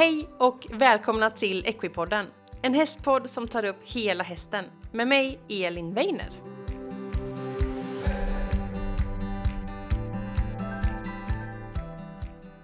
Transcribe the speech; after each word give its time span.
Hej 0.00 0.28
och 0.38 0.66
välkomna 0.70 1.30
till 1.30 1.66
Equipodden, 1.66 2.26
en 2.62 2.74
hästpodd 2.74 3.30
som 3.30 3.48
tar 3.48 3.64
upp 3.64 3.76
hela 3.84 4.24
hästen 4.24 4.64
med 4.92 5.08
mig 5.08 5.40
Elin 5.48 5.94
Weiner. 5.94 6.49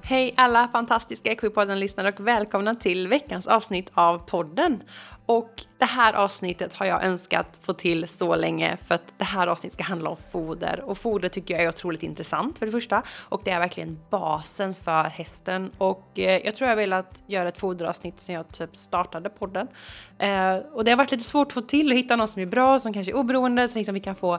Hej 0.09 0.34
alla 0.36 0.68
fantastiska 0.68 1.32
Equipodden-lyssnare 1.32 2.09
och 2.09 2.27
välkomna 2.27 2.75
till 2.75 3.09
veckans 3.09 3.46
avsnitt 3.46 3.91
av 3.95 4.18
podden. 4.18 4.82
Och 5.27 5.50
det 5.79 5.84
här 5.84 6.12
avsnittet 6.12 6.75
har 6.75 6.86
jag 6.86 7.05
önskat 7.05 7.60
få 7.62 7.73
till 7.73 8.09
så 8.09 8.37
länge 8.37 8.77
för 8.77 8.95
att 8.95 9.15
det 9.19 9.24
här 9.24 9.46
avsnittet 9.46 9.74
ska 9.74 9.84
handla 9.84 10.10
om 10.10 10.16
foder 10.16 10.82
och 10.84 10.98
foder 10.98 11.29
tycker 11.29 11.55
jag 11.55 11.65
är 11.65 11.69
otroligt 11.69 12.02
intressant 12.02 12.59
för 12.59 12.66
det 12.66 12.73
första 12.73 13.02
och 13.29 13.41
det 13.45 13.51
är 13.51 13.60
verkligen 13.60 13.98
basen 14.10 14.74
för 14.74 15.02
hästen 15.02 15.70
och 15.79 16.18
eh, 16.18 16.41
jag 16.45 16.54
tror 16.54 16.70
jag 16.70 16.77
vill 16.77 16.93
att 16.93 17.23
göra 17.27 17.48
ett 17.48 17.59
foderavsnitt 17.59 18.20
sen 18.20 18.34
jag 18.34 18.52
typ 18.52 18.77
startade 18.77 19.29
podden. 19.29 19.68
Eh, 20.18 20.57
och 20.57 20.84
det 20.84 20.91
har 20.91 20.96
varit 20.96 21.10
lite 21.10 21.24
svårt 21.24 21.46
att 21.46 21.52
få 21.52 21.60
till 21.60 21.91
och 21.91 21.96
hitta 21.96 22.16
någon 22.16 22.29
som 22.29 22.43
är 22.43 22.46
bra, 22.46 22.80
som 22.80 22.93
kanske 22.93 23.12
är 23.12 23.16
oberoende, 23.16 23.68
så 23.68 23.79
liksom 23.79 23.95
vi 23.95 24.01
kan 24.01 24.15
få 24.15 24.38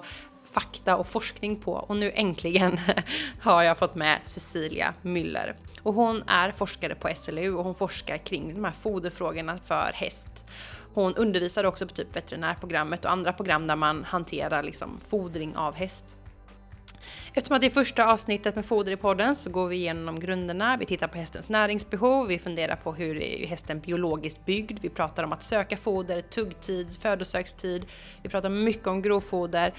fakta 0.54 0.96
och 0.96 1.08
forskning 1.08 1.58
på 1.58 1.74
och 1.74 1.96
nu 1.96 2.12
äntligen 2.16 2.80
har 3.42 3.64
jag 3.64 3.78
fått 3.78 3.96
med 3.96 4.20
Cecilia 4.26 4.94
Müller. 5.02 5.56
Och 5.84 5.94
hon 5.94 6.24
är 6.28 6.52
forskare 6.52 6.96
på 6.96 7.10
SLU 7.16 7.54
och 7.54 7.64
hon 7.64 7.76
forskar 7.76 8.18
kring 8.18 8.54
de 8.54 8.64
här 8.64 8.72
foderfrågorna 8.72 9.58
för 9.66 9.92
häst. 9.94 10.46
Hon 10.94 11.16
undervisar 11.16 11.64
också 11.64 11.88
på 11.88 11.94
typ 11.94 12.16
veterinärprogrammet 12.16 13.06
och 13.06 13.12
andra 13.12 13.34
program 13.34 13.68
där 13.68 13.76
man 13.76 14.04
hanterar 14.04 14.64
liksom 14.64 15.00
fodring 15.10 15.56
av 15.56 15.76
häst. 15.76 16.06
Eftersom 17.34 17.56
att 17.56 17.62
det 17.62 17.68
är 17.68 17.72
första 17.72 18.06
avsnittet 18.06 18.56
med 18.56 18.66
foder 18.66 18.92
i 18.92 18.98
podden 18.98 19.36
så 19.36 19.50
går 19.50 19.68
vi 19.68 19.76
igenom 19.76 20.20
grunderna, 20.20 20.78
vi 20.78 20.86
tittar 20.86 21.08
på 21.08 21.18
hästens 21.18 21.50
näringsbehov, 21.50 22.28
vi 22.28 22.40
funderar 22.40 22.76
på 22.76 22.94
hur 22.94 23.22
är 23.22 23.48
hästen 23.48 23.80
biologiskt 23.80 24.46
byggd, 24.46 24.80
vi 24.82 24.90
pratar 24.90 25.24
om 25.24 25.34
att 25.34 25.44
söka 25.44 25.78
foder, 25.78 26.22
tuggtid, 26.22 27.02
födosökstid, 27.02 27.86
vi 28.24 28.30
pratar 28.30 28.50
mycket 28.50 28.88
om 28.88 29.02
grovfoder, 29.02 29.74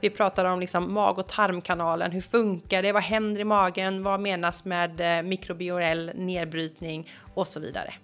vi 0.00 0.10
pratar 0.10 0.44
om 0.44 0.60
liksom 0.60 0.92
mag 0.92 1.18
och 1.18 1.28
tarmkanalen, 1.28 2.12
hur 2.12 2.20
funkar 2.20 2.82
det, 2.82 2.92
vad 2.92 3.02
händer 3.02 3.40
i 3.40 3.44
magen, 3.44 4.02
vad 4.02 4.20
menas 4.20 4.64
med 4.64 5.18
eh, 5.18 5.22
mikrobiorell 5.22 6.10
nedbrytning? 6.14 7.10
Och 7.34 7.48
så 7.48 7.60
vidare. 7.60 7.94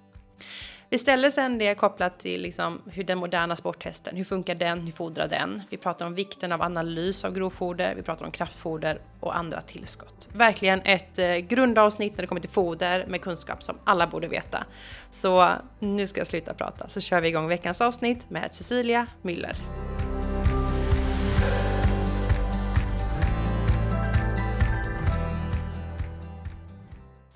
Istället 0.92 1.34
sen 1.34 1.58
det 1.58 1.74
kopplat 1.74 2.18
till 2.18 2.42
liksom 2.42 2.82
hur 2.92 3.04
den 3.04 3.18
moderna 3.18 3.56
sporthästen, 3.56 4.16
hur 4.16 4.24
funkar 4.24 4.54
den, 4.54 4.80
hur 4.80 4.92
fodrar 4.92 5.28
den? 5.28 5.62
Vi 5.70 5.76
pratar 5.76 6.06
om 6.06 6.14
vikten 6.14 6.52
av 6.52 6.62
analys 6.62 7.24
av 7.24 7.34
grovfoder, 7.34 7.94
vi 7.94 8.02
pratar 8.02 8.24
om 8.24 8.30
kraftfoder 8.30 9.00
och 9.20 9.36
andra 9.36 9.60
tillskott. 9.60 10.28
Verkligen 10.32 10.80
ett 10.84 11.18
eh, 11.18 11.36
grundavsnitt 11.36 12.12
när 12.12 12.22
det 12.22 12.26
kommer 12.26 12.40
till 12.40 12.50
foder 12.50 13.06
med 13.08 13.20
kunskap 13.20 13.62
som 13.62 13.78
alla 13.84 14.06
borde 14.06 14.28
veta. 14.28 14.64
Så 15.10 15.48
nu 15.78 16.06
ska 16.06 16.20
jag 16.20 16.26
sluta 16.26 16.54
prata 16.54 16.88
så 16.88 17.00
kör 17.00 17.20
vi 17.20 17.28
igång 17.28 17.48
veckans 17.48 17.80
avsnitt 17.80 18.30
med 18.30 18.54
Cecilia 18.54 19.06
Müller. 19.22 19.54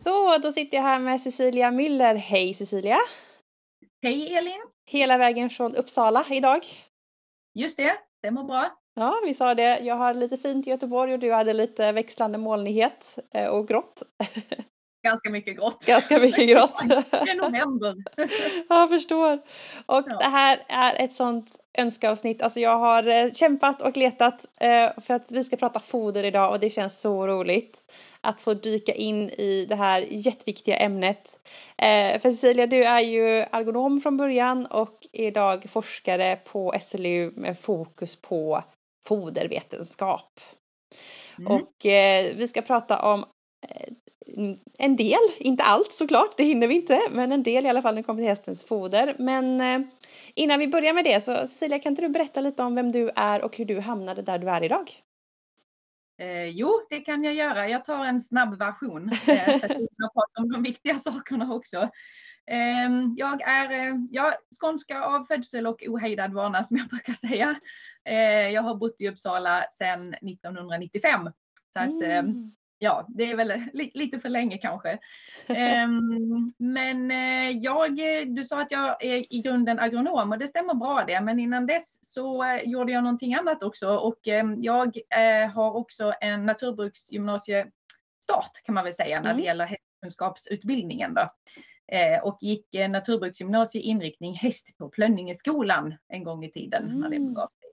Så, 0.05 0.39
då 0.39 0.53
sitter 0.53 0.77
jag 0.77 0.85
här 0.85 0.99
med 0.99 1.21
Cecilia 1.21 1.71
Müller. 1.71 2.17
Hej 2.17 2.55
Cecilia! 2.55 2.99
Hej 4.05 4.35
Elin! 4.35 4.61
Hela 4.87 5.19
vägen 5.19 5.51
från 5.51 5.77
Uppsala 5.77 6.25
idag. 6.31 6.61
Just 7.55 7.77
det, 7.77 7.97
det 8.23 8.31
mår 8.31 8.45
bra. 8.45 8.79
Ja, 8.95 9.21
vi 9.27 9.35
sa 9.35 9.55
det. 9.55 9.79
Jag 9.79 9.95
har 9.95 10.15
lite 10.15 10.37
fint 10.37 10.67
i 10.67 10.71
Göteborg 10.71 11.13
och 11.13 11.19
du 11.19 11.33
hade 11.33 11.53
lite 11.53 11.93
växlande 11.93 12.39
molnighet 12.39 13.19
eh, 13.35 13.49
och 13.49 13.69
grått. 13.69 14.03
Ganska 15.03 15.31
mycket 15.31 15.57
grått. 15.57 15.87
Ganska 15.87 16.19
mycket 16.19 16.49
grått. 16.49 16.81
Det 17.11 17.31
är 17.31 17.35
november. 17.35 17.95
jag 18.69 18.89
förstår. 18.89 19.35
Och 19.87 20.05
ja. 20.07 20.19
det 20.19 20.29
här 20.29 20.65
är 20.69 21.05
ett 21.05 21.13
sånt 21.13 21.57
önskeavsnitt. 21.79 22.43
Alltså 22.43 22.61
jag 22.61 22.79
har 22.79 23.07
eh, 23.07 23.33
kämpat 23.33 23.83
och 23.83 23.97
letat 23.97 24.47
eh, 24.61 25.01
för 25.01 25.15
att 25.15 25.33
vi 25.33 25.45
ska 25.45 25.57
prata 25.57 25.81
foder 25.81 26.25
idag 26.25 26.51
och 26.51 26.61
det 26.61 26.71
känns 26.71 27.01
så 27.01 27.27
roligt 27.27 27.79
att 28.25 28.41
få 28.41 28.55
dyka 28.55 28.95
in 28.95 29.31
i 29.31 29.67
det 29.69 29.77
här 29.77 30.07
jätteviktiga 30.11 30.77
ämnet. 30.77 31.39
Eh, 31.77 32.21
för 32.21 32.31
Cecilia, 32.31 32.67
du 32.67 32.85
är 32.85 33.01
ju 33.01 33.27
ergonom 33.39 34.01
från 34.01 34.17
början 34.17 34.67
och 34.67 35.07
är 35.13 35.27
idag 35.27 35.65
forskare 35.69 36.37
på 36.37 36.75
SLU 36.81 37.33
med 37.37 37.59
fokus 37.59 38.17
på 38.17 38.65
fodervetenskap. 39.07 40.41
Mm. 41.39 41.53
Och 41.53 41.87
eh, 41.87 42.37
vi 42.37 42.49
ska 42.49 42.63
prata 42.63 43.03
om 43.03 43.25
eh, 43.69 43.93
en 44.79 44.97
del, 44.97 45.21
inte 45.39 45.65
allt 45.65 45.93
såklart, 45.93 46.37
det 46.37 46.45
hinner 46.45 46.67
vi 46.67 46.75
inte, 46.75 47.01
men 47.11 47.33
en 47.33 47.43
del 47.43 47.67
i 47.67 47.69
alla 47.69 47.83
fall 47.83 47.95
när 47.95 48.03
det 48.03 48.07
kommer 48.07 48.21
till 48.21 48.29
hästens 48.29 48.65
foder. 48.65 49.17
Men 49.19 49.61
eh, 49.61 49.89
innan 50.35 50.59
vi 50.59 50.69
börjar 50.69 50.93
med 50.93 51.05
det 51.05 51.25
så 51.25 51.37
Cecilia, 51.37 51.79
kan 51.79 51.93
inte 51.93 52.03
du 52.03 52.09
berätta 52.09 52.41
lite 52.41 52.63
om 52.63 52.75
vem 52.75 52.93
du 52.93 53.11
är 53.17 53.45
och 53.45 53.57
hur 53.57 53.65
du 53.65 53.81
hamnade 53.81 54.23
där 54.23 54.39
du 54.39 54.51
är 54.51 54.65
idag? 54.65 55.04
Eh, 56.19 56.47
jo, 56.49 56.87
det 56.91 57.01
kan 57.01 57.25
jag 57.25 57.35
göra. 57.35 57.69
Jag 57.69 57.85
tar 57.85 58.05
en 58.05 58.21
snabb 58.21 58.59
version 58.59 59.11
eh, 59.29 59.59
så 59.59 59.67
att 59.67 59.71
vi 59.71 59.89
kan 59.99 60.11
prata 60.15 60.41
om 60.41 60.53
de 60.53 60.63
viktiga 60.63 60.99
sakerna 60.99 61.55
också. 61.55 61.77
Eh, 62.47 62.91
jag 63.17 63.43
är 63.43 63.71
eh, 63.71 63.97
ja, 64.11 64.35
skånska 64.61 65.05
av 65.05 65.25
födsel 65.25 65.67
och 65.67 65.83
ohejdad 65.89 66.33
vana 66.33 66.65
som 66.65 66.77
jag 66.77 66.89
brukar 66.91 67.13
säga. 67.13 67.55
Eh, 68.05 68.49
jag 68.49 68.63
har 68.63 68.75
bott 68.75 69.01
i 69.01 69.09
Uppsala 69.09 69.65
sedan 69.73 70.15
1995. 70.15 71.31
Så 71.73 71.81
att, 71.81 72.03
eh, 72.03 72.19
mm 72.19 72.55
ja, 72.85 73.07
det 73.09 73.31
är 73.31 73.37
väl 73.37 73.63
lite 73.95 74.21
för 74.21 74.29
länge 74.29 74.59
kanske. 74.59 74.99
um, 75.85 76.51
men 76.59 77.11
uh, 77.11 77.51
jag, 77.51 77.97
du 78.37 78.45
sa 78.45 78.61
att 78.61 78.71
jag 78.71 79.05
är 79.05 79.35
i 79.35 79.43
grunden 79.43 79.79
agronom 79.79 80.33
och 80.33 80.39
det 80.39 80.47
stämmer 80.47 80.75
bra 80.75 81.05
det, 81.07 81.21
men 81.21 81.39
innan 81.39 81.67
dess 81.67 82.13
så 82.13 82.45
uh, 82.45 82.63
gjorde 82.65 82.93
jag 82.93 83.05
någonting 83.05 83.35
annat 83.35 83.63
också 83.63 83.97
och 83.97 84.27
um, 84.27 84.63
jag 84.63 84.87
uh, 84.87 85.51
har 85.55 85.77
också 85.77 86.15
en 86.21 86.47
naturbruksgymnasiestart 86.47 88.63
kan 88.65 88.75
man 88.75 88.85
väl 88.85 88.95
säga 88.95 89.17
när 89.17 89.25
det 89.25 89.31
mm. 89.31 89.45
gäller 89.45 89.67
hästkunskapsutbildningen 89.67 91.15
då. 91.15 91.31
och 92.23 92.39
gick 92.41 92.67
naturbruksgymnasie 92.89 93.83
inriktning 93.83 94.35
häst 94.35 94.79
på 94.79 94.89
Plönningeskolan 94.89 95.95
en 96.09 96.25
gång 96.25 96.45
i 96.45 96.51
tiden 96.51 96.85
mm. 96.85 97.01
när 97.01 97.11
det 97.11 97.17
mm. 97.17 97.29
begav. 97.29 97.45
Eh, 97.45 97.64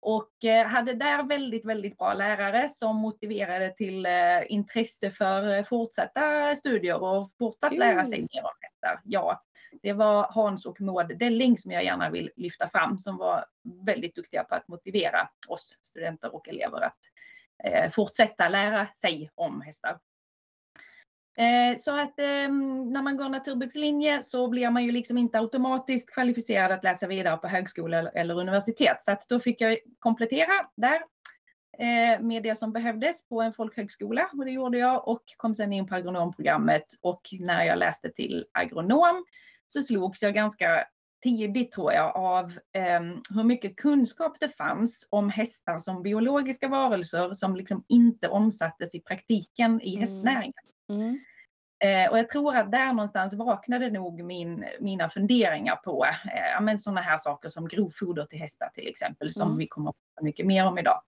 och 0.00 0.44
eh, 0.44 0.66
hade 0.66 0.94
där 0.94 1.22
väldigt, 1.22 1.64
väldigt 1.64 1.98
bra 1.98 2.14
lärare 2.14 2.68
som 2.68 2.96
motiverade 2.96 3.70
till 3.70 4.06
eh, 4.06 4.12
intresse 4.48 5.10
för 5.10 5.62
fortsatta 5.62 6.54
studier 6.54 7.02
och 7.02 7.30
fortsatt 7.38 7.70
Kul. 7.70 7.78
lära 7.78 8.04
sig 8.04 8.20
mer 8.20 8.42
om 8.42 8.52
hästar. 8.60 9.00
Ja, 9.04 9.42
det 9.82 9.92
var 9.92 10.26
Hans 10.32 10.66
och 10.66 10.80
Maud 10.80 11.18
Delling 11.18 11.58
som 11.58 11.72
jag 11.72 11.84
gärna 11.84 12.10
vill 12.10 12.30
lyfta 12.36 12.68
fram 12.68 12.98
som 12.98 13.16
var 13.16 13.44
väldigt 13.86 14.14
duktiga 14.14 14.44
på 14.44 14.54
att 14.54 14.68
motivera 14.68 15.28
oss 15.48 15.78
studenter 15.82 16.34
och 16.34 16.48
elever 16.48 16.80
att 16.80 16.98
fortsätta 17.94 18.48
lära 18.48 18.86
sig 18.86 19.30
om 19.34 19.60
hästar. 19.60 19.98
Eh, 21.38 21.78
så 21.78 22.00
att 22.00 22.18
eh, 22.18 22.48
när 22.92 23.02
man 23.02 23.16
går 23.16 23.28
naturbrukslinje 23.28 24.22
så 24.22 24.48
blir 24.48 24.70
man 24.70 24.84
ju 24.84 24.92
liksom 24.92 25.18
inte 25.18 25.38
automatiskt 25.38 26.10
kvalificerad 26.14 26.72
att 26.72 26.84
läsa 26.84 27.06
vidare 27.06 27.36
på 27.36 27.48
högskola 27.48 28.08
eller 28.08 28.34
universitet. 28.34 29.02
Så 29.02 29.12
att 29.12 29.28
då 29.28 29.40
fick 29.40 29.60
jag 29.60 29.78
komplettera 29.98 30.52
där 30.76 31.00
eh, 31.78 32.20
med 32.20 32.42
det 32.42 32.58
som 32.58 32.72
behövdes 32.72 33.28
på 33.28 33.42
en 33.42 33.52
folkhögskola 33.52 34.30
och 34.32 34.44
det 34.44 34.50
gjorde 34.50 34.78
jag 34.78 35.08
och 35.08 35.22
kom 35.36 35.54
sen 35.54 35.72
in 35.72 35.86
på 35.86 35.94
agronomprogrammet 35.94 36.86
och 37.02 37.22
när 37.40 37.64
jag 37.64 37.78
läste 37.78 38.10
till 38.10 38.46
agronom 38.52 39.24
så 39.66 39.82
slogs 39.82 40.22
jag 40.22 40.34
ganska 40.34 40.86
tidigt 41.22 41.72
tror 41.72 41.92
jag 41.92 42.16
av 42.16 42.50
eh, 42.72 43.00
hur 43.30 43.44
mycket 43.44 43.76
kunskap 43.76 44.36
det 44.40 44.48
fanns 44.48 45.08
om 45.10 45.30
hästar 45.30 45.78
som 45.78 46.02
biologiska 46.02 46.68
varelser 46.68 47.34
som 47.34 47.56
liksom 47.56 47.84
inte 47.88 48.28
omsattes 48.28 48.94
i 48.94 49.00
praktiken 49.00 49.80
i 49.80 49.88
mm. 49.88 50.00
hästnäringen. 50.00 50.52
Mm. 50.88 51.18
Eh, 51.84 52.10
och 52.10 52.18
jag 52.18 52.28
tror 52.28 52.56
att 52.56 52.70
där 52.70 52.92
någonstans 52.92 53.34
vaknade 53.34 53.90
nog 53.90 54.22
min, 54.24 54.64
mina 54.80 55.08
funderingar 55.08 55.76
på 55.76 56.04
eh, 56.04 56.62
men 56.62 56.78
sådana 56.78 57.00
här 57.00 57.18
saker 57.18 57.48
som 57.48 57.68
grovfoder 57.68 58.24
till 58.24 58.38
hästar 58.38 58.70
till 58.74 58.88
exempel, 58.88 59.32
som 59.32 59.42
mm. 59.42 59.58
vi 59.58 59.66
kommer 59.66 59.90
att 59.90 59.96
prata 59.96 60.24
mycket 60.24 60.46
mer 60.46 60.66
om 60.66 60.78
idag. 60.78 61.02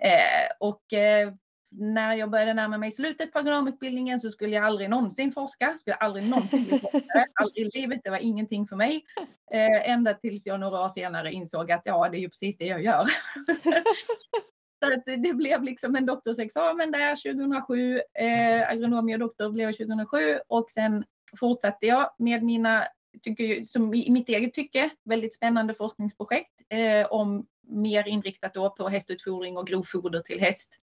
Eh, 0.00 0.50
och 0.60 0.92
eh, 0.92 1.32
när 1.70 2.14
jag 2.14 2.30
började 2.30 2.54
närma 2.54 2.78
mig 2.78 2.92
slutet 2.92 3.32
på 3.32 3.38
agronomutbildningen 3.38 4.20
så 4.20 4.30
skulle 4.30 4.56
jag 4.56 4.64
aldrig 4.64 4.90
någonsin 4.90 5.32
forska, 5.32 5.76
skulle 5.78 5.96
aldrig 5.96 6.28
någonsin 6.28 6.64
bli 6.64 6.78
forskare, 6.78 7.26
aldrig 7.40 7.66
i 7.66 7.80
livet, 7.80 8.00
det 8.04 8.10
var 8.10 8.18
ingenting 8.18 8.66
för 8.66 8.76
mig. 8.76 9.04
Eh, 9.50 9.90
ända 9.90 10.14
tills 10.14 10.46
jag 10.46 10.60
några 10.60 10.80
år 10.80 10.88
senare 10.88 11.32
insåg 11.32 11.72
att 11.72 11.82
ja, 11.84 12.08
det 12.08 12.16
är 12.16 12.20
ju 12.20 12.28
precis 12.28 12.58
det 12.58 12.66
jag 12.66 12.82
gör. 12.82 13.06
Så 14.88 14.94
att 14.94 15.22
det 15.22 15.34
blev 15.34 15.62
liksom 15.62 15.96
en 15.96 16.06
doktorsexamen 16.06 16.90
där 16.90 17.34
2007. 17.34 18.00
Eh, 18.14 18.68
agronom 18.68 19.12
och 19.12 19.18
doktor 19.18 19.52
blev 19.52 19.72
2007 19.72 20.38
och 20.48 20.70
sen 20.70 21.04
fortsatte 21.40 21.86
jag 21.86 22.10
med 22.18 22.42
mina, 22.42 22.84
tycker, 23.22 23.62
som 23.62 23.94
i 23.94 24.10
mitt 24.10 24.28
eget 24.28 24.54
tycke, 24.54 24.90
väldigt 25.04 25.34
spännande 25.34 25.74
forskningsprojekt 25.74 26.62
eh, 26.68 27.06
om 27.06 27.46
mer 27.68 28.08
inriktat 28.08 28.54
då 28.54 28.70
på 28.70 28.88
hästutfodring 28.88 29.56
och 29.56 29.66
grovfoder 29.66 30.20
till 30.20 30.40
häst. 30.40 30.80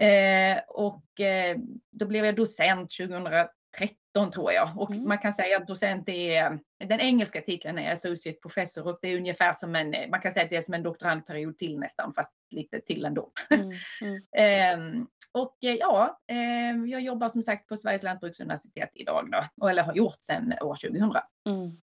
Eh, 0.00 0.58
och 0.68 1.20
eh, 1.20 1.56
då 1.90 2.06
blev 2.06 2.24
jag 2.24 2.36
docent 2.36 2.90
2013 2.90 3.48
13 3.78 4.30
tror 4.32 4.52
jag. 4.52 4.78
Och 4.78 4.90
mm. 4.90 5.08
man 5.08 5.18
kan 5.18 5.32
säga 5.32 5.56
att 5.56 5.66
docent 5.66 6.08
är, 6.08 6.58
den 6.84 7.00
engelska 7.00 7.40
titeln 7.40 7.78
är 7.78 7.92
associate 7.92 8.38
professor 8.42 8.86
och 8.86 8.98
det 9.02 9.08
är 9.08 9.16
ungefär 9.16 9.52
som 9.52 9.74
en, 9.74 10.10
man 10.10 10.20
kan 10.20 10.32
säga 10.32 10.44
att 10.44 10.50
det 10.50 10.56
är 10.56 10.62
som 10.62 10.74
en 10.74 10.82
doktorandperiod 10.82 11.58
till 11.58 11.78
nästan, 11.78 12.14
fast 12.14 12.32
lite 12.50 12.80
till 12.80 13.04
ändå. 13.04 13.32
Mm. 13.50 13.70
Mm. 14.02 14.80
um, 14.80 15.06
och 15.32 15.56
ja, 15.60 16.20
um, 16.72 16.88
jag 16.88 17.00
jobbar 17.00 17.28
som 17.28 17.42
sagt 17.42 17.68
på 17.68 17.76
Sveriges 17.76 18.02
lantbruksuniversitet 18.02 18.90
idag 18.94 19.30
då, 19.56 19.68
eller 19.68 19.82
har 19.82 19.94
gjort 19.94 20.22
sedan 20.22 20.54
år 20.60 20.76
2000. 20.76 21.12
Mm. 21.48 21.80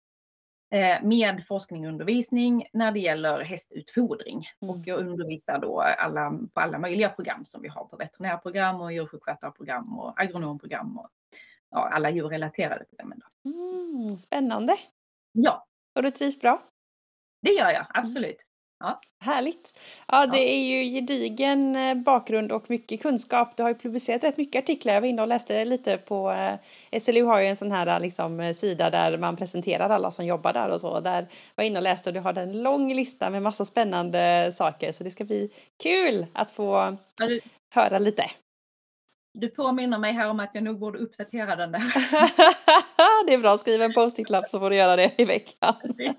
Eh, 0.75 1.03
med 1.03 1.47
forskning 1.47 1.87
och 1.87 1.93
undervisning 1.93 2.67
när 2.73 2.93
det 2.93 3.01
gäller 3.01 3.41
hästutfodring. 3.41 4.47
Mm. 4.63 4.75
Och 4.75 4.87
jag 4.87 4.99
undervisar 4.99 5.59
då 5.59 5.81
alla, 5.81 6.31
på 6.55 6.61
alla 6.61 6.79
möjliga 6.79 7.09
program 7.09 7.45
som 7.45 7.63
vi 7.63 7.69
har 7.69 7.85
på 7.85 7.97
veterinärprogram 7.97 8.81
och 8.81 8.93
djursjukskötarprogram 8.93 9.99
och 9.99 10.21
agronomprogram 10.21 10.99
och 10.99 11.11
ja, 11.71 11.89
alla 11.93 12.11
djurrelaterade 12.11 12.85
programmen. 12.85 13.21
Mm, 13.45 14.19
spännande! 14.19 14.77
Ja. 15.33 15.67
Och 15.97 16.03
du 16.03 16.11
trivs 16.11 16.41
bra? 16.41 16.61
Det 17.43 17.53
gör 17.53 17.71
jag, 17.71 17.87
absolut. 17.89 18.37
Ja. 18.79 19.01
Härligt! 19.21 19.79
Ja, 20.09 20.27
det 20.27 20.55
är 20.55 20.65
ju 20.65 20.95
gedigen 20.95 21.77
eh, 21.77 21.95
bakgrund 21.95 22.53
och 22.53 22.71
mycket 22.71 23.03
kunskap. 23.03 23.57
Du 23.57 23.63
har 23.63 23.71
ju 23.71 23.75
publicerat 23.75 24.25
rätt 24.25 24.37
mycket 24.37 24.63
artiklar. 24.65 24.95
Jag 24.95 25.01
var 25.01 25.09
inne 25.09 25.23
och 25.23 25.29
läste 25.29 25.65
lite 25.65 25.99
på 25.99 26.31
eh, 26.31 27.01
SLU 27.01 27.25
har 27.25 27.41
ju 27.41 27.47
en 27.47 27.57
sån 27.57 27.73
här 27.73 28.01
liksom, 28.01 28.41
eh, 28.41 28.55
sida 28.55 28.91
där 28.91 29.19
man 29.19 29.37
presenterar 29.37 29.91
alla 29.91 30.11
som 30.11 30.27
jobbar 30.27 30.53
där 30.53 30.71
och 30.71 30.81
så. 30.81 31.01
Där 31.01 31.23
var 31.55 31.65
jag 31.65 31.67
inne 31.67 31.79
och 31.79 31.83
läste 31.83 32.11
och 32.11 32.15
du 32.15 32.21
har 32.21 32.39
en 32.39 32.63
lång 32.63 32.95
lista 32.95 33.31
med 33.31 33.43
massa 33.43 33.65
spännande 33.65 34.53
saker 34.57 34.93
så 34.93 35.05
det 35.05 35.11
ska 35.11 35.25
bli 35.25 35.51
kul 35.83 36.27
att 36.33 36.51
få 36.51 36.97
höra 37.75 37.99
lite. 37.99 38.31
Du 39.35 39.49
påminner 39.49 39.99
mig 39.99 40.13
här 40.13 40.31
om 40.31 40.41
att 40.41 40.55
jag 40.55 40.65
nog 40.65 40.79
borde 40.79 40.99
uppdatera 40.99 41.57
den 41.57 41.73
där. 41.73 41.81
det 43.27 43.35
är 43.35 43.39
bra, 43.39 43.59
skriv 43.59 43.83
en 43.83 43.93
post-it-lapp 43.93 44.49
så 44.49 44.59
får 44.61 44.71
du 44.71 44.77
göra 44.77 44.97
det 44.97 45.15
i 45.19 45.25
veckan. 45.25 45.75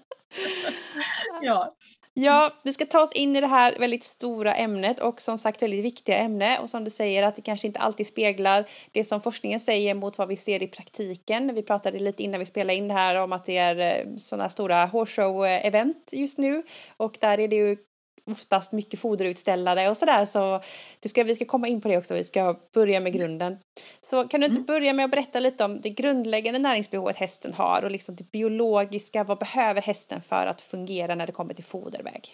ja. 1.41 1.75
Ja, 2.17 2.53
vi 2.63 2.73
ska 2.73 2.85
ta 2.85 3.01
oss 3.01 3.11
in 3.11 3.35
i 3.35 3.41
det 3.41 3.47
här 3.47 3.79
väldigt 3.79 4.03
stora 4.03 4.55
ämnet 4.55 4.99
och 4.99 5.21
som 5.21 5.37
sagt 5.37 5.61
väldigt 5.61 5.85
viktiga 5.85 6.17
ämne 6.17 6.59
och 6.59 6.69
som 6.69 6.83
du 6.83 6.91
säger 6.91 7.23
att 7.23 7.35
det 7.35 7.41
kanske 7.41 7.67
inte 7.67 7.79
alltid 7.79 8.07
speglar 8.07 8.69
det 8.91 9.03
som 9.03 9.21
forskningen 9.21 9.59
säger 9.59 9.93
mot 9.93 10.17
vad 10.17 10.27
vi 10.27 10.37
ser 10.37 10.63
i 10.63 10.67
praktiken. 10.67 11.55
Vi 11.55 11.63
pratade 11.63 11.99
lite 11.99 12.23
innan 12.23 12.39
vi 12.39 12.45
spelade 12.45 12.77
in 12.77 12.87
det 12.87 12.93
här 12.93 13.15
om 13.15 13.33
att 13.33 13.45
det 13.45 13.57
är 13.57 13.77
eh, 13.79 14.15
sådana 14.17 14.49
stora 14.49 14.85
horse-show-event 14.85 16.09
just 16.11 16.37
nu 16.37 16.63
och 16.97 17.17
där 17.21 17.39
är 17.39 17.47
det 17.47 17.55
ju 17.55 17.77
oftast 18.31 18.71
mycket 18.71 18.99
foderutställare 18.99 19.89
och 19.89 19.97
sådär 19.97 20.25
så 20.25 20.61
det 20.99 21.09
ska, 21.09 21.23
vi 21.23 21.35
ska 21.35 21.45
komma 21.45 21.67
in 21.67 21.81
på 21.81 21.87
det 21.87 21.97
också, 21.97 22.13
vi 22.13 22.23
ska 22.23 22.59
börja 22.73 22.99
med 22.99 23.13
grunden. 23.13 23.57
Så 24.01 24.27
kan 24.27 24.39
du 24.39 24.45
inte 24.45 24.57
mm. 24.57 24.65
börja 24.65 24.93
med 24.93 25.05
att 25.05 25.11
berätta 25.11 25.39
lite 25.39 25.63
om 25.63 25.81
det 25.81 25.89
grundläggande 25.89 26.59
näringsbehovet 26.59 27.17
hästen 27.17 27.53
har 27.53 27.83
och 27.83 27.91
liksom 27.91 28.15
det 28.15 28.31
biologiska, 28.31 29.23
vad 29.23 29.39
behöver 29.39 29.81
hästen 29.81 30.21
för 30.21 30.47
att 30.47 30.61
fungera 30.61 31.15
när 31.15 31.25
det 31.25 31.33
kommer 31.33 31.53
till 31.53 31.65
foderväg? 31.65 32.29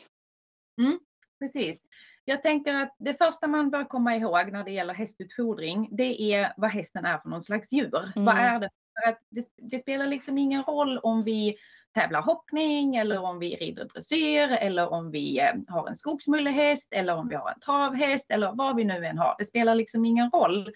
Mm, 0.82 1.00
precis. 1.40 1.86
Jag 2.26 2.44
tänker 2.44 2.74
att 2.74 2.96
det 3.00 3.14
första 3.14 3.48
man 3.48 3.70
bör 3.70 3.84
komma 3.84 4.16
ihåg 4.16 4.52
när 4.52 4.64
det 4.64 4.72
gäller 4.72 4.94
hästutfodring, 4.94 5.90
det 5.92 6.22
är 6.22 6.54
vad 6.58 6.72
hästen 6.72 7.06
är 7.06 7.18
för 7.18 7.30
någon 7.30 7.42
slags 7.42 7.74
djur. 7.74 8.12
Mm. 8.16 8.26
Vad 8.26 8.38
är 8.38 8.60
det? 8.60 8.70
För 8.94 9.10
att 9.10 9.20
det, 9.30 9.46
det 9.58 9.80
spelar 9.80 10.08
liksom 10.08 10.38
ingen 10.38 10.64
roll 10.64 10.98
om 10.98 11.24
vi 11.24 11.58
tävlar 11.94 12.22
hoppning 12.22 12.96
eller 12.96 13.24
om 13.24 13.40
vi 13.40 13.56
rider 13.56 13.86
dressyr 13.86 14.52
eller 14.52 14.94
om 14.94 15.12
vi 15.12 15.40
eh, 15.40 15.54
har 15.68 15.88
en 15.88 15.96
skogsmullehäst 15.96 16.94
eller 16.94 17.16
om 17.16 17.28
vi 17.28 17.36
har 17.36 17.52
en 17.52 17.60
travhäst 17.60 18.32
eller 18.32 18.52
vad 18.52 18.76
vi 18.76 18.84
nu 18.84 19.06
än 19.06 19.18
har. 19.18 19.36
Det 19.40 19.46
spelar 19.46 19.76
liksom 19.76 20.06
ingen 20.06 20.30
roll 20.32 20.72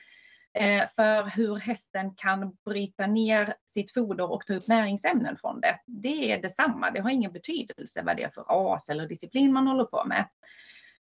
eh, 0.53 0.87
för 0.95 1.23
hur 1.23 1.55
hästen 1.55 2.15
kan 2.15 2.57
bryta 2.65 3.07
ner 3.07 3.55
sitt 3.65 3.93
foder 3.93 4.31
och 4.31 4.45
ta 4.45 4.53
upp 4.53 4.67
näringsämnen 4.67 5.37
från 5.37 5.61
det. 5.61 5.79
Det 5.85 6.31
är 6.31 6.41
detsamma, 6.41 6.91
det 6.91 6.99
har 6.99 7.09
ingen 7.09 7.31
betydelse 7.31 8.01
vad 8.01 8.17
det 8.17 8.23
är 8.23 8.29
för 8.29 8.41
ras 8.41 8.89
eller 8.89 9.07
disciplin 9.07 9.53
man 9.53 9.67
håller 9.67 9.85
på 9.85 10.03
med. 10.05 10.25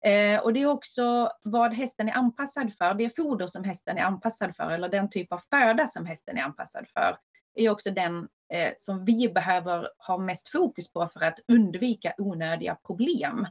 Eh, 0.05 0.41
och 0.41 0.53
det 0.53 0.63
är 0.63 0.67
också 0.67 1.31
vad 1.43 1.75
hästen 1.75 2.09
är 2.09 2.13
anpassad 2.13 2.75
för, 2.79 2.95
det 2.95 3.17
foder 3.17 3.47
som 3.47 3.65
hästen 3.65 3.99
är 3.99 4.03
anpassad 4.03 4.57
för 4.57 4.71
eller 4.71 4.89
den 4.89 5.11
typ 5.11 5.33
av 5.33 5.41
föda 5.51 5.87
som 5.87 6.07
hästen 6.07 6.39
är 6.39 6.43
anpassad 6.43 6.89
för 6.89 7.17
är 7.57 7.71
också 7.71 7.91
den 7.91 8.29
eh, 8.53 8.73
som 8.79 9.05
vi 9.05 9.29
behöver 9.29 9.89
ha 9.99 10.19
mest 10.19 10.49
fokus 10.49 10.93
på 10.93 11.09
för 11.13 11.21
att 11.21 11.41
undvika 11.49 12.15
onödiga 12.19 12.75
problem 12.87 13.47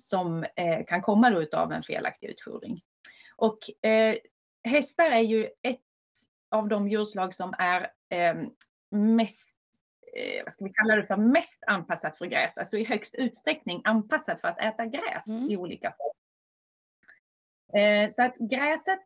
som 0.00 0.44
eh, 0.56 0.84
kan 0.86 1.02
komma 1.02 1.30
då 1.30 1.42
utav 1.42 1.72
en 1.72 1.82
felaktig 1.82 2.28
utfodring. 2.28 2.80
Och 3.36 3.86
eh, 3.88 4.16
hästar 4.64 5.10
är 5.10 5.20
ju 5.20 5.44
ett 5.62 5.80
av 6.50 6.68
de 6.68 6.88
djurslag 6.88 7.34
som 7.34 7.54
är 7.58 7.90
eh, 8.08 8.34
mest 8.90 9.58
eh, 10.16 10.44
vad 10.44 10.52
ska 10.52 10.64
vi 10.64 10.72
kalla 10.72 10.96
det 10.96 11.06
för, 11.06 11.16
mest 11.16 11.64
anpassat 11.66 12.18
för 12.18 12.26
gräs, 12.26 12.58
alltså 12.58 12.76
i 12.76 12.84
högst 12.84 13.14
utsträckning 13.14 13.82
anpassat 13.84 14.40
för 14.40 14.48
att 14.48 14.60
äta 14.60 14.86
gräs 14.86 15.26
mm. 15.26 15.50
i 15.50 15.56
olika 15.56 15.94
former. 15.98 16.19
Eh, 17.72 18.10
så 18.10 18.22
att 18.22 18.36
gräset, 18.36 19.02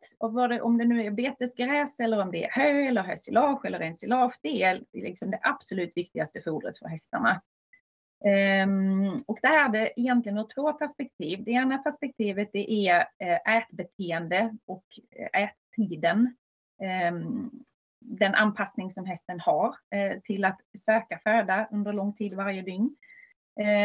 om 0.61 0.77
det 0.77 0.85
nu 0.85 1.03
är 1.05 1.11
betesgräs 1.11 1.99
eller 1.99 2.21
om 2.21 2.31
det 2.31 2.45
är 2.45 2.51
hö 2.51 2.87
eller 2.87 3.03
hösilage 3.03 3.65
eller 3.65 3.79
ensilage, 3.79 4.39
det 4.41 4.63
är 4.63 4.83
liksom 4.93 5.31
det 5.31 5.39
absolut 5.41 5.91
viktigaste 5.95 6.41
fodret 6.41 6.77
för 6.77 6.87
hästarna. 6.87 7.41
Ehm, 8.25 9.23
och 9.27 9.39
där 9.41 9.65
är 9.65 9.69
det 9.69 9.99
egentligen 9.99 10.37
ur 10.37 10.47
två 10.55 10.73
perspektiv. 10.73 11.43
Det 11.43 11.51
ena 11.51 11.77
perspektivet 11.77 12.49
det 12.53 12.71
är 12.71 13.07
eh, 13.19 13.57
ätbeteende 13.57 14.57
och 14.65 14.85
eh, 15.11 15.43
ättiden. 15.43 16.35
Ehm, 16.81 17.51
den 17.99 18.35
anpassning 18.35 18.91
som 18.91 19.05
hästen 19.05 19.39
har 19.39 19.75
till 20.23 20.45
att 20.45 20.59
söka 20.85 21.19
föda 21.23 21.67
under 21.71 21.93
lång 21.93 22.13
tid 22.13 22.33
varje 22.33 22.61
dygn. 22.61 22.95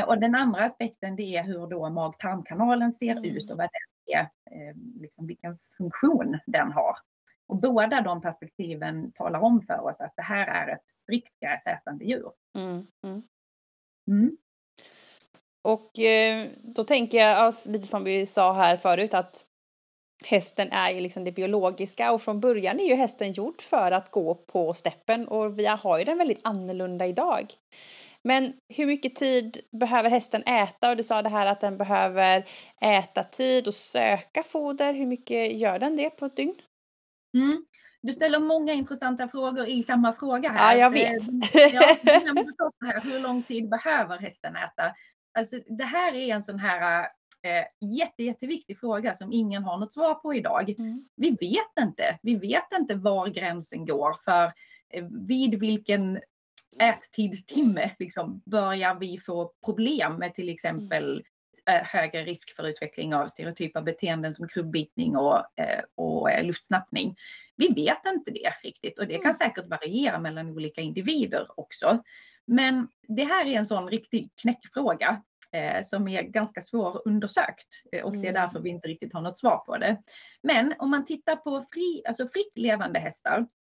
Och 0.06 0.20
den 0.20 0.34
andra 0.34 0.64
aspekten 0.64 1.16
det 1.16 1.36
är 1.36 1.42
hur 1.42 1.66
då 1.66 1.90
mag-tarmkanalen 1.90 2.92
ser 2.92 3.10
mm. 3.10 3.24
ut 3.24 3.50
och 3.50 3.56
vad 3.56 3.68
den 3.72 3.90
är, 4.12 4.20
eh, 4.20 4.76
liksom 5.00 5.26
vilken 5.26 5.58
funktion 5.78 6.38
den 6.46 6.72
har. 6.72 6.96
Och 7.46 7.56
båda 7.56 8.00
de 8.00 8.20
perspektiven 8.20 9.12
talar 9.12 9.40
om 9.40 9.62
för 9.62 9.80
oss 9.80 10.00
att 10.00 10.12
det 10.16 10.22
här 10.22 10.46
är 10.46 10.74
ett 10.74 10.90
strikt 10.90 11.40
gräsätande 11.40 12.04
djur. 12.04 12.32
Mm, 12.58 12.86
mm. 13.04 13.22
Mm. 14.08 14.36
Och 15.62 15.99
eh, 15.99 16.49
då 16.56 16.85
tänker 16.85 17.18
jag, 17.18 17.54
lite 17.66 17.87
som 17.87 18.04
vi 18.04 18.26
sa 18.26 18.52
här 18.52 18.76
förut, 18.76 19.14
att 19.14 19.44
hästen 20.25 20.73
är 20.73 20.90
ju 20.90 21.00
liksom 21.00 21.25
det 21.25 21.32
biologiska 21.32 22.12
och 22.12 22.23
från 22.23 22.40
början 22.40 22.80
är 22.80 22.85
ju 22.85 22.94
hästen 22.94 23.32
gjord 23.32 23.62
för 23.62 23.92
att 23.92 24.11
gå 24.11 24.35
på 24.35 24.75
steppen 24.75 25.28
och 25.28 25.58
vi 25.58 25.66
har 25.66 25.99
ju 25.99 26.04
den 26.04 26.18
väldigt 26.18 26.40
annorlunda 26.44 27.06
idag. 27.06 27.46
Men 28.24 28.52
hur 28.68 28.86
mycket 28.86 29.14
tid 29.14 29.60
behöver 29.80 30.10
hästen 30.10 30.42
äta? 30.42 30.90
Och 30.90 30.96
du 30.96 31.02
sa 31.02 31.22
det 31.22 31.28
här 31.28 31.46
att 31.46 31.60
den 31.60 31.76
behöver 31.76 32.44
äta 32.80 33.24
tid 33.24 33.68
och 33.68 33.74
söka 33.74 34.42
foder. 34.42 34.94
Hur 34.94 35.06
mycket 35.06 35.56
gör 35.56 35.78
den 35.78 35.96
det 35.96 36.10
på 36.10 36.26
ett 36.26 36.36
dygn? 36.36 36.54
Mm. 37.34 37.64
Du 38.02 38.12
ställer 38.12 38.38
många 38.38 38.72
intressanta 38.72 39.28
frågor 39.28 39.66
i 39.66 39.82
samma 39.82 40.12
fråga 40.12 40.50
här. 40.50 40.76
Ja, 40.76 40.80
jag 40.80 40.90
vet. 40.90 41.28
Eh, 41.54 41.74
ja, 41.74 41.96
här, 42.84 43.00
hur 43.00 43.20
lång 43.20 43.42
tid 43.42 43.68
behöver 43.68 44.18
hästen 44.18 44.56
äta? 44.56 44.94
Alltså, 45.38 45.56
det 45.66 45.84
här 45.84 46.14
är 46.14 46.34
en 46.34 46.42
sån 46.42 46.58
här 46.58 47.08
eh, 47.42 47.88
jätte, 47.98 48.22
jätteviktig 48.22 48.78
fråga 48.78 49.14
som 49.14 49.32
ingen 49.32 49.64
har 49.64 49.78
något 49.78 49.92
svar 49.92 50.14
på 50.14 50.34
idag. 50.34 50.74
Mm. 50.78 51.08
Vi 51.16 51.30
vet 51.30 51.84
inte. 51.86 52.18
Vi 52.22 52.34
vet 52.34 52.72
inte 52.78 52.94
var 52.94 53.28
gränsen 53.28 53.86
går 53.86 54.16
för 54.24 54.44
eh, 54.92 55.04
vid 55.28 55.60
vilken 55.60 56.20
ättidstimme 56.78 57.90
liksom, 57.98 58.42
börjar 58.46 58.94
vi 58.94 59.18
få 59.18 59.52
problem 59.64 60.14
med 60.14 60.34
till 60.34 60.48
exempel 60.48 61.24
eh, 61.68 61.84
högre 61.84 62.24
risk 62.24 62.56
för 62.56 62.68
utveckling 62.68 63.14
av 63.14 63.28
stereotypa 63.28 63.82
beteenden 63.82 64.34
som 64.34 64.48
krubbitning 64.48 65.16
och, 65.16 65.36
eh, 65.36 65.82
och 65.94 66.30
eh, 66.30 66.44
luftsnappning. 66.44 67.16
Vi 67.56 67.68
vet 67.68 68.06
inte 68.06 68.30
det 68.30 68.52
riktigt 68.62 68.98
och 68.98 69.06
det 69.06 69.14
kan 69.14 69.24
mm. 69.24 69.34
säkert 69.34 69.68
variera 69.68 70.18
mellan 70.18 70.50
olika 70.50 70.80
individer 70.80 71.46
också. 71.56 72.02
Men 72.46 72.88
det 73.08 73.24
här 73.24 73.46
är 73.46 73.58
en 73.58 73.66
sån 73.66 73.90
riktig 73.90 74.30
knäckfråga 74.42 75.22
eh, 75.52 75.84
som 75.84 76.08
är 76.08 76.22
ganska 76.22 76.60
svår 76.60 77.02
undersökt 77.04 77.68
och 78.04 78.12
det 78.12 78.18
är 78.18 78.30
mm. 78.30 78.34
därför 78.34 78.60
vi 78.60 78.70
inte 78.70 78.88
riktigt 78.88 79.12
har 79.12 79.20
något 79.20 79.38
svar 79.38 79.56
på 79.56 79.78
det. 79.78 80.02
Men 80.42 80.74
om 80.78 80.90
man 80.90 81.04
tittar 81.04 81.36
på 81.36 81.66
fri, 81.72 82.02
alltså 82.06 82.28
fritt 82.28 82.58
levande 82.58 82.98
hästar 82.98 83.38
Eh, 83.38 83.60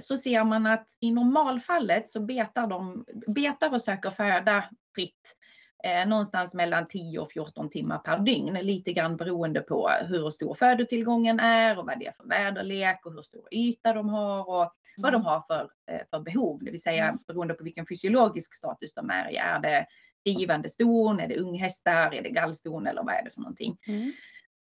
så 0.00 0.16
ser 0.16 0.44
man 0.44 0.66
att 0.66 0.86
i 1.00 1.10
normalfallet 1.10 2.08
så 2.08 2.20
betar 2.20 2.66
de 2.66 3.04
betar 3.26 3.74
och 3.74 3.82
söker 3.82 4.10
föda 4.10 4.64
fritt 4.94 5.36
eh, 5.84 6.08
någonstans 6.08 6.54
mellan 6.54 6.88
10 6.88 7.18
och 7.18 7.32
14 7.32 7.70
timmar 7.70 7.98
per 7.98 8.18
dygn, 8.18 8.54
lite 8.54 8.92
grann 8.92 9.16
beroende 9.16 9.60
på 9.60 9.90
hur 10.08 10.30
stor 10.30 10.54
födotillgången 10.54 11.40
är 11.40 11.78
och 11.78 11.86
vad 11.86 11.98
det 11.98 12.06
är 12.06 12.12
för 12.12 12.28
väderlek 12.28 13.06
och 13.06 13.12
hur 13.12 13.22
stor 13.22 13.48
yta 13.50 13.92
de 13.92 14.08
har 14.08 14.48
och 14.48 14.72
vad 14.96 15.12
de 15.12 15.16
mm. 15.16 15.24
har 15.24 15.40
för, 15.40 15.70
eh, 15.90 16.00
för 16.10 16.20
behov, 16.20 16.64
det 16.64 16.70
vill 16.70 16.82
säga 16.82 17.04
mm. 17.04 17.18
beroende 17.26 17.54
på 17.54 17.64
vilken 17.64 17.86
fysiologisk 17.86 18.54
status 18.54 18.94
de 18.94 19.10
är 19.10 19.30
i. 19.30 19.36
Är 19.36 19.58
det 19.58 19.86
drivande 20.24 20.68
ston, 20.68 21.20
är 21.20 21.28
det 21.28 21.36
unghästar, 21.36 22.14
är 22.14 22.22
det 22.22 22.30
gallston 22.30 22.86
eller 22.86 23.02
vad 23.02 23.14
är 23.14 23.24
det 23.24 23.30
för 23.30 23.40
någonting? 23.40 23.76
Mm. 23.88 24.12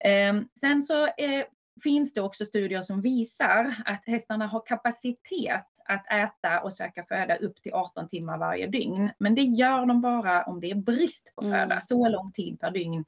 Eh, 0.05 0.47
sen 0.59 0.83
så 0.83 1.05
eh, 1.05 1.45
finns 1.83 2.13
det 2.13 2.21
också 2.21 2.45
studier 2.45 2.81
som 2.81 3.01
visar 3.01 3.75
att 3.85 4.03
hästarna 4.05 4.47
har 4.47 4.65
kapacitet 4.65 5.67
att 5.85 6.11
äta 6.11 6.59
och 6.59 6.73
söka 6.73 7.05
föda 7.05 7.35
upp 7.35 7.61
till 7.61 7.73
18 7.73 8.07
timmar 8.07 8.37
varje 8.37 8.67
dygn. 8.67 9.11
Men 9.17 9.35
det 9.35 9.41
gör 9.41 9.85
de 9.85 10.01
bara 10.01 10.43
om 10.43 10.59
det 10.59 10.71
är 10.71 10.75
brist 10.75 11.33
på 11.35 11.41
föda. 11.41 11.63
Mm. 11.63 11.81
Så 11.81 12.09
lång 12.09 12.31
tid 12.31 12.59
per 12.59 12.71
dygn 12.71 13.05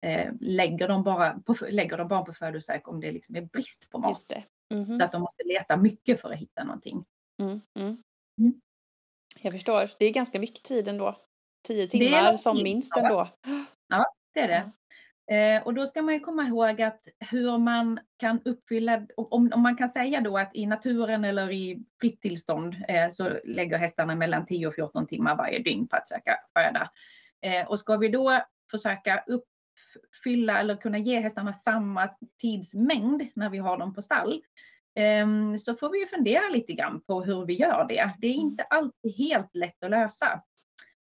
eh, 0.00 0.32
lägger, 0.40 0.88
de 0.88 1.02
bara 1.02 1.38
på, 1.38 1.56
lägger 1.68 1.98
de 1.98 2.08
bara 2.08 2.22
på 2.22 2.32
födosök 2.32 2.88
om 2.88 3.00
det 3.00 3.12
liksom 3.12 3.36
är 3.36 3.42
brist 3.42 3.90
på 3.90 3.98
mat. 3.98 4.32
Mm 4.70 4.84
-hmm. 4.84 4.98
Så 4.98 5.04
att 5.04 5.12
de 5.12 5.22
måste 5.22 5.42
leta 5.44 5.76
mycket 5.76 6.20
för 6.20 6.32
att 6.32 6.38
hitta 6.38 6.64
någonting. 6.64 7.04
Mm, 7.38 7.60
mm. 7.74 8.02
Mm. 8.40 8.60
Jag 9.40 9.52
förstår. 9.52 9.90
Det 9.98 10.06
är 10.06 10.12
ganska 10.12 10.40
mycket 10.40 10.62
tid 10.62 10.88
ändå. 10.88 11.16
Tio 11.66 11.86
timmar 11.86 12.36
som 12.36 12.62
minst 12.62 12.96
ändå. 12.96 13.28
Ja, 13.88 14.06
det 14.34 14.40
är 14.40 14.48
det. 14.48 14.72
Eh, 15.30 15.62
och 15.62 15.74
då 15.74 15.86
ska 15.86 16.02
man 16.02 16.14
ju 16.14 16.20
komma 16.20 16.42
ihåg 16.42 16.82
att 16.82 17.08
hur 17.30 17.58
man 17.58 18.00
kan 18.16 18.40
uppfylla, 18.44 19.06
om, 19.16 19.52
om 19.54 19.62
man 19.62 19.76
kan 19.76 19.88
säga 19.88 20.20
då 20.20 20.38
att 20.38 20.50
i 20.54 20.66
naturen 20.66 21.24
eller 21.24 21.52
i 21.52 21.84
fritt 22.00 22.20
tillstånd 22.20 22.76
eh, 22.88 23.08
så 23.08 23.38
lägger 23.44 23.78
hästarna 23.78 24.14
mellan 24.14 24.46
10 24.46 24.66
och 24.66 24.74
14 24.74 25.06
timmar 25.06 25.36
varje 25.36 25.58
dygn 25.58 25.88
på 25.88 25.96
att 25.96 26.08
söka 26.08 26.38
föda. 26.52 26.90
Eh, 27.40 27.68
och 27.68 27.80
ska 27.80 27.96
vi 27.96 28.08
då 28.08 28.40
försöka 28.70 29.24
uppfylla 29.26 30.60
eller 30.60 30.76
kunna 30.76 30.98
ge 30.98 31.20
hästarna 31.20 31.52
samma 31.52 32.10
tidsmängd 32.40 33.22
när 33.34 33.50
vi 33.50 33.58
har 33.58 33.78
dem 33.78 33.94
på 33.94 34.02
stall 34.02 34.42
eh, 34.94 35.56
så 35.58 35.74
får 35.74 35.90
vi 35.90 35.98
ju 35.98 36.06
fundera 36.06 36.48
lite 36.48 36.72
grann 36.72 37.00
på 37.00 37.22
hur 37.22 37.46
vi 37.46 37.54
gör 37.54 37.86
det. 37.88 38.10
Det 38.18 38.26
är 38.26 38.34
inte 38.34 38.62
alltid 38.62 39.16
helt 39.18 39.54
lätt 39.54 39.84
att 39.84 39.90
lösa 39.90 40.42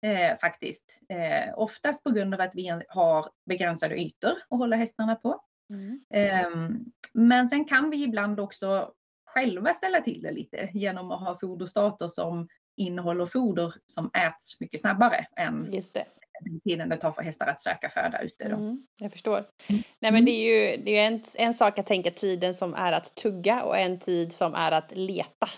eh, 0.04 0.38
faktiskt. 0.40 1.00
Eh, 1.08 1.58
oftast 1.58 2.04
på 2.04 2.11
grund 2.11 2.34
av 2.34 2.40
att 2.40 2.54
vi 2.54 2.80
har 2.88 3.30
begränsade 3.46 3.96
ytor 3.96 4.32
att 4.50 4.58
hålla 4.58 4.76
hästarna 4.76 5.16
på. 5.16 5.40
Mm. 5.70 6.00
Eh, 6.14 6.76
men 7.14 7.49
sen 7.49 7.64
kan 7.64 7.90
vi 7.90 8.04
ibland 8.04 8.40
också 8.40 8.92
själva 9.26 9.75
ställa 9.75 10.00
till 10.00 10.23
det 10.23 10.32
lite 10.32 10.70
genom 10.73 11.11
att 11.11 11.20
ha 11.20 11.38
foderstater 11.40 12.08
som 12.08 12.49
innehåller 12.76 13.26
foder 13.26 13.75
som 13.87 14.11
äts 14.14 14.61
mycket 14.61 14.80
snabbare 14.80 15.26
än 15.37 15.68
Just 15.73 15.94
det. 15.94 16.04
den 16.44 16.61
tiden 16.61 16.88
det 16.88 16.96
tar 16.96 17.12
för 17.12 17.23
hästar 17.23 17.46
att 17.46 17.62
söka 17.62 17.88
föda 17.88 18.23
ute. 18.23 18.49
Då. 18.49 18.56
Mm, 18.56 18.87
jag 19.00 19.12
förstår. 19.12 19.44
Mm. 19.68 19.82
Nej 19.99 20.12
men 20.12 20.25
det 20.25 20.30
är 20.30 20.73
ju, 20.73 20.82
det 20.84 20.99
är 20.99 21.06
en, 21.06 21.23
en 21.34 21.54
sak 21.54 21.78
att 21.78 21.87
tänka 21.87 22.11
tiden 22.11 22.54
som 22.54 22.75
är 22.75 22.92
att 22.92 23.14
tugga 23.14 23.62
och 23.62 23.78
en 23.78 23.99
tid 23.99 24.32
som 24.32 24.54
är 24.54 24.73
att 24.73 24.92
leta. 24.96 25.49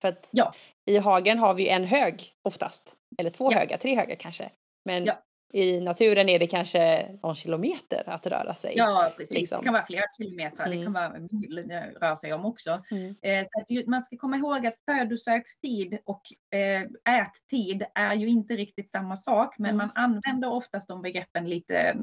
För 0.00 0.08
att 0.08 0.28
ja. 0.32 0.54
I 0.88 0.98
hagen 0.98 1.38
har 1.38 1.54
vi 1.54 1.68
en 1.68 1.84
hög 1.84 2.32
oftast. 2.42 2.92
Eller 3.18 3.30
två 3.30 3.52
ja. 3.52 3.58
höga, 3.58 3.76
tre 3.78 3.96
höga 3.96 4.16
kanske. 4.16 4.50
Men 4.84 5.04
ja. 5.04 5.22
i 5.52 5.80
naturen 5.80 6.28
är 6.28 6.38
det 6.38 6.46
kanske 6.46 7.08
någon 7.22 7.34
kilometer 7.34 8.02
att 8.06 8.26
röra 8.26 8.54
sig. 8.54 8.72
Ja, 8.76 9.12
precis. 9.16 9.34
Liksom. 9.34 9.58
Det 9.58 9.64
kan 9.64 9.72
vara 9.72 9.86
flera 9.86 10.04
kilometer. 10.18 10.66
Mm. 10.66 10.78
Det 10.78 10.84
kan 10.84 10.92
vara 10.92 11.12
mil 11.18 11.64
det 11.68 11.94
rör 12.00 12.16
sig 12.16 12.32
om 12.32 12.44
också. 12.44 12.82
Mm. 12.90 13.14
Eh, 13.22 13.44
så 13.44 13.60
att 13.60 13.86
man 13.86 14.02
ska 14.02 14.16
komma 14.16 14.36
ihåg 14.36 14.66
att 14.66 14.74
födosökstid 14.84 15.98
och 16.04 16.22
eh, 16.58 16.82
ättid 17.20 17.84
är 17.94 18.14
ju 18.14 18.28
inte 18.28 18.56
riktigt 18.56 18.90
samma 18.90 19.16
sak. 19.16 19.58
Men 19.58 19.74
mm. 19.74 19.76
man 19.76 19.90
använder 20.04 20.52
oftast 20.52 20.88
de 20.88 21.02
begreppen 21.02 21.48
lite 21.48 21.96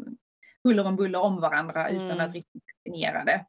huller 0.64 0.88
om 0.88 0.96
buller 0.96 1.20
om 1.20 1.42
varandra 1.42 1.90
utan 1.90 2.12
att 2.12 2.20
mm. 2.20 2.34
riktigt 2.34 2.64
definiera 2.76 3.24
det. 3.24 3.46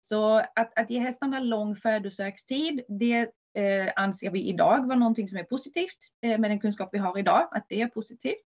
Så 0.00 0.34
att, 0.34 0.78
att 0.78 0.90
ge 0.90 0.98
hästarna 0.98 1.40
lång 1.40 1.76
födosökstid, 1.76 2.80
det 2.88 3.30
eh, 3.58 3.92
anser 3.96 4.30
vi 4.30 4.48
idag 4.48 4.86
vara 4.86 4.98
någonting 4.98 5.28
som 5.28 5.38
är 5.38 5.44
positivt 5.44 5.98
eh, 6.22 6.38
med 6.38 6.50
den 6.50 6.60
kunskap 6.60 6.88
vi 6.92 6.98
har 6.98 7.18
idag, 7.18 7.48
att 7.50 7.66
det 7.68 7.80
är 7.80 7.86
positivt. 7.86 8.42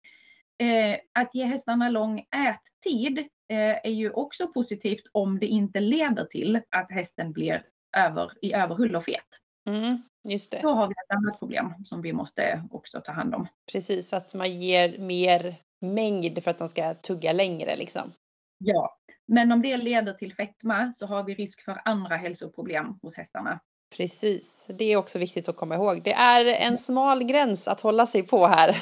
Eh, 0.61 0.99
att 1.13 1.35
ge 1.35 1.45
hästarna 1.45 1.89
lång 1.89 2.27
ättid 2.49 3.19
eh, 3.19 3.77
är 3.85 3.91
ju 3.91 4.11
också 4.11 4.47
positivt 4.47 5.03
om 5.13 5.39
det 5.39 5.47
inte 5.47 5.81
leder 5.81 6.25
till 6.25 6.61
att 6.71 6.93
hästen 6.93 7.33
blir 7.33 7.65
över, 7.97 8.33
i 8.43 8.53
överhull 8.53 8.97
och 8.97 9.05
fet. 9.05 9.41
Mm, 9.69 10.03
just 10.29 10.51
det. 10.51 10.61
Då 10.63 10.71
har 10.71 10.87
vi 10.87 10.93
ett 10.93 11.17
annat 11.17 11.39
problem 11.39 11.75
som 11.85 12.03
vi 12.03 12.13
måste 12.13 12.63
också 12.71 13.01
ta 13.01 13.13
hand 13.13 13.35
om. 13.35 13.49
Precis, 13.73 14.13
att 14.13 14.35
man 14.35 14.61
ger 14.61 14.99
mer 14.99 15.57
mängd 15.81 16.45
för 16.45 16.51
att 16.51 16.59
de 16.59 16.69
ska 16.69 16.95
tugga 16.95 17.33
längre 17.33 17.77
liksom. 17.77 18.13
Ja, 18.59 18.99
men 19.27 19.53
om 19.53 19.63
det 19.63 19.77
leder 19.77 20.13
till 20.13 20.35
fetma 20.35 20.93
så 20.93 21.07
har 21.07 21.25
vi 21.25 21.35
risk 21.35 21.65
för 21.65 21.81
andra 21.85 22.17
hälsoproblem 22.17 22.99
hos 23.03 23.17
hästarna. 23.17 23.61
Precis, 23.97 24.67
det 24.69 24.93
är 24.93 24.97
också 24.97 25.19
viktigt 25.19 25.49
att 25.49 25.57
komma 25.57 25.75
ihåg. 25.75 26.03
Det 26.03 26.13
är 26.13 26.45
en 26.45 26.79
smal 26.79 27.25
gräns 27.25 27.69
att 27.69 27.81
hålla 27.81 28.07
sig 28.07 28.23
på 28.23 28.47
här. 28.47 28.77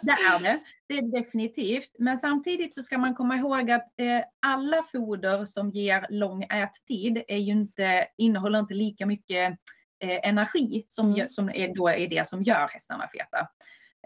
det 0.00 0.10
är 0.10 0.42
det, 0.42 0.60
det 0.86 0.94
är 0.94 1.02
definitivt. 1.02 1.90
Men 1.98 2.18
samtidigt 2.18 2.74
så 2.74 2.82
ska 2.82 2.98
man 2.98 3.14
komma 3.14 3.36
ihåg 3.36 3.70
att 3.70 4.00
eh, 4.00 4.20
alla 4.46 4.82
foder 4.82 5.44
som 5.44 5.70
ger 5.70 6.06
lång 6.10 6.42
ättid 6.42 7.22
är 7.28 7.36
ju 7.36 7.52
inte, 7.52 8.06
innehåller 8.16 8.58
inte 8.58 8.74
lika 8.74 9.06
mycket 9.06 9.58
eh, 10.00 10.28
energi 10.28 10.84
som, 10.88 11.14
mm. 11.14 11.30
som 11.30 11.48
är, 11.48 11.74
då 11.74 11.88
är 11.88 12.08
det 12.08 12.28
som 12.28 12.42
gör 12.42 12.68
hästarna 12.68 13.08
feta. 13.12 13.48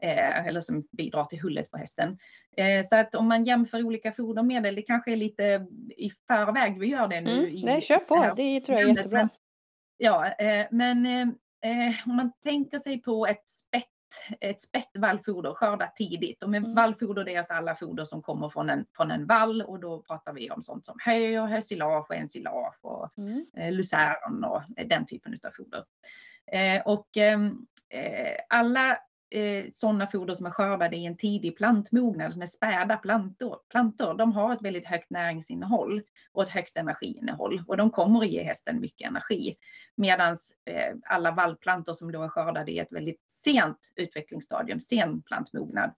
Eh, 0.03 0.47
eller 0.47 0.61
som 0.61 0.87
bidrar 0.93 1.25
till 1.25 1.41
hullet 1.41 1.71
på 1.71 1.77
hästen. 1.77 2.19
Eh, 2.57 2.85
så 2.85 2.97
att 2.97 3.15
om 3.15 3.29
man 3.29 3.45
jämför 3.45 3.83
olika 3.83 4.13
fodermedel, 4.13 4.75
det 4.75 4.83
kanske 4.83 5.13
är 5.13 5.17
lite 5.17 5.67
i 5.97 6.11
förväg 6.27 6.81
vi 6.81 6.87
gör 6.87 7.09
det 7.09 7.21
nu. 7.21 7.39
Mm. 7.39 7.57
I, 7.57 7.65
Nej, 7.65 7.83
kör 7.83 7.99
på, 7.99 8.35
det 8.37 8.61
tror 8.61 8.79
jag 8.79 8.91
är 8.91 8.97
jättebra. 8.97 9.29
Ja, 10.05 10.27
eh, 10.27 10.67
men 10.71 11.07
eh, 11.07 11.95
om 12.07 12.17
man 12.17 12.33
tänker 12.45 12.79
sig 12.79 13.03
på 13.03 13.27
ett 13.27 13.49
spett 13.49 13.87
ett 14.41 14.61
spett 14.61 14.91
vallfoder 14.95 15.55
skördat 15.55 15.97
tidigt. 15.97 16.43
Och 16.43 16.51
med 16.51 16.59
mm. 16.59 16.75
vallfoder 16.75 17.25
det 17.25 17.35
är 17.35 17.39
alltså 17.39 17.55
alla 17.55 17.75
foder 17.75 18.05
som 18.05 18.23
kommer 18.23 18.49
från 18.49 18.71
en, 18.71 18.87
från 18.97 19.11
en 19.11 19.27
vall 19.27 19.63
och 19.63 19.81
då 19.81 20.03
pratar 20.03 20.33
vi 20.33 20.51
om 20.51 20.63
sånt 20.63 20.87
som 20.87 20.97
hö 21.05 21.41
och 21.41 21.49
hösilage 21.49 22.11
och 22.11 22.17
ensilage 22.17 22.85
och 22.85 23.19
mm. 23.19 23.47
eh, 23.57 23.73
lucern 23.73 24.45
och 24.45 24.63
den 24.87 25.07
typen 25.07 25.39
av 25.45 25.51
foder. 25.51 25.85
Eh, 26.53 26.83
och 26.83 27.17
ehm, 27.17 27.67
eh, 27.89 28.37
alla 28.49 28.99
eh, 29.35 29.65
sådana 29.73 30.07
foder 30.07 30.35
som 30.35 30.47
är 30.47 30.51
skördade 30.51 30.97
i 30.97 31.07
en 31.07 31.17
tidig 31.17 31.57
plantmognad, 31.57 32.33
som 32.33 32.43
är 32.43 32.47
späda 32.47 32.97
plantor, 32.97 33.59
plantor, 33.71 34.15
de 34.15 34.33
har 34.33 34.55
ett 34.55 34.63
väldigt 34.63 34.87
högt 34.87 35.11
näringsinnehåll 35.11 36.03
och 36.33 36.43
ett 36.43 36.49
högt 36.49 36.77
energiinnehåll 36.77 37.65
och 37.69 37.77
de 37.77 37.91
kommer 37.91 38.19
att 38.19 38.29
ge 38.29 38.43
hästen 38.43 38.81
mycket 38.81 39.09
energi. 39.09 39.57
Medan 39.95 40.37
eh, 40.65 40.95
alla 41.05 41.31
vallplantor 41.31 41.93
som 41.93 42.13
då 42.13 42.23
är 42.23 42.29
skördade 42.29 42.73
i 42.73 42.79
ett 42.79 42.93
väldigt 42.93 43.25
sent 43.29 43.93
utvecklingsstadium, 43.97 44.81
sen 44.81 45.23
plantmognad, 45.23 45.95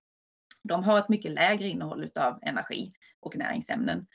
de 0.62 0.84
har 0.84 0.98
ett 0.98 1.08
mycket 1.08 1.32
lägre 1.32 1.68
innehåll 1.68 2.10
av 2.14 2.38
energi 2.42 2.92
och 3.20 3.36
näringsämnen. 3.36 4.06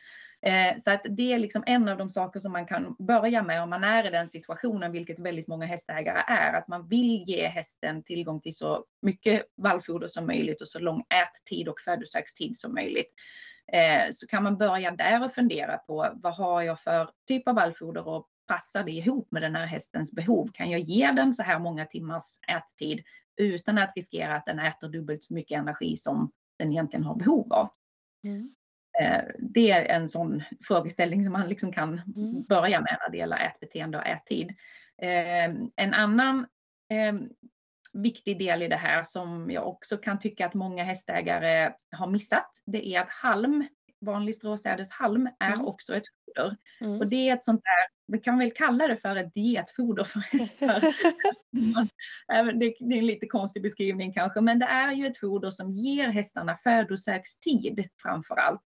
Eh, 0.41 0.77
så 0.77 0.91
att 0.91 1.01
det 1.09 1.33
är 1.33 1.39
liksom 1.39 1.63
en 1.65 1.87
av 1.87 1.97
de 1.97 2.09
saker 2.09 2.39
som 2.39 2.51
man 2.51 2.65
kan 2.65 2.95
börja 2.99 3.43
med 3.43 3.63
om 3.63 3.69
man 3.69 3.83
är 3.83 4.07
i 4.07 4.09
den 4.09 4.29
situationen, 4.29 4.91
vilket 4.91 5.19
väldigt 5.19 5.47
många 5.47 5.65
hästägare 5.65 6.23
är, 6.27 6.53
att 6.53 6.67
man 6.67 6.87
vill 6.87 7.23
ge 7.27 7.47
hästen 7.47 8.03
tillgång 8.03 8.41
till 8.41 8.55
så 8.55 8.85
mycket 9.01 9.45
vallfoder 9.57 10.07
som 10.07 10.25
möjligt 10.25 10.61
och 10.61 10.67
så 10.67 10.79
lång 10.79 11.03
ättid 11.09 11.67
och 11.67 11.79
födosökstid 11.79 12.57
som 12.57 12.73
möjligt. 12.73 13.13
Eh, 13.71 14.09
så 14.11 14.27
kan 14.27 14.43
man 14.43 14.57
börja 14.57 14.91
där 14.91 15.25
och 15.25 15.33
fundera 15.33 15.77
på 15.77 16.09
vad 16.13 16.35
har 16.35 16.61
jag 16.61 16.79
för 16.79 17.09
typ 17.27 17.47
av 17.47 17.55
vallfoder 17.55 18.07
och 18.07 18.27
passar 18.47 18.83
det 18.83 18.91
ihop 18.91 19.31
med 19.31 19.41
den 19.41 19.55
här 19.55 19.65
hästens 19.65 20.11
behov? 20.11 20.49
Kan 20.53 20.69
jag 20.69 20.79
ge 20.79 21.11
den 21.11 21.33
så 21.33 21.43
här 21.43 21.59
många 21.59 21.85
timmars 21.85 22.39
ättid 22.47 23.03
utan 23.37 23.77
att 23.77 23.93
riskera 23.95 24.35
att 24.35 24.45
den 24.45 24.59
äter 24.59 24.89
dubbelt 24.89 25.23
så 25.23 25.33
mycket 25.33 25.57
energi 25.57 25.97
som 25.97 26.31
den 26.59 26.71
egentligen 26.71 27.05
har 27.05 27.15
behov 27.15 27.53
av? 27.53 27.69
Mm. 28.23 28.49
Eh, 28.99 29.21
det 29.39 29.71
är 29.71 29.85
en 29.85 30.09
sån 30.09 30.43
frågeställning 30.61 31.23
som 31.23 31.33
man 31.33 31.49
liksom 31.49 31.73
kan 31.73 32.01
mm. 32.15 32.43
börja 32.43 32.81
med 32.81 32.97
när 33.01 33.11
det 33.11 33.17
gäller 33.17 33.37
ätbeteende 33.37 33.97
och 33.97 34.07
ättid. 34.07 34.49
Eh, 35.01 35.45
en 35.75 35.93
annan 35.93 36.45
eh, 36.89 37.13
viktig 37.93 38.39
del 38.39 38.63
i 38.63 38.67
det 38.67 38.75
här 38.75 39.03
som 39.03 39.51
jag 39.51 39.67
också 39.67 39.97
kan 39.97 40.19
tycka 40.19 40.45
att 40.45 40.53
många 40.53 40.83
hästägare 40.83 41.73
har 41.91 42.07
missat, 42.07 42.49
det 42.65 42.87
är 42.87 43.01
att 43.01 43.09
halm, 43.09 43.67
vanlig 44.01 44.35
stråsädeshalm, 44.35 45.29
är 45.39 45.53
mm. 45.53 45.65
också 45.65 45.95
ett 45.95 46.03
foder. 46.25 46.57
Mm. 46.81 46.99
Och 46.99 47.07
det 47.07 47.29
är 47.29 47.33
ett 47.33 47.45
sånt 47.45 47.61
där, 47.63 48.13
vi 48.13 48.19
kan 48.19 48.39
väl 48.39 48.51
kalla 48.51 48.87
det 48.87 48.97
för 48.97 49.15
ett 49.15 49.33
dietfoder 49.33 50.03
för 50.03 50.19
hästar. 50.19 50.81
det 52.59 52.65
är 52.65 52.97
en 52.97 53.05
lite 53.05 53.27
konstig 53.27 53.63
beskrivning 53.63 54.13
kanske, 54.13 54.41
men 54.41 54.59
det 54.59 54.65
är 54.65 54.91
ju 54.91 55.07
ett 55.07 55.19
foder 55.19 55.49
som 55.49 55.71
ger 55.71 56.07
hästarna 56.07 56.55
födosökstid 56.55 57.89
framför 58.01 58.35
allt. 58.35 58.65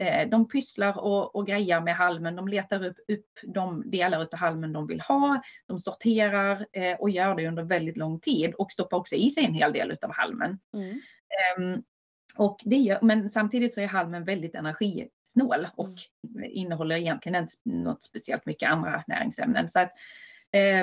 Eh, 0.00 0.28
de 0.28 0.48
pysslar 0.48 0.98
och, 0.98 1.36
och 1.36 1.46
grejar 1.46 1.80
med 1.80 1.94
halmen, 1.96 2.36
de 2.36 2.48
letar 2.48 2.84
upp, 2.84 2.96
upp 3.08 3.26
de 3.42 3.90
delar 3.90 4.20
av 4.20 4.34
halmen 4.34 4.72
de 4.72 4.86
vill 4.86 5.00
ha, 5.00 5.42
de 5.66 5.80
sorterar 5.80 6.66
eh, 6.72 6.96
och 7.00 7.10
gör 7.10 7.34
det 7.34 7.48
under 7.48 7.62
väldigt 7.62 7.96
lång 7.96 8.20
tid 8.20 8.54
och 8.54 8.72
stoppar 8.72 8.96
också 8.96 9.16
i 9.16 9.30
sig 9.30 9.44
en 9.44 9.54
hel 9.54 9.72
del 9.72 9.98
av 10.02 10.12
halmen. 10.12 10.58
Mm. 10.74 11.00
Um, 11.58 11.82
och 12.36 12.60
det 12.64 12.76
gör, 12.76 12.98
men 13.02 13.30
samtidigt 13.30 13.74
så 13.74 13.80
är 13.80 13.86
halmen 13.86 14.24
väldigt 14.24 14.54
energisnål 14.54 15.68
och 15.76 15.94
mm. 16.36 16.50
innehåller 16.50 16.96
egentligen 16.96 17.42
inte 17.42 17.54
något 17.64 18.02
speciellt 18.02 18.46
mycket 18.46 18.70
andra 18.70 19.04
näringsämnen. 19.06 19.68
Så 19.68 19.80
att, 19.80 19.92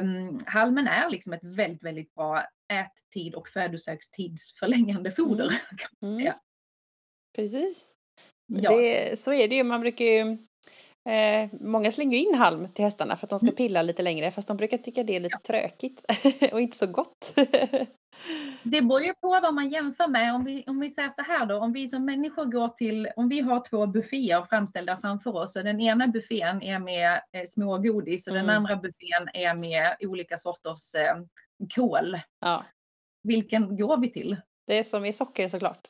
um, 0.01 0.39
halmen 0.45 0.87
är 0.87 1.09
liksom 1.09 1.33
ett 1.33 1.43
väldigt, 1.43 1.83
väldigt 1.83 2.15
bra 2.15 2.43
ättid 2.73 3.35
och 3.35 3.47
födosökstidsförlängande 3.47 5.11
foder. 5.11 5.61
Mm. 6.01 6.17
Mm. 6.19 6.33
Precis. 7.35 7.85
Ja. 8.49 8.71
Det, 8.77 9.19
så 9.19 9.33
är 9.33 9.47
det 9.47 9.55
ju. 9.55 9.63
Man 9.63 9.81
brukar 9.81 10.05
ju 10.05 10.37
Eh, 11.09 11.49
många 11.61 11.91
slänger 11.91 12.17
in 12.17 12.33
halm 12.35 12.67
till 12.73 12.85
hästarna 12.85 13.15
för 13.15 13.25
att 13.25 13.29
de 13.29 13.39
ska 13.39 13.45
Mm. 13.47 13.55
pilla 13.55 13.81
lite 13.81 14.03
längre 14.03 14.31
fast 14.31 14.47
de 14.47 14.57
brukar 14.57 14.77
tycka 14.77 15.03
det 15.03 15.15
är 15.15 15.19
lite 15.19 15.37
tråkigt 15.37 16.05
och 16.53 16.61
inte 16.61 16.77
så 16.77 16.87
gott. 16.87 17.33
Det 18.63 18.81
beror 18.81 19.01
ju 19.01 19.13
på 19.13 19.27
vad 19.41 19.53
man 19.53 19.69
jämför 19.69 20.07
med. 20.07 20.35
Om 20.35 20.43
vi, 20.43 20.63
om 20.67 20.79
vi 20.79 20.89
säger 20.89 21.09
så 21.09 21.21
här 21.21 21.45
då, 21.45 21.55
om 21.59 21.73
vi 21.73 21.87
som 21.87 22.05
människor 22.05 22.45
går 22.45 22.67
till, 22.67 23.07
om 23.15 23.29
vi 23.29 23.39
har 23.39 23.63
två 23.69 23.87
bufféer 23.87 24.41
framställda 24.49 24.97
framför 25.01 25.35
oss 25.35 25.55
och 25.55 25.63
den 25.63 25.81
ena 25.81 26.07
buffén 26.07 26.61
är 26.61 26.79
med 26.79 27.21
eh, 27.31 27.43
smågodis 27.47 28.27
och 28.27 28.35
Mm. 28.35 28.47
den 28.47 28.55
andra 28.55 28.75
buffén 28.75 29.29
är 29.33 29.53
med 29.53 29.95
olika 29.99 30.37
sorters 30.37 30.95
eh, 30.95 31.15
kål. 31.75 32.19
ja, 32.41 32.65
Vilken 33.23 33.77
går 33.77 33.97
vi 33.97 34.11
till? 34.11 34.37
Det 34.69 34.79
är 34.79 34.83
som 34.83 35.05
i 35.05 35.13
socker 35.13 35.49
såklart. 35.49 35.87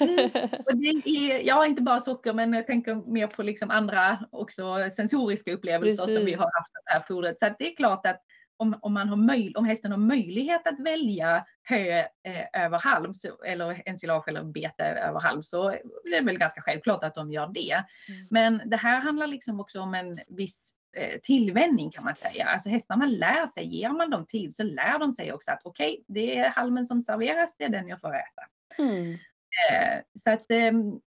Mm. 0.00 0.30
Och 0.66 0.76
det 0.76 0.86
är, 0.86 1.40
ja, 1.40 1.66
inte 1.66 1.82
bara 1.82 2.00
socker, 2.00 2.32
men 2.32 2.52
jag 2.52 2.66
tänker 2.66 3.12
mer 3.12 3.26
på 3.26 3.42
liksom 3.42 3.70
andra 3.70 4.18
också 4.30 4.90
sensoriska 4.96 5.52
upplevelser 5.52 6.06
som 6.06 6.14
vi 6.14 6.24
Precis. 6.24 6.38
har 6.38 6.50
haft 6.58 6.72
det 6.84 6.92
här 6.92 7.04
fodret. 7.08 7.40
Så 7.40 7.54
det 7.58 7.72
är 7.72 7.76
klart 7.76 8.06
att 8.06 8.22
om, 8.56 8.78
om, 8.82 8.94
man 8.94 9.08
har 9.08 9.16
möj, 9.16 9.52
om 9.54 9.64
hästen 9.64 9.90
har 9.90 9.98
möjlighet 9.98 10.66
att 10.66 10.80
välja 10.80 11.44
hö 11.62 11.98
eh, 11.98 12.64
över 12.64 12.78
halm, 12.78 13.14
så, 13.14 13.42
eller 13.42 13.82
ensilage 13.86 14.28
eller 14.28 14.44
bete 14.44 14.84
över 14.84 15.20
halm, 15.20 15.42
så 15.42 15.68
är 15.68 15.80
det 16.20 16.26
väl 16.26 16.38
ganska 16.38 16.60
självklart 16.60 17.04
att 17.04 17.14
de 17.14 17.32
gör 17.32 17.48
det. 17.54 17.84
Mm. 18.08 18.26
Men 18.30 18.70
det 18.70 18.76
här 18.76 19.00
handlar 19.00 19.26
liksom 19.26 19.60
också 19.60 19.80
om 19.80 19.94
en 19.94 20.20
viss 20.28 20.74
tillvänjning 21.22 21.90
kan 21.90 22.04
man 22.04 22.14
säga. 22.14 22.44
Alltså 22.46 22.68
hästarna 22.68 23.06
lär 23.06 23.46
sig, 23.46 23.66
ger 23.66 23.88
man 23.88 24.10
dem 24.10 24.26
tid 24.26 24.54
så 24.54 24.62
lär 24.62 24.98
de 24.98 25.14
sig 25.14 25.32
också 25.32 25.50
att 25.50 25.60
okej, 25.64 26.04
det 26.08 26.38
är 26.38 26.50
halmen 26.50 26.84
som 26.84 27.02
serveras, 27.02 27.56
det 27.56 27.64
är 27.64 27.68
den 27.68 27.88
jag 27.88 28.00
får 28.00 28.14
äta. 28.14 28.42
Mm. 28.78 29.12
Eh, 29.12 30.00
Så 30.14 30.30
att 30.30 30.50
ehm, 30.50 31.00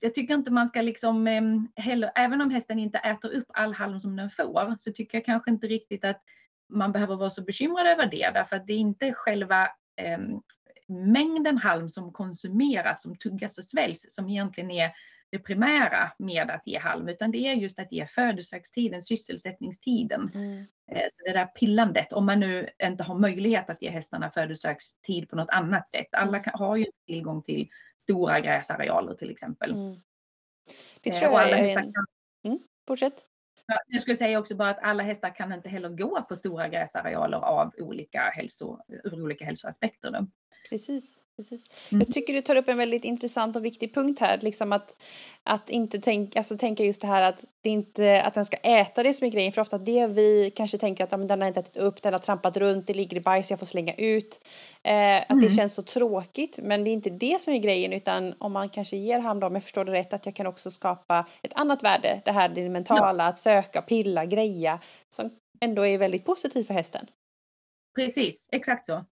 jag 0.00 0.14
tycker 0.14 0.34
inte 0.34 0.52
man 0.52 0.68
ska 0.68 0.82
liksom 0.82 1.26
ehm, 1.26 1.68
heller, 1.76 2.10
även 2.14 2.40
om 2.40 2.50
hästen 2.50 2.78
inte 2.78 2.98
äter 2.98 3.32
upp 3.32 3.46
all 3.48 3.74
halm 3.74 4.00
som 4.00 4.16
den 4.16 4.30
får, 4.30 4.76
så 4.80 4.92
tycker 4.92 5.18
jag 5.18 5.24
kanske 5.24 5.50
inte 5.50 5.66
riktigt 5.66 6.04
att 6.04 6.22
man 6.68 6.92
behöver 6.92 7.16
vara 7.16 7.30
så 7.30 7.42
bekymrad 7.42 7.86
över 7.86 8.06
det, 8.06 8.30
därför 8.34 8.56
att 8.56 8.66
det 8.66 8.72
är 8.72 8.78
inte 8.78 9.12
själva 9.12 9.68
ehm, 9.96 10.40
mängden 10.88 11.58
halm 11.58 11.88
som 11.88 12.12
konsumeras, 12.12 13.02
som 13.02 13.16
tuggas 13.16 13.58
och 13.58 13.64
sväljs, 13.64 14.14
som 14.14 14.28
egentligen 14.28 14.70
är 14.70 14.92
det 15.32 15.38
primära 15.38 16.12
med 16.18 16.50
att 16.50 16.66
ge 16.66 16.78
halm, 16.78 17.08
utan 17.08 17.30
det 17.30 17.38
är 17.38 17.54
just 17.54 17.78
att 17.78 17.92
ge 17.92 18.06
födosökstiden, 18.06 19.02
sysselsättningstiden. 19.02 20.30
Mm. 20.34 20.64
Eh, 20.92 21.06
Så 21.10 21.24
det 21.24 21.32
där 21.32 21.46
pillandet, 21.46 22.12
om 22.12 22.26
man 22.26 22.40
nu 22.40 22.68
inte 22.82 23.04
har 23.04 23.14
möjlighet 23.18 23.70
att 23.70 23.82
ge 23.82 23.90
hästarna 23.90 24.30
födosökstid 24.30 25.28
på 25.28 25.36
något 25.36 25.48
annat 25.50 25.88
sätt. 25.88 26.06
Alla 26.12 26.38
kan, 26.40 26.52
har 26.60 26.76
ju 26.76 26.86
tillgång 27.06 27.42
till 27.42 27.68
stora 27.98 28.40
gräsarealer 28.40 29.14
till 29.14 29.30
exempel. 29.30 29.70
Mm. 29.70 30.00
Det 31.00 31.10
Eh, 31.10 31.18
tror 31.18 31.32
jag 31.32 31.50
är 31.50 31.76
en... 31.78 31.92
kan, 31.92 32.06
Fortsätt. 32.86 33.24
ja, 33.66 33.78
jag 33.86 34.02
skulle 34.02 34.16
säga 34.16 34.38
också 34.38 34.56
bara 34.56 34.70
att 34.70 34.82
alla 34.82 35.02
hästar 35.02 35.34
kan 35.34 35.52
inte 35.52 35.68
heller 35.68 35.88
gå 35.88 36.22
på 36.22 36.36
stora 36.36 36.68
gräsarealer 36.68 37.38
av 37.38 37.72
olika 37.78 38.20
hälso, 38.20 38.78
ur 38.88 39.22
olika 39.22 39.44
hälsoaspekter. 39.44 40.10
Då. 40.10 40.26
Precis. 40.70 41.14
Precis. 41.42 41.66
Mm. 41.92 42.00
Jag 42.06 42.14
tycker 42.14 42.32
du 42.32 42.40
tar 42.40 42.56
upp 42.56 42.68
en 42.68 42.78
väldigt 42.78 43.04
intressant 43.04 43.56
och 43.56 43.64
viktig 43.64 43.94
punkt 43.94 44.20
här, 44.20 44.38
liksom 44.42 44.72
att, 44.72 44.96
att 45.42 45.70
inte 45.70 45.98
tänka, 45.98 46.38
alltså 46.38 46.56
tänka 46.58 46.84
just 46.84 47.00
det 47.00 47.06
här 47.06 47.22
att, 47.22 47.44
det 47.60 47.70
inte, 47.70 48.22
att 48.22 48.34
den 48.34 48.44
ska 48.44 48.56
äta 48.56 49.02
det 49.02 49.14
som 49.14 49.26
är 49.26 49.30
grejen, 49.30 49.52
för 49.52 49.60
ofta 49.60 49.78
det 49.78 50.06
vi 50.06 50.52
kanske 50.56 50.78
tänker 50.78 51.04
att 51.04 51.12
ja, 51.12 51.18
men 51.18 51.26
den 51.26 51.40
har 51.40 51.48
inte 51.48 51.60
ätit 51.60 51.76
upp, 51.76 52.02
den 52.02 52.12
har 52.12 52.20
trampat 52.20 52.56
runt, 52.56 52.86
det 52.86 52.94
ligger 52.94 53.16
i 53.16 53.20
bajs, 53.20 53.50
jag 53.50 53.58
får 53.58 53.66
slänga 53.66 53.94
ut. 53.94 54.40
Eh, 54.82 55.16
att 55.16 55.28
det 55.28 55.34
Mm. 55.46 55.56
känns 55.56 55.74
så 55.74 55.82
tråkigt, 55.82 56.58
men 56.62 56.84
det 56.84 56.90
är 56.90 56.92
inte 56.92 57.10
det 57.10 57.40
som 57.40 57.54
är 57.54 57.58
grejen, 57.58 57.92
utan 57.92 58.34
om 58.38 58.52
man 58.52 58.68
kanske 58.68 58.96
ger 58.96 59.18
hand 59.18 59.44
om 59.44 59.54
jag 59.54 59.62
förstår 59.62 59.84
det 59.84 59.92
rätt, 59.92 60.12
att 60.12 60.26
jag 60.26 60.34
kan 60.36 60.46
också 60.46 60.70
skapa 60.70 61.26
ett 61.42 61.52
annat 61.54 61.82
värde, 61.82 62.22
det 62.24 62.32
här 62.32 62.48
det 62.48 62.68
mentala, 62.68 63.26
att 63.26 63.38
söka, 63.40 63.82
pilla, 63.82 64.24
greja, 64.24 64.80
som 65.08 65.30
ändå 65.60 65.86
är 65.86 65.98
väldigt 65.98 66.24
positivt 66.24 66.66
för 66.66 66.74
hästen. 66.74 67.06
Precis, 67.94 68.48
exakt 68.52 68.86
så. 68.86 69.04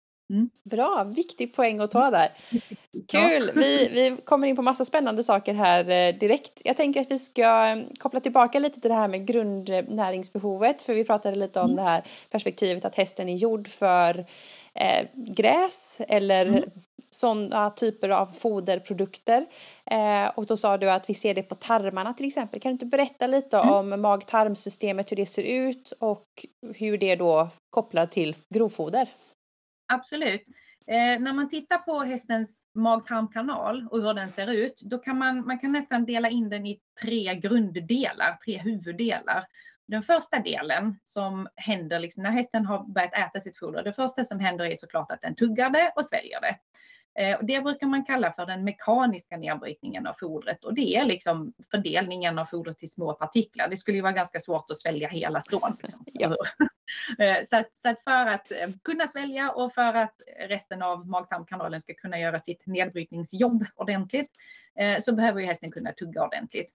Bra, 0.64 1.04
viktig 1.16 1.56
poäng 1.56 1.80
att 1.80 1.92
ta 1.92 2.10
där. 2.12 2.30
Kul! 3.08 3.52
Vi, 3.56 3.90
vi 3.92 4.18
kommer 4.24 4.48
in 4.48 4.56
på 4.56 4.62
massa 4.62 4.86
spännande 4.86 5.24
saker 5.24 5.54
här 5.54 5.90
eh, 5.90 6.16
direkt. 6.16 6.62
Jag 6.64 6.78
tänker 6.78 7.02
att 7.02 7.12
vi 7.12 7.20
ska 7.20 7.68
eh, 7.68 7.78
koppla 8.00 8.20
tillbaka 8.20 8.60
lite 8.60 8.82
till 8.82 8.90
det 8.90 8.96
här 8.96 9.08
med 9.08 9.26
grundnäringsbehovet, 9.28 10.82
för 10.82 10.94
vi 10.94 11.04
pratade 11.04 11.36
lite 11.36 11.60
om 11.60 11.66
Mm. 11.66 11.76
det 11.76 11.82
här 11.92 12.04
perspektivet 12.30 12.86
att 12.86 12.96
hästen 12.96 13.30
är 13.30 13.36
gjord 13.36 13.68
för 13.68 14.26
eh, 14.74 15.08
gräs 15.16 15.98
eller 16.00 16.46
Mm. 16.46 16.64
sådana 17.10 17.70
typer 17.70 18.10
av 18.10 18.26
foderprodukter. 18.26 19.46
Eh, 19.92 20.26
och 20.36 20.46
då 20.46 20.58
sa 20.58 20.78
du 20.78 20.92
att 20.92 21.10
vi 21.10 21.14
ser 21.14 21.34
det 21.34 21.44
på 21.44 21.56
tarmarna 21.56 22.14
till 22.14 22.28
exempel. 22.28 22.60
Kan 22.60 22.70
du 22.70 22.74
inte 22.74 22.86
berätta 22.86 23.28
lite 23.28 23.58
Mm. 23.58 23.74
om 23.74 24.02
mag-tarmsystemet, 24.02 25.12
hur 25.12 25.16
det 25.18 25.26
ser 25.26 25.44
ut 25.44 25.94
och 26.00 26.26
hur 26.76 26.98
det 26.98 27.16
då 27.16 27.50
kopplar 27.70 28.06
till 28.06 28.36
grovfoder? 28.54 29.08
Absolut. 29.90 30.44
Eh, 30.88 31.20
när 31.20 31.34
man 31.34 31.50
tittar 31.50 31.78
på 31.78 32.00
hästens 32.00 32.64
mag-tarmkanal 32.76 33.88
och 33.92 34.02
hur 34.02 34.14
den 34.14 34.30
ser 34.30 34.48
ut, 34.48 34.82
då 34.82 34.98
kan 34.98 35.18
man, 35.18 35.48
man 35.48 35.60
kan 35.60 35.72
nästan 35.72 36.06
dela 36.06 36.30
in 36.30 36.50
den 36.50 36.66
i 36.66 36.80
tre 37.02 37.36
grunddelar, 37.36 38.38
tre 38.46 38.58
huvuddelar. 38.58 39.46
Den 39.88 40.04
första 40.04 40.40
delen 40.40 41.00
som 41.04 41.48
händer 41.56 42.00
liksom, 42.00 42.24
när 42.24 42.32
hästen 42.32 42.66
har 42.66 42.84
börjat 42.84 43.14
äta 43.14 43.40
sitt 43.40 43.58
foder, 43.58 43.84
det 43.84 43.94
första 43.94 44.24
som 44.24 44.40
händer 44.40 44.66
är 44.66 44.76
såklart 44.76 45.12
att 45.12 45.22
den 45.22 45.36
tuggar 45.36 45.70
det 45.70 45.94
och 45.96 46.06
sväljer 46.06 46.42
det. 46.42 46.58
Eh, 47.22 47.38
och 47.38 47.46
det 47.46 47.62
brukar 47.62 47.88
man 47.88 48.06
kalla 48.06 48.34
för 48.34 48.46
den 48.46 48.64
mekaniska 48.64 49.38
nedbrytningen 49.38 50.08
av 50.08 50.14
fodret 50.14 50.64
och 50.64 50.74
det 50.74 50.96
är 50.96 51.06
liksom 51.06 51.54
fördelningen 51.72 52.40
av 52.40 52.46
fodret 52.46 52.78
till 52.78 52.92
små 52.92 53.14
partiklar. 53.14 53.68
Det 53.68 53.78
skulle 53.78 53.98
ju 53.98 54.02
vara 54.02 54.14
ganska 54.14 54.40
svårt 54.40 54.72
att 54.72 54.80
svälja 54.80 55.10
hela 55.10 55.42
strån. 55.42 55.78
Liksom. 55.82 56.06
Ja. 56.06 56.36
Eh, 57.20 57.44
så, 57.46 57.58
att, 57.58 57.76
så 57.76 57.90
att 57.90 58.04
för 58.04 58.26
att 58.26 58.52
eh, 58.52 58.70
kunna 58.84 59.08
svälja 59.08 59.52
och 59.52 59.74
för 59.74 59.94
att 59.94 60.22
resten 60.40 60.82
av 60.82 61.08
magtarmkanalen 61.08 61.82
ska 61.82 61.94
kunna 61.94 62.20
göra 62.20 62.40
sitt 62.40 62.68
nedbrytningsjobb 62.68 63.66
ordentligt 63.76 64.32
eh, 64.80 65.00
så 65.00 65.14
behöver 65.14 65.40
ju 65.40 65.46
hästen 65.46 65.72
kunna 65.72 65.92
tugga 65.92 66.24
ordentligt. 66.24 66.72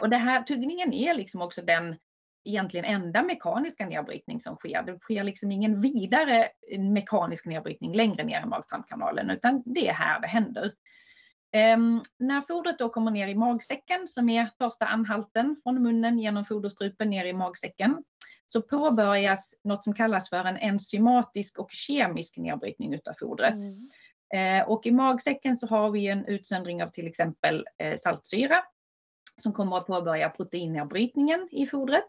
Och 0.00 0.10
det 0.10 0.16
här 0.16 0.42
tuggningen 0.42 0.92
är 0.92 1.14
liksom 1.14 1.42
också 1.42 1.62
den 1.62 1.96
egentligen 2.44 2.84
enda 2.84 3.22
mekaniska 3.22 3.86
nedbrytning 3.86 4.40
som 4.40 4.56
sker. 4.56 4.82
Det 4.82 4.98
sker 4.98 5.24
liksom 5.24 5.52
ingen 5.52 5.80
vidare 5.80 6.48
mekanisk 6.78 7.46
nedbrytning 7.46 7.96
längre 7.96 8.24
ner 8.24 8.42
i 8.42 8.46
magtarmkanalen 8.46 9.30
utan 9.30 9.62
det 9.66 9.88
är 9.88 9.92
här 9.92 10.20
det 10.20 10.26
händer. 10.26 10.72
Ehm, 11.52 12.02
när 12.18 12.40
fodret 12.40 12.78
då 12.78 12.88
kommer 12.88 13.10
ner 13.10 13.28
i 13.28 13.34
magsäcken 13.34 14.08
som 14.08 14.28
är 14.28 14.50
första 14.58 14.86
anhalten 14.86 15.56
från 15.62 15.82
munnen 15.82 16.18
genom 16.18 16.44
foderstrupen 16.44 17.10
ner 17.10 17.24
i 17.24 17.32
magsäcken 17.32 18.04
så 18.46 18.62
påbörjas 18.62 19.60
något 19.64 19.84
som 19.84 19.94
kallas 19.94 20.30
för 20.30 20.44
en 20.44 20.56
enzymatisk 20.56 21.58
och 21.58 21.70
kemisk 21.70 22.36
nedbrytning 22.36 22.94
utav 22.94 23.12
fodret. 23.12 23.54
Mm. 23.54 23.88
Eh, 24.34 24.68
och 24.68 24.86
i 24.86 24.90
magsäcken 24.90 25.56
så 25.56 25.66
har 25.66 25.90
vi 25.90 26.08
en 26.08 26.26
utsöndring 26.26 26.82
av 26.82 26.90
till 26.90 27.06
exempel 27.06 27.66
eh, 27.78 27.96
saltsyra 27.96 28.56
som 29.42 29.52
kommer 29.52 29.76
att 29.76 29.86
påbörja 29.86 30.28
proteinnedbrytningen 30.28 31.48
i 31.50 31.66
fodret. 31.66 32.06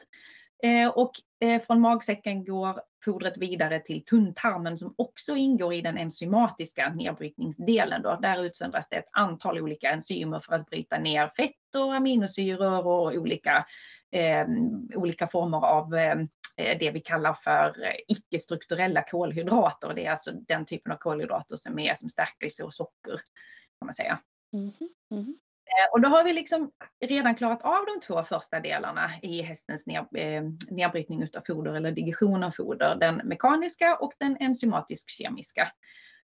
Eh, 0.64 0.90
och 0.90 1.12
eh, 1.40 1.62
från 1.62 1.82
magsäcken 1.82 2.46
går 2.46 2.82
fodret 3.06 3.38
vidare 3.38 3.80
till 3.80 4.06
tunntarmen 4.06 4.78
som 4.78 4.94
också 4.98 5.36
ingår 5.36 5.74
i 5.74 5.82
den 5.82 5.98
enzymatiska 5.98 6.90
nedbrytningsdelen. 6.90 8.02
Då. 8.02 8.20
Där 8.22 8.44
utsöndras 8.44 8.90
det 8.90 8.96
ett 8.96 9.10
antal 9.12 9.60
olika 9.60 9.92
enzymer 9.92 10.40
för 10.40 10.56
att 10.56 10.70
bryta 10.70 10.98
ner 10.98 11.32
fett 11.38 11.76
och 11.76 11.96
aminosyror 11.96 12.88
och 12.88 13.14
olika, 13.14 13.66
eh, 14.12 14.48
olika 14.96 15.28
former 15.28 15.66
av 15.66 15.96
eh, 15.96 16.18
eh 16.58 16.78
det 16.80 16.92
vi 16.92 17.00
kallar 17.00 17.34
för 17.34 17.84
eh, 17.84 17.96
icke-strukturella 18.08 19.04
kolhydrater. 19.04 19.94
Det 19.94 20.06
är 20.06 20.12
alltså 20.12 20.32
den 20.32 20.66
typen 20.66 20.92
av 20.92 20.98
kolhydrater 20.98 21.56
som 21.56 21.80
är 21.80 21.94
som 21.94 22.10
stärkelse 22.10 22.64
och 22.64 22.74
socker. 22.74 23.22
kan 23.80 23.86
man 23.86 23.94
säga. 23.94 24.20
Mm 24.54 24.70
-hmm. 24.70 25.34
Eh, 25.66 25.94
och 25.94 26.02
då 26.02 26.10
har 26.10 26.24
vi 26.24 26.34
liksom 26.34 26.72
redan 27.06 27.36
klarat 27.36 27.62
av 27.62 27.86
de 27.86 28.00
två 28.08 28.24
första 28.24 28.60
delarna 28.60 29.12
i 29.22 29.42
hästens 29.42 29.88
ner, 29.88 30.18
eh, 30.18 30.44
nedbrytning 30.70 31.24
utav 31.24 31.42
foder 31.48 31.74
eller 31.74 31.92
digestion 31.92 32.44
av 32.44 32.52
foder. 32.52 32.96
Den 32.96 33.16
mekaniska 33.16 33.96
och 33.96 34.14
den 34.20 34.38
enzymatisk-kemiska. 34.40 35.72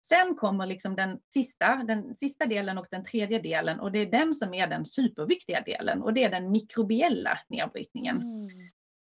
Sen 0.02 0.36
kommer 0.36 0.66
liksom 0.66 0.96
den 0.96 1.20
sista, 1.34 1.76
den 1.76 2.16
sista 2.16 2.46
delen 2.46 2.78
och 2.78 2.88
den 2.92 3.06
tredje 3.06 3.40
delen 3.40 3.80
och 3.80 3.92
det 3.92 4.00
är 4.00 4.06
den 4.06 4.34
som 4.34 4.54
är 4.54 4.68
den 4.68 4.86
superviktiga 4.86 5.62
delen 5.62 6.02
och 6.02 6.14
det 6.14 6.24
är 6.24 6.30
den 6.30 6.52
mikrobiella 6.52 7.40
nedbrytningen. 7.50 8.22
Mm. 8.22 8.48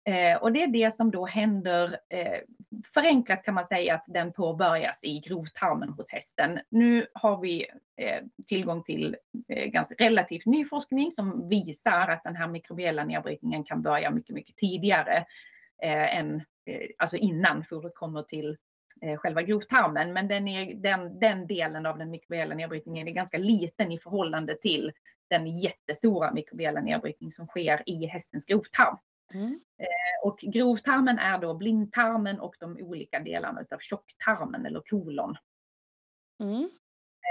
Eh, 0.05 0.43
och 0.43 0.53
det 0.53 0.63
är 0.63 0.67
det 0.67 0.95
som 0.95 1.11
då 1.11 1.27
händer, 1.27 2.01
eh, 2.09 2.39
förenklat 2.95 3.45
kan 3.45 3.55
man 3.55 3.65
säga 3.65 3.95
att 3.95 4.05
den 4.07 4.33
påbörjas 4.33 5.05
i 5.05 5.21
grovtarmen 5.21 5.89
hos 5.89 6.13
hästen. 6.13 6.61
Nu 6.71 7.07
har 7.15 7.41
vi 7.41 7.67
eh, 7.97 8.23
tillgång 8.47 8.83
till 8.83 9.17
eh, 9.49 9.67
ganska 9.67 9.95
relativt 9.95 10.47
ny 10.47 10.65
forskning 10.65 11.11
som 11.11 11.49
visar 11.49 12.09
att 12.09 12.25
den 12.25 12.37
här 12.37 12.49
mikrobiella 12.49 13.05
nedbrytningen 13.05 13.65
kan 13.65 13.83
börja 13.83 14.11
mycket, 14.11 14.35
mycket 14.35 14.57
tidigare 14.57 15.17
eh, 15.83 16.19
än, 16.19 16.37
eh, 16.67 16.89
alltså 16.99 17.17
innan 17.17 17.65
fodret 17.65 17.95
kommer 17.95 18.23
till 18.23 18.57
eh, 19.03 19.17
själva 19.17 19.43
grovtarmen, 19.43 20.13
men 20.13 20.29
den, 20.29 20.49
är, 20.49 20.75
den, 20.75 21.19
den 21.19 21.47
delen 21.47 21.87
av 21.87 21.99
den 21.99 22.11
mikrobiella 22.11 22.55
nedbrytningen 22.55 23.09
är 23.09 23.13
ganska 23.13 23.39
liten 23.39 23.93
i 23.93 23.99
förhållande 23.99 24.55
till 24.55 24.93
den 25.31 25.47
jättestora 25.47 26.33
mikrobiella 26.33 26.81
nedbrytning 26.81 27.33
som 27.33 27.47
sker 27.47 27.83
i 27.87 28.07
hästens 28.07 28.47
grovtarm. 28.47 28.97
Mm. 29.35 29.61
Eh, 29.79 30.29
och 30.29 30.39
grovtarmen 30.39 31.19
är 31.19 31.39
då 31.39 31.55
blindtarmen 31.55 32.41
och 32.41 32.57
de 32.61 32.77
olika 32.77 33.21
delarna 33.21 33.65
av 33.71 33.79
tjocktarmen 33.79 34.67
eller 34.67 34.81
kolon. 34.81 35.37
Mm. 36.41 36.71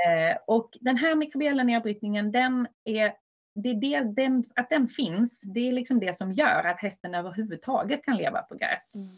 Eh, 0.07 0.37
och 0.47 0.77
den 0.81 0.97
här 0.97 1.15
mikrobiella 1.15 1.63
nedbrytningen, 1.63 2.31
den 2.31 2.67
är, 2.83 3.13
det 3.55 3.69
är 3.69 3.75
det, 3.75 4.21
den, 4.21 4.43
att 4.55 4.69
den 4.69 4.87
finns, 4.87 5.41
det 5.41 5.59
är 5.59 5.71
liksom 5.71 5.99
det 5.99 6.13
som 6.13 6.33
gör 6.33 6.63
att 6.67 6.79
hästen 6.79 7.15
överhuvudtaget 7.15 8.03
kan 8.03 8.17
leva 8.17 8.41
på 8.41 8.55
gräs. 8.55 8.95
Mm. 8.95 9.17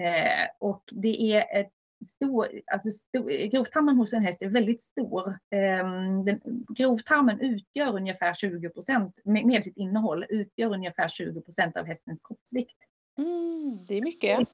Eh, 0.00 0.48
och 0.58 0.82
det 0.92 1.32
är 1.32 1.60
ett 1.60 1.72
stor, 2.06 2.46
alltså 2.72 2.90
stor, 2.90 3.50
grovtarmen 3.50 3.96
hos 3.96 4.12
en 4.12 4.22
häst 4.22 4.42
är 4.42 4.48
väldigt 4.48 4.82
stor. 4.82 5.28
Um, 5.28 6.24
den, 6.24 6.40
grovtarmen 6.68 7.40
utgör 7.40 7.96
ungefär 7.96 8.34
20 8.34 8.68
procent, 8.68 9.20
med, 9.24 9.46
med, 9.46 9.64
sitt 9.64 9.76
innehåll, 9.76 10.26
utgör 10.28 10.74
ungefär 10.74 11.08
20 11.08 11.40
procent 11.40 11.76
av 11.76 11.86
hästens 11.86 12.20
kroppsvikt. 12.22 12.76
Mm, 13.18 13.84
det 13.88 13.94
är 13.94 14.02
mycket. 14.02 14.48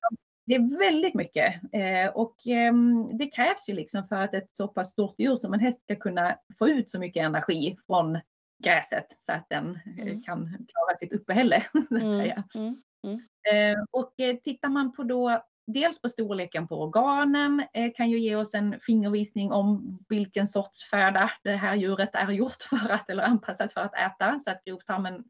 Det 0.46 0.55
är 0.55 0.78
väldigt 0.78 1.14
mycket 1.14 1.55
eh, 1.72 2.09
och 2.14 2.46
eh, 2.46 2.74
det 3.12 3.26
krävs 3.26 3.68
ju 3.68 3.74
liksom 3.74 4.05
för 4.05 4.16
att 4.16 4.35
ett 4.35 4.48
så 4.52 4.68
pass 4.68 4.90
stort 4.90 5.14
djur 5.18 5.37
som 5.37 5.55
en 5.55 5.61
häst 5.61 5.83
ska 5.83 5.96
kunna 5.96 6.37
få 6.59 6.68
ut 6.68 6.90
så 6.90 6.98
mycket 6.98 7.24
energi 7.24 7.76
från 7.87 8.18
gräset 8.62 9.07
så 9.16 9.33
att 9.33 9.48
den 9.48 9.78
eh, 9.98 10.02
mm. 10.02 10.22
kan 10.22 10.46
klara 10.46 10.98
sitt 10.98 11.12
uppehälle. 11.12 11.66
Så 11.72 11.78
att 11.78 11.90
mm, 11.90 12.12
säga. 12.12 12.44
Mm. 12.55 12.83
Mm. 13.07 13.20
Eh, 13.52 13.85
och 13.90 14.20
eh, 14.20 14.37
tittar 14.37 14.68
man 14.68 14.92
på 14.92 15.02
då 15.02 15.44
dels 15.66 16.01
på 16.01 16.09
storleken 16.09 16.68
på 16.68 16.83
organen 16.83 17.64
eh, 17.75 17.92
kan 17.96 18.11
ju 18.11 18.18
ge 18.18 18.37
oss 18.37 18.55
en 18.55 18.81
fingervisning 18.81 19.53
om 19.53 19.98
vilken 20.09 20.48
sorts 20.48 20.90
föda 20.90 21.31
det 21.44 21.57
här 21.57 21.75
djuret 21.75 22.11
är 22.12 22.31
gjort 22.31 22.62
för 22.70 22.88
att 22.88 23.11
eller 23.11 23.22
anpassat 23.22 23.72
för 23.72 23.81
att 23.81 23.94
äta. 23.94 24.40
Så 24.40 24.51
att 24.51 24.64
grovtarmen 24.64 25.25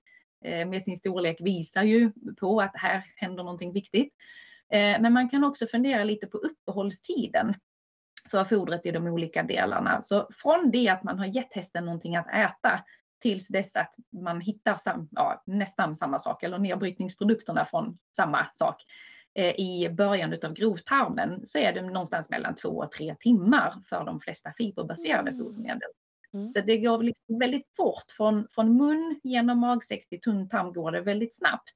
eh, 0.44 0.68
med 0.68 0.82
sin 0.82 0.96
storlek 0.96 1.36
visar 1.40 1.82
ju 1.82 2.12
på 2.40 2.60
att 2.60 2.72
här 2.74 3.04
händer 3.16 3.42
någonting 3.42 3.72
viktigt. 3.72 4.14
Eh, 4.72 5.00
men 5.00 5.12
man 5.12 5.28
kan 5.28 5.44
också 5.44 5.66
fundera 5.66 6.04
lite 6.04 6.26
på 6.26 6.38
uppehållstiden 6.38 7.54
för 8.30 8.44
fodret 8.44 8.86
i 8.86 8.90
de 8.90 9.06
olika 9.06 9.42
delarna. 9.42 10.02
Så 10.02 10.28
från 10.42 10.70
det 10.70 10.88
att 10.88 11.02
man 11.02 11.18
har 11.18 11.26
gett 11.26 11.54
hästen 11.54 11.84
någonting 11.84 12.16
att 12.16 12.28
äta 12.28 12.84
tills 13.22 13.48
dess 13.48 13.76
att 13.76 13.94
man 14.12 14.40
hittar 14.40 14.76
sam, 14.76 15.08
ja, 15.10 15.42
nästan 15.46 15.96
samma 15.96 16.18
sak 16.18 16.42
eller 16.42 16.58
nedbrytningsprodukterna 16.58 17.64
från 17.64 17.98
samma 18.16 18.46
sak 18.54 18.82
Eh, 18.82 19.11
i 19.56 19.88
början 19.88 20.34
av 20.44 20.52
grovtarmen 20.52 21.46
så 21.46 21.58
är 21.58 21.72
det 21.72 21.82
någonstans 21.82 22.30
mellan 22.30 22.54
två 22.54 22.68
och 22.68 22.90
tre 22.90 23.14
timmar 23.20 23.74
för 23.88 24.04
de 24.04 24.20
flesta 24.20 24.52
fiberbaserade 24.56 25.30
mm. 25.30 25.44
fodermedel. 25.44 25.88
Mm. 26.34 26.52
Så 26.52 26.60
det 26.60 26.78
går 26.78 27.02
liksom 27.02 27.38
väldigt 27.38 27.76
fort 27.76 28.10
från, 28.16 28.46
från 28.54 28.76
mun 28.76 29.20
genom 29.22 29.58
magsäck 29.58 30.08
till 30.08 30.20
tunntarm 30.20 30.72
går 30.72 30.92
det 30.92 31.00
väldigt 31.00 31.34
snabbt. 31.34 31.74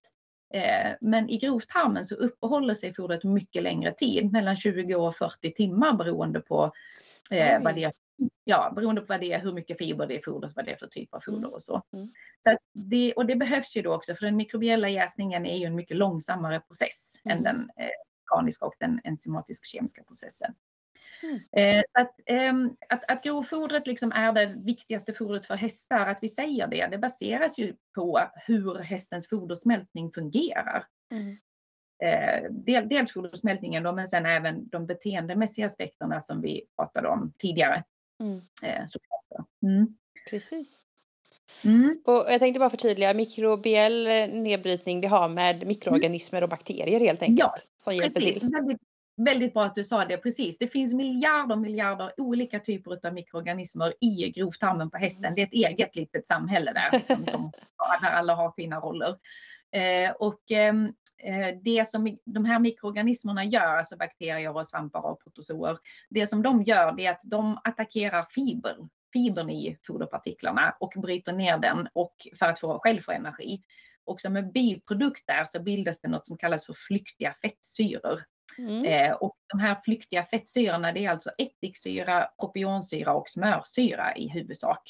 Eh, 0.54 0.92
men 1.00 1.30
i 1.30 1.38
grovtarmen 1.38 2.06
så 2.06 2.14
uppehåller 2.14 2.74
sig 2.74 2.94
fodret 2.94 3.24
mycket 3.24 3.62
längre 3.62 3.92
tid, 3.92 4.32
mellan 4.32 4.56
20 4.56 4.94
och 4.94 5.16
40 5.16 5.54
timmar 5.54 5.92
beroende 5.92 6.40
på 6.40 6.72
eh, 7.30 7.62
vad 7.62 7.74
det 7.74 7.84
är 7.84 7.92
ja, 8.44 8.72
beroende 8.76 9.00
på 9.00 9.06
vad 9.08 9.20
det 9.20 9.32
är, 9.32 9.40
hur 9.40 9.52
mycket 9.52 9.78
fiber 9.78 10.06
det 10.06 10.14
är 10.14 10.18
i 10.18 10.22
fodret, 10.22 10.56
vad 10.56 10.64
det 10.64 10.72
är 10.72 10.76
för 10.76 10.86
typ 10.86 11.14
av 11.14 11.20
foder 11.20 11.38
mm. 11.38 11.52
och 11.52 11.62
så. 11.62 11.82
Mm. 11.92 12.12
så 12.44 12.56
det, 12.72 13.14
och 13.14 13.26
det 13.26 13.36
behövs 13.36 13.76
ju 13.76 13.82
då 13.82 13.94
också, 13.94 14.14
för 14.14 14.26
den 14.26 14.36
mikrobiella 14.36 14.88
jäsningen 14.88 15.46
är 15.46 15.56
ju 15.56 15.64
en 15.64 15.74
mycket 15.74 15.96
långsammare 15.96 16.60
process 16.60 17.20
mm. 17.24 17.36
än 17.36 17.42
den 17.42 17.70
eh, 17.76 17.88
mekaniska 18.24 18.66
och 18.66 18.74
den 18.78 19.00
enzymatisk-kemiska 19.04 20.02
processen. 20.04 20.54
Mm. 21.22 21.40
Eh, 21.52 21.84
att, 21.92 22.20
eh, 22.26 22.54
att, 22.88 23.10
att 23.10 23.22
grovfodret 23.22 23.86
liksom 23.86 24.12
är 24.12 24.32
det 24.32 24.54
viktigaste 24.64 25.12
fodret 25.12 25.46
för 25.46 25.54
hästar, 25.54 26.06
att 26.06 26.22
vi 26.22 26.28
säger 26.28 26.66
det, 26.66 26.86
det 26.86 26.98
baseras 26.98 27.58
ju 27.58 27.74
på 27.94 28.20
hur 28.34 28.74
hästens 28.74 29.28
fodersmältning 29.28 30.12
fungerar. 30.12 30.84
Mm. 31.12 31.36
Eh, 32.04 32.50
del, 32.50 32.88
dels 32.88 33.12
fodersmältningen 33.12 33.82
då, 33.82 33.92
men 33.92 34.08
sen 34.08 34.26
även 34.26 34.68
de 34.68 34.86
beteendemässiga 34.86 35.66
aspekterna 35.66 36.20
som 36.20 36.40
vi 36.40 36.66
pratade 36.76 37.08
om 37.08 37.32
tidigare. 37.38 37.84
Mm. 38.20 38.40
Eh, 38.62 38.84
mm. 39.62 39.96
Precis. 40.30 40.82
Mm. 41.64 42.02
Och 42.04 42.24
jag 42.28 42.40
tänkte 42.40 42.60
bara 42.60 42.70
förtydliga, 42.70 43.14
mikrobiell 43.14 44.06
eh, 44.06 44.28
nedbrytning 44.28 45.00
det 45.00 45.08
har 45.08 45.28
med 45.28 45.66
mikroorganismer 45.66 46.42
och 46.42 46.48
bakterier 46.48 47.00
helt 47.00 47.22
enkelt 47.22 47.38
ja, 47.38 47.54
som 47.84 47.94
hjälper 47.94 48.20
precis. 48.20 48.40
till. 48.40 48.50
Väldigt, 48.50 48.80
väldigt 49.16 49.54
bra 49.54 49.64
att 49.64 49.74
du 49.74 49.84
sa 49.84 50.04
det, 50.04 50.16
precis. 50.16 50.58
Det 50.58 50.68
finns 50.68 50.94
miljarder 50.94 51.56
miljarder 51.56 52.12
olika 52.16 52.60
typer 52.60 53.06
av 53.06 53.14
mikroorganismer 53.14 53.94
i 54.00 54.30
grovtarmen 54.30 54.90
på 54.90 54.96
hästen. 54.98 55.34
Det 55.34 55.42
är 55.42 55.46
ett 55.46 55.52
eget 55.52 55.96
litet 55.96 56.26
samhälle 56.26 56.72
där, 56.72 56.98
liksom, 56.98 57.26
som, 57.26 57.52
där 58.02 58.10
alla 58.10 58.34
har 58.34 58.50
sina 58.50 58.80
roller. 58.80 59.16
Eh, 59.72 60.10
och 60.10 60.50
eh, 60.50 60.74
det 61.62 61.88
som 61.88 62.18
de 62.24 62.44
här 62.44 62.58
mikroorganismerna 62.58 63.44
gör, 63.44 63.76
alltså 63.76 63.96
bakterier 63.96 64.56
och 64.56 64.66
svampar 64.66 65.00
och 65.00 65.22
protozoer, 65.22 65.78
det 66.10 66.26
som 66.26 66.42
de 66.42 66.62
gör 66.62 66.92
det 66.92 67.06
är 67.06 67.10
att 67.10 67.22
de 67.24 67.58
attackerar 67.64 68.22
fiber, 68.22 68.76
fibern 69.12 69.50
i 69.50 69.78
foderpartiklarna 69.86 70.76
och 70.80 70.92
bryter 70.96 71.32
ner 71.32 71.58
den 71.58 71.88
och 71.92 72.14
för 72.38 72.46
att 72.46 72.60
få, 72.60 72.78
själv 72.78 73.00
få 73.00 73.12
energi. 73.12 73.62
Och 74.04 74.20
som 74.20 74.36
en 74.36 74.52
biprodukt 74.52 75.26
där 75.26 75.44
så 75.44 75.62
bildas 75.62 76.00
det 76.00 76.08
något 76.08 76.26
som 76.26 76.36
kallas 76.36 76.66
för 76.66 76.74
flyktiga 76.74 77.32
fettsyror. 77.32 78.22
Mm. 78.58 78.84
Eh, 78.84 79.12
och 79.12 79.36
de 79.46 79.60
här 79.60 79.76
flyktiga 79.84 80.22
fettsyrorna 80.22 80.92
det 80.92 81.04
är 81.04 81.10
alltså 81.10 81.30
ättiksyra, 81.38 82.28
propionsyra 82.40 83.14
och 83.14 83.28
smörsyra 83.28 84.16
i 84.16 84.28
huvudsak. 84.28 84.82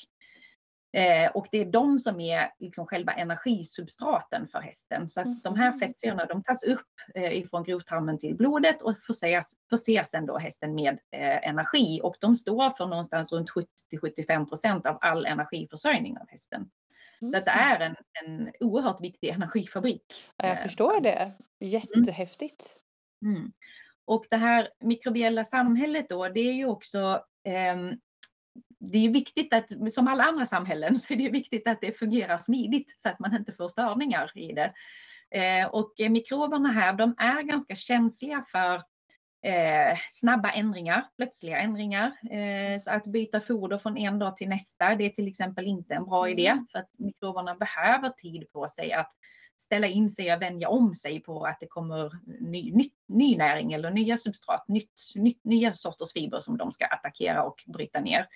Eh, 0.92 1.30
och 1.30 1.46
det 1.50 1.58
är 1.58 1.64
de 1.64 1.98
som 1.98 2.20
är 2.20 2.50
liksom 2.58 2.86
själva 2.86 3.12
energisubstraten 3.12 4.48
för 4.48 4.58
hästen. 4.58 5.10
Så 5.10 5.20
att 5.20 5.26
mm. 5.26 5.40
de 5.42 5.56
här 5.56 5.66
mm. 5.66 5.78
fettsyrorna 5.78 6.24
de 6.24 6.42
tas 6.42 6.64
upp 6.64 6.86
eh, 7.14 7.38
ifrån 7.38 7.64
grovtarmen 7.64 8.18
till 8.18 8.36
blodet 8.36 8.82
och 8.82 8.98
förser, 8.98 9.42
förser 9.70 10.04
sen 10.04 10.26
då 10.26 10.38
hästen 10.38 10.74
med 10.74 10.98
eh, 11.10 11.48
energi. 11.48 12.00
Och 12.02 12.16
de 12.20 12.36
står 12.36 12.70
för 12.70 12.86
någonstans 12.86 13.32
runt 13.32 13.50
70-75 13.92 14.46
procent 14.46 14.86
av 14.86 14.98
all 15.00 15.26
energiförsörjning 15.26 16.18
av 16.18 16.28
hästen. 16.28 16.70
Mm. 17.20 17.32
Så 17.32 17.38
att 17.38 17.44
det 17.44 17.50
är 17.50 17.80
en, 17.80 17.96
en 18.24 18.52
oerhört 18.60 19.00
viktig 19.00 19.28
energifabrik. 19.28 20.24
Jag 20.36 20.50
eh, 20.50 20.56
förstår 20.56 21.00
det. 21.00 21.32
Jättehäftigt. 21.60 22.80
Mm. 23.22 23.52
Och 24.04 24.26
det 24.30 24.36
här 24.36 24.68
mikrobiella 24.80 25.44
samhället 25.44 26.08
då, 26.08 26.28
det 26.28 26.40
är 26.40 26.52
ju 26.52 26.66
också 26.66 27.24
eh, 27.44 27.76
det 28.92 29.06
är 29.06 29.10
viktigt 29.10 29.54
att, 29.54 29.92
som 29.92 30.08
alla 30.08 30.24
andra 30.24 30.46
samhällen, 30.46 31.00
så 31.00 31.12
är 31.12 31.16
det 31.16 31.30
viktigt 31.30 31.68
att 31.68 31.80
det 31.80 31.98
fungerar 31.98 32.38
smidigt 32.38 32.94
så 33.00 33.08
att 33.08 33.18
man 33.18 33.36
inte 33.36 33.52
får 33.52 33.68
störningar 33.68 34.32
i 34.34 34.52
det. 34.52 34.72
Eh, 35.30 35.66
och 35.66 35.92
mikroberna 36.10 36.72
här, 36.72 36.92
de 36.92 37.14
är 37.18 37.42
ganska 37.42 37.76
känsliga 37.76 38.44
för 38.48 38.74
eh, 39.42 39.98
snabba 40.10 40.50
ändringar, 40.50 41.06
plötsliga 41.16 41.58
ändringar. 41.58 42.06
Eh, 42.30 42.80
så 42.80 42.90
att 42.90 43.04
byta 43.04 43.40
foder 43.40 43.78
från 43.78 43.96
en 43.96 44.18
dag 44.18 44.36
till 44.36 44.48
nästa, 44.48 44.94
det 44.94 45.04
är 45.04 45.10
till 45.10 45.28
exempel 45.28 45.66
inte 45.66 45.94
en 45.94 46.04
bra 46.04 46.28
idé 46.28 46.46
mm. 46.46 46.66
för 46.72 46.78
att 46.78 46.98
mikroberna 46.98 47.54
behöver 47.54 48.08
tid 48.08 48.52
på 48.52 48.68
sig 48.68 48.92
att 48.92 49.12
ställa 49.58 49.86
in 49.86 50.10
sig 50.10 50.34
och 50.34 50.42
vänja 50.42 50.68
om 50.68 50.94
sig 50.94 51.20
på 51.20 51.44
att 51.44 51.60
det 51.60 51.66
kommer 51.66 52.12
ny, 52.40 52.72
ny, 52.72 52.90
ny 53.08 53.36
näring 53.36 53.72
eller 53.72 53.90
nya 53.90 54.16
substrat, 54.16 54.68
nytt, 54.68 55.00
nytt, 55.14 55.44
nya 55.44 55.72
sorters 55.72 56.12
fiber 56.12 56.40
som 56.40 56.56
de 56.56 56.72
ska 56.72 56.86
attackera 56.86 57.42
och 57.42 57.64
bryta 57.66 58.00
ner. 58.00 58.28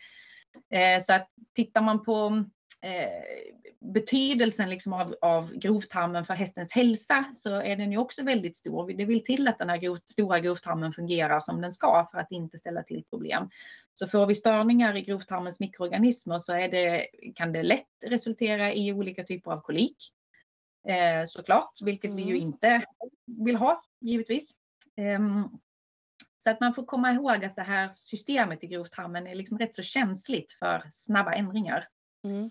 Eh, 0.70 1.02
så 1.02 1.12
att 1.12 1.28
tittar 1.54 1.80
man 1.80 2.04
på 2.04 2.44
eh, 2.82 3.50
betydelsen 3.80 4.70
liksom 4.70 4.92
av, 4.92 5.16
av 5.20 5.54
grovtarmen 5.54 6.26
för 6.26 6.34
hästens 6.34 6.72
hälsa 6.72 7.24
så 7.34 7.54
är 7.54 7.76
den 7.76 7.92
ju 7.92 7.98
också 7.98 8.22
väldigt 8.22 8.56
stor. 8.56 8.92
Det 8.92 9.04
vill 9.04 9.24
till 9.24 9.48
att 9.48 9.58
den 9.58 9.70
här 9.70 9.76
grov, 9.76 9.98
stora 10.04 10.40
grovtarmen 10.40 10.92
fungerar 10.92 11.40
som 11.40 11.60
den 11.60 11.72
ska 11.72 12.06
för 12.10 12.18
att 12.18 12.32
inte 12.32 12.58
ställa 12.58 12.82
till 12.82 13.04
problem. 13.10 13.50
Så 13.94 14.08
får 14.08 14.26
vi 14.26 14.34
störningar 14.34 14.96
i 14.96 15.02
grovtarmens 15.02 15.60
mikroorganismer 15.60 16.38
så 16.38 16.52
det, 16.52 17.06
kan 17.34 17.52
det 17.52 17.62
lätt 17.62 17.86
resultera 18.06 18.72
i 18.72 18.92
olika 18.92 19.24
typer 19.24 19.50
av 19.50 19.60
kolik. 19.60 19.96
Eh, 20.88 21.24
såklart, 21.26 21.72
vilket 21.82 22.10
vi 22.10 22.22
ju 22.22 22.36
mm. 22.36 22.42
inte 22.42 22.84
vill 23.26 23.56
ha 23.56 23.82
givetvis. 24.00 24.54
Så 26.44 26.50
att 26.50 26.61
man 26.61 26.74
får 26.74 26.85
komma 26.85 27.12
ihåg 27.12 27.44
att 27.44 27.57
det 27.57 27.62
här 27.62 27.90
systemet 27.90 28.64
i 28.64 28.66
grovtarmen 28.66 29.26
är 29.26 29.35
liksom 29.35 29.59
rätt 29.59 29.74
så 29.74 29.83
känsligt 29.83 30.53
för 30.53 30.83
snabba 30.90 31.33
ändringar. 31.33 31.85
Mm. 32.24 32.50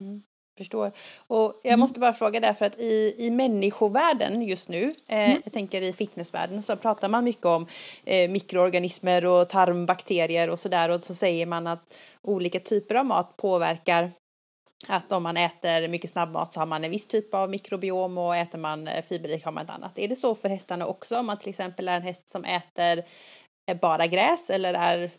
Mm. 0.00 0.22
Förstår. 0.58 0.92
Och 1.26 1.60
jag 1.62 1.70
mm. 1.70 1.80
måste 1.80 2.00
bara 2.00 2.12
fråga 2.12 2.40
därför 2.40 2.64
att 2.64 2.78
i, 2.78 3.14
i 3.18 3.30
människovärlden 3.30 4.42
just 4.42 4.68
nu, 4.68 4.82
eh, 5.08 5.30
mm. 5.30 5.40
jag 5.44 5.52
tänker 5.52 5.82
i 5.82 5.92
fitnessvärlden, 5.92 6.62
så 6.62 6.76
pratar 6.76 7.08
man 7.08 7.24
mycket 7.24 7.46
om 7.46 7.66
eh, 8.04 8.30
mikroorganismer 8.30 9.24
och 9.24 9.48
tarmbakterier 9.48 10.50
och 10.50 10.60
sådär 10.60 10.88
och 10.88 11.02
så 11.02 11.14
säger 11.14 11.46
man 11.46 11.66
att 11.66 11.98
olika 12.22 12.60
typer 12.60 12.94
av 12.94 13.06
mat 13.06 13.36
påverkar 13.36 14.10
att 14.86 15.12
om 15.12 15.22
man 15.22 15.36
äter 15.36 15.88
mycket 15.88 16.10
snabbmat 16.10 16.52
så 16.52 16.60
har 16.60 16.66
man 16.66 16.84
en 16.84 16.90
viss 16.90 17.06
typ 17.06 17.34
av 17.34 17.50
mikrobiom 17.50 18.18
och 18.18 18.36
äter 18.36 18.58
man 18.58 18.88
eh, 18.88 19.04
fiberrik 19.04 19.44
har 19.44 19.52
man 19.52 19.64
ett 19.64 19.70
annat. 19.70 19.98
Är 19.98 20.08
det 20.08 20.16
så 20.16 20.34
för 20.34 20.48
hästarna 20.48 20.86
också? 20.86 21.18
Om 21.18 21.26
man 21.26 21.38
till 21.38 21.48
exempel 21.48 21.88
är 21.88 21.96
en 21.96 22.02
häst 22.02 22.30
som 22.30 22.44
äter 22.44 23.04
eh, 23.70 23.80
bara 23.80 24.06
gräs 24.06 24.50
eller 24.50 24.74
är 24.74 25.10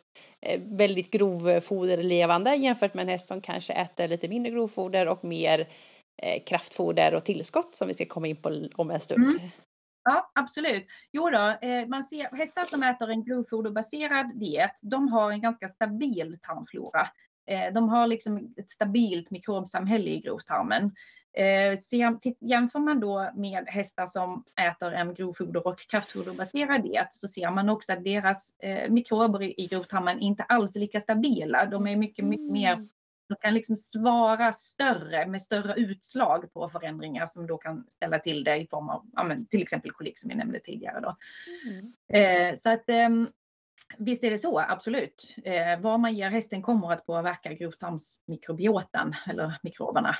eh, 0.41 0.61
väldigt 0.61 1.11
grovfoderlevande 1.11 2.55
jämfört 2.55 2.93
med 2.93 3.03
en 3.03 3.09
häst 3.09 3.27
som 3.27 3.41
kanske 3.41 3.73
äter 3.73 4.07
lite 4.07 4.27
mindre 4.27 4.51
grovfoder 4.51 5.07
och 5.07 5.23
mer 5.23 5.67
kraftfoder 6.45 7.13
och 7.13 7.25
tillskott 7.25 7.75
som 7.75 7.87
vi 7.87 7.93
ska 7.93 8.05
komma 8.05 8.27
in 8.27 8.35
på 8.35 8.67
om 8.75 8.91
en 8.91 8.99
stund. 8.99 9.23
Mm. 9.23 9.49
Ja, 10.03 10.31
absolut. 10.35 10.85
Jo 11.11 11.29
då, 11.29 11.57
man 11.87 12.03
ser 12.03 12.37
hästar 12.37 12.63
som 12.63 12.83
äter 12.83 13.09
en 13.09 13.23
grovfoderbaserad 13.23 14.39
diet, 14.39 14.79
de 14.81 15.07
har 15.07 15.31
en 15.31 15.41
ganska 15.41 15.67
stabil 15.67 16.37
tarmflora. 16.41 17.07
Eh, 17.49 17.73
de 17.73 17.89
har 17.89 18.07
liksom 18.07 18.53
ett 18.57 18.71
stabilt 18.71 19.31
mikrobsamhälle 19.31 20.09
i 20.09 20.19
grovtarmen. 20.19 20.91
Eh, 21.33 21.79
jämför 22.39 22.79
man 22.79 22.99
då 22.99 23.29
med 23.35 23.67
hästar 23.67 24.07
som 24.07 24.43
äter 24.61 24.93
en 24.93 25.13
grovfoder 25.13 25.67
och 25.67 25.79
kraftfoderbaserad 25.79 26.83
diet 26.83 27.13
så 27.13 27.27
ser 27.27 27.51
man 27.51 27.69
också 27.69 27.93
att 27.93 28.03
deras 28.03 28.55
mikrober 28.89 29.59
i 29.59 29.67
grovtarmen 29.67 30.19
inte 30.19 30.43
alls 30.43 30.75
är 30.75 30.79
lika 30.79 30.99
stabila. 30.99 31.65
De 31.65 31.87
är 31.87 31.95
mycket, 31.95 32.25
mycket 32.25 32.51
mer 32.51 32.73
mm 32.73 32.89
de 33.29 33.35
kan 33.35 33.53
liksom 33.53 33.77
svara 33.77 34.51
större 34.51 35.27
med 35.27 35.41
större 35.41 35.73
utslag 35.73 36.53
på 36.53 36.69
förändringar 36.69 37.25
som 37.25 37.47
då 37.47 37.57
kan 37.57 37.85
ställa 37.89 38.19
till 38.19 38.43
det 38.43 38.57
i 38.57 38.67
form 38.67 38.89
av 38.89 39.05
ja, 39.13 39.23
men, 39.23 39.45
till 39.45 39.61
exempel 39.61 39.91
kolik 39.91 40.19
som 40.19 40.29
jag 40.29 40.37
nämnde 40.37 40.59
tidigare. 40.59 40.99
Då. 40.99 41.17
Mm. 41.69 41.93
Eh, 42.07 42.55
så 42.55 42.69
att 42.69 42.89
eh, 42.89 43.09
visst 43.97 44.23
är 44.23 44.31
det 44.31 44.37
så, 44.37 44.59
absolut. 44.59 45.35
Eh, 45.45 45.79
vad 45.79 45.99
man 45.99 46.15
ger 46.15 46.29
hästen 46.29 46.61
kommer 46.61 46.91
att 46.93 47.05
påverka 47.05 47.53
grovtarmsmikrobiotan 47.53 49.15
eller 49.29 49.59
mikroberna. 49.63 50.15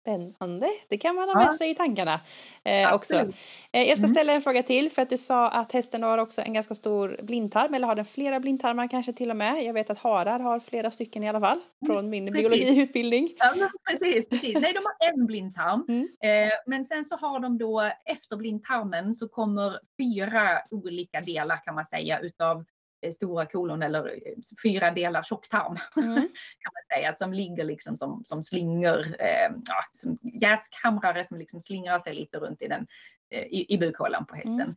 Spännande, 0.00 0.68
det 0.88 0.98
kan 0.98 1.14
man 1.14 1.28
ha 1.28 1.34
med 1.34 1.46
ja. 1.46 1.56
sig 1.58 1.70
i 1.70 1.74
tankarna 1.74 2.20
eh, 2.64 2.94
också. 2.94 3.14
Eh, 3.14 3.82
jag 3.82 3.98
ska 3.98 4.04
mm. 4.04 4.14
ställa 4.14 4.32
en 4.32 4.42
fråga 4.42 4.62
till 4.62 4.90
för 4.90 5.02
att 5.02 5.10
du 5.10 5.18
sa 5.18 5.50
att 5.50 5.72
hästen 5.72 6.02
har 6.02 6.18
också 6.18 6.42
en 6.42 6.52
ganska 6.52 6.74
stor 6.74 7.20
blindtarm 7.22 7.74
eller 7.74 7.86
har 7.86 7.94
den 7.94 8.04
flera 8.04 8.40
blindtarmar 8.40 8.88
kanske 8.88 9.12
till 9.12 9.30
och 9.30 9.36
med. 9.36 9.64
Jag 9.64 9.72
vet 9.72 9.90
att 9.90 9.98
harar 9.98 10.38
har 10.38 10.60
flera 10.60 10.90
stycken 10.90 11.24
i 11.24 11.28
alla 11.28 11.40
fall 11.40 11.60
mm. 11.82 11.94
från 11.94 12.10
min 12.10 12.26
precis. 12.26 12.40
biologiutbildning. 12.40 13.28
Ja, 13.38 13.70
precis, 13.90 14.28
precis. 14.28 14.54
Nej, 14.60 14.72
de 14.72 14.78
har 14.84 15.12
en 15.12 15.26
blindtarm. 15.26 15.84
Mm. 15.88 16.08
Eh, 16.22 16.52
men 16.66 16.84
sen 16.84 17.04
så 17.04 17.16
har 17.16 17.40
de 17.40 17.58
då 17.58 17.90
efter 18.04 18.36
blindtarmen 18.36 19.14
så 19.14 19.28
kommer 19.28 19.78
fyra 19.98 20.58
olika 20.70 21.20
delar 21.20 21.56
kan 21.64 21.74
man 21.74 21.84
säga 21.84 22.20
utav 22.20 22.64
stora 23.12 23.46
kolon 23.46 23.82
eller 23.82 24.06
eh, 24.06 24.32
fyra 24.62 24.90
delar 24.90 25.22
tjocktarm 25.22 25.78
mm. 25.96 26.14
kan 26.58 26.72
man 26.72 26.98
säga 26.98 27.12
som 27.12 27.32
ligger 27.32 27.64
liksom 27.64 27.96
som, 27.96 28.22
som 28.24 28.42
slingor, 28.42 28.98
eh, 29.18 29.50
ja, 29.66 29.84
som 29.92 30.18
jäskamrare 30.22 31.24
som 31.24 31.38
liksom 31.38 31.60
slingrar 31.60 31.98
sig 31.98 32.14
lite 32.14 32.38
runt 32.38 32.62
i, 32.62 32.68
den, 32.68 32.86
eh, 33.30 33.42
i, 33.42 33.74
i 33.74 33.78
bukhålan 33.78 34.26
på 34.26 34.34
hästen. 34.34 34.76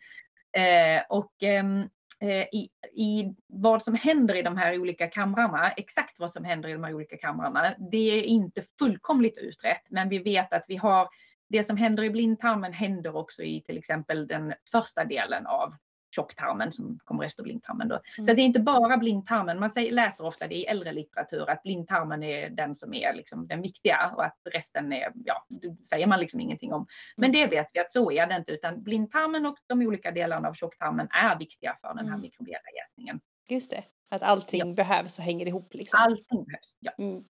Mm. 0.54 0.98
Eh, 0.98 1.04
och 1.10 1.44
ehm, 1.44 1.90
eh, 2.20 2.46
i, 2.52 2.70
i 2.94 3.36
vad 3.48 3.84
som 3.84 3.96
händer 3.96 4.36
i 4.36 4.42
de 4.42 4.58
här 4.58 4.80
olika 4.80 5.08
kamrarna, 5.08 5.72
exakt 5.72 6.20
vad 6.20 6.32
som 6.32 6.46
händer 6.46 6.70
i 6.70 6.74
de 6.74 6.84
här 6.84 6.94
olika 6.94 7.18
kamrarna, 7.18 7.76
det 7.92 8.20
är 8.20 8.24
inte 8.24 8.64
fullkomligt 8.80 9.38
utrett, 9.38 9.88
men 9.90 10.10
vi 10.10 10.20
vet 10.20 10.54
att 10.54 10.66
vi 10.68 10.76
har 10.76 11.10
det 11.50 11.64
som 11.64 11.78
händer 11.78 12.04
i 12.04 12.10
blindtarmen 12.10 12.74
händer 12.74 13.16
också 13.16 13.44
i 13.44 13.62
till 13.62 13.78
exempel 13.78 14.28
den 14.28 14.54
första 14.72 15.06
delen 15.06 15.48
av 15.48 15.76
tjocktarmen 16.12 16.72
som 16.72 17.00
kommer 17.04 17.24
efter 17.24 17.44
blindtarmen. 17.44 17.88
Då. 17.88 17.96
Mm. 18.18 18.26
Så 18.28 18.34
det 18.34 18.42
är 18.42 18.46
inte 18.46 18.60
bara 18.60 18.98
blindtarmen, 18.98 19.60
man 19.60 19.70
säger, 19.70 19.92
läser 19.92 20.26
ofta 20.26 20.48
det 20.48 20.56
i 20.56 20.66
äldre 20.66 20.92
litteratur 20.92 21.50
att 21.50 21.64
blindtarmen 21.64 22.24
är 22.24 22.50
den 22.50 22.76
som 22.76 22.94
är 22.94 23.14
liksom 23.14 23.48
den 23.48 23.62
viktiga 23.62 24.14
och 24.16 24.26
att 24.26 24.38
resten 24.52 24.94
är, 24.94 25.12
ja, 25.26 25.46
det 25.50 25.86
säger 25.86 26.08
man 26.08 26.20
liksom 26.20 26.40
ingenting 26.40 26.74
om. 26.74 26.88
Men 27.18 27.30
mm. 27.30 27.42
det 27.42 27.56
vet 27.56 27.68
vi 27.74 27.80
att 27.80 27.92
så 27.92 28.12
är 28.12 28.28
det 28.28 28.36
inte, 28.36 28.52
utan 28.52 28.84
blindtarmen 28.84 29.46
och 29.46 29.58
de 29.68 29.82
olika 29.82 30.12
delarna 30.12 30.50
av 30.50 30.54
tjocktarmen 30.54 31.08
är 31.12 31.40
viktiga 31.40 31.78
för 31.82 31.88
den 31.88 32.06
här 32.06 32.14
mm. 32.14 32.22
mikrobiella 32.22 32.70
jäsningen. 32.78 33.20
Just 33.48 33.72
det, 33.72 33.84
att 34.12 34.22
allting 34.22 34.60
ja. 34.60 34.74
behövs 34.74 35.20
och 35.20 35.24
hänger 35.24 35.48
ihop. 35.48 35.74
Liksom. 35.74 36.00
Allting 36.00 36.44
behövs, 36.44 36.78
ja. 36.80 36.92
Mm. 36.98 37.24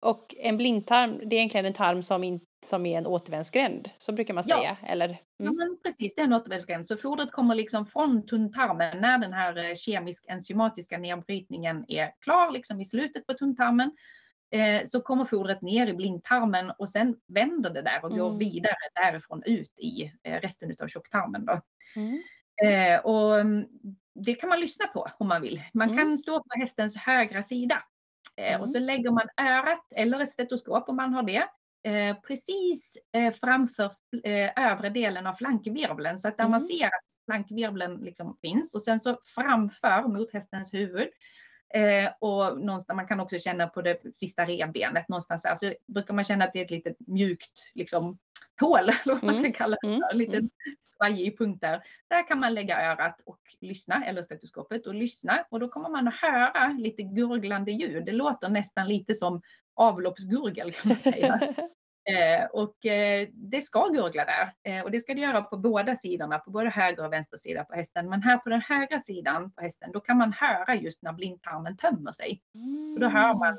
Och 0.00 0.34
en 0.38 0.56
blindtarm, 0.56 1.20
det 1.24 1.36
är 1.36 1.38
egentligen 1.38 1.66
en 1.66 1.72
tarm 1.72 2.02
som, 2.02 2.24
in, 2.24 2.40
som 2.66 2.86
är 2.86 2.98
en 2.98 3.06
återvändsgränd, 3.06 3.90
så 3.96 4.12
brukar 4.12 4.34
man 4.34 4.44
säga, 4.44 4.76
ja. 4.82 4.88
eller? 4.88 5.06
Mm. 5.06 5.18
Ja, 5.36 5.52
men 5.52 5.78
precis, 5.84 6.14
det 6.14 6.20
är 6.20 6.24
en 6.24 6.32
återvändsgränd. 6.32 6.86
Så 6.86 6.96
fodret 6.96 7.32
kommer 7.32 7.54
liksom 7.54 7.86
från 7.86 8.26
tunntarmen 8.26 9.00
när 9.00 9.18
den 9.18 9.32
här 9.32 9.56
eh, 9.56 9.74
kemisk 9.74 10.24
enzymatiska 10.28 10.98
nedbrytningen 10.98 11.84
är 11.88 12.12
klar, 12.20 12.50
liksom 12.50 12.80
i 12.80 12.84
slutet 12.84 13.26
på 13.26 13.34
tunntarmen. 13.34 13.92
Eh, 14.50 14.84
så 14.86 15.00
kommer 15.00 15.24
fodret 15.24 15.62
ner 15.62 15.86
i 15.86 15.94
blindtarmen 15.94 16.72
och 16.78 16.88
sen 16.88 17.16
vänder 17.28 17.70
det 17.70 17.82
där 17.82 18.04
och 18.04 18.10
mm. 18.10 18.18
går 18.18 18.38
vidare 18.38 18.76
därifrån 18.94 19.42
ut 19.46 19.80
i 19.80 20.12
eh, 20.22 20.40
resten 20.40 20.76
av 20.82 20.88
tjocktarmen. 20.88 21.46
Då. 21.46 21.60
Mm. 21.96 22.22
Eh, 22.62 23.00
och 23.00 23.40
mm, 23.40 23.66
det 24.24 24.34
kan 24.34 24.48
man 24.48 24.60
lyssna 24.60 24.86
på 24.86 25.06
om 25.18 25.28
man 25.28 25.42
vill. 25.42 25.62
Man 25.74 25.90
mm. 25.90 25.98
kan 25.98 26.18
stå 26.18 26.42
på 26.42 26.58
hästens 26.58 26.96
högra 26.96 27.42
sida 27.42 27.82
mm. 28.36 28.60
och 28.60 28.70
så 28.70 28.78
lägger 28.78 29.10
man 29.10 29.28
örat 29.40 29.92
eller 29.96 30.20
ett 30.20 30.32
stetoskop 30.32 30.88
om 30.88 30.96
man 30.96 31.14
har 31.14 31.22
det 31.22 31.48
eh, 31.84 32.16
precis 32.20 32.98
eh, 33.12 33.32
framför 33.32 33.92
övre 34.56 34.88
delen 34.88 35.26
av 35.26 35.34
flankvirveln 35.34 36.18
så 36.18 36.28
att 36.28 36.36
där 36.36 36.44
mm. 36.44 36.50
man 36.50 36.60
ser 36.60 36.86
att 36.86 37.24
flankvirveln 37.24 37.96
liksom 37.96 38.36
finns 38.40 38.74
och 38.74 38.82
sen 38.82 39.00
så 39.00 39.18
framför 39.34 40.08
mot 40.08 40.32
hästens 40.32 40.74
huvud 40.74 41.08
Eh, 41.74 42.10
och 42.20 42.60
någonstans, 42.60 42.96
man 42.96 43.06
kan 43.06 43.20
också 43.20 43.38
känna 43.38 43.66
på 43.66 43.82
det 43.82 44.16
sista 44.16 44.44
revbenet 44.44 45.08
någonstans. 45.08 45.44
Alltså, 45.44 45.74
brukar 45.86 46.14
man 46.14 46.24
känna 46.24 46.44
att 46.44 46.52
det 46.52 46.60
är 46.60 46.64
ett 46.64 46.70
litet 46.70 46.96
mjukt 47.06 47.72
liksom, 47.74 48.18
hål, 48.60 48.78
eller 48.78 49.14
vad 49.14 49.24
man 49.24 49.34
ska 49.34 49.40
mm, 49.40 49.52
kalla 49.52 49.76
det, 49.80 49.88
mm. 49.88 50.02
en 50.12 50.18
liten 50.18 50.34
mm. 50.34 50.50
svajig 50.80 51.38
punkt 51.38 51.60
där. 51.60 51.82
Där 52.08 52.28
kan 52.28 52.40
man 52.40 52.54
lägga 52.54 52.92
örat 52.92 53.20
och 53.24 53.40
lyssna, 53.60 54.04
eller 54.04 54.22
stetoskopet 54.22 54.86
och 54.86 54.94
lyssna. 54.94 55.44
Och 55.50 55.60
då 55.60 55.68
kommer 55.68 55.88
man 55.88 56.08
att 56.08 56.16
höra 56.16 56.76
lite 56.78 57.02
gurglande 57.02 57.72
ljud. 57.72 58.04
Det 58.04 58.12
låter 58.12 58.48
nästan 58.48 58.88
lite 58.88 59.14
som 59.14 59.42
avloppsgurgel 59.74 60.72
kan 60.72 60.88
man 60.88 60.96
säga. 60.96 61.40
Eh, 62.08 62.46
och 62.46 62.86
eh, 62.86 63.28
det 63.32 63.60
ska 63.60 63.86
gurgla 63.86 64.24
där 64.24 64.52
eh, 64.62 64.84
och 64.84 64.90
det 64.90 65.00
ska 65.00 65.14
det 65.14 65.20
göra 65.20 65.42
på 65.42 65.56
båda 65.56 65.94
sidorna, 65.94 66.38
på 66.38 66.50
både 66.50 66.70
höger 66.70 67.04
och 67.04 67.12
vänster 67.12 67.36
sida 67.36 67.64
på 67.64 67.74
hästen. 67.74 68.08
Men 68.08 68.22
här 68.22 68.38
på 68.38 68.48
den 68.48 68.60
högra 68.60 68.98
sidan 68.98 69.50
på 69.50 69.62
hästen, 69.62 69.90
då 69.92 70.00
kan 70.00 70.18
man 70.18 70.32
höra 70.32 70.74
just 70.74 71.02
när 71.02 71.12
blindtarmen 71.12 71.76
tömmer 71.76 72.12
sig. 72.12 72.42
Mm. 72.54 72.92
Och 72.94 73.00
då 73.00 73.08
hör 73.08 73.34
man 73.34 73.58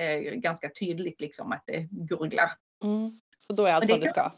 eh, 0.00 0.34
ganska 0.34 0.70
tydligt 0.80 1.20
liksom 1.20 1.52
att 1.52 1.62
det 1.66 1.88
gurglar. 1.90 2.50
Mm. 2.84 3.20
Och 3.48 3.54
då 3.54 3.64
är 3.64 3.72
allt 3.72 3.88
som 3.88 4.00
det 4.00 4.08
ska? 4.08 4.32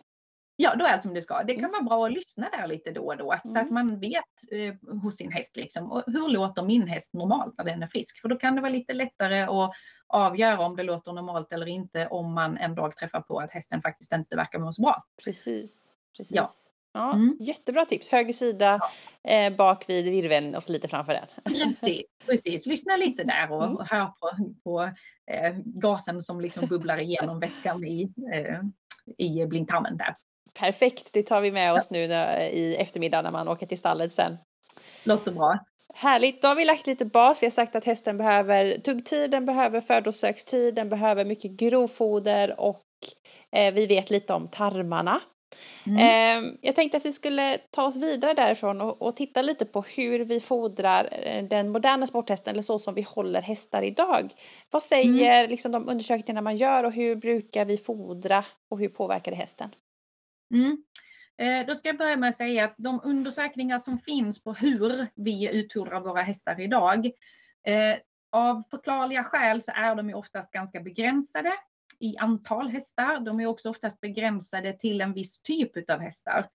Ja, 0.59 0.75
då 0.75 0.85
är 0.85 0.88
allt 0.88 1.03
som 1.03 1.14
det 1.14 1.23
ska. 1.23 1.42
Det 1.42 1.55
kan 1.55 1.64
mm. 1.64 1.73
vara 1.73 1.83
bra 1.83 2.07
att 2.07 2.12
lyssna 2.12 2.49
där 2.53 2.66
lite 2.66 2.90
då 2.90 3.07
och 3.07 3.16
då 3.16 3.33
mm. 3.33 3.40
så 3.45 3.59
att 3.59 3.71
mm. 3.71 3.75
man 3.75 4.01
vet 4.01 4.53
eh, 4.53 5.01
hos 5.03 5.16
sin 5.16 5.33
häst 5.33 5.57
liksom, 5.57 5.92
och 5.92 6.03
hur 6.07 6.29
låter 6.29 6.62
min 6.62 6.88
häst 6.88 7.14
normalt 7.14 7.55
när 7.59 7.64
den 7.64 7.83
är 7.83 7.87
frisk? 7.87 8.21
För 8.21 8.29
då 8.29 8.37
kan 8.37 8.55
det 8.55 8.61
vara 8.61 8.73
lite 8.73 8.92
lättare 8.92 9.42
att 9.42 9.73
avgöra 10.09 10.61
om 10.61 10.77
det 10.77 10.83
låter 10.83 11.12
normalt 11.12 11.53
eller 11.53 11.69
inte 11.69 12.07
om 12.07 12.33
man 12.33 12.57
en 12.57 12.75
dag 12.75 12.97
träffar 12.97 13.21
på 13.21 13.38
att 13.38 13.53
hästen 13.53 13.83
faktiskt 13.83 14.12
inte 14.12 14.37
verkar 14.37 14.59
må 14.59 14.73
så 14.73 14.83
bra. 14.83 15.05
Precis. 15.25 15.79
Precis. 16.16 16.37
Ja. 16.37 16.49
Ja, 16.97 17.12
mm. 17.12 17.37
Jättebra 17.40 17.85
tips. 17.85 18.09
Höger 18.09 18.33
sida, 18.33 18.81
ja. 19.23 19.31
eh, 19.31 19.57
bak 19.57 19.88
vid 19.88 20.05
virveln 20.05 20.55
och 20.55 20.62
så 20.62 20.73
lite 20.73 20.88
framför 20.88 21.12
den. 21.12 21.27
Precis, 21.45 22.07
precis. 22.27 22.66
lyssna 22.66 22.97
lite 22.97 23.25
där 23.25 23.53
och 23.53 23.64
mm. 23.64 23.77
hör 23.90 24.07
på, 24.07 24.31
på 24.64 24.83
eh, 25.33 25.57
gasen 25.64 26.23
som 26.23 26.40
liksom 26.40 26.66
bubblar 26.66 26.99
igenom 26.99 27.40
vätskan 27.40 27.85
i, 27.85 28.12
eh, 28.33 28.61
i 29.19 29.47
blindtarmen 29.47 29.97
där. 29.97 30.16
Perfekt, 30.59 31.12
det 31.12 31.23
tar 31.23 31.40
vi 31.40 31.53
med 31.53 31.73
oss 31.73 31.90
nu 31.90 32.09
när, 32.09 32.40
i 32.40 32.77
eftermiddag 32.77 33.23
när 33.23 33.31
man 33.31 33.49
åker 33.49 33.66
till 33.66 33.79
stallet 33.79 34.12
sen. 34.12 34.38
Låter 35.05 35.33
bra. 35.33 35.59
Härligt, 35.95 36.42
då 36.42 36.49
har 36.49 36.55
vi 36.55 36.64
lagt 36.64 36.87
lite 36.87 37.05
bas. 37.05 37.42
Vi 37.42 37.47
har 37.47 37.51
sagt 37.51 37.77
att 37.77 37.85
hästen 37.85 38.19
behöver 38.19 38.79
tuggtid, 38.79 39.31
den 39.31 39.47
behöver 39.47 39.81
födosökstid, 39.81 40.75
den 40.75 40.88
behöver 40.88 41.25
mycket 41.25 41.51
grovfoder 41.51 42.61
och 42.61 42.83
eh, 43.57 43.75
vi 43.75 43.87
vet 43.87 44.11
lite 44.11 44.35
om 44.35 44.49
tarmarna. 44.49 45.21
Mm. 45.87 45.99
Eh, 45.99 46.59
jag 46.61 46.75
tänkte 46.75 46.97
att 46.97 47.05
vi 47.05 47.13
skulle 47.13 47.59
ta 47.71 47.87
oss 47.87 47.97
vidare 47.97 48.35
därifrån 48.35 48.81
och, 48.81 49.03
och, 49.03 49.17
titta 49.17 49.43
lite 49.43 49.65
på 49.65 49.83
hur 49.83 50.25
vi 50.25 50.41
fodrar 50.41 51.09
eh, 51.13 51.45
den 51.45 51.69
moderna 51.69 52.07
sporthästen 52.07 52.53
eller 52.53 52.63
så 52.63 52.79
som 52.79 52.95
vi 52.95 53.03
håller 53.03 53.43
hästar 53.43 53.83
idag. 53.83 54.33
Vad 54.71 54.83
säger 54.83 55.39
mm. 55.39 55.51
liksom, 55.51 55.73
de 55.73 55.89
undersökningar 55.89 56.43
man 56.43 56.57
gör 56.57 56.85
och 56.85 56.93
hur 56.93 57.17
brukar 57.17 57.65
vi 57.65 57.77
fodra 57.77 58.45
och 58.71 58.79
hur 58.79 58.89
påverkar 58.89 59.33
det 59.33 59.37
hästen? 59.37 59.71
Mm. 60.55 60.85
Eh, 61.39 61.67
då 61.67 61.75
ska 61.75 61.89
jag 61.89 61.99
börja 61.99 62.17
med 62.17 62.29
att 62.29 62.37
säga 62.37 62.65
att 62.65 62.75
de 62.77 63.01
undersökningar 63.05 63.79
som 63.79 63.99
finns 63.99 64.45
på 64.45 64.53
hur 64.53 65.07
vi 65.15 65.51
utfodrar 65.53 66.01
våra 66.01 66.23
hästar 66.23 66.61
idag, 66.61 67.07
eh, 67.67 67.97
av 68.33 68.63
förklarliga 68.71 69.25
skäl 69.25 69.63
så 69.63 69.73
är 69.75 69.95
de 69.95 70.09
ju 70.09 70.15
oftast 70.15 70.53
ganska 70.53 70.81
begränsade 70.81 71.53
i 72.01 72.16
antal 72.16 72.68
hästar. 72.68 73.20
De 73.20 73.40
är 73.40 73.46
också 73.46 73.70
oftast 73.70 74.01
begränsade 74.01 74.72
till 74.72 75.01
en 75.01 75.12
viss 75.12 75.42
typ 75.42 75.90
av 75.90 76.01
hästar. 76.01 76.46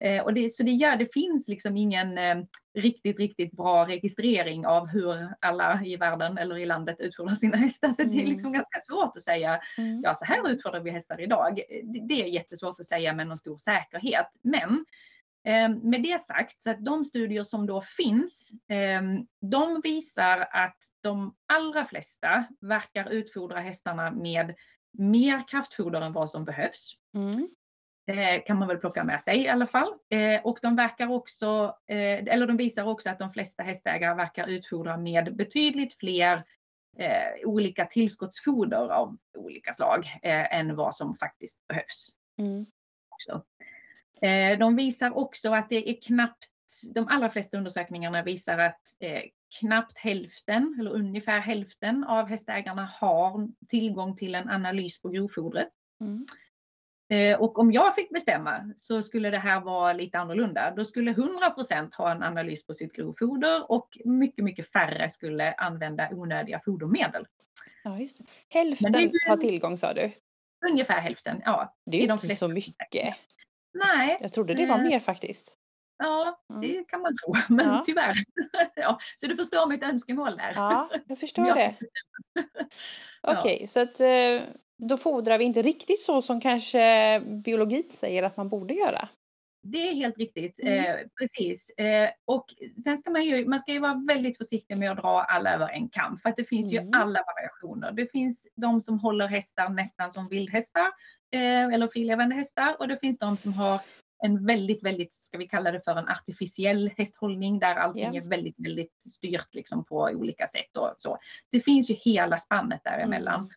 Eh, 0.00 0.22
och 0.22 0.34
det, 0.34 0.52
så 0.52 0.62
det, 0.62 0.70
gör, 0.70 0.96
det 0.96 1.12
finns 1.12 1.48
liksom 1.48 1.76
ingen 1.76 2.18
eh, 2.18 2.36
riktigt, 2.78 3.18
riktigt 3.18 3.52
bra 3.52 3.88
registrering 3.88 4.66
av 4.66 4.86
hur 4.88 5.34
alla 5.40 5.84
i 5.84 5.96
världen 5.96 6.38
eller 6.38 6.58
i 6.58 6.66
landet 6.66 7.00
utfodrar 7.00 7.34
sina 7.34 7.56
hästar. 7.56 7.92
Så 7.92 8.02
mm. 8.02 8.14
det 8.14 8.20
är 8.20 8.22
mm. 8.22 8.32
liksom 8.32 8.52
ganska 8.52 8.80
svårt 8.80 9.16
att 9.16 9.22
säga, 9.22 9.60
mm. 9.78 10.00
ja 10.02 10.14
så 10.14 10.24
här 10.24 10.50
utfodrar 10.50 10.80
vi 10.80 10.90
hästar 10.90 11.20
idag. 11.20 11.60
Det, 11.84 12.00
det, 12.08 12.22
är 12.22 12.26
jättesvårt 12.26 12.80
att 12.80 12.86
säga 12.86 13.12
med 13.12 13.26
någon 13.26 13.38
stor 13.38 13.56
säkerhet. 13.56 14.28
Men 14.42 14.84
Eh, 15.46 15.68
med 15.68 16.02
det 16.02 16.20
sagt, 16.20 16.60
så 16.60 16.70
att 16.70 16.84
de 16.84 17.04
studier 17.04 17.42
som 17.42 17.66
då 17.66 17.82
finns, 17.82 18.50
eh, 18.68 19.02
de 19.40 19.80
visar 19.80 20.48
att 20.50 20.76
de 21.02 21.34
allra 21.46 21.84
flesta 21.84 22.44
verkar 22.60 23.10
utfodra 23.10 23.60
hästarna 23.60 24.10
med 24.10 24.54
mer 24.98 25.48
kraftfoder 25.48 26.00
än 26.00 26.12
vad 26.12 26.30
som 26.30 26.44
behövs. 26.44 26.92
Mm. 27.14 27.48
Eh, 28.08 28.42
kan 28.46 28.58
man 28.58 28.68
väl 28.68 28.76
plocka 28.76 29.04
med 29.04 29.20
sig 29.20 29.38
i 29.38 29.48
alla 29.48 29.66
fall. 29.66 29.92
Eh, 30.10 30.40
och 30.44 30.58
de 30.62 30.76
verkar 30.76 31.10
också, 31.10 31.76
eh, 31.86 32.34
eller 32.34 32.46
de 32.46 32.56
visar 32.56 32.84
också 32.84 33.10
att 33.10 33.18
de 33.18 33.32
flesta 33.32 33.62
hästägare 33.62 34.14
verkar 34.14 34.46
utfodra 34.46 34.96
med 34.96 35.36
betydligt 35.36 35.94
fler 35.94 36.44
olika 37.44 37.84
tillskottsfoder 37.84 38.88
av 38.88 39.16
olika 39.38 39.72
slag 39.72 40.18
än 40.22 40.76
vad 40.76 40.94
som 40.94 41.16
faktiskt 41.16 41.66
behövs. 41.68 42.08
Mm. 42.38 42.66
Också. 43.08 43.42
de 44.58 44.76
visar 44.76 45.16
också 45.16 45.54
att 45.54 45.68
det 45.68 45.90
är 45.90 46.02
knappt, 46.02 46.46
de 46.94 47.08
allra 47.08 47.30
flesta 47.30 47.56
undersökningarna 47.56 48.22
visar 48.22 48.58
att 48.58 48.80
knappt 49.60 49.98
hälften 49.98 50.76
eller 50.80 50.90
ungefär 50.90 51.40
hälften 51.40 52.04
av 52.04 52.26
hästägarna 52.26 52.84
har 52.84 53.48
tillgång 53.68 54.16
till 54.16 54.34
en 54.34 54.48
analys 54.48 55.02
på 55.02 55.08
grovfodret. 55.08 55.68
Mm. 56.00 56.26
Eh, 57.08 57.40
och 57.40 57.58
om 57.58 57.72
jag 57.72 57.94
fick 57.94 58.10
bestämma 58.10 58.72
så 58.76 59.02
skulle 59.02 59.30
det 59.30 59.38
här 59.38 59.60
vara 59.60 59.92
lite 59.92 60.18
annorlunda. 60.18 60.74
Då 60.76 60.84
skulle 60.84 61.12
100% 61.12 61.94
ha 61.94 62.10
en 62.10 62.22
analys 62.22 62.66
på 62.66 62.74
sitt 62.74 62.92
grovfoder 62.92 63.70
och 63.70 63.98
mycket, 64.04 64.44
mycket 64.44 64.72
färre 64.72 65.10
skulle 65.10 65.52
använda 65.52 66.08
onödiga 66.12 66.60
fodermedel. 66.64 67.26
Ja, 67.84 67.98
just 67.98 68.18
det. 68.18 68.24
Hälften 68.48 68.92
det 68.92 69.00
ju... 69.00 69.10
har 69.28 69.36
tillgång 69.36 69.76
sa 69.76 69.94
du? 69.94 70.12
Ungefär 70.70 71.00
hälften, 71.00 71.42
ja. 71.44 71.74
Det 71.86 71.96
är 71.96 72.06
ju 72.06 72.12
inte 72.12 72.36
så 72.36 72.48
mycket. 72.48 73.14
Nej. 73.74 74.16
Jag 74.20 74.32
trodde 74.32 74.54
det 74.54 74.66
var 74.66 74.78
mer 74.78 75.00
faktiskt. 75.00 75.56
Ja, 75.98 76.40
det 76.60 76.84
kan 76.88 77.00
man 77.00 77.16
tro, 77.16 77.34
men 77.54 77.68
ja. 77.68 77.82
tyvärr. 77.86 78.14
ja, 78.74 78.98
så 79.20 79.26
du 79.26 79.36
förstår 79.36 79.66
mitt 79.66 79.82
önskemål 79.82 80.36
där. 80.36 80.52
Ja, 80.54 80.90
jag 81.06 81.18
förstår 81.18 81.54
det. 81.54 81.74
Okej, 83.22 83.54
okay, 83.54 83.66
så 83.66 83.80
att 83.80 84.00
eh, 84.00 84.42
då 84.78 84.96
fodrar 84.96 85.38
vi 85.38 85.44
inte 85.44 85.62
riktigt 85.62 86.02
så 86.02 86.22
som 86.22 86.40
kanske 86.40 87.20
biologin 87.20 87.90
säger 88.00 88.22
att 88.22 88.36
man 88.36 88.48
borde 88.48 88.74
göra. 88.74 89.08
Det 89.72 89.88
är 89.88 89.94
helt 89.94 90.18
riktigt, 90.18 90.60
mm. 90.60 90.84
eh, 90.84 90.96
precis. 91.20 91.70
Eh, 91.70 92.10
och 92.24 92.46
sen 92.84 92.98
ska 92.98 93.10
man 93.10 93.24
ju, 93.24 93.46
man 93.48 93.60
ska 93.60 93.72
ju 93.72 93.78
vara 93.78 94.02
väldigt 94.08 94.38
försiktig 94.38 94.76
med 94.76 94.90
att 94.90 94.98
dra 94.98 95.22
alla 95.22 95.54
över 95.54 95.68
en 95.68 95.88
kam, 95.88 96.18
för 96.18 96.28
att 96.28 96.36
det 96.36 96.44
finns 96.44 96.72
mm. 96.72 96.84
ju 96.84 96.90
alla 96.98 97.24
variationer. 97.36 97.92
Det 97.92 98.12
finns 98.12 98.48
de 98.56 98.80
som 98.80 98.98
håller 98.98 99.26
hästar 99.26 99.68
nästan 99.68 100.10
som 100.10 100.28
vildhästar, 100.28 100.86
eh, 101.34 101.66
eller 101.74 101.88
frilevande 101.88 102.34
hästar, 102.34 102.76
och 102.78 102.88
det 102.88 102.98
finns 102.98 103.18
de 103.18 103.36
som 103.36 103.52
har 103.52 103.80
en 104.24 104.46
väldigt, 104.46 104.84
väldigt, 104.84 105.14
ska 105.14 105.38
vi 105.38 105.48
kalla 105.48 105.72
det 105.72 105.80
för 105.80 105.96
en 105.96 106.08
artificiell 106.08 106.90
hästhållning 106.96 107.58
där 107.58 107.74
allting 107.74 108.14
yeah. 108.14 108.16
är 108.16 108.28
väldigt, 108.28 108.66
väldigt 108.66 109.02
styrt 109.02 109.54
liksom 109.54 109.84
på 109.84 109.96
olika 109.96 110.46
sätt 110.46 110.76
och 110.76 110.94
så. 110.98 111.18
Det 111.50 111.60
finns 111.60 111.90
ju 111.90 111.94
hela 111.94 112.38
spannet 112.38 112.80
däremellan. 112.84 113.40
Mm. 113.40 113.50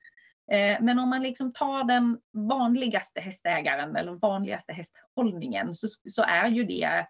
Eh, 0.52 0.82
men 0.82 1.00
om 1.00 1.10
man 1.10 1.24
liksom 1.24 1.54
tar 1.54 1.84
den 1.84 2.18
vanligaste 2.34 3.22
hästägaren 3.22 3.96
eller 3.96 4.12
vanligaste 4.12 4.74
hästhållningen 4.74 5.76
så, 5.76 5.88
så 6.10 6.24
är 6.24 6.48
ju 6.48 6.64
det 6.64 7.06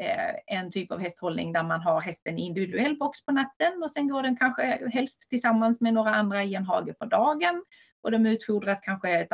eh, 0.00 0.56
en 0.58 0.70
typ 0.70 0.92
av 0.92 0.98
hästhållning 0.98 1.52
där 1.52 1.62
man 1.62 1.80
har 1.80 2.00
hästen 2.00 2.38
i 2.38 2.46
individuell 2.46 2.98
box 2.98 3.24
på 3.24 3.32
natten 3.32 3.82
och 3.82 3.90
sen 3.90 4.08
går 4.08 4.22
den 4.22 4.36
kanske 4.36 4.90
helst 4.92 5.30
tillsammans 5.30 5.80
med 5.80 5.94
några 5.94 6.14
andra 6.14 6.44
i 6.44 6.54
en 6.54 6.64
hage 6.64 6.94
på 6.94 7.04
dagen. 7.04 7.64
Och 8.02 8.10
de 8.10 8.26
utfodras 8.26 8.80
kanske 8.80 9.10
ett, 9.10 9.32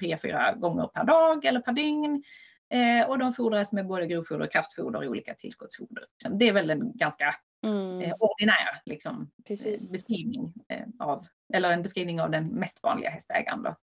tre, 0.00 0.18
fyra 0.22 0.54
gånger 0.54 0.86
per 0.86 1.04
dag 1.04 1.44
eller 1.44 1.60
per 1.60 1.72
dygn. 1.72 2.22
Eh, 2.72 3.08
och 3.08 3.18
de 3.18 3.34
fodras 3.34 3.72
med 3.72 3.86
både 3.86 4.06
grovfoder 4.06 4.44
och 4.44 4.52
kraftfoder 4.52 4.98
och 4.98 5.10
olika 5.10 5.34
tillskottsfoder. 5.34 6.04
Det 6.30 6.48
är 6.48 6.52
väl 6.52 6.70
en 6.70 6.92
ganska 6.94 7.34
mm. 7.66 8.00
eh, 8.00 8.14
ordinär 8.18 8.80
liksom, 8.84 9.30
eh, 9.48 9.90
beskrivning 9.90 10.52
eh, 10.68 10.86
av, 10.98 11.26
eller 11.54 11.70
en 11.70 11.82
beskrivning 11.82 12.20
av 12.20 12.30
den 12.30 12.46
mest 12.46 12.82
vanliga 12.82 13.10
hästägaren. 13.10 13.62
Då. 13.62 13.76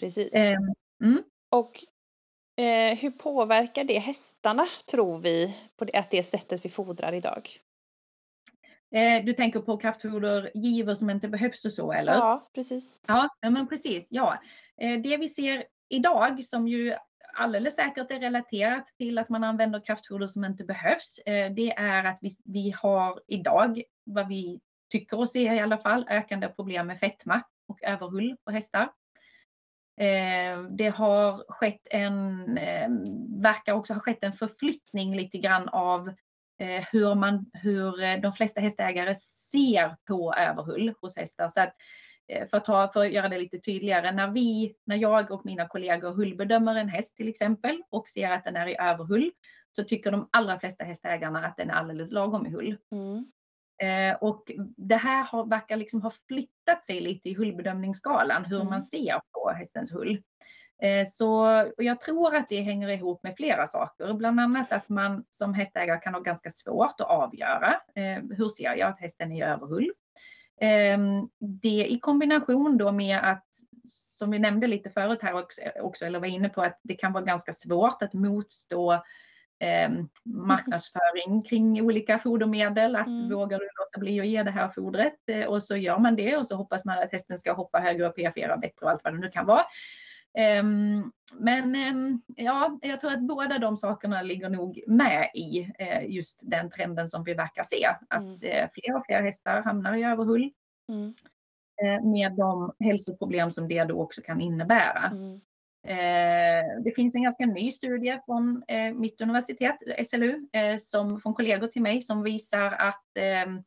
Precis. 0.00 0.30
Ehm, 0.32 0.74
mm. 1.04 1.22
Och 1.50 1.72
eh, 2.64 2.98
hur 2.98 3.10
påverkar 3.10 3.84
det 3.84 3.98
hästarna, 3.98 4.66
tror 4.90 5.18
vi, 5.18 5.56
på 5.76 5.84
det, 5.84 5.98
att 5.98 6.10
det 6.10 6.22
sättet 6.22 6.64
vi 6.64 6.68
fodrar 6.68 7.12
idag? 7.12 7.48
Eh, 8.94 9.24
du 9.24 9.32
tänker 9.32 9.60
på 9.60 9.76
kraftfodergivor 9.76 10.94
som 10.94 11.10
inte 11.10 11.28
behövs 11.28 11.64
och 11.64 11.72
så 11.72 11.92
eller? 11.92 12.12
Ja, 12.12 12.50
precis. 12.54 12.98
Ja, 13.06 13.28
men 13.40 13.68
precis. 13.68 14.08
Ja. 14.10 14.38
Det 14.76 15.16
vi 15.16 15.28
ser 15.28 15.64
idag 15.88 16.44
som 16.44 16.68
ju 16.68 16.94
alldeles 17.38 17.74
säkert 17.74 18.10
är 18.10 18.20
relaterat 18.20 18.86
till 18.86 19.18
att 19.18 19.28
man 19.28 19.44
använder 19.44 19.84
kraftfoder 19.84 20.26
som 20.26 20.44
inte 20.44 20.64
behövs. 20.64 21.18
Eh, 21.18 21.52
det 21.52 21.70
är 21.72 22.04
att 22.04 22.18
vi, 22.20 22.30
vi 22.44 22.70
har 22.70 23.20
idag, 23.26 23.82
vad 24.04 24.28
vi 24.28 24.60
tycker 24.92 25.18
oss 25.18 25.32
se 25.32 25.42
i 25.42 25.60
alla 25.60 25.78
fall, 25.78 26.06
ökande 26.10 26.48
problem 26.48 26.86
med 26.86 27.00
fetma 27.00 27.42
och 27.68 27.82
överhull 27.82 28.36
på 28.44 28.50
hästar. 28.50 28.90
Eh, 30.00 30.62
det 30.70 30.88
har 30.88 31.44
skett 31.48 31.86
en, 31.90 32.58
eh, 32.58 32.88
verkar 33.42 33.72
också 33.72 33.94
ha 33.94 34.00
skett 34.00 34.24
en 34.24 34.32
förflyttning 34.32 35.16
lite 35.16 35.38
grann 35.38 35.68
av 35.68 36.14
hur, 36.92 37.14
man, 37.14 37.50
hur 37.52 38.20
de 38.20 38.32
flesta 38.32 38.60
hästägare 38.60 39.14
ser 39.14 39.96
på 40.08 40.34
överhull 40.34 40.94
hos 41.00 41.16
hästar. 41.16 41.48
Så 41.48 41.60
att 41.60 41.74
Eh, 41.74 42.07
för 42.50 42.56
att, 42.56 42.64
ta, 42.64 42.88
för 42.92 43.00
att 43.00 43.12
göra 43.12 43.28
det 43.28 43.38
lite 43.38 43.58
tydligare, 43.58 44.12
när, 44.12 44.30
vi, 44.30 44.74
när 44.84 44.96
jag 44.96 45.30
och 45.30 45.46
mina 45.46 45.68
kollegor 45.68 46.10
hullbedömer 46.10 46.74
en 46.74 46.88
häst 46.88 47.16
till 47.16 47.28
exempel 47.28 47.82
och 47.90 48.08
ser 48.08 48.30
att 48.30 48.44
den 48.44 48.56
är 48.56 48.66
i 48.66 48.76
överhull 48.80 49.30
så 49.76 49.84
tycker 49.84 50.10
de 50.10 50.28
allra 50.32 50.58
flesta 50.60 50.84
hästägarna 50.84 51.46
att 51.46 51.56
den 51.56 51.70
är 51.70 51.74
alldeles 51.74 52.12
lagom 52.12 52.46
i 52.46 52.50
hull. 52.50 52.76
Mm. 52.92 53.26
Eh, 53.82 54.16
och 54.16 54.52
det 54.76 54.96
här 54.96 55.24
har, 55.24 55.46
verkar 55.46 55.76
liksom 55.76 56.02
ha 56.02 56.12
flyttat 56.28 56.84
sig 56.84 57.00
lite 57.00 57.28
i 57.28 57.34
hullbedömningsskalan, 57.34 58.44
hur 58.44 58.60
mm. 58.60 58.70
man 58.70 58.82
ser 58.82 59.20
på 59.32 59.50
hästens 59.50 59.92
hull. 59.92 60.22
Eh, 60.82 61.06
så 61.06 61.46
jag 61.76 62.00
tror 62.00 62.34
att 62.34 62.48
det 62.48 62.60
hänger 62.60 62.88
ihop 62.88 63.22
med 63.22 63.36
flera 63.36 63.66
saker, 63.66 64.14
bland 64.14 64.40
annat 64.40 64.72
att 64.72 64.88
man 64.88 65.24
som 65.30 65.54
hästägare 65.54 66.00
kan 66.00 66.14
ha 66.14 66.20
ganska 66.20 66.50
svårt 66.50 67.00
att 67.00 67.08
avgöra 67.08 67.80
eh, 67.94 68.22
hur 68.30 68.48
ser 68.48 68.76
jag 68.76 68.80
att 68.80 69.00
hästen 69.00 69.32
är 69.32 69.36
i 69.36 69.50
överhull. 69.50 69.92
Ehm, 70.60 71.28
det 71.38 71.86
i 71.90 71.98
kombination 72.00 72.78
då 72.78 72.92
med 72.92 73.18
att, 73.22 73.46
som 73.90 74.30
vi 74.30 74.38
nämnde 74.38 74.66
lite 74.66 74.90
förut 74.90 75.22
här 75.22 75.44
också, 75.80 76.04
eller 76.04 76.20
var 76.20 76.26
inne 76.26 76.48
på, 76.48 76.62
att 76.62 76.80
det 76.82 76.94
kan 76.94 77.12
vara 77.12 77.24
ganska 77.24 77.52
svårt 77.52 78.02
att 78.02 78.12
motstå 78.12 78.92
eh, 79.60 79.90
marknadsföring 80.24 81.42
kring 81.42 81.82
olika 81.82 82.18
fodermedel. 82.18 82.96
Att 82.96 83.06
mm. 83.06 83.30
vågar 83.30 83.58
du 83.58 83.64
låta 83.64 84.00
bli 84.00 84.20
att 84.20 84.26
ge 84.26 84.42
det 84.42 84.50
här 84.50 84.68
fodret 84.68 85.18
eh, 85.26 85.44
och 85.44 85.62
så 85.62 85.76
gör 85.76 85.98
man 85.98 86.16
det 86.16 86.36
och 86.36 86.46
så 86.46 86.56
hoppas 86.56 86.84
man 86.84 86.98
att 86.98 87.12
hästen 87.12 87.38
ska 87.38 87.52
hoppa 87.52 87.78
högre 87.78 88.08
och 88.08 88.16
PF4 88.16 88.60
bättre 88.60 88.86
och 88.86 88.90
allt 88.90 89.04
vad 89.04 89.12
det 89.12 89.18
nu 89.18 89.30
kan 89.30 89.46
vara. 89.46 89.62
Um, 90.38 91.12
men 91.32 91.74
um, 91.74 92.22
ja, 92.36 92.78
jag 92.82 93.00
tror 93.00 93.12
att 93.12 93.20
båda 93.22 93.58
de 93.58 93.76
sakerna 93.76 94.22
ligger 94.22 94.48
nog 94.48 94.82
med 94.86 95.30
i 95.34 95.60
uh, 95.60 96.10
just 96.10 96.50
den 96.50 96.70
trenden 96.70 97.08
som 97.08 97.24
vi 97.24 97.34
verkar 97.34 97.64
se. 97.64 97.86
Att 98.08 98.20
mm. 98.20 98.30
uh, 98.30 98.68
fler 98.74 98.96
och 98.96 99.04
fler 99.06 99.22
hästar 99.22 99.62
hamnar 99.62 99.96
i 99.96 100.04
överhull. 100.04 100.50
Mm. 100.88 101.14
Uh, 101.84 102.08
med 102.10 102.32
de 102.32 102.72
hälsoproblem 102.80 103.50
som 103.50 103.68
det 103.68 103.84
då 103.84 104.02
också 104.02 104.22
kan 104.22 104.40
innebära. 104.40 105.04
Mm. 105.12 105.40
Det 106.84 106.94
finns 106.96 107.14
en 107.14 107.22
ganska 107.22 107.46
ny 107.46 107.70
studie 107.70 108.18
från 108.26 108.64
mitt 108.94 109.20
universitet, 109.20 109.76
SLU, 110.06 110.46
som, 110.78 111.20
från 111.20 111.34
kollegor 111.34 111.66
till 111.66 111.82
mig 111.82 112.02
som 112.02 112.22
visar 112.22 112.70
att 112.70 113.16
ehm, 113.18 113.62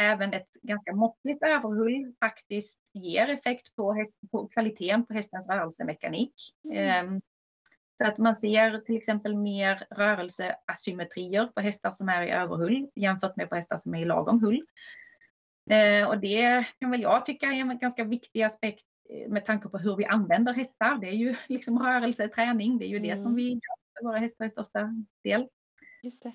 även 0.00 0.34
ett 0.34 0.52
ganska 0.62 0.94
måttligt 0.94 1.42
överhull 1.42 2.14
faktiskt 2.20 2.80
ger 2.92 3.28
effekt 3.28 3.76
på, 3.76 3.92
häst, 3.92 4.20
på 4.30 4.48
kvaliteten 4.48 5.06
på 5.06 5.14
hästens 5.14 5.48
rörelsemekanik. 5.48 6.34
Mm. 6.64 7.06
Um, 7.06 7.20
så 7.98 8.06
att 8.06 8.18
man 8.18 8.36
ser 8.36 8.78
till 8.78 8.96
exempel 8.96 9.36
mer 9.36 9.86
rörelseasymmetrier 9.90 11.46
på 11.46 11.60
hästar 11.60 11.90
som 11.90 12.08
är 12.08 12.22
i 12.22 12.30
överhull 12.30 12.88
jämfört 12.94 13.36
med 13.36 13.48
på 13.48 13.54
hästar 13.54 13.76
som 13.76 13.94
är 13.94 14.02
i 14.02 14.04
lagom 14.04 14.40
hull. 14.40 14.66
Uh, 15.72 16.08
och 16.08 16.18
det 16.18 16.64
kan 16.80 16.90
väl 16.90 17.02
jag 17.02 17.26
tycka 17.26 17.46
är 17.46 17.60
en 17.60 17.78
ganska 17.78 18.04
viktig 18.04 18.42
aspekt 18.42 18.84
eh, 19.10 19.28
med 19.28 19.46
tanke 19.46 19.68
på 19.68 19.78
hur 19.78 19.96
vi 19.96 20.04
använder 20.04 20.52
hästar. 20.52 20.98
Det 20.98 21.06
är 21.06 21.14
ju 21.14 21.36
liksom 21.48 21.78
rörelseträning, 21.78 22.78
det 22.78 22.84
är 22.84 22.88
ju 22.88 22.96
mm. 22.96 23.08
det 23.08 23.16
som 23.16 23.26
mm. 23.26 23.36
vi 23.36 23.48
gör 23.48 23.98
för 23.98 24.04
våra 24.04 24.18
hästar 24.18 24.44
i 24.44 24.50
största 24.50 24.94
del. 25.24 25.48
Just 26.02 26.22
det. 26.22 26.32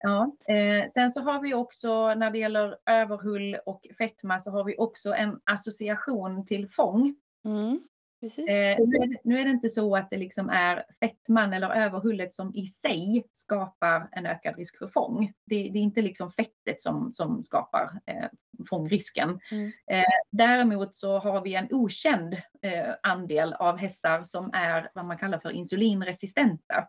Ja, 0.00 0.36
eh, 0.48 0.90
sen 0.90 1.10
så 1.10 1.20
har 1.20 1.42
vi 1.42 1.54
också 1.54 2.14
när 2.14 2.30
det 2.30 2.38
gäller 2.38 2.76
överhull 2.86 3.56
och 3.66 3.86
fetma 3.98 4.38
så 4.38 4.50
har 4.50 4.64
vi 4.64 4.74
också 4.78 5.14
en 5.14 5.40
association 5.44 6.46
till 6.46 6.68
fång. 6.68 7.14
Mm, 7.44 7.80
eh, 8.22 8.86
nu, 8.86 8.96
är 8.96 9.06
det, 9.06 9.18
nu, 9.24 9.38
är 9.38 9.44
det, 9.44 9.50
inte 9.50 9.68
så 9.68 9.96
att 9.96 10.10
det 10.10 10.16
liksom 10.16 10.50
är 10.50 10.84
fetman 11.00 11.52
eller 11.52 11.70
överhullet 11.70 12.34
som 12.34 12.54
i 12.54 12.66
sig 12.66 13.26
skapar 13.32 14.08
en 14.12 14.26
ökad 14.26 14.56
risk 14.56 14.78
för 14.78 14.88
fång. 14.88 15.32
Det, 15.46 15.56
det 15.68 15.78
är 15.78 15.82
inte 15.82 16.02
liksom 16.02 16.30
fettet 16.30 16.82
som, 16.82 17.12
som 17.12 17.44
skapar 17.44 18.00
eh, 18.06 18.26
fångrisken. 18.68 19.40
Mm. 19.50 19.66
Eh, 19.66 20.04
däremot 20.30 20.94
så 20.94 21.18
har 21.18 21.40
vi 21.40 21.54
en 21.54 21.68
okänd 21.70 22.34
eh, 22.62 22.94
andel 23.02 23.52
av 23.52 23.76
hästar 23.76 24.22
som 24.22 24.50
är 24.52 24.90
vad 24.94 25.04
man 25.04 25.18
kallar 25.18 25.38
för 25.38 25.50
insulinresistenta. 25.50 26.88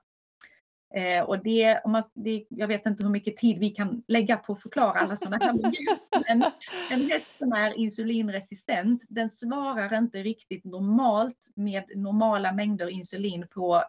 Eh, 0.94 1.24
och 1.24 1.44
det, 1.44 1.80
om 1.84 1.92
man, 1.92 2.04
det, 2.14 2.46
jag 2.50 2.68
vet 2.68 2.86
inte 2.86 3.04
hur 3.04 3.10
mycket 3.10 3.38
tid 3.38 3.60
vi 3.60 3.70
kan 3.70 4.04
lägga 4.08 4.38
på 4.38 4.54
att 4.54 4.62
förklara 4.62 5.00
alla 5.00 5.18
sådana 5.18 5.46
här 5.46 5.54
men 6.28 6.44
en 6.92 7.10
häst 7.10 7.38
som 7.38 7.54
är 7.54 7.78
insulinresistent, 7.78 9.04
den 9.10 9.30
svarar 9.30 9.98
inte 9.98 10.24
riktigt 10.24 10.66
normalt 10.66 11.52
med 11.56 11.84
normala 11.96 12.52
mängder 12.52 12.90
insulin 12.90 13.48
på 13.48 13.84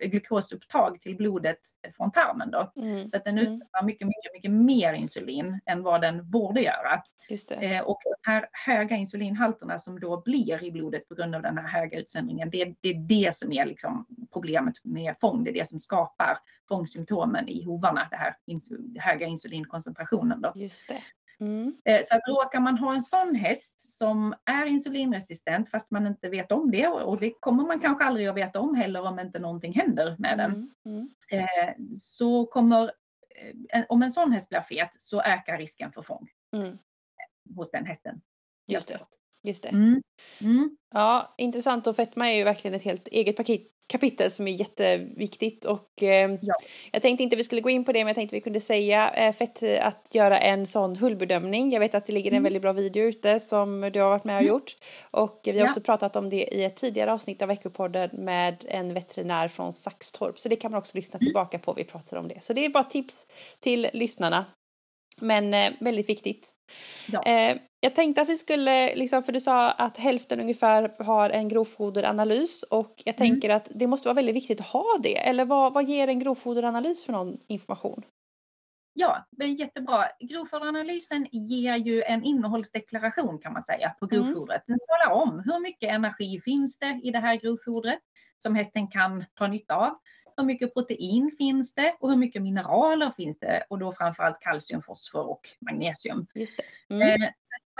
glukosupptag 0.00 1.00
till 1.00 1.16
blodet 1.16 1.58
från 1.96 2.12
tarmen. 2.12 2.50
Då. 2.50 2.72
Mm. 2.76 3.10
Så 3.10 3.16
att 3.16 3.24
den 3.24 3.38
mm. 3.38 3.44
utsöndrar 3.44 3.84
mycket, 3.84 4.06
mycket, 4.06 4.32
mycket 4.34 4.50
mer 4.50 4.92
insulin 4.92 5.60
än 5.66 5.82
vad 5.82 6.00
den 6.00 6.30
borde 6.30 6.60
göra. 6.60 7.02
Eh, 7.60 7.80
och 7.80 8.00
de 8.04 8.30
här 8.30 8.48
höga 8.52 8.96
insulinhalterna 8.96 9.78
som 9.78 10.00
då 10.00 10.22
blir 10.22 10.64
i 10.64 10.70
blodet 10.70 11.08
på 11.08 11.14
grund 11.14 11.34
av 11.34 11.42
den 11.42 11.58
här 11.58 11.68
höga 11.68 11.98
utsöndringen, 11.98 12.50
det, 12.50 12.74
det 12.80 12.88
är 12.88 12.94
det 12.94 13.36
som 13.36 13.52
är 13.52 13.66
liksom 13.66 14.06
problemet 14.32 14.74
med 14.84 15.14
fång. 15.20 15.44
Det 15.44 15.50
är 15.50 15.54
det 15.54 15.68
som 15.68 15.80
skapar 15.80 16.38
fångsymptomen 16.68 17.48
i 17.48 17.64
hovarna, 17.64 18.08
den 18.10 18.18
här 18.20 18.36
insul 18.46 18.98
höga 19.00 19.26
insulinkoncentrationen. 19.26 20.40
Då. 20.40 20.52
Just 20.54 20.88
det. 20.88 21.02
Mm. 21.40 21.76
Eh, 21.84 22.00
så 22.04 22.16
att 22.16 22.28
råkar 22.28 22.60
man 22.60 22.78
ha 22.78 22.94
en 22.94 23.02
sån 23.02 23.34
häst 23.34 23.96
som 23.98 24.34
är 24.44 24.66
insulinresistent 24.66 25.70
fast 25.70 25.90
man 25.90 26.06
inte 26.06 26.28
vet 26.28 26.52
om 26.52 26.70
det 26.70 26.88
och 26.88 27.20
det 27.20 27.34
kommer 27.40 27.64
man 27.64 27.80
kanske 27.80 28.04
aldrig 28.04 28.26
att 28.26 28.36
veta 28.36 28.60
om 28.60 28.74
heller 28.74 29.02
om 29.02 29.18
inte 29.18 29.38
någonting 29.38 29.72
händer 29.72 30.16
med 30.18 30.38
den. 30.38 30.50
Mm. 30.50 30.70
Mm. 30.86 31.08
Eh, 31.30 31.74
så 31.94 32.46
kommer, 32.46 32.92
eh, 33.72 33.84
om 33.88 34.02
en 34.02 34.10
sån 34.10 34.32
häst 34.32 34.48
blir 34.48 34.60
fet 34.60 35.00
så 35.00 35.22
ökar 35.22 35.58
risken 35.58 35.92
för 35.92 36.02
fång 36.02 36.28
mm. 36.52 36.78
hos 37.56 37.70
den 37.70 37.86
hästen. 37.86 38.20
Just 38.66 38.88
det. 38.88 38.98
Just 39.44 39.62
det. 39.62 39.68
Mm. 39.68 40.02
Mm. 40.40 40.76
Ja, 40.94 41.34
intressant 41.38 41.86
och 41.86 41.96
fetma 41.96 42.30
är 42.30 42.36
ju 42.36 42.44
verkligen 42.44 42.74
ett 42.74 42.82
helt 42.82 43.08
eget 43.08 43.36
paket, 43.36 43.62
kapitel 43.86 44.30
som 44.30 44.48
är 44.48 44.52
jätteviktigt 44.52 45.64
och 45.64 46.02
eh, 46.02 46.38
ja. 46.42 46.54
jag 46.92 47.02
tänkte 47.02 47.22
inte 47.22 47.36
vi 47.36 47.44
skulle 47.44 47.60
gå 47.60 47.70
in 47.70 47.84
på 47.84 47.92
det 47.92 47.98
men 47.98 48.06
jag 48.06 48.14
tänkte 48.14 48.36
vi 48.36 48.40
kunde 48.40 48.60
säga 48.60 49.10
eh, 49.10 49.34
fett 49.34 49.62
att 49.80 50.08
göra 50.12 50.38
en 50.38 50.66
sån 50.66 50.96
hullbedömning. 50.96 51.72
Jag 51.72 51.80
vet 51.80 51.94
att 51.94 52.06
det 52.06 52.12
ligger 52.12 52.30
en 52.30 52.34
mm. 52.34 52.42
väldigt 52.42 52.62
bra 52.62 52.72
video 52.72 53.04
ute 53.04 53.40
som 53.40 53.90
du 53.92 54.00
har 54.00 54.08
varit 54.08 54.24
med 54.24 54.36
och 54.36 54.42
mm. 54.42 54.52
gjort 54.52 54.76
och 55.10 55.40
vi 55.44 55.58
har 55.58 55.66
ja. 55.66 55.68
också 55.68 55.80
pratat 55.80 56.16
om 56.16 56.30
det 56.30 56.54
i 56.54 56.64
ett 56.64 56.76
tidigare 56.76 57.12
avsnitt 57.12 57.42
av 57.42 57.48
Veckopodden 57.48 58.10
med 58.12 58.64
en 58.68 58.94
veterinär 58.94 59.48
från 59.48 59.72
Saxtorp 59.72 60.38
så 60.38 60.48
det 60.48 60.56
kan 60.56 60.70
man 60.70 60.78
också 60.78 60.96
lyssna 60.96 61.16
mm. 61.16 61.26
tillbaka 61.26 61.58
på. 61.58 61.72
Vi 61.72 61.84
pratar 61.84 62.16
om 62.16 62.28
det 62.28 62.44
så 62.44 62.52
det 62.52 62.64
är 62.64 62.68
bara 62.68 62.84
tips 62.84 63.26
till 63.60 63.88
lyssnarna. 63.92 64.44
Men 65.20 65.54
eh, 65.54 65.72
väldigt 65.80 66.08
viktigt. 66.08 66.53
Ja. 67.06 67.22
Eh, 67.22 67.58
jag 67.80 67.94
tänkte 67.94 68.22
att 68.22 68.28
vi 68.28 68.38
skulle, 68.38 68.94
liksom, 68.94 69.22
för 69.22 69.32
du 69.32 69.40
sa 69.40 69.70
att 69.70 69.96
hälften 69.96 70.40
ungefär 70.40 71.04
har 71.04 71.30
en 71.30 71.48
grovfoderanalys 71.48 72.62
och 72.62 72.92
jag 73.04 73.20
mm. 73.20 73.30
tänker 73.30 73.50
att 73.50 73.68
det 73.74 73.86
måste 73.86 74.08
vara 74.08 74.14
väldigt 74.14 74.36
viktigt 74.36 74.60
att 74.60 74.66
ha 74.66 74.98
det. 75.02 75.28
Eller 75.28 75.44
vad, 75.44 75.72
vad 75.72 75.88
ger 75.88 76.08
en 76.08 76.18
grovfoderanalys 76.18 77.04
för 77.04 77.12
någon 77.12 77.38
information? 77.46 78.02
Ja, 78.96 79.26
det 79.30 79.44
är 79.44 79.48
jättebra. 79.48 80.04
Grovfoderanalysen 80.20 81.26
ger 81.32 81.76
ju 81.76 82.02
en 82.02 82.24
innehållsdeklaration 82.24 83.38
kan 83.38 83.52
man 83.52 83.62
säga 83.62 83.94
på 84.00 84.08
mm. 84.10 84.16
grovfodret. 84.16 84.62
Den 84.66 84.78
talar 84.88 85.22
om 85.22 85.42
hur 85.44 85.60
mycket 85.60 85.90
energi 85.90 86.40
finns 86.44 86.78
det 86.78 87.00
i 87.02 87.10
det 87.10 87.18
här 87.18 87.36
grovfodret 87.36 87.98
som 88.38 88.54
hästen 88.54 88.88
kan 88.88 89.24
dra 89.38 89.46
nytta 89.46 89.76
av 89.76 89.98
hur 90.36 90.44
mycket 90.44 90.74
protein 90.74 91.34
finns 91.38 91.74
det 91.74 91.96
och 92.00 92.10
hur 92.10 92.16
mycket 92.16 92.42
mineraler 92.42 93.10
finns 93.10 93.38
det 93.38 93.64
och 93.68 93.78
då 93.78 93.92
framförallt 93.92 94.40
kalcium, 94.40 94.82
fosfor 94.82 95.30
och 95.30 95.48
magnesium. 95.60 96.26
Just 96.34 96.60
mm. 96.90 97.22
eh, 97.22 97.28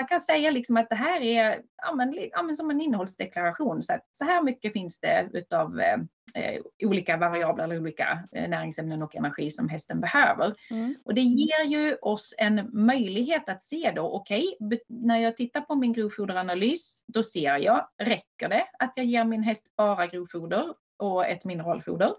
man 0.00 0.08
kan 0.08 0.20
säga 0.20 0.50
liksom 0.50 0.76
att 0.76 0.88
det 0.88 0.94
här 0.94 1.20
är 1.20 1.62
ja, 1.76 1.94
men, 1.94 2.14
ja, 2.32 2.42
men 2.42 2.56
som 2.56 2.70
en 2.70 2.80
innehållsdeklaration. 2.80 3.82
Så, 3.82 3.92
att, 3.92 4.08
så 4.10 4.24
här 4.24 4.42
mycket 4.42 4.72
finns 4.72 5.00
det 5.00 5.28
utav 5.32 5.80
eh, 5.80 5.98
eh, 6.34 6.60
olika 6.84 7.16
variabler 7.16 7.64
eller 7.64 7.80
olika 7.80 8.24
eh, 8.32 8.48
näringsämnen 8.48 9.02
och 9.02 9.16
energi 9.16 9.50
som 9.50 9.68
hästen 9.68 10.00
behöver. 10.00 10.54
Mm. 10.70 10.94
Och 11.04 11.14
det 11.14 11.20
ger 11.20 11.64
ju 11.64 11.94
oss 11.94 12.34
en 12.38 12.68
möjlighet 12.72 13.48
att 13.48 13.62
se 13.62 13.92
då, 13.96 14.02
okej, 14.02 14.56
okay, 14.60 14.78
när 14.88 15.18
jag 15.18 15.36
tittar 15.36 15.60
på 15.60 15.74
min 15.74 15.92
grovfoderanalys, 15.92 17.02
då 17.06 17.22
ser 17.22 17.56
jag, 17.56 17.88
räcker 17.98 18.48
det 18.48 18.66
att 18.78 18.96
jag 18.96 19.06
ger 19.06 19.24
min 19.24 19.42
häst 19.42 19.76
bara 19.76 20.06
grovfoder 20.06 20.74
och 20.96 21.26
ett 21.26 21.44
mineralfoder? 21.44 22.14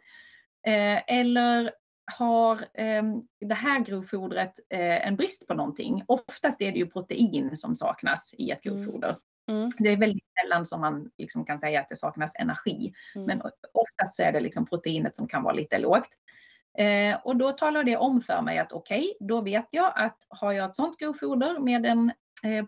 Eh, 0.66 1.02
eller 1.08 1.72
har 2.18 2.56
eh, 2.74 3.04
det 3.40 3.54
här 3.54 3.80
grovfodret 3.80 4.60
eh, 4.70 5.08
en 5.08 5.16
brist 5.16 5.48
på 5.48 5.54
någonting? 5.54 6.04
Oftast 6.08 6.62
är 6.62 6.72
det 6.72 6.80
ju 6.80 6.90
protein 6.90 7.58
som 7.58 7.76
saknas 7.76 8.34
i 8.38 8.52
ett 8.52 8.66
mm. 8.66 8.78
grovfoder. 8.78 9.16
Mm. 9.48 9.70
Det 9.78 9.90
är 9.90 9.98
väldigt 9.98 10.24
sällan 10.42 10.66
som 10.66 10.82
man 10.82 11.12
liksom 11.18 11.46
kan 11.46 11.60
säga 11.60 11.80
att 11.80 11.90
det 11.90 11.96
saknas 11.96 12.36
energi. 12.40 12.94
Mm. 13.16 13.28
Men 13.28 13.42
oftast 13.74 14.16
så 14.16 14.24
är 14.24 14.32
det 14.32 14.40
liksom 14.40 14.66
proteinet 14.66 15.16
som 15.16 15.28
kan 15.28 15.44
vara 15.44 15.54
lite 15.54 15.78
lågt. 15.78 16.10
Eh, 16.78 17.18
och 17.24 17.36
då 17.36 17.52
talar 17.52 17.84
det 17.84 17.98
om 17.98 18.22
för 18.22 18.42
mig 18.42 18.58
att 18.58 18.72
okej, 18.72 19.00
okay, 19.00 19.28
då 19.28 19.42
vet 19.42 19.68
jag 19.72 19.94
att 19.96 20.18
har 20.30 20.52
jag 20.52 20.70
ett 20.70 20.76
sånt 20.76 20.98
grovfoder 20.98 21.60
med 21.60 21.86
en 21.86 22.12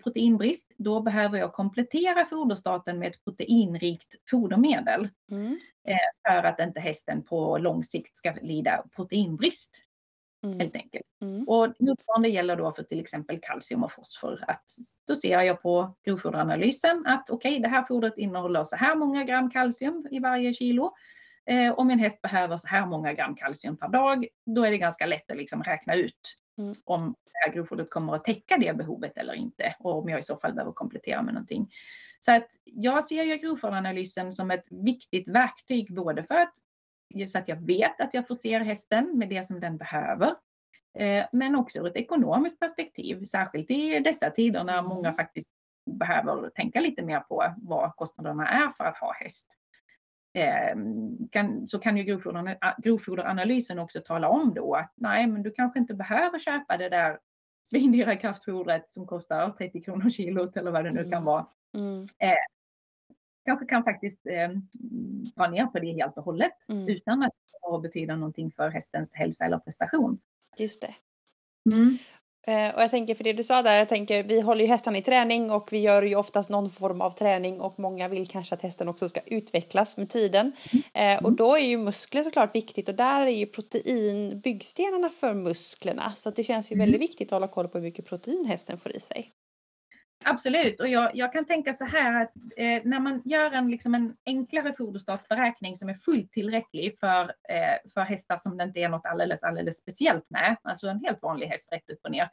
proteinbrist, 0.04 0.74
då 0.78 1.02
behöver 1.02 1.38
jag 1.38 1.54
komplettera 1.54 2.26
foderstaten 2.26 3.00
med 3.00 3.08
ett 3.08 3.24
proteinrikt 3.24 4.30
fodermedel. 4.30 5.10
Mm. 5.32 5.58
Eh, 5.88 5.98
för 6.28 6.44
att 6.44 6.60
inte 6.60 6.80
hästen 6.80 7.24
på 7.24 7.58
lång 7.58 7.84
sikt 7.84 8.16
ska 8.16 8.34
lida 8.42 8.84
proteinbrist. 8.96 9.84
Mm. 10.44 10.60
Helt 10.60 10.76
enkelt. 10.76 11.08
Mm. 11.22 11.48
Och 11.48 11.74
motsvarande 11.80 12.30
gäller 12.30 12.56
då 12.56 12.72
för 12.72 12.84
till 12.84 13.00
exempel 13.00 13.40
kalcium 13.42 13.84
och 13.84 13.92
fosfor. 13.92 14.44
Att 14.48 14.64
då 15.08 15.16
ser 15.16 15.42
jag 15.42 15.62
på 15.62 15.96
grovfoderanalysen 16.06 17.06
att 17.06 17.30
okej, 17.30 17.52
okay, 17.52 17.62
det 17.62 17.68
här 17.68 17.84
fodret 17.84 18.18
innehåller 18.18 18.64
så 18.64 18.76
här 18.76 18.96
många 18.96 19.24
gram 19.24 19.52
kalcium 19.52 20.08
i 20.12 20.20
varje 20.20 20.54
kilo. 20.54 20.94
Eh, 21.46 21.72
och 21.72 21.86
min 21.86 22.00
häst 22.00 22.22
behöver 22.22 22.58
så 22.58 22.68
här 22.68 22.86
många 22.86 23.14
gram 23.14 23.36
kalcium 23.36 23.78
per 23.78 23.88
dag. 23.88 24.28
Då 24.46 24.64
är 24.64 24.72
det 24.72 24.78
ganska 24.78 25.06
lätt 25.06 25.32
att 25.32 25.38
liksom 25.38 25.64
räkna 25.64 25.96
ut 25.96 26.38
Mm. 26.58 26.74
Om 26.84 27.16
grovfodret 27.54 27.90
kommer 27.90 28.16
att 28.16 28.24
täcka 28.24 28.58
det 28.58 28.78
behovet 28.78 29.18
eller 29.18 29.34
inte 29.34 29.76
och 29.80 29.98
om 29.98 30.10
jag 30.10 30.20
i 30.20 30.24
så 30.24 30.38
fall 30.38 30.54
behöver 30.54 30.72
komplettera 30.72 31.22
med 31.22 31.34
någonting. 31.34 31.70
Så 32.20 32.32
att 32.32 32.48
jag 32.64 33.04
ser 33.04 33.24
ju 33.24 33.38
grovfoderanalysen 33.38 34.34
som 34.34 34.52
ett 34.52 34.66
viktigt 34.70 35.28
verktyg 35.28 35.96
både 35.96 36.24
för 36.24 36.36
att 36.36 36.54
så 37.28 37.40
att 37.40 37.48
jag 37.48 37.66
vet 37.66 38.02
att 38.02 38.14
jag 38.14 38.28
förser 38.28 38.60
hästen 38.60 39.18
med 39.18 39.30
det 39.30 39.44
som 39.44 39.60
den 39.60 39.78
behöver. 39.78 40.36
Eh, 41.00 41.26
men 41.32 41.56
också 41.56 41.80
ur 41.80 41.88
ett 41.88 41.96
ekonomiskt 41.96 42.60
perspektiv, 42.60 43.26
särskilt 43.26 43.72
i 43.72 44.00
dessa 44.00 44.30
tider 44.30 44.64
när 44.64 44.80
mm. 44.80 44.86
många 44.86 45.14
faktiskt 45.14 45.52
behöver 45.86 46.50
tänka 46.50 46.80
lite 46.80 47.06
mer 47.06 47.20
på 47.20 47.54
vad 47.58 47.96
kostnaderna 47.96 48.50
är 48.50 48.70
för 48.70 48.84
att 48.84 48.98
ha 48.98 49.14
häst. 49.14 49.57
Ehm, 50.38 51.28
kan, 51.32 51.68
så 51.68 51.80
kan 51.80 51.98
ju 51.98 52.04
grovfoderanalysen 52.84 53.80
också 53.80 54.02
tala 54.02 54.30
om 54.30 54.54
då 54.54 54.76
att 54.76 54.94
nej, 54.96 55.28
men 55.28 55.44
du 55.44 55.52
kanske 55.52 55.80
inte 55.80 55.94
behöver 55.94 56.40
köpa 56.40 56.78
det 56.78 56.90
där 56.90 57.20
svindyra 57.64 58.16
kraftfodret 58.16 58.90
som 58.90 59.08
kostar 59.08 59.50
30 59.50 59.82
kronor 59.82 60.10
kilot 60.10 60.58
eller 60.58 60.72
vad 60.72 60.84
det 60.84 60.92
nu 60.92 61.04
kan 61.04 61.14
mm. 61.14 61.24
vara. 61.24 61.48
Mm. 61.74 62.04
Eh, 62.04 62.34
kanske 63.46 63.66
kan 63.66 63.84
faktiskt 63.84 64.28
eh, 64.28 64.50
dra 65.36 65.48
ner 65.48 65.66
på 65.66 65.80
det 65.80 65.92
helt 65.92 66.18
och 66.18 66.24
hållet 66.24 66.70
mm. 66.70 66.88
utan 66.88 67.24
att 67.24 67.34
det 67.72 67.82
betyda 67.82 68.16
någonting 68.16 68.52
för 68.52 68.70
hästens 68.70 69.14
hälsa 69.14 69.46
eller 69.46 69.60
prestation. 69.60 70.20
Just 70.58 70.82
det. 70.82 70.96
Mm. 71.74 71.98
Eh, 72.48 72.76
och 72.76 72.82
jag 72.82 72.92
tänker 72.92 73.16
för 73.16 73.24
det 73.24 73.34
du 73.34 73.44
sa 73.44 73.62
där, 73.62 73.74
jag 73.74 73.90
tänker 73.90 74.24
vi 74.24 74.42
håller 74.42 74.62
ju 74.62 74.68
hästarna 74.68 74.98
i 74.98 75.02
träning 75.02 75.52
och 75.52 75.74
vi 75.74 75.80
gör 75.80 76.04
ju 76.04 76.16
oftast 76.16 76.50
någon 76.50 76.70
form 76.70 77.02
av 77.02 77.12
träning 77.12 77.62
och 77.62 77.80
många 77.80 78.08
vill 78.08 78.28
kanske 78.28 78.56
att 78.56 78.62
hästen 78.62 78.88
också 78.88 79.10
ska 79.10 79.20
utvecklas 79.26 79.98
med 79.98 80.10
tiden. 80.10 80.52
Mm. 80.94 81.26
och 81.26 81.32
då 81.32 81.56
är 81.56 81.62
ju 81.62 81.78
muskler 81.78 82.24
såklart 82.24 82.56
viktigt 82.56 82.90
och 82.90 82.96
där 82.96 83.26
är 83.26 83.32
ju 83.32 83.46
protein 83.46 84.40
byggstenarna 84.40 85.10
för 85.10 85.34
musklerna 85.34 86.14
så 86.16 86.30
att 86.30 86.36
det 86.36 86.44
känns 86.44 86.72
ju 86.72 86.74
mm. 86.74 86.86
väldigt 86.86 87.02
viktigt 87.02 87.28
att 87.28 87.36
hålla 87.36 87.48
koll 87.48 87.68
på 87.68 87.78
hur 87.78 87.86
mycket 87.86 88.06
protein 88.06 88.46
hästen 88.46 88.78
får 88.78 88.96
i 88.96 89.00
sig. 89.00 89.32
Absolut, 90.26 90.80
och 90.80 90.88
jag, 90.88 91.16
jag, 91.16 91.34
kan 91.34 91.46
tänka 91.46 91.74
så 91.74 91.86
här 91.86 92.22
att 92.22 92.32
eh, 92.58 92.82
när 92.84 93.00
man 93.00 93.22
gör 93.26 93.52
en, 93.52 93.72
liksom 93.72 93.96
en 93.96 94.18
enklare 94.26 94.74
foderstatsberäkning 94.78 95.76
som 95.76 95.90
är 95.90 95.94
fullt 95.94 96.32
tillräcklig 96.32 97.00
för, 97.00 97.24
eh, 97.24 97.92
för 97.94 98.02
hästar 98.02 98.38
som 98.38 98.58
det 98.58 98.64
inte 98.64 98.80
är 98.80 98.90
något 98.90 99.06
alldeles, 99.06 99.44
alldeles 99.44 99.78
speciellt 99.78 100.30
med, 100.30 100.58
alltså 100.62 100.88
en 100.88 101.00
helt 101.00 101.22
vanlig 101.22 101.48
häst 101.48 101.72
rätt 101.72 101.90
upp 101.90 102.00
och 102.04 102.12
ner, 102.12 102.30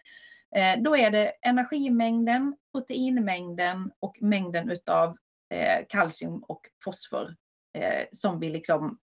eh, 0.57 0.82
då 0.82 0.97
är 0.97 1.11
det 1.11 1.32
energimängden, 1.43 2.57
proteinmängden 2.72 3.91
och 4.01 4.22
mängden 4.22 4.70
utav 4.70 5.16
eh, 5.55 5.87
kalcium 5.89 6.43
och 6.43 6.61
fosfor 6.85 7.37
eh, 7.78 8.05
som 8.12 8.41
vi 8.41 8.51
liksom 8.51 8.99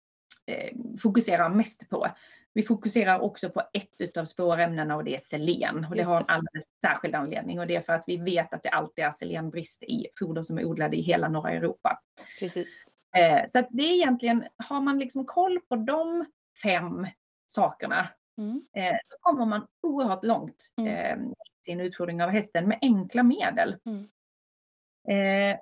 eh, 0.46 0.76
fokuserar 1.02 1.48
mest 1.48 1.88
på. 1.88 2.06
Vi 2.52 2.62
fokuserar 2.62 3.20
också 3.20 3.50
på 3.50 3.62
ett 3.72 4.16
av 4.16 4.24
spårämnena 4.24 4.96
och 4.96 5.04
det 5.04 5.14
är 5.14 5.18
selen. 5.18 5.86
Och 5.90 5.96
det 5.96 6.02
har 6.02 6.16
en 6.16 6.28
alldeles 6.28 6.64
särskild 6.80 7.14
anledning 7.14 7.60
och 7.60 7.66
det 7.66 7.76
är 7.76 7.80
för 7.80 7.92
att 7.92 8.04
vi 8.06 8.16
vet 8.16 8.52
att 8.52 8.62
det 8.62 8.68
alltid 8.68 9.04
är 9.04 9.10
selenbrist 9.10 9.82
i 9.82 10.06
foder 10.18 10.42
som 10.42 10.58
är 10.58 10.64
odlade 10.64 10.96
i 10.96 11.00
hela 11.00 11.28
norra 11.28 11.50
Europa. 11.50 12.00
Precis. 12.38 12.84
Eh, 13.16 13.42
så 13.48 13.58
att 13.58 13.68
det 13.70 13.82
är 13.82 13.94
egentligen, 13.94 14.44
har 14.56 14.80
man 14.80 14.98
liksom 14.98 15.26
koll 15.26 15.60
på 15.68 15.76
de 15.76 16.26
fem 16.62 17.06
sakerna 17.46 18.08
mm. 18.38 18.62
Eh, 18.76 18.96
så 19.04 19.16
kommer 19.20 19.46
man 19.46 19.66
oerhört 19.82 20.24
långt 20.24 20.72
mm. 20.76 20.94
Eh, 20.94 21.26
i 21.32 21.64
sin 21.64 21.80
utfodring 21.80 22.22
av 22.22 22.30
hästen 22.30 22.68
med 22.68 22.78
enkla 22.82 23.22
medel. 23.22 23.76
Mm. 23.86 24.06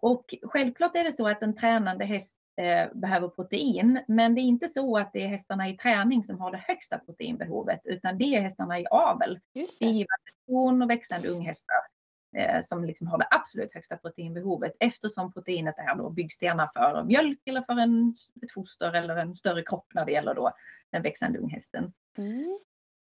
och 0.03 0.34
självklart 0.43 0.97
är 0.97 1.05
det 1.05 1.12
så 1.12 1.28
att 1.28 1.43
en 1.43 1.57
tränande 1.57 2.05
häst 2.05 2.39
behöver 2.93 3.29
protein. 3.29 4.01
Men 4.09 4.35
det 4.35 4.41
är 4.41 4.43
inte 4.43 4.69
så 4.69 4.97
att 4.97 5.13
det 5.13 5.23
är 5.25 5.29
hästarna 5.29 5.69
i 5.69 5.77
träning 5.77 6.23
som 6.23 6.41
har 6.41 6.51
det 6.51 6.59
högsta 6.69 6.99
proteinbehovet, 6.99 7.81
utan 7.85 8.19
det 8.19 8.25
är 8.25 8.41
hästarna 8.41 8.81
i 8.81 8.87
avel. 8.91 9.41
Just 9.55 9.79
Det 9.79 9.87
givande 9.87 10.83
och 10.83 10.91
växande 10.91 11.29
unghästar 11.29 11.77
eh, 12.37 12.61
som 12.63 12.85
liksom 12.85 13.07
har 13.07 13.19
det 13.19 13.29
absolut 13.31 13.75
högsta 13.75 13.97
proteinbehovet 13.97 14.73
eftersom 14.81 15.33
proteinet 15.33 15.75
är 15.79 15.95
då 15.95 16.11
byggstenar 16.11 16.71
för 16.75 17.05
mjölk 17.05 17.41
eller 17.45 17.63
för 17.63 17.79
en, 17.79 18.15
ett 18.43 18.53
foster 18.53 18.93
eller 18.93 19.17
en 19.17 19.37
större 19.37 19.63
kropp 19.63 19.87
när 19.95 20.05
det 20.05 20.13
gäller 20.13 20.35
då 20.35 20.53
den 20.91 21.03
växande 21.03 21.39
unghästen. 21.39 21.93
Mm. 22.19 22.59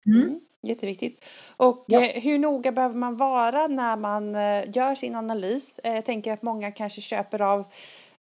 Mm. 0.05 0.21
Mm. 0.21 0.41
Jätteviktigt. 0.61 1.25
Och 1.57 1.85
Ja. 1.87 2.05
eh, 2.05 2.21
hur 2.23 2.39
noga 2.39 2.71
behöver 2.71 2.95
man 2.95 3.15
vara 3.17 3.67
när 3.67 3.97
man 3.97 4.35
eh, 4.35 4.63
gör 4.75 4.95
sin 4.95 5.15
analys? 5.15 5.79
Eh, 5.83 5.93
jag 5.95 6.05
tänker 6.05 6.33
att 6.33 6.41
många 6.41 6.71
kanske 6.71 7.01
köper 7.01 7.41
av 7.41 7.65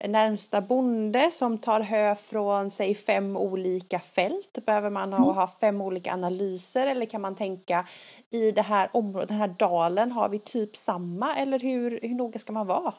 närmsta 0.05 0.61
bonde 0.61 1.31
som 1.33 1.59
tar 1.59 1.81
hö 1.81 2.15
från 2.15 2.71
säg 2.71 2.95
fem 2.95 3.37
olika 3.37 4.01
fält. 4.01 4.59
Behöver 4.67 4.91
man 4.91 5.13
ha, 5.13 5.19
Mm. 5.25 5.35
ha 5.35 5.49
fem 5.61 5.81
olika 5.81 6.13
analyser 6.13 6.87
eller 6.87 7.07
kan 7.07 7.21
man 7.21 7.37
tänka 7.37 7.87
i 8.31 8.51
det 8.53 8.63
här 8.63 8.89
området, 8.93 9.29
den 9.29 9.39
här 9.39 9.55
dalen 9.59 10.13
har 10.13 10.29
vi 10.29 10.39
typ 10.39 10.77
samma 10.77 11.37
eller 11.37 11.59
hur, 11.59 11.99
hur 12.03 12.15
noga 12.15 12.39
ska 12.39 12.53
man 12.53 12.67
vara? 12.67 12.95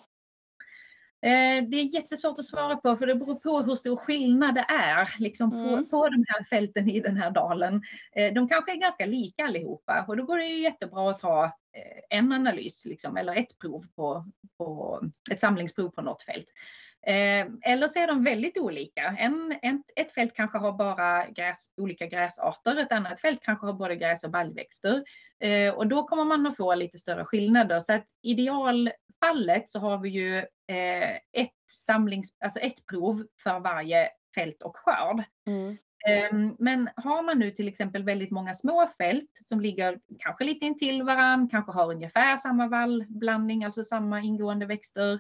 Eh, 1.21 1.63
Det 1.69 1.77
är 1.77 1.93
jättesvårt 1.95 2.39
att 2.39 2.45
svara 2.45 2.75
på 2.75 2.95
för 2.95 3.05
det 3.05 3.15
beror 3.15 3.35
på 3.35 3.59
hur 3.61 3.75
stor 3.75 3.95
skillnad 3.95 4.55
det 4.55 4.65
är 4.69 5.15
liksom 5.19 5.53
Mm. 5.53 5.83
på, 5.85 5.89
på 5.89 6.09
de 6.09 6.25
här 6.27 6.43
fälten 6.43 6.89
i 6.89 6.99
den 6.99 7.17
här 7.17 7.31
dalen. 7.31 7.81
Eh, 8.15 8.33
De 8.33 8.49
kanske 8.49 8.71
är 8.71 8.75
ganska 8.75 9.05
lika 9.05 9.45
allihopa 9.45 10.05
och 10.07 10.17
då 10.17 10.23
går 10.23 10.37
det 10.37 10.45
ju 10.45 10.61
jättebra 10.61 11.09
att 11.09 11.19
ta 11.19 11.43
eh, 11.45 12.17
en 12.17 12.31
analys 12.31 12.85
liksom, 12.85 13.17
eller 13.17 13.35
ett 13.35 13.59
prov 13.59 13.83
på, 13.95 14.25
på 14.57 14.99
ett 15.31 15.39
samlingsprov 15.39 15.89
på 15.89 16.01
något 16.01 16.23
fält. 16.23 16.47
Eh, 17.09 17.47
Eller 17.61 17.87
så 17.87 17.99
är 17.99 18.07
de 18.07 18.23
väldigt 18.23 18.57
olika. 18.57 19.15
En, 19.19 19.55
en, 19.61 19.83
ett 19.95 20.11
fält 20.11 20.33
kanske 20.33 20.57
har 20.57 20.71
bara 20.71 21.25
gräs, 21.29 21.73
olika 21.77 22.05
gräsarter, 22.07 22.75
ett 22.75 22.91
annat 22.91 23.21
fält 23.21 23.39
kanske 23.43 23.65
har 23.65 23.73
både 23.73 23.95
gräs 23.95 24.23
och 24.23 24.31
baljväxter. 24.31 25.03
Eh, 25.39 25.73
Och 25.73 25.87
då 25.87 26.03
kommer 26.03 26.25
man 26.25 26.47
att 26.47 26.57
få 26.57 26.75
lite 26.75 26.97
större 26.97 27.25
skillnader. 27.25 27.79
Så 27.79 27.93
att 27.93 28.05
idealfallet 28.21 29.69
så 29.69 29.79
har 29.79 29.97
vi 29.97 30.09
ju 30.09 30.37
eh, 30.67 31.15
ett, 31.31 31.55
samlings, 31.85 32.33
alltså 32.43 32.59
ett 32.59 32.85
prov 32.85 33.25
för 33.43 33.59
varje 33.59 34.09
fält 34.35 34.61
och 34.61 34.77
skörd. 34.77 35.23
Mm. 35.47 35.77
Ehm, 36.07 36.55
Men 36.59 36.89
har 36.95 37.23
man 37.23 37.39
nu 37.39 37.51
till 37.51 37.67
exempel 37.67 38.03
väldigt 38.03 38.31
många 38.31 38.53
små 38.53 38.87
fält 38.97 39.29
som 39.33 39.61
ligger 39.61 39.99
kanske 40.19 40.43
lite 40.43 40.65
intill 40.65 41.03
varann, 41.03 41.49
kanske 41.49 41.71
har 41.71 41.91
ungefär 41.91 42.37
samma 42.37 42.67
vallblandning, 42.67 43.63
alltså 43.63 43.83
samma 43.83 44.21
ingående 44.21 44.65
växter, 44.65 45.19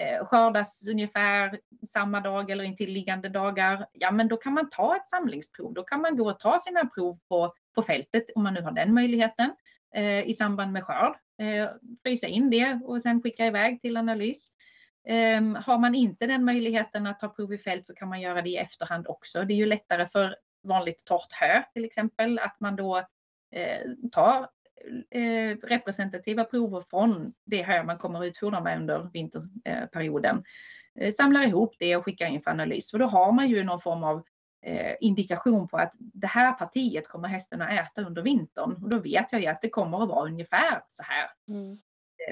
Eh, 0.00 0.26
skördas 0.26 0.88
ungefär 0.88 1.60
samma 1.86 2.20
dag 2.20 2.50
eller 2.50 2.64
intilliggande 2.64 3.28
dagar, 3.28 3.86
ja 3.92 4.10
men 4.10 4.28
då 4.28 4.36
kan 4.36 4.52
man 4.52 4.70
ta 4.70 4.96
ett 4.96 5.08
samlingsprov. 5.08 5.74
Då 5.74 5.82
kan 5.82 6.00
man 6.00 6.16
gå 6.16 6.30
och 6.30 6.40
ta 6.40 6.58
sina 6.58 6.86
prov 6.86 7.18
på, 7.28 7.54
på 7.74 7.82
fältet 7.82 8.24
om 8.34 8.42
man 8.42 8.54
nu 8.54 8.62
har 8.62 8.72
den 8.72 8.94
möjligheten 8.94 9.52
eh, 9.94 10.28
i 10.28 10.34
samband 10.34 10.72
med 10.72 10.84
skörd. 10.84 11.16
Eh, 11.38 11.68
frysa 12.02 12.26
in 12.26 12.50
det 12.50 12.80
och 12.84 13.02
sen 13.02 13.22
skicka 13.22 13.46
iväg 13.46 13.80
till 13.80 13.96
analys. 13.96 14.50
Ehm, 15.08 15.54
har 15.54 15.78
man 15.78 15.94
inte 15.94 16.26
den 16.26 16.44
möjligheten 16.44 17.06
att 17.06 17.20
ta 17.20 17.28
prov 17.28 17.52
i 17.52 17.58
fält 17.58 17.86
så 17.86 17.94
kan 17.94 18.08
man 18.08 18.20
göra 18.20 18.42
det 18.42 18.50
i 18.50 18.56
efterhand 18.56 19.06
också. 19.08 19.44
Det 19.44 19.54
är 19.54 19.56
ju 19.56 19.66
lättare 19.66 20.06
för 20.06 20.36
vanligt 20.62 21.04
torrt 21.04 21.32
hö 21.32 21.62
till 21.74 21.84
exempel 21.84 22.38
att 22.38 22.60
man 22.60 22.76
då 22.76 22.98
eh, 23.52 23.90
tar 24.12 24.48
eh, 25.10 25.56
representativa 25.62 26.44
prover 26.44 26.80
från 26.90 27.32
det 27.44 27.62
hö 27.62 27.82
man 27.82 27.98
kommer 27.98 28.24
utfodra 28.24 28.60
med 28.60 28.78
under 28.78 29.10
vinterperioden. 29.12 30.44
Eh, 31.00 31.12
samlar 31.12 31.42
ihop 31.42 31.74
det 31.78 31.96
och 31.96 32.04
skickar 32.04 32.26
in 32.26 32.42
för 32.42 32.50
analys. 32.50 32.90
För 32.90 32.98
då 32.98 33.06
har 33.06 33.32
man 33.32 33.48
ju 33.48 33.64
någon 33.64 33.80
form 33.80 34.04
av 34.04 34.22
eh, 34.62 34.94
indikation 35.00 35.68
på 35.68 35.76
att 35.76 35.94
det 35.98 36.26
här 36.26 36.52
partiet 36.52 37.08
kommer 37.08 37.28
hästen 37.28 37.62
att 37.62 37.72
äta 37.72 38.02
under 38.02 38.22
vintern. 38.22 38.82
Och 38.82 38.90
då 38.90 38.98
vet 38.98 39.32
jag 39.32 39.40
ju 39.40 39.46
att 39.46 39.62
det 39.62 39.70
kommer 39.70 40.02
att 40.02 40.08
vara 40.08 40.26
ungefär 40.28 40.82
så 40.86 41.02
här 41.02 41.30
Mm. 41.48 41.78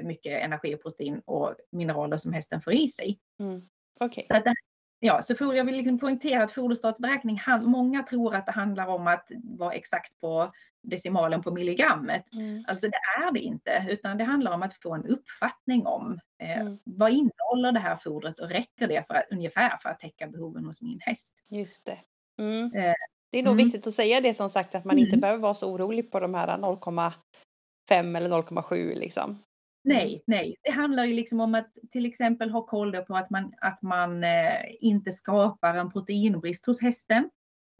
mycket 0.02 0.42
energi 0.42 0.74
och 0.74 0.82
protein 0.82 1.22
och 1.24 1.54
mineraler 1.70 2.16
som 2.16 2.32
hästen 2.32 2.60
får 2.60 2.72
i 2.72 2.88
sig. 2.88 3.18
Mm. 3.40 3.62
Okej. 4.00 4.26
Så 4.30 4.38
det, 4.38 4.54
ja, 5.00 5.22
så 5.22 5.34
for, 5.34 5.56
jag 5.56 5.64
vill 5.64 5.76
liksom 5.76 5.98
poängtera 5.98 6.44
att 6.44 6.52
foderstatsberäkning, 6.52 7.40
många 7.62 8.02
tror 8.02 8.34
att 8.34 8.46
det 8.46 8.52
handlar 8.52 8.86
om 8.86 9.06
att 9.06 9.30
vara 9.44 9.72
exakt 9.72 10.20
på 10.20 10.52
decimalen 10.82 11.42
på 11.42 11.50
milligrammet. 11.50 12.32
Mm. 12.32 12.64
Alltså 12.68 12.88
det 12.88 12.96
är 13.26 13.32
det 13.32 13.40
inte, 13.40 13.86
utan 13.90 14.18
det 14.18 14.24
handlar 14.24 14.52
om 14.52 14.62
att 14.62 14.74
få 14.74 14.94
en 14.94 15.04
uppfattning 15.06 15.86
om 15.86 16.20
eh, 16.42 16.60
Mm. 16.60 16.78
vad 16.84 17.10
innehåller 17.10 17.72
det 17.72 17.80
här 17.80 17.96
fodret 17.96 18.40
och 18.40 18.50
räcker 18.50 18.88
det 18.88 19.06
för 19.06 19.14
att, 19.14 19.24
ungefär 19.30 19.76
för 19.82 19.88
att 19.88 20.00
täcka 20.00 20.26
behoven 20.26 20.64
hos 20.64 20.80
min 20.82 20.98
häst. 21.00 21.34
Just 21.50 21.86
det. 21.86 21.98
Mm. 22.38 22.72
Eh, 22.74 22.94
Det 23.30 23.38
är 23.38 23.42
nog 23.42 23.52
mm. 23.52 23.64
viktigt 23.64 23.86
att 23.86 23.94
säga 23.94 24.20
det 24.20 24.34
som 24.34 24.48
sagt 24.50 24.74
att 24.74 24.84
man 24.84 24.98
inte 24.98 25.10
Mm. 25.10 25.20
behöver 25.20 25.42
vara 25.42 25.54
så 25.54 25.72
orolig 25.72 26.10
på 26.12 26.20
de 26.20 26.34
här 26.34 26.58
0,5 26.58 28.16
eller 28.16 28.28
0,7 28.28 28.94
liksom. 28.94 29.38
Nej, 29.84 30.22
nej. 30.26 30.56
Det 30.62 30.70
handlar 30.70 31.04
ju 31.04 31.14
liksom 31.14 31.40
om 31.40 31.54
att 31.54 31.68
till 31.90 32.06
exempel 32.06 32.50
ha 32.50 32.66
koll 32.66 32.96
på 32.96 33.16
att 33.16 33.30
man, 33.30 33.52
att 33.60 33.82
man 33.82 34.24
eh, 34.24 34.64
inte 34.80 35.12
skapar 35.12 35.74
en 35.74 35.92
proteinbrist 35.92 36.66
hos 36.66 36.82
hästen. 36.82 37.30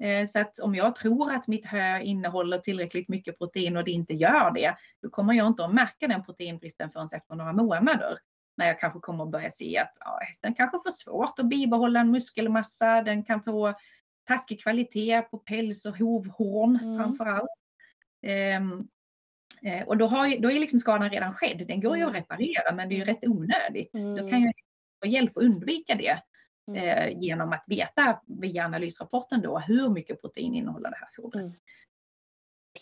Eh, 0.00 0.26
så 0.26 0.38
att 0.40 0.58
om 0.58 0.74
jag 0.74 0.94
tror 0.96 1.32
att 1.32 1.46
mitt 1.46 1.66
hö 1.66 2.00
innehåller 2.00 2.58
tillräckligt 2.58 3.08
mycket 3.08 3.38
protein 3.38 3.76
och 3.76 3.84
det 3.84 3.90
inte 3.90 4.14
gör 4.14 4.50
det, 4.50 4.74
då 5.02 5.10
kommer 5.10 5.34
jag 5.34 5.46
inte 5.46 5.64
att 5.64 5.74
märka 5.74 6.08
den 6.08 6.24
proteinbristen 6.24 6.90
förrän 6.90 7.08
efter 7.12 7.34
några 7.34 7.52
månader. 7.52 8.18
När 8.56 8.66
jag 8.66 8.80
kanske 8.80 9.00
kommer 9.00 9.24
att 9.24 9.30
börja 9.30 9.50
se 9.50 9.78
att 9.78 9.92
ja, 10.00 10.18
hästen 10.22 10.54
kanske 10.54 10.78
får 10.84 10.90
svårt 10.90 11.38
att 11.38 11.46
bibehålla 11.46 12.00
en 12.00 12.10
muskelmassa, 12.10 13.02
den 13.02 13.22
kan 13.22 13.42
få 13.42 13.74
taskig 14.26 14.62
kvalitet 14.62 15.22
på 15.22 15.38
päls 15.38 15.86
och 15.86 15.98
hovhorn 15.98 16.78
Mm. 16.82 16.98
framför 16.98 17.26
allt. 17.26 17.50
Ehm, 18.22 18.88
Eh, 19.62 19.82
och 19.88 19.96
då, 19.96 20.06
har 20.06 20.40
då 20.42 20.50
är 20.50 20.60
liksom 20.60 20.80
skadan 20.80 21.10
redan 21.10 21.34
skedd. 21.34 21.64
Den 21.68 21.80
går 21.80 21.96
ju 21.96 22.02
att 22.02 22.08
Mm. 22.10 22.20
reparera 22.22 22.74
men 22.74 22.88
det 22.88 22.94
är 22.94 22.96
ju 22.96 23.04
rätt 23.04 23.26
onödigt. 23.26 23.92
Då 23.92 24.08
Mm. 24.08 24.28
kan 24.28 24.42
jag 24.42 24.52
få 25.04 25.08
hjälp 25.08 25.36
att 25.36 25.42
undvika 25.42 25.94
det. 25.94 26.22
Eh, 26.74 27.18
genom 27.18 27.52
att 27.52 27.64
veta 27.66 28.20
via 28.26 28.64
analysrapporten 28.64 29.40
då 29.42 29.58
hur 29.58 29.88
mycket 29.88 30.20
protein 30.20 30.54
innehåller 30.54 30.90
det 30.90 30.96
här 30.96 31.08
fodret. 31.16 31.54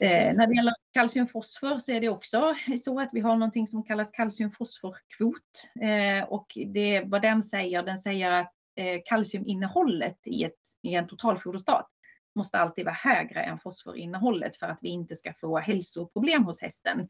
Mm. 0.00 0.28
Eh, 0.28 0.36
när 0.36 0.46
det 0.46 0.54
gäller 0.54 0.74
kalciumfosfor 0.92 1.78
så 1.78 1.92
är 1.92 2.00
det 2.00 2.08
också 2.08 2.54
så 2.84 3.00
att 3.00 3.10
vi 3.12 3.20
har 3.20 3.36
någonting 3.36 3.66
som 3.66 3.82
kallas 3.82 4.10
kalciumfosforkvot. 4.10 5.70
Eh, 5.80 6.28
och 6.28 6.46
det, 6.66 7.02
vad 7.06 7.22
den 7.22 7.42
säger, 7.42 7.82
den 7.82 7.98
säger 7.98 8.30
att 8.30 8.52
eh, 8.76 9.00
kalciuminnehållet 9.04 10.26
i, 10.26 10.44
ett, 10.44 10.60
i 10.82 10.94
en 10.94 11.08
totalfoderstat 11.08 11.88
måste 12.34 12.58
alltid 12.58 12.84
vara 12.84 12.94
högre 12.94 13.42
än 13.42 13.58
fosforinnehållet 13.58 14.56
för 14.56 14.66
att 14.66 14.78
vi 14.82 14.88
inte 14.88 15.16
ska 15.16 15.32
få 15.40 15.58
hälsoproblem 15.58 16.44
hos 16.44 16.62
hästen. 16.62 17.08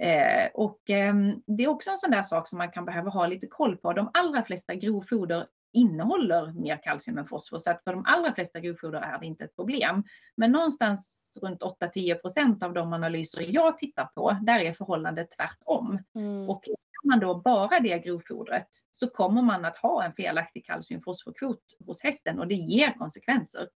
Eh, 0.00 0.48
och 0.54 0.90
ehm, 0.90 1.42
det 1.46 1.64
är 1.64 1.68
också 1.68 1.90
en 1.90 1.98
sån 1.98 2.10
där 2.10 2.22
sak 2.22 2.48
som 2.48 2.58
man 2.58 2.70
kan 2.70 2.84
behöva 2.84 3.10
ha 3.10 3.26
lite 3.26 3.46
koll 3.46 3.76
på. 3.76 3.92
De 3.92 4.10
allra 4.14 4.42
flesta 4.42 4.74
grovfoder 4.74 5.46
innehåller 5.76 6.52
mer 6.52 6.82
kalcium 6.82 7.18
än 7.18 7.26
fosfor 7.26 7.58
så 7.58 7.70
att 7.70 7.84
för 7.84 7.92
de 7.92 8.04
allra 8.06 8.34
flesta 8.34 8.60
grovfoder 8.60 9.00
är 9.00 9.18
det 9.18 9.26
inte 9.26 9.44
ett 9.44 9.56
problem. 9.56 10.04
Men 10.36 10.52
någonstans 10.52 11.38
runt 11.42 11.62
8-10% 11.62 12.64
av 12.64 12.72
de 12.72 12.92
analyser 12.92 13.40
jag 13.54 13.78
tittar 13.78 14.04
på, 14.04 14.36
där 14.42 14.60
är 14.60 14.72
förhållandet 14.72 15.30
tvärtom. 15.30 15.98
Mm. 16.14 16.50
Och 16.50 16.68
om 17.02 17.08
man 17.10 17.20
då 17.20 17.34
bara 17.34 17.80
det 17.80 17.98
grovfodret 17.98 18.68
så 18.90 19.08
kommer 19.08 19.42
man 19.42 19.64
att 19.64 19.76
ha 19.76 20.04
en 20.04 20.12
felaktig 20.12 20.66
kalciumfosforkvot 20.66 21.60
hos 21.86 22.02
hästen 22.02 22.38
och 22.40 22.46
det 22.46 22.54
ger 22.54 22.92
konsekvenser. 22.98 23.68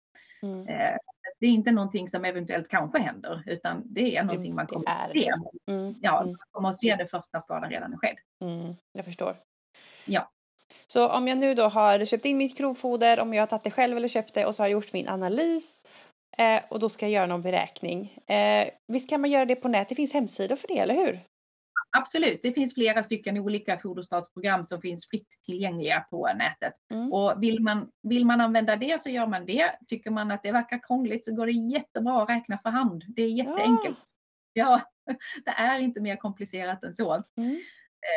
Mm. 0.42 0.68
Eh, 0.68 0.96
Det 1.40 1.46
är 1.46 1.51
inte 1.51 1.70
någonting 1.72 2.09
som 2.09 2.24
eventuellt 2.24 2.68
kanske 2.68 2.98
händer 2.98 3.42
utan 3.46 3.82
det 3.84 4.16
är 4.16 4.24
någonting 4.24 4.55
man 4.55 4.66
det 4.66 4.72
kommer 4.74 4.90
är 4.90 5.07
att 5.07 5.12
se. 5.12 5.32
Mm. 5.72 5.94
Ja, 6.03 6.20
Mm. 6.20 6.30
man 6.32 6.36
kommer 6.51 6.68
att 6.68 6.78
se 6.78 6.96
det 6.96 7.07
först 7.07 7.32
när 7.32 7.40
skadan 7.40 7.70
redan 7.70 7.92
är 7.92 7.96
skedd. 7.96 8.16
Mm. 8.40 8.74
Jag 8.92 9.05
förstår. 9.05 9.36
Ja. 10.07 10.30
Så 10.93 11.09
om 11.09 11.28
jag 11.28 11.38
nu 11.38 11.55
då 11.55 11.62
har 11.62 12.05
köpt 12.05 12.24
in 12.24 12.38
mitt 12.38 12.59
grovfoder, 12.59 13.20
om 13.20 13.34
jag 13.34 13.43
har 13.43 13.47
tagit 13.47 13.64
det 13.64 13.70
själv 13.70 13.97
eller 13.97 14.09
köpt 14.09 14.34
det 14.34 14.47
och 14.47 14.55
så 14.55 14.62
har 14.62 14.68
jag 14.68 14.72
gjort 14.72 14.93
min 14.93 15.09
analys 15.09 15.82
eh, 16.38 16.62
och 16.70 16.80
då 16.80 16.88
ska 16.88 17.07
jag 17.07 17.12
göra 17.12 17.26
någon 17.26 17.43
beräkning. 17.43 18.18
Eh, 18.26 18.68
visst 18.93 19.09
kan 19.11 19.20
man 19.20 19.30
göra 19.30 19.45
det 19.45 19.57
på 19.57 19.68
nätet? 19.68 19.88
Det 19.88 19.95
finns 19.95 20.12
hemsidor 20.12 20.57
för 20.57 20.68
det, 20.68 20.78
eller 20.78 20.95
hur? 20.95 21.20
Absolut, 21.97 22.43
det 22.43 22.53
finns 22.53 22.74
flera 22.74 23.03
stycken 23.03 23.38
olika 23.38 23.78
foderstatsprogram 23.78 24.64
som 24.64 24.80
finns 24.80 25.09
fritt 25.09 25.28
tillgängliga 25.47 26.01
på 26.11 26.28
nätet. 26.38 26.74
Mm. 26.95 27.12
Och 27.12 27.43
vill 27.43 27.61
man, 27.61 27.91
vill 28.03 28.26
man 28.26 28.41
använda 28.41 28.76
det 28.76 29.03
så 29.03 29.11
gör 29.11 29.26
man 29.26 29.47
det. 29.47 29.70
Tycker 29.88 30.11
man 30.11 30.30
att 30.30 30.43
det 30.43 30.53
verkar 30.53 30.80
krångligt 30.86 31.24
så 31.24 31.34
går 31.34 31.47
det 31.47 31.53
jättebra 31.53 32.22
att 32.22 32.28
räkna 32.28 32.59
för 32.59 32.70
hand. 32.70 33.05
Det 33.09 33.22
är 33.22 33.28
jätteenkelt. 33.28 34.12
Ja, 34.53 34.80
det 35.45 35.51
är 35.51 35.78
inte 35.78 36.01
mer 36.01 36.16
komplicerat 36.16 36.84
än 36.84 36.93
så. 36.93 37.12
Mm. 37.14 37.61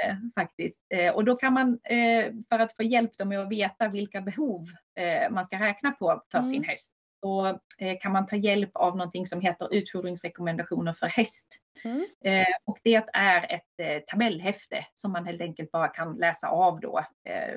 Eh, 0.05 0.15
faktiskt. 0.35 0.81
Eh, 0.93 1.13
och 1.15 1.25
då 1.25 1.35
kan 1.35 1.53
man, 1.53 1.79
eh, 1.83 2.25
för 2.49 2.59
att 2.59 2.75
få 2.75 2.83
hjälp 2.83 3.11
då 3.17 3.25
med 3.25 3.39
att 3.39 3.49
veta 3.51 3.87
vilka 3.87 4.21
behov 4.21 4.67
eh, 4.99 5.31
man 5.31 5.45
ska 5.45 5.59
räkna 5.59 5.91
på 5.91 6.23
för 6.31 6.37
Mm. 6.37 6.49
sin 6.49 6.63
häst, 6.63 6.93
så 7.23 7.45
eh, 7.79 7.97
kan 8.01 8.11
man 8.11 8.25
ta 8.25 8.35
hjälp 8.35 8.69
av 8.73 8.97
någonting 8.97 9.27
som 9.27 9.41
heter 9.41 9.73
utfodringsrekommendationer 9.73 10.93
för 10.93 11.07
häst. 11.07 11.47
Mm. 11.85 12.05
Eh, 12.25 12.45
och 12.65 12.77
det 12.83 13.03
är 13.13 13.51
ett 13.55 14.07
tabellhäfte 14.07 14.85
som 14.93 15.11
man 15.11 15.25
helt 15.25 15.41
enkelt 15.41 15.71
bara 15.71 15.87
kan 15.87 16.15
läsa 16.17 16.47
av 16.47 16.79
då. 16.79 17.05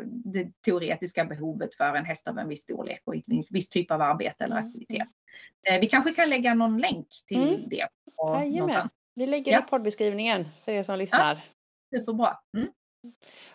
Det 0.08 0.48
teoretiska 0.64 1.24
behovet 1.24 1.74
för 1.74 1.94
en 1.94 2.04
häst 2.04 2.28
av 2.28 2.38
en 2.38 2.48
viss 2.48 2.62
storlek 2.62 3.00
och 3.04 3.14
en 3.14 3.22
viss 3.50 3.68
typ 3.68 3.90
av 3.90 4.02
arbete 4.02 4.44
eller 4.44 4.56
Mm, 4.56 4.66
aktivitet. 4.68 5.08
Eh, 5.68 5.80
vi 5.80 5.86
kanske 5.86 6.12
kan 6.12 6.30
lägga 6.30 6.54
någon 6.54 6.78
länk 6.78 7.08
till 7.26 7.48
Mm. 7.48 7.68
det. 7.68 7.86
på. 8.16 8.88
Vi 9.14 9.26
lägger 9.26 9.52
Ja. 9.52 9.58
i 9.58 9.62
poddbeskrivningen 9.62 10.48
för 10.64 10.72
er 10.72 10.82
som 10.82 10.98
lyssnar. 10.98 11.38
Superbra. 11.95 12.39
Mm. 12.57 12.68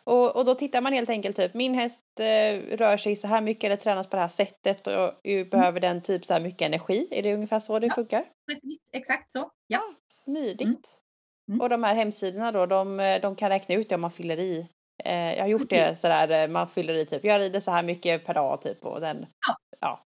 Och, 0.03 0.35
och 0.35 0.45
då 0.45 0.55
tittar 0.55 0.81
man 0.81 0.93
helt 0.93 1.09
enkelt 1.09 1.35
typ, 1.35 1.53
min 1.53 1.73
häst 1.73 1.99
eh, 2.19 2.77
rör 2.77 2.97
sig 2.97 3.15
så 3.15 3.27
här 3.27 3.41
mycket 3.41 3.63
eller 3.63 3.75
tränas 3.75 4.07
på 4.07 4.15
det 4.15 4.21
här 4.21 4.29
sättet 4.29 4.87
och 4.87 5.11
ju 5.23 5.45
behöver 5.45 5.79
den 5.79 6.01
typ 6.01 6.25
så 6.25 6.33
här 6.33 6.41
mycket 6.41 6.61
energi. 6.65 7.07
Är 7.11 7.23
det 7.23 7.33
ungefär 7.33 7.59
så 7.59 7.79
det 7.79 7.87
Ja. 7.87 7.93
funkar? 7.93 8.25
Precis, 8.51 8.79
exakt 8.93 9.31
så. 9.31 9.51
Ja. 9.67 9.81
Smidigt. 10.23 10.61
Mm. 10.61 10.77
Mm. 11.49 11.61
Och 11.61 11.69
de 11.69 11.83
här 11.83 11.95
hemsidorna 11.95 12.51
då, 12.51 12.65
de, 12.65 13.19
de 13.21 13.35
kan 13.35 13.49
räkna 13.49 13.75
ut 13.75 13.89
det 13.89 13.95
om 13.95 14.01
man 14.01 14.11
fyller 14.11 14.39
i. 14.39 14.67
Eh, 15.03 15.33
jag 15.35 15.43
har 15.43 15.47
gjort 15.47 15.69
det 15.69 15.83
Precis. 15.85 16.01
sådär, 16.01 16.43
eh, 16.43 16.47
man 16.47 16.67
fyller 16.69 16.93
i 16.93 17.05
typ, 17.05 17.23
jag 17.23 17.39
rider 17.39 17.59
så 17.59 17.71
här 17.71 17.83
mycket 17.83 18.25
per 18.25 18.33
dag 18.33 18.61
typ 18.61 18.85
och 18.85 19.01
den, 19.01 19.25
Ja. 19.47 19.55
ja. 19.79 20.03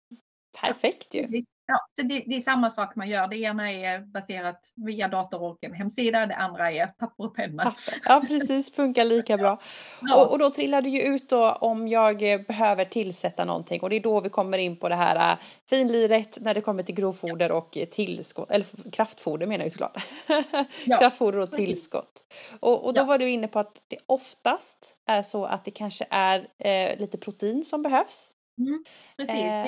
Perfekt 0.61 1.15
ju. 1.15 1.21
Precis. 1.21 1.49
Ja, 1.71 1.79
så 1.95 2.01
det, 2.07 2.23
det 2.27 2.35
är 2.35 2.41
samma 2.41 2.69
sak 2.69 2.95
man 2.95 3.09
gör. 3.09 3.27
Det 3.27 3.37
ena 3.37 3.71
är 3.71 3.99
baserat 3.99 4.73
via 4.75 5.07
dator 5.07 5.43
och 5.43 5.57
en 5.63 5.73
hemsida. 5.73 6.25
Det 6.25 6.35
andra 6.35 6.71
är 6.71 6.87
papper 6.87 7.23
och 7.25 7.35
penna. 7.35 7.75
Ja 8.05 8.23
precis, 8.27 8.73
funkar 8.75 9.05
lika 9.05 9.37
bra. 9.37 9.61
Ja. 10.01 10.15
Och, 10.15 10.31
och 10.31 10.39
då 10.39 10.49
trillar 10.49 10.81
det 10.81 10.89
ju 10.89 11.01
ut 11.01 11.29
då 11.29 11.51
om 11.51 11.87
jag 11.87 12.33
eh, 12.33 12.41
behöver 12.41 12.85
tillsätta 12.85 13.45
någonting 13.45 13.81
och 13.81 13.89
det 13.89 13.95
är 13.95 13.99
då 13.99 14.19
vi 14.21 14.29
kommer 14.29 14.57
in 14.57 14.77
på 14.77 14.89
det 14.89 14.95
här 14.95 15.31
äh, 15.31 15.37
finliret 15.69 16.37
när 16.41 16.53
det 16.53 16.61
kommer 16.61 16.83
till 16.83 16.95
grovfoder 16.95 17.51
och 17.51 17.77
eh, 17.77 17.85
tillskott, 17.85 18.51
eller 18.51 18.91
kraftfoder 18.91 19.47
menar 19.47 19.65
jag 19.65 19.71
såklart. 19.71 19.97
Ja, 20.85 20.97
kraftfoder 20.97 21.39
och 21.39 21.51
tillskott. 21.51 22.23
Och, 22.59 22.85
och 22.85 22.93
då 22.93 23.01
Ja. 23.01 23.05
var 23.05 23.17
du 23.17 23.29
inne 23.29 23.47
på 23.47 23.59
att 23.59 23.81
det 23.87 23.97
oftast 24.05 24.95
är 25.07 25.23
så 25.23 25.45
att 25.45 25.65
det 25.65 25.71
kanske 25.71 26.05
är 26.09 26.47
eh, 26.59 26.99
lite 26.99 27.17
protein 27.17 27.63
som 27.65 27.81
behövs. 27.81 28.31
Mm, 28.59 28.83
precis. 29.17 29.35
Eh, 29.35 29.63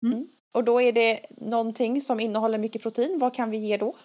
Det, 0.00 0.26
Och 0.54 0.64
då 0.64 0.80
är 0.80 0.92
det 0.92 1.20
någonting 1.30 2.00
som 2.00 2.20
innehåller 2.20 2.58
mycket 2.58 2.82
protein. 2.82 3.18
Vad 3.18 3.34
kan 3.34 3.50
vi 3.50 3.58
ge 3.58 3.76
då? 3.76 3.96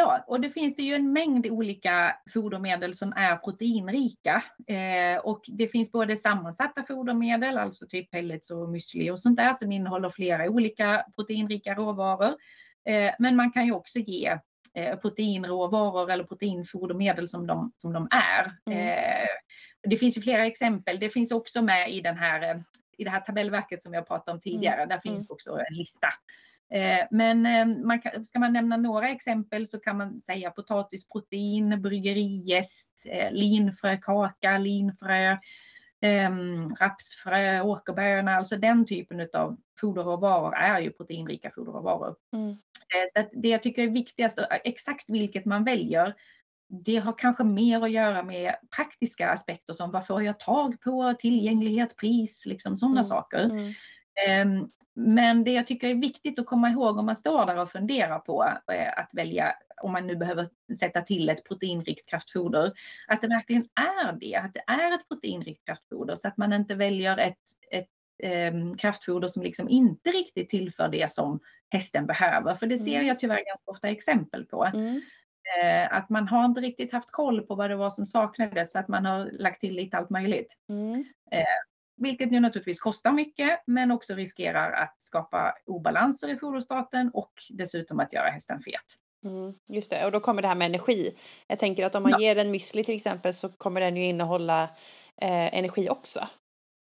ja, 0.00 0.24
och 0.26 0.40
det 0.40 0.50
finns 0.50 0.76
det 0.76 0.82
ju 0.82 0.94
en 0.94 1.12
mängd 1.12 1.46
olika 1.46 2.16
fodermedel 2.32 2.94
som 2.94 3.12
är 3.16 3.36
proteinrika. 3.36 4.44
Eh, 4.66 5.20
och 5.22 5.40
det 5.48 5.68
finns 5.68 5.92
både 5.92 6.16
sammansatta 6.16 6.82
fodermedel, 6.82 7.58
alltså 7.58 7.86
typ 7.86 8.10
pellets 8.10 8.50
och 8.50 8.68
müsli 8.68 9.10
och 9.10 9.20
sånt 9.20 9.36
där 9.36 9.52
som 9.52 9.72
innehåller 9.72 10.10
flera 10.10 10.50
olika 10.50 11.04
proteinrika 11.16 11.74
råvaror. 11.74 12.34
Eh, 12.88 13.12
men 13.18 13.36
man 13.36 13.52
kan 13.52 13.66
ju 13.66 13.72
också 13.72 13.98
ge 13.98 14.38
eh, 14.74 14.96
proteinråvaror 14.96 16.10
eller 16.10 16.24
proteinfodermedel 16.24 17.28
som 17.28 17.46
de, 17.46 17.72
som 17.76 17.92
de 17.92 18.08
är. 18.10 18.52
Mm. 18.66 18.88
Eh, 18.88 19.28
det 19.82 19.96
finns 19.96 20.16
ju 20.16 20.20
flera 20.20 20.46
exempel. 20.46 21.00
Det 21.00 21.10
finns 21.10 21.32
också 21.32 21.62
med 21.62 21.94
i 21.94 22.00
den 22.00 22.16
här 22.16 22.50
eh, 22.50 22.60
i 23.00 23.04
det 23.04 23.10
här 23.10 23.20
tabellverket 23.20 23.82
som 23.82 23.94
jag 23.94 24.06
pratade 24.06 24.34
om 24.34 24.40
tidigare. 24.40 24.86
Där 24.86 24.98
finns 25.00 25.18
Mm. 25.18 25.26
också 25.28 25.50
en 25.58 25.74
lista. 25.76 26.06
Eh, 26.72 27.06
Men 27.10 27.46
eh, 27.46 27.66
man 27.86 28.00
kan, 28.00 28.26
ska 28.26 28.38
man 28.38 28.52
nämna 28.52 28.76
några 28.76 29.08
exempel 29.08 29.66
så 29.68 29.80
kan 29.80 29.96
man 29.96 30.20
säga 30.20 30.50
potatisprotein, 30.50 31.82
bryggerijäst, 31.82 33.06
eh, 33.10 33.32
linfrökaka, 33.32 34.58
linfrö, 34.58 35.36
eh, 36.00 36.30
rapsfrö, 36.80 37.60
åkerböna, 37.60 38.36
alltså 38.36 38.56
den 38.56 38.86
typen 38.86 39.28
av 39.34 39.56
foderråvaror 39.80 40.54
är 40.56 40.80
ju 40.80 40.90
proteinrika 40.92 41.50
foderråvaror. 41.54 42.16
Mm. 42.32 42.50
Eh, 42.50 42.56
Så 43.14 43.28
det 43.32 43.48
jag 43.48 43.62
tycker 43.62 43.82
är 43.82 43.88
viktigast, 43.90 44.38
exakt 44.64 45.04
vilket 45.08 45.44
man 45.44 45.64
väljer, 45.64 46.14
det 46.70 46.96
har 46.96 47.18
kanske 47.18 47.44
mer 47.44 47.80
att 47.84 47.90
göra 47.90 48.22
med 48.22 48.54
praktiska 48.76 49.28
aspekter 49.30 49.72
som 49.74 49.90
vad 49.90 50.06
får 50.06 50.22
jag 50.22 50.38
tag 50.40 50.80
på, 50.80 51.14
tillgänglighet, 51.18 51.96
pris, 51.96 52.46
liksom 52.46 52.76
sådana 52.76 53.00
Mm. 53.00 53.04
saker. 53.04 53.44
Mm. 53.44 53.72
Ehm, 54.28 54.70
Men 54.94 55.44
det 55.44 55.50
jag 55.52 55.66
tycker 55.66 55.88
är 55.88 55.94
viktigt 55.94 56.38
att 56.38 56.46
komma 56.46 56.70
ihåg 56.70 56.98
om 56.98 57.06
man 57.06 57.16
står 57.16 57.46
där 57.46 57.56
och 57.56 57.70
funderar 57.70 58.18
på 58.18 58.44
eh, 58.72 58.98
att 58.98 59.10
välja, 59.14 59.54
om 59.82 59.92
man 59.92 60.06
nu 60.06 60.16
behöver 60.16 60.46
sätta 60.80 61.00
till 61.02 61.28
ett 61.28 61.44
proteinrikt 61.44 62.08
kraftfoder, 62.10 62.72
att 63.08 63.20
det 63.22 63.28
verkligen 63.28 63.64
är 63.74 64.12
det, 64.12 64.36
att 64.36 64.54
det 64.54 64.62
är 64.66 64.92
ett 64.94 65.08
proteinrikt 65.08 65.64
kraftfoder 65.66 66.14
så 66.14 66.28
att 66.28 66.36
man 66.36 66.52
inte 66.52 66.74
väljer 66.74 67.18
ett, 67.18 67.38
ett 67.70 67.88
ehm, 68.22 68.76
kraftfoder 68.76 69.28
som 69.28 69.42
liksom 69.42 69.68
inte 69.68 70.10
riktigt 70.10 70.48
tillför 70.48 70.88
det 70.88 71.12
som 71.12 71.40
hästen 71.70 72.06
behöver. 72.06 72.54
För 72.54 72.66
det 72.66 72.78
ser 72.78 72.94
Mm. 72.94 73.06
jag 73.06 73.18
tyvärr 73.20 73.44
ganska 73.46 73.70
ofta 73.70 73.88
exempel 73.88 74.44
på. 74.44 74.64
Mm. 74.64 75.00
Eh, 75.62 75.92
att 75.92 76.08
man 76.10 76.28
har 76.28 76.44
inte 76.44 76.60
riktigt 76.60 76.92
haft 76.92 77.10
koll 77.10 77.42
på 77.42 77.54
vad 77.54 77.70
det 77.70 77.76
var 77.76 77.90
som 77.90 78.06
saknades, 78.06 78.72
så 78.72 78.78
att 78.78 78.88
man 78.88 79.04
har 79.04 79.30
lagt 79.32 79.60
till 79.60 79.74
lite 79.74 79.96
allt 79.96 80.10
möjligt. 80.10 80.56
Mm. 80.68 81.04
Vilket 81.96 82.32
ju 82.32 82.40
naturligtvis 82.40 82.80
kostar 82.80 83.12
mycket 83.12 83.60
men 83.66 83.90
också 83.90 84.14
riskerar 84.14 84.72
att 84.72 85.00
skapa 85.02 85.54
obalanser 85.66 86.28
i 86.28 86.36
foderstaten 86.36 87.10
och 87.14 87.32
dessutom 87.50 88.00
att 88.00 88.12
göra 88.12 88.28
hästen 88.30 88.60
fet. 88.60 88.84
Mm, 89.24 89.54
just 89.68 89.90
det, 89.90 90.04
och 90.06 90.12
då 90.12 90.20
kommer 90.20 90.42
det 90.42 90.48
här 90.48 90.54
med 90.54 90.66
energi. 90.66 91.16
Jag 91.46 91.58
tänker 91.58 91.86
att 91.86 91.94
om 91.94 92.02
man 92.02 92.12
Ja. 92.12 92.20
ger 92.20 92.38
en 92.38 92.54
müsli 92.54 92.84
till 92.84 92.96
exempel 92.96 93.34
så 93.34 93.48
kommer 93.48 93.80
den 93.80 93.96
ju 93.96 94.04
innehålla 94.04 94.62
eh, 95.22 95.58
energi 95.58 95.88
också. 95.90 96.28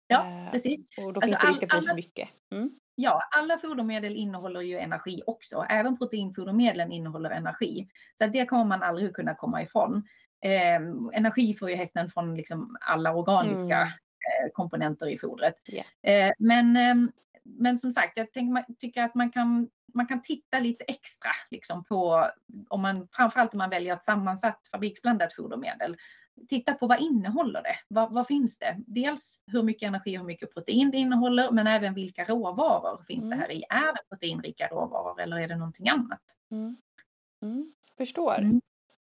Ja, 0.08 0.26
Eh, 0.46 0.52
precis. 0.52 0.88
och 0.98 1.14
då 1.14 1.22
Alltså 1.22 1.22
finns 1.22 1.40
det 1.40 1.48
risk 1.48 1.64
att 1.64 1.70
det 1.70 1.78
blir 1.80 1.88
för 1.88 1.96
mycket. 1.96 2.30
Mm. 2.52 2.70
Ja, 2.96 3.22
alla 3.36 3.58
fodermedel 3.58 4.16
innehåller 4.16 4.62
ju 4.62 4.78
energi 4.80 5.22
också. 5.28 5.66
Även 5.70 5.98
proteinfodermedlen 5.98 6.92
innehåller 6.92 7.30
energi. 7.30 7.88
Så 8.20 8.28
det 8.28 8.46
kommer 8.46 8.66
man 8.66 8.84
aldrig 8.84 9.16
kunna 9.16 9.36
komma 9.36 9.62
ifrån. 9.62 10.04
Eh, 10.46 10.82
energi 11.14 11.54
får 11.54 11.70
ju 11.70 11.76
hästen 11.76 12.10
från 12.10 12.36
liksom 12.36 12.78
alla 12.82 13.14
organiska 13.16 13.76
Mm. 13.78 13.88
eh, 13.88 14.52
komponenter 14.54 15.08
i 15.10 15.18
fodret. 15.18 15.56
Ja. 15.66 15.84
Eh, 16.12 16.32
men, 16.40 16.78
ehm, 16.78 17.12
men 17.44 17.78
som 17.78 17.92
sagt, 17.92 18.18
jag 18.18 18.32
tänker, 18.34 18.54
man- 18.54 18.76
tycker 18.80 19.04
att 19.04 19.16
man 19.16 19.32
kan, 19.32 19.70
man 19.94 20.08
kan 20.08 20.22
titta 20.22 20.60
lite 20.60 20.84
extra 20.84 21.32
liksom 21.52 21.84
på, 21.84 22.28
om 22.70 22.82
man, 22.82 23.08
framförallt 23.12 23.54
om 23.54 23.58
man 23.58 23.70
väljer 23.70 23.94
ett 23.94 24.04
sammansatt 24.04 24.60
fabriksblandat 24.72 25.34
fodermedel. 25.34 25.98
Titta 26.50 26.74
på 26.74 26.88
vad 26.88 27.00
innehåller 27.02 27.62
det? 27.64 27.76
Vad, 27.88 28.12
vad 28.14 28.28
finns 28.28 28.58
det? 28.58 28.78
Dels 28.88 29.38
hur 29.52 29.64
mycket 29.64 29.88
energi 29.88 30.18
och 30.18 30.20
hur 30.20 30.28
mycket 30.28 30.54
protein 30.54 30.92
det 30.92 30.98
innehåller, 30.98 31.52
men 31.52 31.68
även 31.68 31.94
vilka 31.94 32.26
råvaror 32.26 33.04
finns 33.08 33.24
det 33.24 33.36
Mm. 33.36 33.40
här 33.40 33.52
i? 33.52 33.64
Är 33.70 33.94
det 33.94 34.00
proteinrika 34.10 34.68
råvaror 34.68 35.22
eller 35.22 35.38
är 35.38 35.48
det 35.48 35.56
någonting 35.56 35.90
annat? 35.90 36.22
Mm. 36.52 36.78
Mm. 37.42 37.74
Förstår. 37.98 38.40
Mm. 38.40 38.62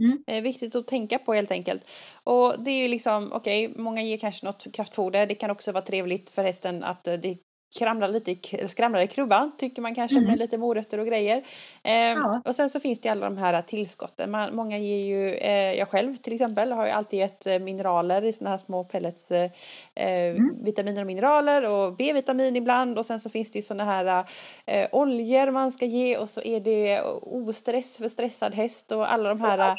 Mm. 0.01 0.25
Eh, 0.27 0.43
viktigt 0.43 0.75
att 0.75 0.87
tänka 0.87 1.19
på 1.19 1.33
helt 1.35 1.51
enkelt. 1.51 1.83
Och 2.25 2.65
det 2.65 2.71
är 2.71 2.83
ju 2.83 2.89
liksom, 2.89 3.33
okej, 3.33 3.73
många 3.77 4.03
ger 4.03 4.19
kanske 4.19 4.47
något 4.47 4.67
kraftfoder. 4.75 5.27
Det 5.27 5.35
kan 5.35 5.51
också 5.51 5.73
vara 5.73 5.85
trevligt 5.85 6.31
för 6.31 6.45
hästen 6.45 6.85
att 6.85 7.07
eh, 7.07 7.15
det 7.15 7.39
skramlar 7.75 8.09
lite, 8.09 8.69
skramlar 8.69 9.01
i 9.01 9.07
krubban 9.07 9.53
tycker 9.59 9.83
man 9.83 9.95
kanske 9.95 10.17
Mm. 10.17 10.31
med 10.31 10.39
lite 10.39 10.59
morötter 10.59 10.99
och 10.99 11.07
grejer. 11.07 11.37
Eh, 11.83 11.93
Ja. 11.95 12.43
Och 12.45 12.57
sen 12.57 12.71
så 12.71 12.81
finns 12.81 13.01
det 13.01 13.09
alla 13.09 13.27
de 13.31 13.37
här 13.39 13.63
tillskotten. 13.63 14.31
Man, 14.31 14.57
många 14.57 14.79
ger 14.79 14.97
ju, 15.05 15.35
eh, 15.35 15.73
jag 15.79 15.89
själv 15.89 16.15
till 16.15 16.33
exempel 16.33 16.73
har 16.73 16.87
ju 16.87 16.93
alltid 16.93 17.19
gett 17.19 17.47
eh, 17.47 17.59
mineraler 17.59 18.25
i 18.25 18.33
såna 18.33 18.51
här 18.51 18.59
små 18.59 18.85
pellets. 18.85 19.31
Eh, 19.31 19.51
eh, 19.95 20.23
Mm. 20.33 20.65
Vitaminer 20.65 21.01
och 21.01 21.07
mineraler 21.07 21.65
och 21.71 21.97
B-vitamin 21.97 22.57
ibland 22.57 22.99
och 22.99 23.07
sen 23.07 23.21
så 23.21 23.31
finns 23.31 23.51
det 23.51 23.59
ju 23.59 23.63
såna 23.63 23.85
här 23.85 24.25
eh, 24.67 24.89
oljor 24.93 25.51
man 25.51 25.73
ska 25.73 25.85
ge 25.87 26.17
och 26.17 26.31
så 26.31 26.43
är 26.43 26.61
det 26.61 27.01
ostress 27.23 27.97
för 27.97 28.09
stressad 28.09 28.55
häst 28.55 28.93
och 28.93 29.13
alla 29.13 29.29
de 29.29 29.41
här, 29.41 29.77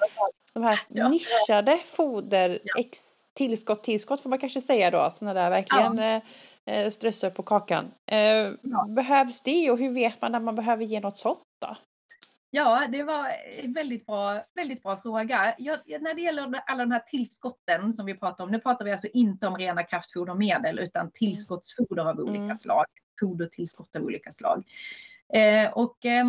de 0.53 0.63
här 0.63 0.79
Ja. 0.89 1.07
nischade 1.09 1.77
foder, 1.85 2.59
Ja. 2.63 2.83
tillskott, 3.33 3.83
tillskott 3.83 4.21
får 4.21 4.29
man 4.29 4.39
kanske 4.39 4.61
säga 4.61 4.91
då, 4.91 5.09
såna 5.11 5.33
där 5.33 5.49
verkligen 5.49 6.21
eh, 6.65 6.89
strössor 6.89 7.29
på 7.29 7.43
kakan. 7.43 7.91
Eh, 8.11 8.17
Ja. 8.61 8.85
Behövs 8.89 9.41
det 9.41 9.71
och 9.71 9.77
hur 9.77 9.93
vet 9.93 10.21
man 10.21 10.31
när 10.31 10.39
man 10.39 10.55
behöver 10.55 10.85
ge 10.85 10.99
något 10.99 11.19
sånt 11.19 11.39
då? 11.61 11.75
Ja, 12.55 12.87
det 12.91 13.03
var 13.03 13.31
en 13.63 13.73
väldigt 13.73 14.05
bra, 14.05 14.43
väldigt 14.55 14.83
bra 14.83 14.97
fråga. 15.01 15.55
Jag, 15.57 15.79
när 16.01 16.13
det 16.13 16.21
gäller 16.21 16.61
alla 16.65 16.83
de 16.85 16.91
här 16.91 16.99
tillskotten 16.99 17.93
som 17.93 18.05
vi 18.05 18.13
pratar 18.13 18.43
om, 18.43 18.51
nu 18.51 18.59
pratar 18.59 18.85
vi 18.85 18.91
alltså 18.91 19.07
inte 19.07 19.47
om 19.47 19.57
rena 19.57 19.83
kraftfodermedel 19.83 20.79
utan 20.79 21.11
tillskottsfoder 21.11 22.09
av 22.09 22.19
olika 22.19 22.43
Mm. 22.43 22.55
slag, 22.55 22.85
fodertillskott 23.19 23.95
av 23.95 24.01
olika 24.03 24.31
slag. 24.31 24.63
Eh, 25.33 25.71
och 25.73 26.05
eh, 26.05 26.25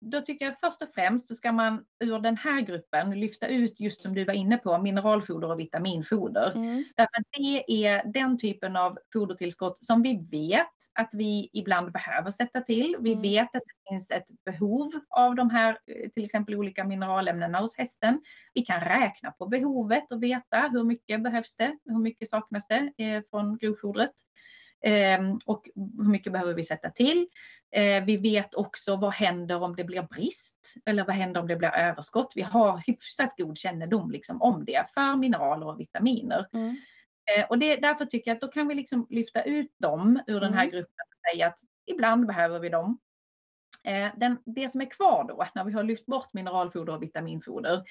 då 0.00 0.20
tycker 0.20 0.44
jag 0.44 0.54
först 0.60 0.82
och 0.82 0.88
främst 0.94 1.28
så 1.28 1.34
ska 1.34 1.52
man 1.52 1.84
ur 2.04 2.18
den 2.18 2.36
här 2.36 2.60
gruppen 2.60 3.20
lyfta 3.20 3.46
ut 3.48 3.80
just 3.80 4.02
som 4.02 4.14
du 4.14 4.24
var 4.24 4.34
inne 4.34 4.56
på, 4.56 4.78
mineralfoder 4.78 5.50
och 5.50 5.60
vitaminfoder. 5.60 6.52
Mm. 6.54 6.84
Därför 6.96 7.20
att 7.20 7.26
det 7.38 7.86
är 7.86 8.12
den 8.12 8.38
typen 8.38 8.76
av 8.76 8.98
fodertillskott 9.12 9.84
som 9.84 10.02
vi 10.02 10.26
vet 10.30 10.66
att 10.98 11.10
vi 11.14 11.50
ibland 11.52 11.92
behöver 11.92 12.30
sätta 12.30 12.60
till. 12.60 12.96
Vi 13.00 13.10
Mm. 13.10 13.22
vet 13.22 13.56
att 13.56 13.62
det 13.66 13.90
finns 13.90 14.10
ett 14.10 14.26
behov 14.44 14.90
av 15.10 15.34
de 15.34 15.50
här, 15.50 15.70
eh, 15.86 16.10
till 16.10 16.24
exempel 16.24 16.54
olika 16.54 16.84
mineralämnena 16.84 17.58
hos 17.60 17.76
hästen. 17.78 18.20
Vi 18.54 18.62
kan 18.62 18.80
räkna 18.80 19.30
på 19.30 19.46
behovet 19.46 20.12
och 20.12 20.22
veta 20.22 20.68
hur 20.72 20.84
mycket 20.84 21.22
behövs 21.22 21.56
det, 21.56 21.78
hur 21.84 21.98
mycket 21.98 22.30
saknas 22.30 22.66
det 22.68 22.92
eh, 23.04 23.22
från 23.30 23.58
grovfodret. 23.58 24.12
Ehm, 24.86 25.38
och 25.46 25.68
hur 25.74 26.08
mycket 26.10 26.32
behöver 26.32 26.54
vi 26.54 26.64
sätta 26.64 26.90
till? 26.90 27.28
Eh, 27.74 28.04
vi 28.04 28.16
vet 28.16 28.54
också 28.54 28.96
vad 28.96 29.12
händer 29.12 29.62
om 29.62 29.76
det 29.76 29.84
blir 29.84 30.02
brist 30.02 30.74
eller 30.86 31.04
vad 31.04 31.16
händer 31.16 31.40
om 31.40 31.48
det 31.48 31.56
blir 31.56 31.68
överskott. 31.68 32.32
Vi 32.34 32.42
har 32.42 32.82
hyfsat 32.86 33.34
god 33.36 33.58
kännedom 33.58 34.10
liksom 34.10 34.42
om 34.42 34.64
det 34.64 34.90
för 34.94 35.16
mineraler 35.16 35.66
och 35.66 35.80
vitaminer. 35.80 36.48
Mm. 36.52 36.76
Eh, 37.30 37.46
och 37.48 37.58
det, 37.58 37.76
därför 37.76 38.04
tycker 38.04 38.30
jag 38.30 38.34
att 38.34 38.40
då 38.40 38.48
kan 38.48 38.68
vi 38.68 38.74
liksom 38.74 39.06
lyfta 39.10 39.42
ut 39.42 39.74
dem 39.78 40.20
ur 40.26 40.40
den 40.40 40.54
här 40.54 40.62
mm. 40.62 40.72
gruppen 40.72 41.04
och 41.08 41.30
säga 41.30 41.46
att 41.46 41.58
ibland 41.86 42.26
behöver 42.26 42.60
vi 42.60 42.68
dem. 42.68 42.98
Eh, 43.84 44.08
den, 44.16 44.38
det 44.44 44.68
som 44.68 44.80
är 44.80 44.90
kvar 44.90 45.24
då 45.28 45.46
när 45.54 45.64
vi 45.64 45.72
har 45.72 45.82
lyft 45.82 46.06
bort 46.06 46.32
mineralfoder 46.32 46.94
och 46.94 47.02
vitaminfoder, 47.02 47.82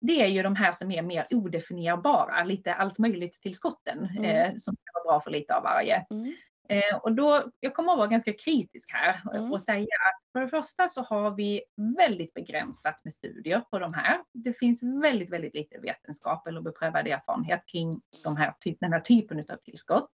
det 0.00 0.22
är 0.22 0.26
ju 0.26 0.42
de 0.42 0.56
här 0.56 0.72
som 0.72 0.90
är 0.90 1.02
mer 1.02 1.26
odefinierbara, 1.30 2.44
lite 2.44 2.74
allt 2.74 2.98
möjligt 2.98 3.42
tillskotten 3.42 4.04
mm. 4.04 4.24
eh, 4.24 4.54
som 4.56 4.76
kan 4.76 4.92
vara 4.94 5.12
bra 5.12 5.20
för 5.20 5.30
lite 5.30 5.54
av 5.54 5.62
varje. 5.62 6.06
Mm. 6.10 6.34
Eh, 6.68 6.96
och 7.02 7.12
då, 7.12 7.50
jag 7.60 7.74
kommer 7.74 7.92
att 7.92 7.98
vara 7.98 8.08
ganska 8.08 8.32
kritisk 8.32 8.92
här 8.92 9.20
mm. 9.34 9.52
och 9.52 9.62
säga 9.62 9.82
att 9.82 10.32
för 10.32 10.40
det 10.40 10.48
första 10.48 10.88
så 10.88 11.02
har 11.02 11.30
vi 11.30 11.62
väldigt 11.96 12.34
begränsat 12.34 13.04
med 13.04 13.12
studier 13.12 13.60
på 13.70 13.78
de 13.78 13.94
här. 13.94 14.20
Det 14.32 14.52
finns 14.52 14.82
väldigt, 14.82 15.30
väldigt 15.30 15.54
lite 15.54 15.78
vetenskap 15.78 16.46
eller 16.46 16.60
beprövad 16.60 17.06
erfarenhet 17.06 17.62
kring 17.66 18.00
de 18.24 18.36
här 18.36 18.54
typ, 18.60 18.80
den 18.80 18.92
här 18.92 19.00
typen 19.00 19.38
av 19.38 19.56
tillskott. 19.56 20.10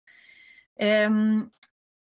Eh, 0.79 1.11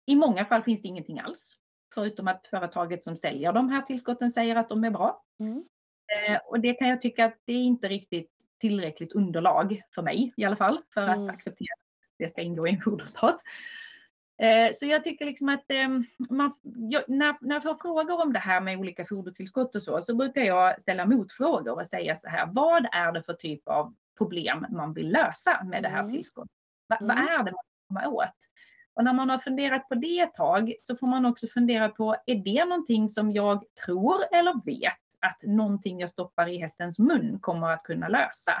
I 0.06 0.16
många 0.16 0.44
fall 0.44 0.62
finns 0.62 0.82
det 0.82 0.88
ingenting 0.88 1.20
alls, 1.20 1.56
förutom 1.94 2.28
att 2.28 2.46
företaget 2.46 3.04
som 3.04 3.16
säljer 3.16 3.52
de 3.52 3.68
här 3.68 3.82
tillskotten 3.82 4.30
säger 4.30 4.56
att 4.56 4.68
de 4.68 4.84
är 4.84 4.90
bra. 4.90 5.22
Mm. 5.40 5.64
Eh, 6.10 6.38
och 6.46 6.60
det 6.60 6.74
kan 6.74 6.88
jag 6.88 7.00
tycka 7.00 7.24
att 7.24 7.38
det 7.44 7.52
är 7.52 7.62
inte 7.62 7.88
riktigt 7.88 8.30
tillräckligt 8.60 9.12
underlag 9.12 9.82
för 9.94 10.02
mig 10.02 10.32
i 10.36 10.44
alla 10.44 10.56
fall 10.56 10.82
för 10.94 11.00
att 11.00 11.16
mm. 11.16 11.30
acceptera 11.30 11.74
att 11.74 12.14
det 12.18 12.28
ska 12.28 12.42
ingå 12.42 12.66
i 12.66 12.70
en 12.70 12.80
foderstat. 12.80 13.40
Eh, 14.40 14.72
så 14.74 14.86
jag 14.86 15.04
tycker 15.04 15.24
liksom 15.24 15.48
att 15.48 15.64
ehm, 15.68 16.04
man, 16.30 16.52
när, 17.06 17.36
när 17.40 17.54
jag 17.56 17.62
får 17.62 17.74
frågor 17.74 18.22
om 18.22 18.32
det 18.32 18.38
här 18.38 18.60
med 18.60 18.78
olika 18.78 19.06
fodertillskott 19.06 19.74
och 19.74 19.82
så, 19.82 20.02
så 20.02 20.14
brukar 20.14 20.42
jag 20.42 20.80
ställa 20.82 21.06
motfrågor 21.06 21.80
och 21.80 21.86
säga 21.86 22.14
så 22.14 22.28
här, 22.28 22.48
vad 22.52 22.86
är 22.92 23.12
det 23.12 23.22
för 23.22 23.32
typ 23.32 23.68
av 23.68 23.94
problem 24.18 24.66
man 24.70 24.92
vill 24.92 25.10
lösa 25.12 25.64
med 25.64 25.82
det 25.82 25.88
här 25.88 26.00
mm. 26.00 26.12
tillskottet? 26.12 26.50
Va, 26.88 26.96
mm. 26.96 27.08
Vad 27.08 27.18
är 27.18 27.38
det 27.38 27.44
man 27.44 27.44
vill 27.44 27.88
komma 27.88 28.08
åt? 28.08 28.36
Och 28.94 29.04
när 29.04 29.12
man 29.12 29.30
har 29.30 29.38
funderat 29.38 29.88
på 29.88 29.94
det 29.94 30.20
ett 30.20 30.34
tag 30.34 30.74
så 30.78 30.96
får 30.96 31.06
man 31.06 31.26
också 31.26 31.46
fundera 31.46 31.88
på, 31.88 32.16
är 32.26 32.34
det 32.34 32.64
någonting 32.64 33.08
som 33.08 33.32
jag 33.32 33.64
tror 33.84 34.16
eller 34.32 34.64
vet 34.64 34.94
att 35.20 35.42
någonting 35.42 36.00
jag 36.00 36.10
stoppar 36.10 36.48
i 36.48 36.58
hästens 36.58 36.98
mun 36.98 37.38
kommer 37.40 37.70
att 37.70 37.82
kunna 37.82 38.08
lösa? 38.08 38.52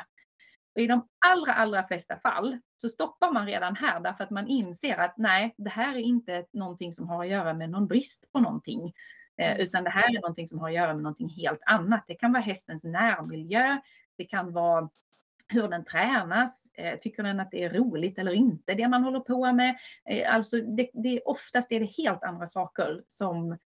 Och 0.74 0.80
I 0.80 0.86
de 0.86 1.08
allra, 1.26 1.52
allra 1.52 1.86
flesta 1.86 2.16
fall 2.16 2.58
så 2.76 2.88
stoppar 2.88 3.32
man 3.32 3.46
redan 3.46 3.76
här 3.76 4.00
därför 4.00 4.24
att 4.24 4.30
man 4.30 4.48
inser 4.48 4.96
att 4.96 5.16
nej, 5.16 5.54
det 5.56 5.70
här 5.70 5.94
är 5.94 6.00
inte 6.00 6.44
någonting 6.52 6.92
som 6.92 7.08
har 7.08 7.24
att 7.24 7.30
göra 7.30 7.54
med 7.54 7.70
någon 7.70 7.86
brist 7.86 8.32
på 8.32 8.40
någonting. 8.40 8.92
Eh, 9.36 9.50
mm. 9.50 9.60
utan 9.60 9.84
det 9.84 9.90
här 9.90 10.16
är 10.16 10.20
någonting 10.20 10.48
som 10.48 10.58
har 10.58 10.68
att 10.68 10.74
göra 10.74 10.94
med 10.94 11.02
någonting 11.02 11.28
helt 11.28 11.62
annat. 11.66 12.04
Det 12.06 12.14
kan 12.14 12.32
vara 12.32 12.42
hästens 12.42 12.84
närmiljö. 12.84 13.78
Det 14.16 14.24
kan 14.24 14.52
vara 14.52 14.88
hur 15.48 15.68
den 15.68 15.84
tränas. 15.84 16.70
Eh, 16.74 16.98
tycker 16.98 17.22
den 17.22 17.40
att 17.40 17.50
det 17.50 17.64
är 17.64 17.70
roligt 17.70 18.18
eller 18.18 18.32
inte, 18.32 18.74
det 18.74 18.88
man 18.88 19.04
håller 19.04 19.20
på 19.20 19.52
med? 19.52 19.78
Eh, 20.04 20.34
alltså 20.34 20.56
det, 20.56 20.90
det, 20.92 21.20
oftast 21.20 21.72
är 21.72 21.80
det 21.80 21.86
helt 21.86 22.24
andra 22.24 22.46
saker 22.46 23.02
som 23.06 23.58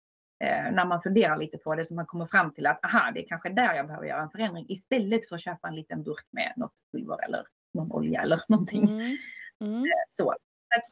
när 0.73 0.85
man 0.85 1.01
funderar 1.01 1.37
lite 1.37 1.59
på 1.59 1.75
det 1.75 1.85
så 1.85 1.95
man 1.95 2.07
kommer 2.07 2.27
fram 2.27 2.53
till 2.53 2.67
att 2.67 2.85
aha, 2.85 3.11
det 3.15 3.21
är 3.21 3.27
kanske 3.27 3.49
där 3.49 3.75
jag 3.75 3.87
behöver 3.87 4.07
göra 4.07 4.23
en 4.23 4.31
förändring 4.31 4.67
istället 4.69 5.29
för 5.29 5.37
att 5.37 5.43
köpa 5.43 5.69
en 5.69 5.75
liten 5.75 6.03
burk 6.03 6.27
med 6.31 6.53
något 6.57 6.73
pulver 6.93 7.25
eller 7.25 7.47
någon 7.75 7.93
olja 7.93 8.23
eller 8.23 8.43
någonting. 8.49 8.85
Mm. 8.85 9.17
Mm. 9.61 9.85
Eh, 9.85 10.05
så. 10.09 10.35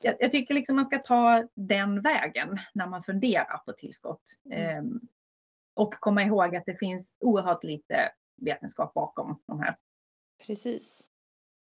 Jag, 0.00 0.16
jag, 0.20 0.32
tycker 0.32 0.54
liksom 0.54 0.76
man 0.76 0.86
ska 0.86 0.98
ta 0.98 1.48
den 1.54 2.02
vägen 2.02 2.58
när 2.74 2.86
man 2.86 3.02
funderar 3.02 3.58
på 3.66 3.72
tillskott. 3.72 4.22
Mm. 4.50 4.86
Eh, 4.86 5.00
och 5.74 5.94
komma 5.94 6.22
ihåg 6.22 6.56
att 6.56 6.66
det 6.66 6.78
finns 6.78 7.16
oerhört 7.20 7.64
lite 7.64 8.12
vetenskap 8.36 8.94
bakom 8.94 9.42
de 9.46 9.60
här. 9.60 9.76
Precis. 10.46 11.09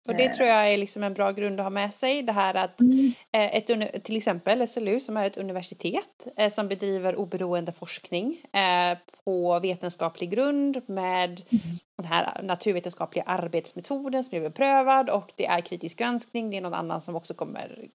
Och 0.07 0.15
det 0.15 0.33
tror 0.33 0.47
jag 0.47 0.73
är 0.73 0.77
liksom 0.77 1.03
en 1.03 1.13
bra 1.13 1.31
grund 1.31 1.59
att 1.59 1.65
ha 1.65 1.69
med 1.69 1.93
sig. 1.93 2.23
Det 2.23 2.31
här 2.31 2.53
att 2.53 2.79
mm. 2.79 3.13
Eh, 3.31 3.55
ett, 3.55 4.03
till 4.03 4.17
exempel 4.17 4.67
SLU 4.67 4.99
som 4.99 5.17
är 5.17 5.27
ett 5.27 5.37
universitet 5.37 6.27
eh, 6.37 6.51
som 6.51 6.67
bedriver 6.67 7.15
oberoende 7.15 7.71
forskning 7.73 8.41
eh, 8.53 8.97
på 9.25 9.59
vetenskaplig 9.59 10.29
grund 10.29 10.81
med 10.87 11.41
mm. 11.49 11.63
den 11.97 12.05
här 12.05 12.41
naturvetenskapliga 12.43 13.23
arbetsmetoden 13.23 14.23
som 14.23 14.37
är 14.37 14.41
beprövad 14.41 15.09
och 15.09 15.31
det 15.35 15.45
är 15.45 15.61
kritisk 15.61 15.97
granskning. 15.97 16.49
Det 16.49 16.57
är 16.57 16.61
någon 16.61 16.73
annan 16.73 17.01
som 17.01 17.15
också 17.15 17.33
kommer 17.33 17.87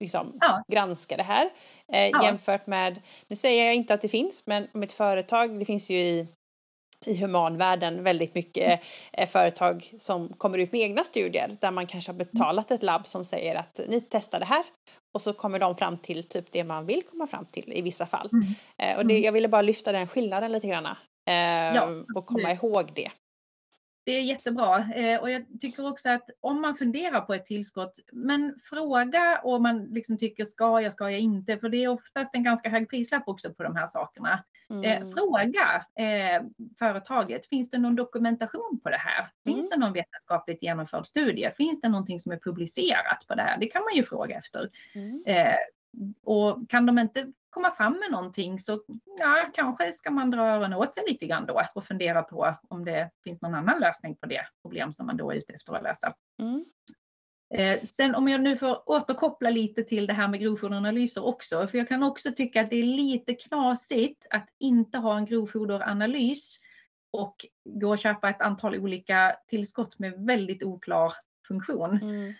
liksom, 0.00 0.32
ja. 0.40 0.62
granska 0.72 1.16
det 1.16 1.22
här. 1.22 1.50
Ja. 1.86 2.24
Jämfört 2.24 2.66
med, 2.66 3.00
nu 3.28 3.36
säger 3.36 3.64
jag 3.64 3.74
inte 3.74 3.94
att 3.94 4.02
det 4.02 4.08
finns, 4.08 4.42
men 4.46 4.66
om 4.74 4.82
ett 4.82 4.92
företag, 4.92 5.58
det 5.58 5.64
finns 5.64 5.90
ju 5.90 6.00
i 6.00 6.28
i 7.06 7.16
humanvärlden 7.16 8.02
väldigt 8.02 8.34
mycket 8.34 8.80
eh, 9.12 9.28
företag 9.28 9.92
som 9.98 10.28
kommer 10.28 10.58
ut 10.58 10.72
med 10.72 10.80
egna 10.80 11.04
studier 11.04 11.56
där 11.60 11.70
man 11.70 11.86
kanske 11.86 12.12
har 12.12 12.16
betalat 12.18 12.70
ett 12.70 12.82
labb 12.82 13.06
som 13.06 13.24
säger 13.24 13.54
att 13.54 13.80
ni 13.88 14.00
testar 14.00 14.38
det 14.40 14.46
här 14.46 14.64
och 15.14 15.22
så 15.22 15.32
kommer 15.32 15.58
de 15.58 15.76
fram 15.76 15.98
till 15.98 16.24
typ 16.24 16.52
det 16.52 16.64
man 16.64 16.86
vill 16.86 17.02
komma 17.10 17.26
fram 17.26 17.46
till 17.46 17.72
i 17.72 17.82
vissa 17.82 18.06
fall. 18.06 18.30
Mm. 18.32 18.44
Eh, 18.78 18.98
och 18.98 19.06
det, 19.06 19.14
mm. 19.14 19.24
jag 19.24 19.32
ville 19.32 19.48
bara 19.48 19.62
lyfta 19.62 19.92
den 19.92 20.08
skillnaden 20.08 20.52
lite 20.52 20.66
grann 20.66 20.88
ja, 21.74 21.88
och 22.14 22.26
komma 22.26 22.52
ihåg 22.52 22.92
det. 22.94 23.10
Det 24.08 24.12
är 24.12 24.22
jättebra 24.22 24.94
eh, 24.94 25.20
och 25.20 25.30
jag 25.30 25.44
tycker 25.60 25.88
också 25.88 26.10
att 26.10 26.30
om 26.40 26.60
man 26.60 26.74
funderar 26.74 27.20
på 27.20 27.34
ett 27.34 27.46
tillskott, 27.46 27.98
men 28.12 28.54
fråga 28.64 29.40
om 29.44 29.62
man 29.62 29.84
liksom 29.84 30.18
tycker 30.18 30.44
ska 30.44 30.80
jag, 30.80 30.92
ska 30.92 31.10
jag 31.10 31.20
inte? 31.20 31.58
För 31.58 31.68
det 31.68 31.84
är 31.84 31.88
oftast 31.88 32.34
en 32.34 32.42
ganska 32.42 32.68
hög 32.68 32.90
prislapp 32.90 33.22
också 33.26 33.54
på 33.54 33.62
de 33.62 33.76
här 33.76 33.86
sakerna. 33.86 34.44
Eh, 34.70 34.96
mm. 34.96 35.12
fråga 35.12 35.86
eh, 35.98 36.42
företaget, 36.78 37.46
finns 37.46 37.70
det 37.70 37.78
någon 37.78 37.96
dokumentation 37.96 38.80
på 38.82 38.90
det 38.90 38.96
här? 38.96 39.28
Finns 39.44 39.66
mm. 39.66 39.70
det 39.70 39.86
någon 39.86 39.92
vetenskapligt 39.92 40.62
genomförd 40.62 41.06
studie? 41.06 41.50
Finns 41.56 41.80
det 41.80 41.88
någonting 41.88 42.20
som 42.20 42.32
är 42.32 42.38
publicerat 42.38 43.24
på 43.28 43.34
det 43.34 43.42
här? 43.42 43.58
Det 43.58 43.66
kan 43.66 43.82
man 43.82 43.94
ju 43.94 44.02
fråga 44.02 44.38
efter. 44.38 44.70
Mm. 44.94 45.22
Eh, 45.26 45.56
och 46.22 46.70
kan 46.70 46.86
de 46.86 46.98
inte 46.98 47.32
komma 47.50 47.70
fram 47.70 47.92
med 47.92 48.10
någonting 48.10 48.58
så 48.58 48.82
ja, 49.18 49.44
kanske 49.54 49.92
ska 49.92 50.10
man 50.10 50.30
dra 50.30 50.46
öronen 50.46 50.74
åt 50.74 50.94
sig 50.94 51.04
lite 51.08 51.26
grann 51.26 51.46
då 51.46 51.62
och 51.74 51.84
fundera 51.84 52.22
på 52.22 52.54
om 52.68 52.84
det 52.84 53.10
finns 53.24 53.42
någon 53.42 53.54
annan 53.54 53.80
lösning 53.80 54.16
på 54.16 54.26
det 54.26 54.46
problem 54.62 54.92
som 54.92 55.06
man 55.06 55.16
då 55.16 55.30
är 55.30 55.36
ute 55.36 55.52
efter 55.52 55.72
att 55.72 55.82
lösa. 55.82 56.14
Mm. 56.42 56.64
Eh, 57.54 57.82
sen 57.82 58.14
om 58.14 58.28
jag 58.28 58.40
nu 58.40 58.56
får 58.56 58.90
återkoppla 58.90 59.50
lite 59.50 59.82
till 59.82 60.06
det 60.06 60.12
här 60.12 60.28
med 60.28 60.40
grovfoderanalyser 60.40 61.24
också, 61.24 61.68
för 61.68 61.78
jag 61.78 61.88
kan 61.88 62.02
också 62.02 62.32
tycka 62.32 62.60
att 62.60 62.70
det 62.70 62.76
är 62.76 62.82
lite 62.82 63.34
knasigt 63.34 64.26
att 64.30 64.48
inte 64.58 64.98
ha 64.98 65.16
en 65.16 65.26
grovfoderanalys 65.26 66.58
och 67.10 67.36
gå 67.64 67.90
och 67.90 67.98
köpa 67.98 68.30
ett 68.30 68.40
antal 68.40 68.76
olika 68.76 69.36
tillskott 69.46 69.98
med 69.98 70.26
väldigt 70.26 70.62
oklar 70.62 71.12
funktion. 71.48 72.02
Mm 72.02 72.34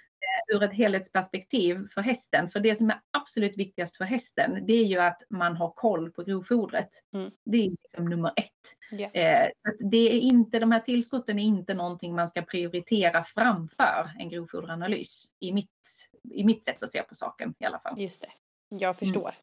ur 0.48 0.62
ett 0.62 0.72
helhetsperspektiv 0.72 1.88
för 1.94 2.00
hästen. 2.00 2.50
För 2.50 2.60
det 2.60 2.74
som 2.74 2.90
är 2.90 3.00
absolut 3.10 3.56
viktigast 3.56 3.96
för 3.96 4.04
hästen, 4.04 4.66
det 4.66 4.72
är 4.72 4.84
ju 4.84 4.98
att 4.98 5.22
man 5.30 5.56
har 5.56 5.70
koll 5.70 6.10
på 6.10 6.22
grovfodret. 6.22 6.88
Mm. 7.14 7.30
Det 7.44 7.58
är 7.58 7.70
liksom 7.70 8.04
nummer 8.04 8.32
ett. 8.36 8.98
Yeah. 9.00 9.44
Eh, 9.44 9.48
så 9.56 9.72
det 9.90 10.12
är 10.12 10.20
inte, 10.20 10.58
de 10.58 10.72
här 10.72 10.80
tillskotten 10.80 11.38
är 11.38 11.42
inte 11.42 11.74
någonting 11.74 12.14
man 12.14 12.28
ska 12.28 12.42
prioritera 12.42 13.24
framför 13.24 14.10
en 14.18 14.28
grovfoderanalys 14.28 15.24
i 15.40 15.52
mitt, 15.52 16.10
i 16.30 16.44
mitt 16.44 16.64
sätt 16.64 16.82
att 16.82 16.90
se 16.90 17.02
på 17.02 17.14
saken 17.14 17.54
i 17.58 17.64
alla 17.64 17.78
fall. 17.78 18.00
Just 18.00 18.20
det, 18.20 18.30
jag 18.68 18.98
förstår. 18.98 19.28
Mm. 19.28 19.34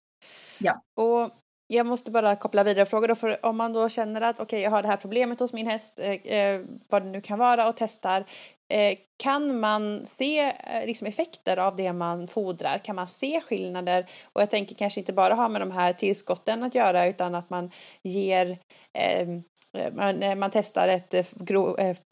Ja. 0.57 0.81
Och 1.03 1.31
jag 1.67 1.85
måste 1.85 2.11
bara 2.11 2.35
koppla 2.35 2.63
vidare 2.63 2.85
frågor 2.85 3.07
då, 3.07 3.15
för 3.15 3.45
om 3.45 3.57
man 3.57 3.73
då 3.73 3.89
känner 3.89 4.21
att 4.21 4.39
okej, 4.39 4.45
okay, 4.45 4.61
jag 4.61 4.71
har 4.71 4.81
det 4.81 4.87
här 4.87 4.97
problemet 4.97 5.39
hos 5.39 5.53
min 5.53 5.67
häst, 5.67 5.99
eh, 5.99 6.11
eh, 6.11 6.61
vad 6.89 7.01
det 7.01 7.09
nu 7.09 7.21
kan 7.21 7.39
vara 7.39 7.67
och 7.67 7.75
testar. 7.77 8.25
Eh, 8.73 8.97
kan 9.17 9.59
man 9.59 10.05
se 10.05 10.39
eh, 10.39 10.85
liksom 10.85 11.07
effekter 11.07 11.57
av 11.57 11.75
det 11.75 11.93
man 11.93 12.27
fodrar? 12.27 12.77
Kan 12.77 12.95
man 12.95 13.07
se 13.07 13.41
skillnader? 13.41 14.05
Och 14.33 14.41
jag 14.41 14.49
tänker 14.49 14.75
kanske 14.75 14.99
inte 14.99 15.13
bara 15.13 15.33
ha 15.33 15.49
med 15.49 15.61
de 15.61 15.71
här 15.71 15.93
tillskotten 15.93 16.63
att 16.63 16.75
göra 16.75 17.07
utan 17.07 17.35
att 17.35 17.49
man 17.49 17.71
ger 18.03 18.59
ehm, 18.93 19.43
eh, 19.77 19.93
man, 19.93 20.39
man, 20.39 20.51
testar 20.53 20.87
ett, 20.87 21.13
eh, 21.13 21.25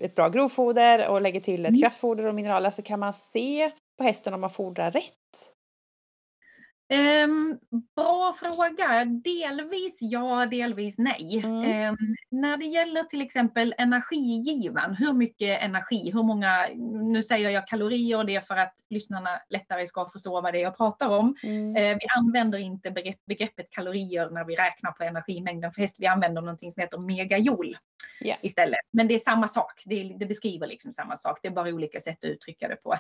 ett 0.02 0.16
bra 0.16 0.30
grovfoder 0.30 1.10
och 1.10 1.22
lägger 1.22 1.40
till 1.40 1.66
ett 1.66 1.70
mm. 1.70 1.82
kraftfoder 1.82 2.26
och 2.26 2.36
mineraler 2.36 2.72
så 2.72 2.82
kan 2.82 3.00
man 3.00 3.14
se 3.14 3.72
på 3.98 4.04
hästen 4.04 4.34
om 4.34 4.42
man 4.42 4.50
fodrar 4.50 4.92
rätt 4.92 5.23
Um, 6.94 7.60
bra 7.96 8.34
fråga. 8.40 9.06
Delvis 9.06 9.98
ja, 10.02 10.46
delvis 10.46 10.98
nej. 10.98 11.42
Mm. 11.44 11.90
Um, 11.90 11.98
när 12.30 12.58
det 12.58 12.66
gäller 12.66 13.04
till 13.04 13.22
exempel 13.22 13.76
energigivan, 13.78 14.96
hur 14.96 15.14
mycket 15.14 15.62
energi, 15.62 16.12
hur 16.14 16.24
många, 16.24 16.68
nu 17.12 17.24
säger 17.24 17.50
jag 17.50 17.68
kalorier, 17.68 18.24
det 18.24 18.36
är 18.36 18.42
för 18.42 18.58
att 18.58 18.74
lyssnarna 18.90 19.30
lättare 19.50 19.88
ska 19.88 20.10
förstå 20.10 20.42
vad 20.42 20.54
det 20.54 20.60
är 20.60 20.64
jag 20.64 20.78
pratar 20.78 21.10
om. 21.10 21.36
Mm. 21.44 21.68
Uh, 21.68 21.98
vi 22.00 22.08
använder 22.18 22.60
inte 22.60 22.92
begrepp, 22.92 23.26
begreppet 23.26 23.70
kalorier 23.70 24.30
när 24.30 24.46
vi 24.46 24.56
räknar 24.56 24.92
på 24.92 25.04
energimängden 25.04 25.72
för 25.72 25.82
häst, 25.82 25.96
vi 26.00 26.08
använder 26.08 26.42
någonting 26.42 26.72
som 26.72 26.82
heter 26.82 26.98
megajoule 26.98 27.78
yeah. 28.22 28.40
istället. 28.42 28.80
Men 28.92 29.08
det 29.08 29.14
är 29.14 29.20
samma 29.20 29.48
sak, 29.48 29.82
det, 29.86 30.04
det 30.20 30.26
beskriver 30.26 30.68
liksom 30.68 30.94
samma 30.94 31.18
sak, 31.18 31.40
det 31.42 31.48
är 31.48 31.52
bara 31.52 31.70
olika 31.70 32.02
sätt 32.02 32.18
att 32.24 32.30
uttrycka 32.30 32.68
det 32.68 32.76
på. 32.76 32.96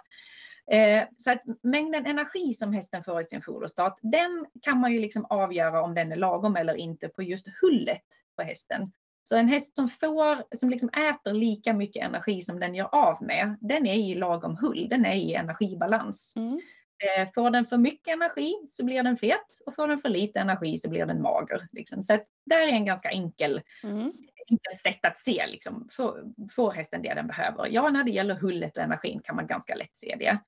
Eh, 0.71 1.03
så 1.17 1.31
att 1.31 1.41
mängden 1.63 2.05
energi 2.05 2.53
som 2.53 2.73
hästen 2.73 3.03
får 3.03 3.21
i 3.21 3.25
sin 3.25 3.41
foderstat, 3.41 3.99
den 4.01 4.45
kan 4.61 4.79
man 4.79 4.93
ju 4.93 4.99
liksom 4.99 5.25
avgöra 5.25 5.81
om 5.81 5.93
den 5.93 6.11
är 6.11 6.15
lagom 6.15 6.55
eller 6.55 6.75
inte 6.75 7.09
på 7.09 7.23
just 7.23 7.47
hullet 7.61 8.05
på 8.37 8.43
hästen. 8.43 8.91
Så 9.23 9.37
en 9.37 9.47
häst 9.47 9.75
som, 9.75 9.89
får, 9.89 10.55
som 10.57 10.69
liksom 10.69 10.89
äter 10.89 11.33
lika 11.33 11.73
mycket 11.73 12.05
energi 12.05 12.41
som 12.41 12.59
den 12.59 12.75
gör 12.75 12.95
av 12.95 13.23
med, 13.23 13.57
den 13.61 13.87
är 13.87 13.95
i 13.95 14.15
lagom 14.15 14.57
hull, 14.57 14.87
den 14.89 15.05
är 15.05 15.15
i 15.15 15.33
energibalans. 15.33 16.33
Mm. 16.35 16.59
Eh, 17.03 17.29
får 17.35 17.49
den 17.49 17.65
för 17.65 17.77
mycket 17.77 18.13
energi 18.13 18.55
så 18.67 18.85
blir 18.85 19.03
den 19.03 19.17
fet 19.17 19.59
och 19.65 19.75
får 19.75 19.87
den 19.87 20.01
för 20.01 20.09
lite 20.09 20.39
energi 20.39 20.77
så 20.77 20.89
blir 20.89 21.05
den 21.05 21.21
mager. 21.21 21.67
Liksom. 21.71 22.03
Så 22.03 22.19
det 22.45 22.55
är 22.55 22.67
en 22.67 22.85
ganska 22.85 23.09
enkel, 23.09 23.61
mm 23.83 24.13
enkelt 24.53 24.79
sätt 24.79 25.05
att 25.05 25.19
se, 25.19 25.47
liksom, 25.47 25.87
får, 25.91 26.23
får 26.55 26.71
hästen 26.71 27.01
det 27.01 27.13
den 27.13 27.27
behöver? 27.27 27.67
Ja, 27.67 27.89
när 27.89 28.03
det 28.03 28.11
gäller 28.11 28.35
hullet 28.35 28.77
och 28.77 28.83
energin 28.83 29.21
kan 29.23 29.35
man 29.35 29.47
ganska 29.47 29.75
lätt 29.75 29.95
se 29.95 30.15
det. 30.19 30.39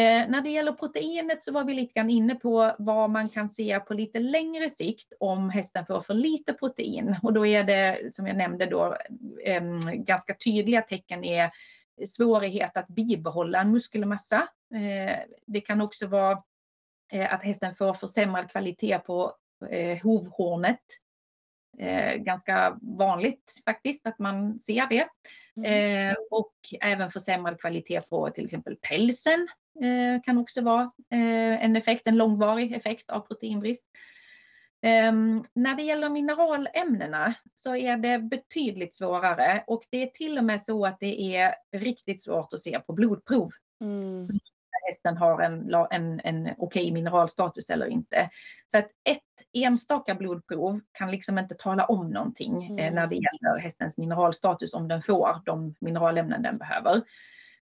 Eh, 0.00 0.28
när 0.28 0.40
det 0.40 0.50
gäller 0.50 0.72
proteinet 0.72 1.42
så 1.42 1.52
var 1.52 1.64
vi 1.64 1.74
lite 1.74 1.92
grann 1.92 2.10
inne 2.10 2.34
på 2.34 2.74
vad 2.78 3.10
man 3.10 3.28
kan 3.28 3.48
se 3.48 3.80
på 3.80 3.94
lite 3.94 4.18
längre 4.18 4.70
sikt 4.70 5.14
om 5.20 5.50
hästen 5.50 5.86
får 5.86 6.00
för 6.00 6.14
lite 6.14 6.52
protein. 6.52 7.16
Och 7.22 7.32
då 7.32 7.46
är 7.46 7.64
det, 7.64 8.14
som 8.14 8.26
jag 8.26 8.36
nämnde 8.36 8.66
då, 8.66 8.96
eh, 9.44 9.62
ganska 9.94 10.34
tydliga 10.34 10.82
tecken 10.82 11.24
är 11.24 11.50
svårighet 12.06 12.76
att 12.76 12.88
bibehålla 12.88 13.60
en 13.60 13.70
muskelmassa. 13.70 14.48
Eh, 14.74 15.18
det 15.46 15.60
kan 15.60 15.80
också 15.80 16.06
vara 16.06 16.42
eh, 17.12 17.34
att 17.34 17.42
hästen 17.42 17.74
får 17.74 17.94
försämrad 17.94 18.50
kvalitet 18.50 18.98
på 18.98 19.36
eh, 19.70 20.02
hovhornet. 20.02 20.80
Ganska 22.16 22.78
vanligt 22.82 23.62
faktiskt 23.64 24.06
att 24.06 24.18
man 24.18 24.60
ser 24.60 24.86
det. 24.86 25.08
Mm. 25.56 26.14
Och 26.30 26.54
även 26.80 27.10
försämrad 27.10 27.60
kvalitet 27.60 28.00
på 28.00 28.30
till 28.30 28.44
exempel 28.44 28.76
pälsen 28.76 29.48
kan 30.24 30.38
också 30.38 30.60
vara 30.60 30.90
en 31.10 31.76
effekt, 31.76 32.06
en 32.06 32.16
långvarig 32.16 32.72
effekt 32.72 33.10
av 33.10 33.20
proteinbrist. 33.20 33.86
Um, 34.82 35.44
när 35.54 35.74
det 35.74 35.82
gäller 35.82 36.08
mineralämnena 36.08 37.34
så 37.54 37.76
är 37.76 37.96
det 37.96 38.18
betydligt 38.18 38.94
svårare 38.94 39.64
och 39.66 39.82
det 39.90 40.02
är 40.02 40.06
till 40.06 40.38
och 40.38 40.44
med 40.44 40.62
så 40.62 40.86
att 40.86 41.00
det 41.00 41.36
är 41.36 41.54
riktigt 41.72 42.22
svårt 42.22 42.52
att 42.52 42.60
se 42.60 42.80
på 42.80 42.92
blodprov. 42.92 43.50
Mm. 43.80 44.28
Hästen 44.86 45.16
har 45.16 45.42
en, 45.42 45.74
en, 45.90 46.20
en 46.24 46.54
okej 46.58 46.92
mineralstatus 46.92 47.70
eller 47.70 47.86
inte. 47.86 48.30
Så 48.66 48.78
att 48.78 48.88
ett 49.04 49.18
enstaka 49.52 50.14
blodprov 50.14 50.80
kan 50.92 51.10
liksom 51.10 51.38
inte 51.38 51.54
tala 51.54 51.84
om 51.84 52.10
någonting 52.10 52.64
eh, 52.64 52.86
mm. 52.86 52.94
när 52.94 53.06
det 53.06 53.14
gäller 53.14 53.58
hästens 53.60 53.98
mineralstatus 53.98 54.74
om 54.74 54.88
den 54.88 55.02
får 55.02 55.42
de 55.44 55.74
mineralämnen 55.80 56.42
den 56.42 56.58
behöver. 56.58 57.02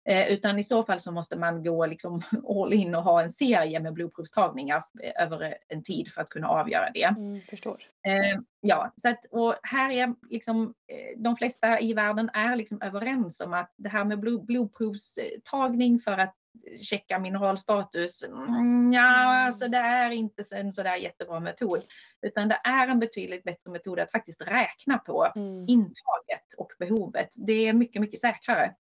Eh, 0.09 0.33
utan 0.33 0.59
i 0.59 0.63
så 0.63 0.83
fall 0.83 0.99
så 0.99 1.11
måste 1.11 1.37
man 1.37 1.63
gå 1.63 1.85
liksom 1.85 2.21
all 2.49 2.73
in 2.73 2.95
och 2.95 3.03
ha 3.03 3.21
en 3.21 3.29
serie 3.29 3.79
med 3.79 3.93
blodprovstagningar 3.93 4.83
över 5.19 5.57
en 5.67 5.83
tid 5.83 6.11
för 6.11 6.21
att 6.21 6.29
kunna 6.29 6.47
avgöra 6.47 6.91
det. 6.93 7.03
Mm, 7.03 7.41
förstår. 7.41 7.83
Eh, 8.07 8.39
ja, 8.61 8.93
så 8.95 9.09
att, 9.09 9.25
och 9.31 9.55
här 9.63 9.91
är 9.91 10.15
liksom, 10.29 10.73
eh, 10.87 11.21
de 11.21 11.35
flesta 11.35 11.79
i 11.79 11.93
världen 11.93 12.29
är 12.33 12.55
liksom 12.55 12.81
överens 12.81 13.41
om 13.41 13.53
att 13.53 13.73
det 13.77 13.89
här 13.89 14.05
med 14.05 14.19
blod, 14.19 14.45
blodprovstagning 14.45 15.99
för 15.99 16.17
att 16.17 16.35
checka 16.81 17.19
mineralstatus, 17.19 18.23
mm, 18.23 18.93
ja, 18.93 19.45
alltså 19.45 19.67
det 19.67 19.77
är 19.77 20.11
inte 20.11 20.43
en 20.51 20.73
sådär 20.73 20.95
jättebra 20.95 21.39
metod. 21.39 21.81
Utan 22.21 22.47
det 22.47 22.61
är 22.63 22.87
en 22.87 22.99
betydligt 22.99 23.43
bättre 23.43 23.71
metod 23.71 23.99
att 23.99 24.11
faktiskt 24.11 24.41
räkna 24.41 24.97
på 24.97 25.31
mm. 25.35 25.65
intaget 25.67 26.53
och 26.57 26.71
behovet. 26.79 27.29
Det 27.35 27.67
är 27.67 27.73
mycket, 27.73 28.01
mycket 28.01 28.19
säkrare. 28.19 28.75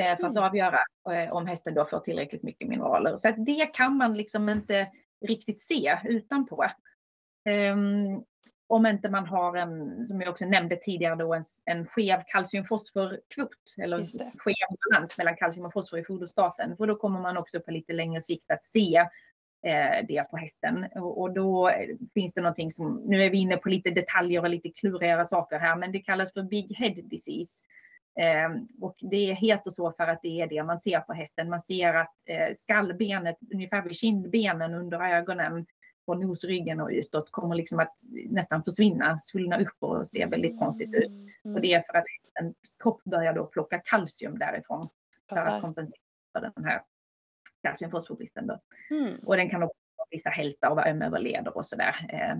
Eh, 0.00 0.16
för 0.16 0.26
att 0.26 0.36
mm. 0.36 0.42
avgöra 0.42 0.78
eh, 1.10 1.32
om 1.32 1.46
hästen 1.46 1.74
då 1.74 1.84
får 1.84 1.98
tillräckligt 1.98 2.42
mycket 2.42 2.68
mineraler. 2.68 3.16
Så 3.16 3.30
det 3.30 3.66
kan 3.66 3.96
man 3.96 4.14
liksom 4.14 4.48
inte 4.48 4.90
riktigt 5.26 5.60
se 5.60 5.98
utanpå. 6.04 6.64
Um, 7.48 8.24
om 8.68 8.86
inte 8.86 9.08
man 9.08 9.26
har 9.26 9.56
en, 9.56 10.06
som 10.06 10.20
jag 10.20 10.30
också 10.30 10.46
nämnde 10.46 10.76
tidigare, 10.76 11.14
då, 11.14 11.34
en, 11.34 11.42
en 11.64 11.86
skev 11.86 12.18
kalciumfosforkvot 12.26 13.48
eller 13.78 13.98
skev 14.38 14.76
balans 14.90 15.18
mellan 15.18 15.36
kalcium 15.36 15.66
och 15.66 15.72
fosfor 15.72 15.98
i 15.98 16.04
foderstaten. 16.04 16.76
För 16.76 16.86
då 16.86 16.96
kommer 16.96 17.20
man 17.20 17.36
också 17.36 17.60
på 17.60 17.70
lite 17.70 17.92
längre 17.92 18.20
sikt 18.20 18.50
att 18.50 18.64
se 18.64 18.96
eh, 19.66 20.06
det 20.08 20.30
på 20.30 20.36
hästen. 20.36 20.86
Och, 20.94 21.20
och, 21.20 21.32
då 21.32 21.70
finns 22.14 22.34
det 22.34 22.40
någonting 22.40 22.70
som, 22.70 23.02
nu 23.06 23.22
är 23.22 23.30
vi 23.30 23.38
inne 23.38 23.56
på 23.56 23.68
lite 23.68 23.90
detaljer 23.90 24.42
och 24.42 24.50
lite 24.50 24.68
klurigare 24.68 25.26
saker 25.26 25.58
här, 25.58 25.76
men 25.76 25.92
det 25.92 25.98
kallas 25.98 26.32
för 26.32 26.42
Big 26.42 26.76
Head 26.76 26.94
Disease. 27.02 27.64
Ehm, 28.20 28.66
och 28.80 28.96
det 29.00 29.34
heter 29.34 29.70
så 29.70 29.92
för 29.92 30.06
att 30.06 30.22
det 30.22 30.40
är 30.40 30.46
det 30.46 30.62
man 30.62 30.78
ser 30.78 31.00
på 31.00 31.12
hästen. 31.12 31.50
Man 31.50 31.60
ser 31.60 31.94
att 31.94 32.14
eh, 32.26 32.54
skallbenet, 32.54 33.36
ungefär 33.52 33.82
vid 33.82 33.96
kindbenen 33.96 34.74
under 34.74 35.00
ögonen, 35.00 35.66
på 36.08 36.14
nosryggen 36.14 36.80
och 36.80 36.88
utåt 36.88 37.30
kommer 37.30 37.54
liksom 37.54 37.78
att 37.78 37.94
nästan 38.30 38.64
försvinna, 38.64 39.18
svullna 39.18 39.60
upp 39.60 39.76
och 39.78 40.08
se 40.08 40.26
väldigt 40.26 40.58
konstigt 40.58 40.94
ut. 40.94 41.10
Mm. 41.44 41.54
Och 41.54 41.60
det 41.60 41.74
är 41.74 41.80
för 41.80 41.98
att 41.98 42.04
hästens 42.16 42.76
kropp 42.82 43.04
börjar 43.04 43.34
då 43.34 43.46
plocka 43.46 43.78
kalcium 43.78 44.38
därifrån 44.38 44.88
för 45.28 45.36
att 45.36 45.60
kompensera 45.60 46.00
för 46.32 46.52
den 46.54 46.64
här 46.64 46.82
kalciumfosforbristen. 47.62 48.50
Mm. 48.90 49.18
Och 49.24 49.36
den 49.36 49.50
kan 49.50 49.62
också 49.62 49.76
vissa 50.10 50.30
hälta 50.30 50.70
och 50.70 50.76
vara 50.76 50.90
öm 50.90 51.02
över 51.02 51.20
leder 51.20 51.56
och 51.56 51.66
sådär 51.66 51.94
eh, 52.08 52.36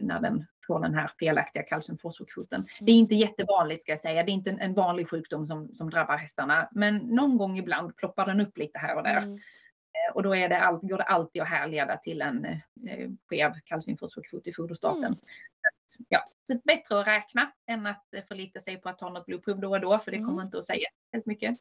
när 0.00 0.20
den 0.20 0.46
får 0.66 0.80
den 0.80 0.94
här 0.94 1.10
felaktiga 1.18 1.62
kalciumfosforkvoten. 1.62 2.60
Mm. 2.60 2.68
Det 2.80 2.92
är 2.92 2.96
inte 2.96 3.14
jättevanligt 3.14 3.82
ska 3.82 3.92
jag 3.92 3.98
säga, 3.98 4.22
det 4.22 4.30
är 4.30 4.34
inte 4.34 4.50
en, 4.50 4.60
en 4.60 4.74
vanlig 4.74 5.08
sjukdom 5.08 5.46
som, 5.46 5.74
som 5.74 5.90
drabbar 5.90 6.16
hästarna, 6.16 6.68
men 6.72 6.96
någon 6.96 7.38
gång 7.38 7.58
ibland 7.58 7.96
ploppar 7.96 8.26
den 8.26 8.40
upp 8.40 8.58
lite 8.58 8.78
här 8.78 8.96
och 8.96 9.02
där. 9.02 9.40
Eh, 9.94 10.16
och 10.16 10.22
då 10.22 10.36
är 10.36 10.48
det 10.48 10.58
all, 10.58 10.78
går 10.82 10.98
det 10.98 11.04
alltid 11.04 11.42
att 11.42 11.48
härleda 11.48 11.96
till 11.96 12.22
en 12.22 12.44
eh, 12.44 13.10
skev 13.28 13.52
kalciumfosforkvot 13.64 14.46
i 14.46 14.52
foderstaten. 14.52 15.04
Mm. 15.04 15.18
Ja, 16.08 16.30
så 16.48 16.58
bättre 16.64 17.00
att 17.00 17.06
räkna 17.06 17.52
än 17.66 17.86
att 17.86 18.04
förlita 18.28 18.60
sig 18.60 18.76
på 18.76 18.88
att 18.88 18.98
ta 18.98 19.08
något 19.08 19.26
blodprov 19.26 19.60
då 19.60 19.70
och 19.70 19.80
då, 19.80 19.98
för 19.98 20.10
det 20.10 20.16
kommer 20.16 20.32
mm. 20.32 20.44
inte 20.44 20.58
att 20.58 20.64
säga 20.64 20.88
helt 21.12 21.26
mycket. 21.26 21.58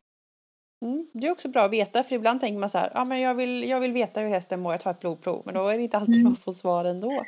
Mm. 0.81 1.07
Det 1.13 1.27
är 1.27 1.31
också 1.31 1.47
bra 1.47 1.65
att 1.65 1.71
veta 1.71 2.03
för 2.03 2.15
ibland 2.15 2.41
tänker 2.41 2.59
man 2.59 2.69
så 2.69 2.77
här, 2.77 2.91
ja 2.93 3.05
men 3.05 3.19
jag 3.19 3.35
vill, 3.35 3.69
jag 3.69 3.79
vill 3.79 3.93
veta 3.93 4.21
hur 4.21 4.29
hästen 4.29 4.59
mår, 4.59 4.73
jag 4.73 4.81
tar 4.81 4.91
ett 4.91 4.99
blodprov. 4.99 5.41
Men 5.45 5.53
då 5.53 5.67
är 5.67 5.77
det 5.77 5.83
inte 5.83 5.97
alltid 5.97 6.15
mm. 6.15 6.23
man 6.23 6.35
får 6.35 6.51
svar 6.51 6.85
ändå. 6.85 7.23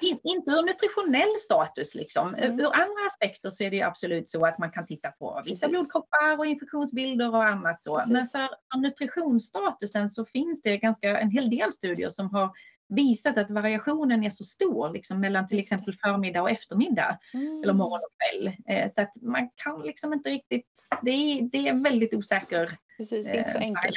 In, 0.00 0.18
inte 0.22 0.50
ur 0.50 0.62
nutritionell 0.62 1.34
status 1.38 1.94
liksom. 1.94 2.34
Mm. 2.34 2.60
Ur 2.60 2.66
andra 2.66 3.06
aspekter 3.06 3.50
så 3.50 3.64
är 3.64 3.70
det 3.70 3.82
absolut 3.82 4.28
så 4.28 4.46
att 4.46 4.58
man 4.58 4.70
kan 4.70 4.86
titta 4.86 5.10
på 5.10 5.42
vissa 5.44 5.68
blodkroppar 5.68 6.38
och 6.38 6.46
infektionsbilder 6.46 7.34
och 7.34 7.44
annat 7.44 7.82
så. 7.82 7.96
Precis. 7.96 8.12
Men 8.12 8.26
för, 8.26 8.48
för 8.72 8.78
nutritionsstatusen 8.78 10.10
så 10.10 10.24
finns 10.24 10.62
det 10.62 10.78
ganska 10.78 11.20
en 11.20 11.30
hel 11.30 11.50
del 11.50 11.72
studier 11.72 12.10
som 12.10 12.30
har 12.30 12.50
visat 12.88 13.38
att 13.38 13.50
variationen 13.50 14.24
är 14.24 14.30
så 14.30 14.44
stor 14.44 14.90
liksom, 14.90 15.20
mellan 15.20 15.48
till 15.48 15.58
exempel 15.58 15.94
förmiddag 15.94 16.42
och 16.42 16.50
eftermiddag 16.50 17.18
mm. 17.34 17.62
eller 17.62 17.72
morgon 17.72 18.00
och 18.00 18.42
kväll. 18.42 18.52
Eh, 18.68 18.90
så 18.90 19.02
att 19.02 19.22
man 19.22 19.50
kan 19.54 19.82
liksom 19.82 20.12
inte 20.12 20.30
riktigt, 20.30 20.66
det 21.02 21.10
är, 21.10 21.42
det 21.42 21.68
är 21.68 21.82
väldigt 21.82 22.14
osäker 22.14 22.78
Precis, 22.96 23.24
det 23.26 23.30
är 23.30 23.38
inte 23.38 23.50
så 23.50 23.58
eh, 23.58 23.64
enkelt. 23.64 23.96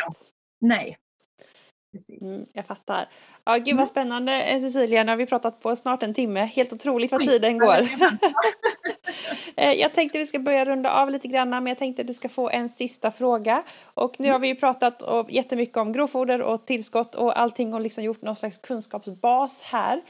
Nej. 1.92 2.20
Mm, 2.22 2.46
jag 2.54 2.66
fattar. 2.66 3.10
Ja, 3.44 3.56
gud 3.56 3.66
vad 3.66 3.74
mm. 3.74 3.88
spännande 3.88 4.44
eh, 4.44 4.62
Cecilia, 4.62 5.04
nu 5.04 5.12
har 5.12 5.18
vi 5.18 5.26
pratat 5.26 5.62
på 5.62 5.76
snart 5.76 6.04
en 6.04 6.14
timme. 6.14 6.40
Helt 6.40 6.74
otroligt 6.74 7.12
vad 7.12 7.22
tiden 7.22 7.58
går. 7.58 7.88
Eh, 9.56 9.72
jag 9.72 9.94
tänkte 9.94 10.18
vi 10.18 10.26
ska 10.26 10.40
börja 10.40 10.66
runda 10.66 10.92
av 10.92 11.10
lite 11.10 11.28
grann, 11.28 11.50
men 11.50 11.68
jag 11.68 11.78
tänkte 11.78 12.02
att 12.02 12.08
du 12.08 12.14
ska 12.14 12.30
få 12.30 12.50
en 12.50 12.70
sista 12.70 13.12
fråga. 13.12 13.64
Och 13.84 14.20
nu 14.20 14.32
har 14.32 14.40
vi 14.40 14.48
ju 14.48 14.56
pratat 14.56 15.04
jättemycket 15.30 15.78
om 15.78 15.94
grovfoder 15.94 16.42
och 16.42 16.66
tillskott 16.66 17.16
och 17.16 17.40
allting 17.40 17.74
och 17.74 17.82
liksom 17.82 18.04
gjort 18.04 18.22
någon 18.22 18.36
slags 18.36 18.58
kunskapsbas 18.58 19.62
här. 19.62 20.02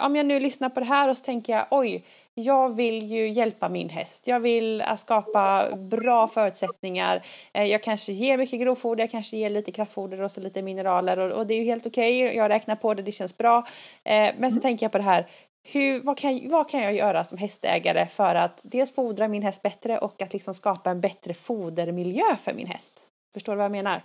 Om 0.00 0.16
jag 0.16 0.26
nu 0.26 0.40
lyssnar 0.40 0.68
på 0.68 0.80
det 0.80 0.86
här 0.86 1.10
och 1.10 1.18
så 1.18 1.24
tänker 1.24 1.52
jag, 1.52 1.66
oj, 1.70 2.04
jag 2.34 2.76
vill 2.76 3.06
ju 3.06 3.28
hjälpa 3.28 3.68
min 3.68 3.88
häst. 3.88 4.22
Jag 4.26 4.40
vill 4.40 4.80
äh, 4.80 4.96
skapa 4.96 5.76
bra 5.76 6.28
förutsättningar. 6.28 7.26
Eh, 7.52 7.64
jag 7.64 7.82
kanske 7.82 8.12
ger 8.12 8.38
mycket 8.38 8.60
grovfoder, 8.60 9.02
jag 9.02 9.10
kanske 9.10 9.36
ger 9.36 9.50
lite 9.50 9.72
kraftfoder 9.72 10.20
och 10.20 10.30
så 10.30 10.40
lite 10.40 10.62
mineraler 10.62 11.18
och, 11.18 11.38
och 11.38 11.46
det 11.46 11.54
är 11.54 11.58
ju 11.58 11.64
helt 11.64 11.86
okej. 11.86 12.24
Okay. 12.24 12.36
Jag 12.36 12.48
räknar 12.48 12.76
på 12.76 12.94
det, 12.94 13.02
det 13.02 13.12
känns 13.12 13.36
bra. 13.36 13.58
Eh, 14.04 14.12
men 14.14 14.50
så 14.50 14.56
mm. 14.56 14.60
tänker 14.60 14.84
jag 14.84 14.92
på 14.92 14.98
det 14.98 15.04
här. 15.04 15.28
Hur, 15.66 16.00
vad, 16.00 16.18
kan, 16.18 16.48
vad 16.48 16.70
kan 16.70 16.80
jag 16.80 16.94
göra 16.94 17.24
som 17.24 17.38
hästägare 17.38 18.06
för 18.06 18.34
att 18.34 18.60
dels 18.62 18.94
fodra 18.94 19.28
min 19.28 19.42
häst 19.42 19.62
bättre 19.62 19.98
och 19.98 20.22
att 20.22 20.32
liksom 20.32 20.54
skapa 20.54 20.90
en 20.90 21.00
bättre 21.00 21.34
fodermiljö 21.34 22.36
för 22.40 22.54
min 22.54 22.66
häst? 22.66 23.02
Förstår 23.34 23.52
du 23.52 23.56
vad 23.56 23.64
jag 23.64 23.72
menar? 23.72 24.02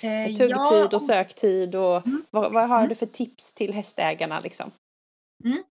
Eh, 0.00 0.26
Tuggtid 0.26 0.50
ja. 0.50 0.88
och 0.92 1.02
söktid 1.02 1.74
och 1.74 2.06
mm. 2.06 2.24
vad, 2.30 2.52
vad, 2.52 2.68
har 2.68 2.78
mm. 2.78 2.88
du 2.88 2.94
för 2.94 3.06
tips 3.06 3.52
till 3.52 3.74
hästägarna 3.74 4.40
liksom? 4.40 4.70
Mm. 5.44 5.62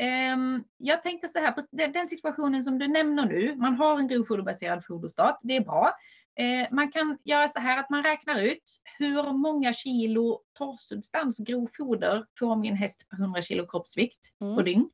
Ehm, 0.00 0.64
jag 0.76 1.02
tänker 1.02 1.28
så 1.28 1.38
här, 1.38 1.52
på 1.52 1.62
den 1.70 2.08
situationen 2.08 2.64
som 2.64 2.78
du 2.78 2.88
nämner 2.88 3.26
nu, 3.26 3.56
man 3.56 3.74
har 3.74 3.98
en 3.98 4.08
grovfoderbaserad 4.08 4.84
foderstat, 4.84 5.38
det 5.42 5.56
är 5.56 5.60
bra. 5.60 5.92
Ehm, 6.36 6.66
man 6.70 6.92
kan 6.92 7.18
göra 7.24 7.48
så 7.48 7.60
här 7.60 7.78
att 7.78 7.90
man 7.90 8.02
räknar 8.02 8.40
ut 8.40 8.82
hur 8.98 9.32
många 9.32 9.72
kilo 9.72 10.40
torrsubstans, 10.58 11.38
grovfoder, 11.38 12.26
får 12.38 12.56
min 12.56 12.76
häst 12.76 13.06
per 13.10 13.16
100 13.16 13.42
kilo 13.42 13.66
kroppsvikt 13.66 14.20
mm. 14.40 14.56
på 14.56 14.62
dygn. 14.62 14.90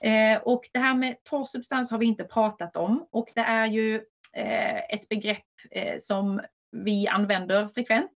Ehm, 0.00 0.40
och 0.44 0.68
det 0.72 0.78
här 0.78 0.94
med 0.94 1.24
torrsubstans 1.24 1.90
har 1.90 1.98
vi 1.98 2.06
inte 2.06 2.24
pratat 2.24 2.76
om 2.76 3.06
och 3.10 3.32
det 3.34 3.40
är 3.40 3.66
ju 3.66 3.94
eh, 4.32 4.94
ett 4.94 5.08
begrepp 5.08 5.44
eh, 5.70 5.98
som 5.98 6.40
vi 6.72 7.08
använder 7.08 7.68
frekvent. 7.68 8.12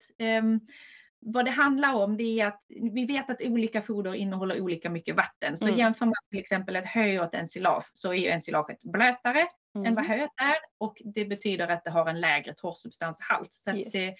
Vad 1.21 1.45
det 1.45 1.51
handlar 1.51 1.95
om 1.95 2.17
det 2.17 2.41
är 2.41 2.47
att 2.47 2.63
vi 2.69 3.07
vet 3.07 3.31
att 3.31 3.41
olika 3.41 3.83
foder 3.83 4.15
innehåller 4.15 4.61
olika 4.61 4.91
mycket 4.91 5.17
vatten. 5.17 5.57
Så 5.57 5.67
mm. 5.67 5.79
jämför 5.79 6.07
man 6.07 6.15
till 6.31 6.41
exempel 6.41 6.77
ett 6.77 6.87
hö 6.87 7.19
och 7.19 7.25
ett 7.25 7.35
ensilage 7.35 7.91
så 7.93 8.13
är 8.13 8.17
ju 8.17 8.29
ensilaget 8.29 8.83
blötare 8.83 9.49
mm. 9.75 9.87
än 9.87 9.95
vad 9.95 10.05
höet 10.05 10.31
är 10.43 10.57
och 10.79 11.03
det 11.05 11.25
betyder 11.25 11.69
att 11.69 11.85
det 11.85 11.91
har 11.91 12.07
en 12.07 12.21
lägre 12.21 12.55
torrsubstanshalt. 12.55 13.55
Så 13.55 13.71
yes. 13.71 13.93
det 13.93 14.15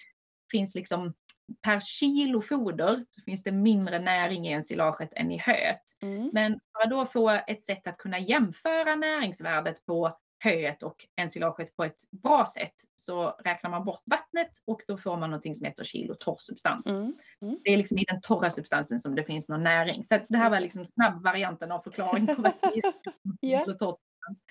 finns 0.51 0.75
liksom 0.75 1.13
per 1.61 1.79
kilo 1.79 2.41
foder 2.41 3.05
så 3.09 3.21
finns 3.21 3.43
det 3.43 3.51
mindre 3.51 3.99
näring 3.99 4.47
i 4.47 4.51
ensilaget 4.51 5.13
än 5.13 5.31
i 5.31 5.37
höet. 5.37 5.81
Mm. 6.01 6.29
Men 6.33 6.59
för 6.73 6.83
att 6.83 6.89
då 6.89 7.05
få 7.05 7.29
ett 7.29 7.65
sätt 7.65 7.87
att 7.87 7.97
kunna 7.97 8.19
jämföra 8.19 8.95
näringsvärdet 8.95 9.85
på 9.85 10.17
höet 10.43 10.83
och 10.83 10.95
ensilaget 11.15 11.75
på 11.75 11.83
ett 11.83 12.11
bra 12.11 12.45
sätt 12.53 12.73
så 13.01 13.35
räknar 13.43 13.69
man 13.69 13.85
bort 13.85 14.01
vattnet 14.05 14.51
och 14.65 14.81
då 14.87 14.97
får 14.97 15.17
man 15.17 15.29
någonting 15.29 15.55
som 15.55 15.65
heter 15.65 15.83
kilo 15.83 16.15
torrsubstans. 16.15 16.87
Mm. 16.87 17.15
Mm. 17.41 17.57
Det 17.63 17.73
är 17.73 17.77
liksom 17.77 17.97
i 17.97 18.03
den 18.03 18.21
torra 18.21 18.51
substansen 18.51 18.99
som 18.99 19.15
det 19.15 19.23
finns 19.23 19.49
någon 19.49 19.63
näring. 19.63 20.03
Så 20.03 20.19
det 20.29 20.37
här 20.37 20.49
var 20.49 20.59
liksom 20.59 20.85
snabbvarianten 20.85 21.71
av 21.71 21.79
förklaring 21.79 22.27
på 22.27 22.41
vad 22.41 22.53
det 22.61 22.67
är 22.67 22.93
yeah. 23.49 23.65
torrsubstans. 23.65 24.43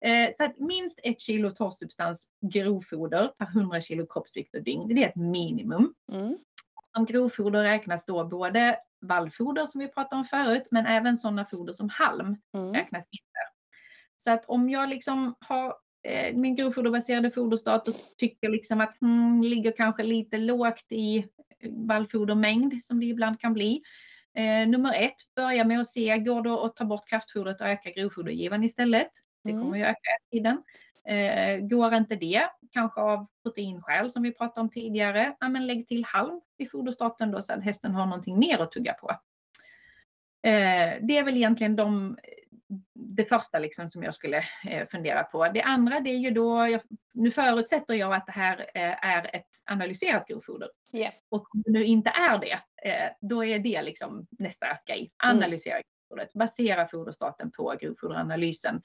Eh, 0.00 0.30
så 0.32 0.44
att 0.44 0.58
minst 0.58 1.00
ett 1.02 1.20
kilo 1.20 1.50
torrsubstans 1.50 2.28
grovfoder 2.40 3.28
per 3.38 3.46
100 3.46 3.80
kilo 3.80 4.06
kroppsvikt 4.06 4.54
och 4.54 4.62
dygn, 4.62 4.88
det 4.88 5.04
är 5.04 5.08
ett 5.08 5.16
minimum. 5.16 5.94
Mm. 6.12 6.38
Som 6.96 7.04
grovfoder 7.04 7.62
räknas 7.62 8.04
då 8.06 8.24
både 8.24 8.76
vallfoder 9.00 9.66
som 9.66 9.80
vi 9.80 9.88
pratade 9.88 10.20
om 10.20 10.24
förut, 10.24 10.68
men 10.70 10.86
även 10.86 11.16
sådana 11.16 11.44
foder 11.44 11.72
som 11.72 11.88
halm 11.88 12.36
mm. 12.54 12.72
räknas 12.72 13.08
inte. 13.12 13.38
Så 14.16 14.30
att 14.30 14.44
om 14.44 14.70
jag 14.70 14.88
liksom 14.88 15.34
har 15.40 15.74
min 16.34 16.56
grovfoderbaserade 16.56 17.30
foderstat 17.30 17.88
och 17.88 17.94
tycker 18.18 18.48
liksom 18.48 18.80
att 18.80 19.00
hmm, 19.00 19.42
ligger 19.42 19.72
kanske 19.72 20.02
lite 20.02 20.38
lågt 20.38 20.92
i 20.92 21.26
vallfodermängd 21.70 22.84
som 22.84 23.00
det 23.00 23.06
ibland 23.06 23.40
kan 23.40 23.52
bli. 23.52 23.82
Eh, 24.34 24.68
nummer 24.68 24.94
ett, 24.94 25.16
börja 25.36 25.64
med 25.64 25.80
att 25.80 25.86
se, 25.86 26.18
går 26.18 26.42
det 26.42 26.64
att 26.64 26.76
ta 26.76 26.84
bort 26.84 27.08
kraftfodret 27.08 27.60
och 27.60 27.66
öka 27.66 27.90
grovfodergivaren 27.90 28.64
istället? 28.64 29.10
Det 29.44 29.50
kommer 29.50 29.66
mm. 29.66 29.78
ju 29.78 29.84
öka 29.84 30.10
tiden. 30.30 30.62
Eh, 31.08 31.58
går 31.58 31.94
inte 31.94 32.16
det, 32.16 32.42
kanske 32.72 33.00
av 33.00 33.26
proteinskäl 33.42 34.10
som 34.10 34.22
vi 34.22 34.32
pratade 34.32 34.60
om 34.60 34.70
tidigare, 34.70 35.36
ja, 35.40 35.48
men 35.48 35.66
lägg 35.66 35.88
till 35.88 36.04
halm 36.04 36.40
i 36.58 36.66
foderstarten 36.66 37.30
då 37.30 37.42
så 37.42 37.52
att 37.52 37.64
hästen 37.64 37.94
har 37.94 38.06
någonting 38.06 38.38
mer 38.38 38.58
att 38.58 38.72
tugga 38.72 38.92
på. 38.92 39.10
Eh, 40.48 40.92
det 41.00 41.18
är 41.18 41.22
väl 41.22 41.36
egentligen 41.36 41.76
de, 41.76 42.18
det 42.94 43.24
första 43.24 43.58
liksom 43.58 43.88
som 43.88 44.02
jag 44.02 44.14
skulle 44.14 44.44
eh, 44.68 44.88
fundera 44.88 45.22
på. 45.24 45.48
Det 45.48 45.62
andra 45.62 46.00
det 46.00 46.10
är 46.10 46.18
ju 46.18 46.30
då, 46.30 46.68
jag, 46.68 46.80
nu 47.14 47.30
förutsätter 47.30 47.94
jag 47.94 48.14
att 48.14 48.26
det 48.26 48.32
här 48.32 48.58
eh, 48.74 49.04
är 49.04 49.36
ett 49.36 49.48
analyserat 49.64 50.26
grovfoder. 50.28 50.68
Yeah. 50.92 51.12
Och 51.28 51.54
om 51.54 51.62
det 51.62 51.72
nu 51.72 51.84
inte 51.84 52.10
är 52.10 52.38
det, 52.38 52.60
eh, 52.90 53.10
då 53.20 53.44
är 53.44 53.58
det 53.58 53.82
liksom 53.82 54.26
nästa 54.30 54.66
grej. 54.86 55.12
Analysera 55.24 55.74
mm 55.74 55.84
foderfodret, 56.08 56.32
basera 56.32 56.88
foderstaten 56.88 57.50
på 57.50 57.74
grovfoderanalysen. 57.80 58.82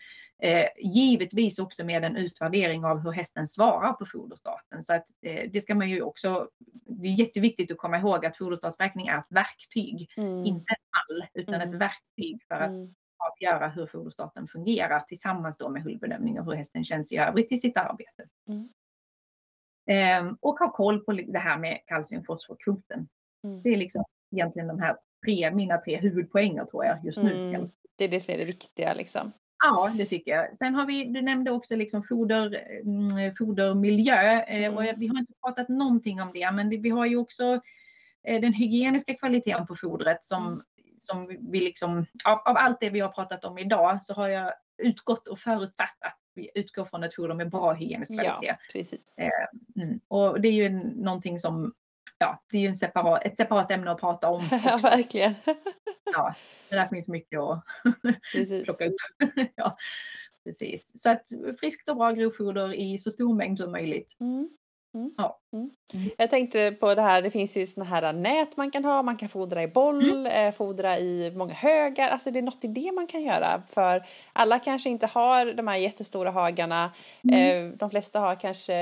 Givetvis 0.77 1.59
också 1.59 1.85
med 1.85 2.03
en 2.03 2.15
utvärdering 2.15 2.85
av 2.85 2.99
hur 2.99 3.11
hästen 3.11 3.47
svarar 3.47 3.93
på 3.93 4.05
foderstaten. 4.05 4.83
Så 4.83 4.93
att, 4.93 5.05
det 5.21 5.63
ska 5.63 5.75
man 5.75 5.89
ju 5.89 6.01
också, 6.01 6.49
det 6.85 7.07
är 7.07 7.19
jätteviktigt 7.19 7.71
att 7.71 7.77
komma 7.77 7.97
ihåg 7.97 8.25
att 8.25 8.37
foderstatsräkning 8.37 9.07
är 9.07 9.19
ett 9.19 9.25
verktyg, 9.29 10.11
mm. 10.17 10.45
inte 10.45 10.75
en 10.75 10.85
mall, 10.91 11.27
utan 11.33 11.55
mm. 11.55 11.67
ett 11.67 11.73
verktyg 11.73 12.43
för 12.47 12.55
att 12.55 12.69
mm. 12.69 12.95
Avgöra 13.39 13.69
hur 13.69 13.87
foderstaten 13.87 14.47
fungerar 14.47 14.99
tillsammans 14.99 15.57
då 15.57 15.69
med 15.69 15.83
hullbedömning 15.83 16.39
och 16.39 16.45
hur 16.45 16.53
hästen 16.53 16.83
känns 16.83 17.11
i 17.11 17.17
övrigt 17.17 17.51
i 17.51 17.57
sitt 17.57 17.77
arbete. 17.77 18.27
Mm. 18.47 18.69
Eh, 19.89 20.33
och 20.39 20.59
ha 20.59 20.71
koll 20.71 20.99
på 20.99 21.11
det 21.11 21.39
här 21.39 21.57
med 21.57 21.79
kalciumfosforkvoten. 21.85 23.07
Mm. 23.43 23.61
Det 23.61 23.69
är 23.69 23.77
liksom 23.77 24.03
egentligen 24.31 24.67
de 24.67 24.79
här 24.79 24.97
tre, 25.25 25.51
mina 25.51 25.77
tre 25.77 25.97
huvudpoänger 25.97 26.65
tror 26.65 26.85
jag 26.85 27.05
just 27.05 27.23
nu. 27.23 27.55
Mm, 27.55 27.69
det 27.97 28.03
är 28.03 28.07
det 28.07 28.19
som 28.19 28.33
är 28.33 28.37
det 28.37 28.45
viktiga 28.45 28.93
liksom. 28.93 29.31
Ja, 29.63 29.93
det 29.97 30.05
tycker 30.05 30.31
jag. 30.31 30.57
Sen 30.57 30.75
har 30.75 30.85
vi, 30.85 31.03
du 31.03 31.21
nämnde 31.21 31.51
också 31.51 31.75
liksom 31.75 32.03
foder, 32.03 32.59
mm, 32.83 33.35
fodermiljö 33.35 34.41
eh, 34.41 34.63
mm. 34.63 34.77
och 34.77 34.83
vi 34.97 35.07
har 35.07 35.19
inte 35.19 35.33
pratat 35.43 35.69
någonting 35.69 36.21
om 36.21 36.31
det, 36.33 36.51
men 36.51 36.69
vi 36.69 36.89
har 36.89 37.05
ju 37.05 37.17
också 37.17 37.61
eh, 38.27 38.41
den 38.41 38.53
hygieniska 38.53 39.13
kvaliteten 39.13 39.67
på 39.67 39.75
fodret 39.75 40.25
som, 40.25 40.47
mm. 40.47 40.61
Som 40.99 41.27
vi 41.51 41.59
liksom, 41.59 42.05
av, 42.25 42.37
av, 42.45 42.57
allt 42.57 42.79
det 42.79 42.89
vi 42.89 42.99
har 42.99 43.09
pratat 43.09 43.45
om 43.45 43.57
idag 43.57 44.03
så 44.03 44.13
har 44.13 44.27
jag 44.27 44.53
utgått 44.77 45.27
och 45.27 45.39
förutsatt 45.39 45.97
att 45.99 46.17
vi 46.35 46.51
utgår 46.55 46.85
från 46.85 47.03
ett 47.03 47.15
foder 47.15 47.35
med 47.35 47.49
bra 47.49 47.73
hygienisk 47.73 48.13
kvalitet. 48.13 48.47
Ja, 48.47 48.55
precis. 48.71 49.13
Eh, 49.17 49.83
mm. 49.83 49.99
Och 50.07 50.41
det 50.41 50.47
är 50.47 50.53
ju 50.53 50.69
någonting 50.95 51.39
som 51.39 51.73
ja, 52.17 52.43
det 52.51 52.57
är 52.57 52.61
ju 52.61 52.67
en 52.67 52.75
separat, 52.75 53.25
ett 53.25 53.37
separat 53.37 53.71
ämne 53.71 53.91
att 53.91 53.99
prata 53.99 54.29
om. 54.29 54.41
Ja, 54.65 54.77
verkligen. 54.77 55.35
Ja, 56.13 56.35
det 56.69 56.75
där 56.75 56.87
finns 56.87 57.07
mycket 57.07 57.39
att 57.39 57.63
plocka 58.65 58.85
upp. 58.85 58.95
ja, 59.55 59.77
precis. 60.43 61.01
Så 61.01 61.09
att 61.09 61.23
friskt 61.59 61.89
och 61.89 61.95
bra 61.95 62.11
grovfoder 62.11 62.73
i 62.73 62.97
så 62.97 63.11
stor 63.11 63.35
mängd 63.35 63.57
som 63.57 63.71
möjligt. 63.71 64.17
Mm. 64.19 64.49
Mm. 64.95 65.13
Ja. 65.17 65.39
Mm. 65.53 65.69
Jag 66.17 66.29
tänkte 66.29 66.71
på 66.71 66.95
det 66.95 67.01
här, 67.01 67.21
det 67.21 67.29
finns 67.29 67.57
ju 67.57 67.65
såna 67.65 67.85
här 67.85 68.13
nät 68.13 68.57
man 68.57 68.71
kan 68.71 68.85
ha, 68.85 69.03
man 69.03 69.17
kan 69.17 69.29
fodra 69.29 69.63
i 69.63 69.67
boll, 69.67 70.09
mm. 70.09 70.25
eh, 70.25 70.53
fodra 70.53 70.97
i 70.97 71.31
många 71.35 71.53
högar, 71.53 72.09
alltså 72.09 72.31
det 72.31 72.39
är 72.39 72.43
något 72.43 72.63
i 72.63 72.67
det 72.67 72.91
man 72.91 73.07
kan 73.07 73.23
göra 73.23 73.63
för 73.69 74.05
alla 74.33 74.59
kanske 74.59 74.89
inte 74.89 75.07
har 75.07 75.45
de 75.45 75.67
här 75.67 75.77
jättestora 75.77 76.31
hagarna, 76.31 76.91
mm. 77.23 77.71
eh, 77.71 77.77
de 77.77 77.89
flesta 77.89 78.19
har 78.19 78.35
kanske 78.35 78.75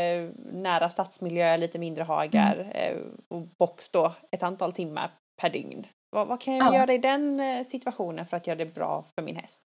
nära 0.53 0.89
stadsmiljö, 0.89 1.58
lite 1.58 1.80
mindre 1.80 2.03
hagar 2.03 2.55
mm. 2.55 2.97
eh, 2.97 3.03
och 3.28 3.47
box 3.60 3.89
då 3.89 4.14
ett 4.32 4.43
antal 4.43 4.74
timmar 4.74 5.12
per 5.41 5.49
dygn. 5.49 5.88
Vad, 6.10 6.28
vad 6.28 6.41
kan 6.41 6.55
jag 6.55 6.68
ja. 6.68 6.80
göra 6.80 6.93
i 6.93 6.97
den 6.97 7.39
eh, 7.39 7.66
situationen 7.66 8.26
för 8.26 8.38
att 8.38 8.47
göra 8.47 8.58
det 8.58 8.66
bra 8.76 9.05
för 9.16 9.22
min 9.22 9.36
häst? 9.36 9.62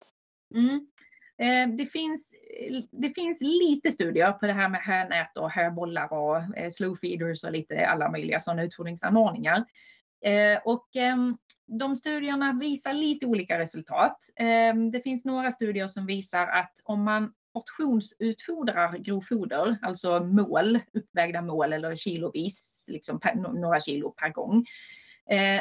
Eh, 1.42 1.70
det 1.70 1.86
finns, 1.86 2.36
det 2.92 3.10
finns 3.10 3.42
lite 3.42 3.92
studier 3.92 4.32
på 4.32 4.48
det 4.48 4.54
här 4.54 4.70
med 4.70 4.82
hönät 4.82 5.38
och 5.38 5.52
höbollar 5.52 6.14
och 6.14 6.58
eh, 6.58 6.70
slow 6.70 6.96
feeders 6.96 7.44
och 7.44 7.52
lite 7.52 7.88
alla 7.88 8.12
möjliga 8.12 8.40
sådana 8.40 8.64
utfodringsanordningar. 8.64 9.66
Eh, 10.26 10.60
och 10.66 10.96
ehm, 10.96 11.38
de 11.68 11.96
studierna 11.96 12.54
visar 12.54 12.94
lite 12.94 13.26
olika 13.26 13.60
resultat. 13.60 14.18
Ehm, 14.36 14.92
det 14.92 15.02
finns 15.02 15.26
några 15.26 15.52
studier 15.52 15.88
som 15.88 16.06
visar 16.06 16.48
att 16.48 16.72
om 16.84 17.04
man 17.04 17.34
portionsutfodrar 17.54 18.98
grovfoder, 18.98 19.78
alltså 19.82 20.20
mål, 20.20 20.80
uppvägda 20.94 21.42
mål 21.42 21.74
eller 21.74 21.96
kilovis, 21.96 22.86
liksom 22.92 23.20
per, 23.20 23.36
några 23.36 23.80
kilo 23.80 24.12
per 24.12 24.30
gång, 24.30 24.66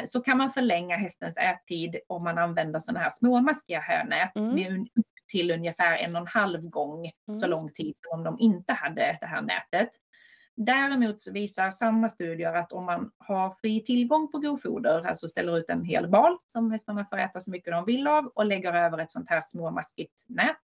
så 0.05 0.21
kan 0.21 0.37
man 0.37 0.51
förlänga 0.51 0.97
hästens 0.97 1.37
ättid 1.37 1.95
om 2.07 2.23
man 2.23 2.37
använder 2.37 2.79
sådana 2.79 2.99
här 2.99 3.09
småmaskiga 3.09 3.79
hönät 3.79 4.35
mm. 4.35 4.55
med 4.55 4.87
till 5.31 5.51
ungefär 5.51 5.97
en 6.05 6.15
och 6.15 6.21
en 6.21 6.27
halv 6.27 6.61
gång 6.61 7.11
mm. 7.27 7.39
så 7.39 7.47
lång 7.47 7.71
tid 7.73 7.95
som 7.97 8.19
om 8.19 8.23
de 8.23 8.39
inte 8.39 8.73
hade 8.73 9.17
det 9.21 9.25
här 9.25 9.41
nätet. 9.41 9.89
Däremot 10.55 11.19
så 11.19 11.31
visar 11.31 11.71
samma 11.71 12.09
studier 12.09 12.53
att 12.53 12.71
om 12.71 12.85
man 12.85 13.11
har 13.17 13.55
fri 13.61 13.83
tillgång 13.83 14.31
på 14.31 14.39
grovfoder, 14.39 15.07
alltså 15.07 15.27
ställer 15.27 15.57
ut 15.57 15.69
en 15.69 15.85
hel 15.85 16.09
bal 16.09 16.37
som 16.47 16.71
hästarna 16.71 17.05
får 17.05 17.17
äta 17.17 17.39
så 17.39 17.51
mycket 17.51 17.73
de 17.73 17.85
vill 17.85 18.07
av 18.07 18.25
och 18.25 18.45
lägger 18.45 18.73
över 18.73 18.97
ett 18.97 19.11
sånt 19.11 19.29
här 19.29 19.41
småmaskigt 19.41 20.25
nät, 20.27 20.57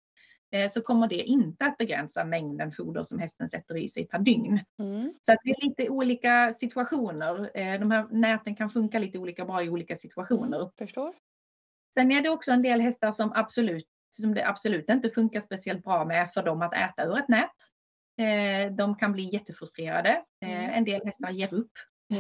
eh, 0.52 0.70
så 0.70 0.82
kommer 0.82 1.08
det 1.08 1.24
inte 1.24 1.66
att 1.66 1.78
begränsa 1.78 2.24
mängden 2.24 2.72
foder 2.72 3.04
som 3.04 3.20
hästen 3.20 3.50
sätter 3.50 3.78
i 3.78 3.90
sig 3.90 4.08
per 4.08 4.20
dygn. 4.20 4.60
Mm. 4.80 5.14
Så 5.22 5.36
det 5.44 5.50
är 5.50 5.66
lite 5.66 5.90
olika 5.90 6.54
situationer. 6.54 7.58
Eh, 7.58 7.80
de 7.80 7.92
här 7.92 8.08
näten 8.12 8.56
kan 8.56 8.70
funka 8.70 9.00
lite 9.00 9.18
olika 9.18 9.46
bra 9.46 9.64
i 9.64 9.70
olika 9.70 9.96
situationer. 9.96 10.72
Förstår. 10.78 11.14
Sen 11.94 12.12
är 12.12 12.22
det 12.22 12.30
också 12.30 12.52
en 12.52 12.62
del 12.62 12.82
hästar 12.82 13.12
som 13.12 13.32
absolut 13.36 13.88
som 14.10 14.34
det 14.34 14.48
absolut 14.48 14.90
inte 14.90 15.10
funkar 15.10 15.40
speciellt 15.40 15.84
bra 15.84 16.06
med 16.06 16.32
för 16.34 16.44
dem 16.44 16.62
att 16.62 16.74
äta 16.74 17.04
ur 17.04 17.18
ett 17.18 17.28
nät. 17.28 17.52
Eh, 18.20 18.72
de 18.72 18.96
kan 18.96 19.12
bli 19.12 19.34
jättefrustrerade. 19.34 20.22
Eh, 20.42 20.64
mm. 20.64 20.74
En 20.74 20.84
del 20.84 21.02
hästar 21.06 21.30
ger 21.30 21.54
upp 21.54 21.72